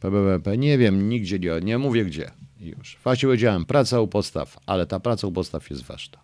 PBP, 0.00 0.58
nie 0.58 0.78
wiem, 0.78 1.08
nigdzie 1.08 1.38
nie, 1.38 1.60
nie 1.62 1.78
mówię 1.78 2.04
gdzie. 2.04 2.30
Już. 2.60 2.98
Właśnie 3.04 3.26
powiedziałem, 3.26 3.64
praca 3.64 4.00
u 4.00 4.08
postaw, 4.08 4.58
ale 4.66 4.86
ta 4.86 5.00
praca 5.00 5.26
u 5.26 5.32
postaw 5.32 5.70
jest 5.70 5.82
ważna. 5.82 6.18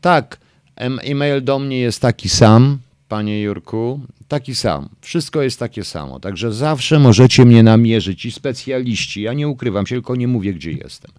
Tak, 0.00 0.38
em- 0.76 1.00
e-mail 1.02 1.44
do 1.44 1.58
mnie 1.58 1.78
jest 1.78 2.00
taki 2.00 2.28
sam, 2.28 2.78
panie 3.08 3.42
Jurku, 3.42 4.00
taki 4.28 4.54
sam. 4.54 4.88
Wszystko 5.00 5.42
jest 5.42 5.58
takie 5.58 5.84
samo, 5.84 6.20
także 6.20 6.52
zawsze 6.52 6.98
możecie 6.98 7.44
mnie 7.44 7.62
namierzyć 7.62 8.24
i 8.24 8.32
specjaliści. 8.32 9.22
Ja 9.22 9.32
nie 9.32 9.48
ukrywam 9.48 9.86
się, 9.86 9.94
tylko 9.94 10.16
nie 10.16 10.28
mówię, 10.28 10.54
gdzie 10.54 10.72
jestem. 10.72 11.10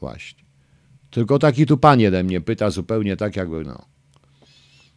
Właśnie. 0.00 0.42
Tylko 1.10 1.38
taki 1.38 1.66
tu 1.66 1.76
pan 1.76 2.00
jeden 2.00 2.26
mnie 2.26 2.40
pyta 2.40 2.70
zupełnie 2.70 3.16
tak, 3.16 3.36
jakby 3.36 3.64
no. 3.64 3.82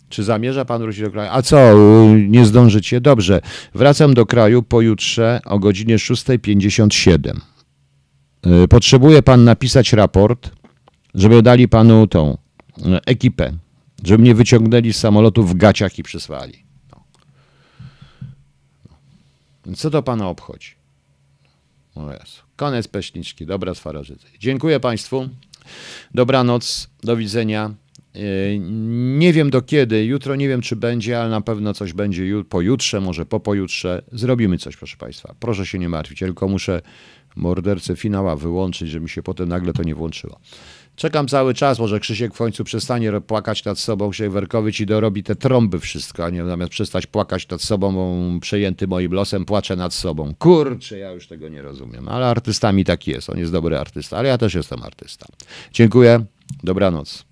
Czy 0.09 0.23
zamierza 0.23 0.65
pan 0.65 0.81
wrócić 0.81 1.01
do 1.01 1.11
kraju? 1.11 1.29
A 1.33 1.41
co, 1.41 1.73
nie 2.27 2.45
zdążycie? 2.45 3.01
Dobrze. 3.01 3.41
Wracam 3.73 4.13
do 4.13 4.25
kraju 4.25 4.63
pojutrze 4.63 5.39
o 5.45 5.59
godzinie 5.59 5.97
6.57. 5.97 7.39
Y, 8.63 8.67
Potrzebuje 8.67 9.23
pan 9.23 9.43
napisać 9.43 9.93
raport, 9.93 10.51
żeby 11.13 11.41
dali 11.41 11.67
panu 11.67 12.07
tą 12.07 12.37
y, 12.77 12.81
ekipę, 13.05 13.53
żeby 14.05 14.21
mnie 14.21 14.35
wyciągnęli 14.35 14.93
z 14.93 14.97
samolotu 14.97 15.43
w 15.43 15.55
gaciach 15.55 15.99
i 15.99 16.03
przysłali. 16.03 16.63
No. 16.91 17.03
No. 19.65 19.75
Co 19.75 19.89
to 19.89 20.03
pana 20.03 20.29
obchodzi? 20.29 20.69
O 21.95 22.11
Jezu. 22.11 22.41
Koniec 22.55 22.87
peśniczki. 22.87 23.45
Dobra 23.45 23.73
swarożycy. 23.75 24.27
Dziękuję 24.39 24.79
państwu. 24.79 25.29
Dobranoc. 26.13 26.89
Do 27.03 27.17
widzenia. 27.17 27.73
Yy, 28.13 28.21
Nie 29.19 29.33
wiem 29.33 29.49
do 29.49 29.61
kiedy, 29.61 30.05
jutro 30.05 30.35
nie 30.35 30.47
wiem 30.47 30.61
czy 30.61 30.75
będzie, 30.75 31.19
ale 31.21 31.29
na 31.29 31.41
pewno 31.41 31.73
coś 31.73 31.93
będzie 31.93 32.23
ju- 32.23 32.43
pojutrze, 32.43 33.01
może 33.01 33.25
po 33.25 33.39
pojutrze. 33.39 34.01
Zrobimy 34.11 34.57
coś, 34.57 34.77
proszę 34.77 34.97
Państwa. 34.97 35.35
Proszę 35.39 35.65
się 35.65 35.79
nie 35.79 35.89
martwić, 35.89 36.19
tylko 36.19 36.47
muszę 36.47 36.81
mordercę 37.35 37.95
finała 37.95 38.35
wyłączyć, 38.35 38.89
żeby 38.89 39.03
mi 39.03 39.09
się 39.09 39.23
potem 39.23 39.49
nagle 39.49 39.73
to 39.73 39.83
nie 39.83 39.95
włączyło. 39.95 40.39
Czekam 40.95 41.27
cały 41.27 41.53
czas, 41.53 41.79
może 41.79 41.99
Krzysiek 41.99 42.33
w 42.33 42.37
końcu 42.37 42.63
przestanie 42.63 43.21
płakać 43.21 43.65
nad 43.65 43.79
sobą, 43.79 44.09
Krzysiek 44.09 44.31
Werkowicz 44.31 44.79
i 44.79 44.85
dorobi 44.85 45.23
te 45.23 45.35
trąby 45.35 45.79
wszystko, 45.79 46.25
a 46.25 46.29
nie 46.29 46.45
zamiast 46.45 46.71
przestać 46.71 47.07
płakać 47.07 47.47
nad 47.47 47.61
sobą, 47.61 48.39
przejęty 48.39 48.87
moim 48.87 49.13
losem, 49.13 49.45
płacze 49.45 49.75
nad 49.75 49.93
sobą. 49.93 50.33
Kurczę, 50.39 50.97
ja 50.97 51.11
już 51.11 51.27
tego 51.27 51.49
nie 51.49 51.61
rozumiem, 51.61 52.09
ale 52.09 52.27
artystami 52.27 52.85
tak 52.85 53.07
jest, 53.07 53.29
on 53.29 53.37
jest 53.37 53.51
dobry 53.51 53.77
artysta, 53.77 54.17
ale 54.17 54.29
ja 54.29 54.37
też 54.37 54.53
jestem 54.53 54.83
artysta. 54.83 55.25
Dziękuję, 55.73 56.25
dobranoc. 56.63 57.25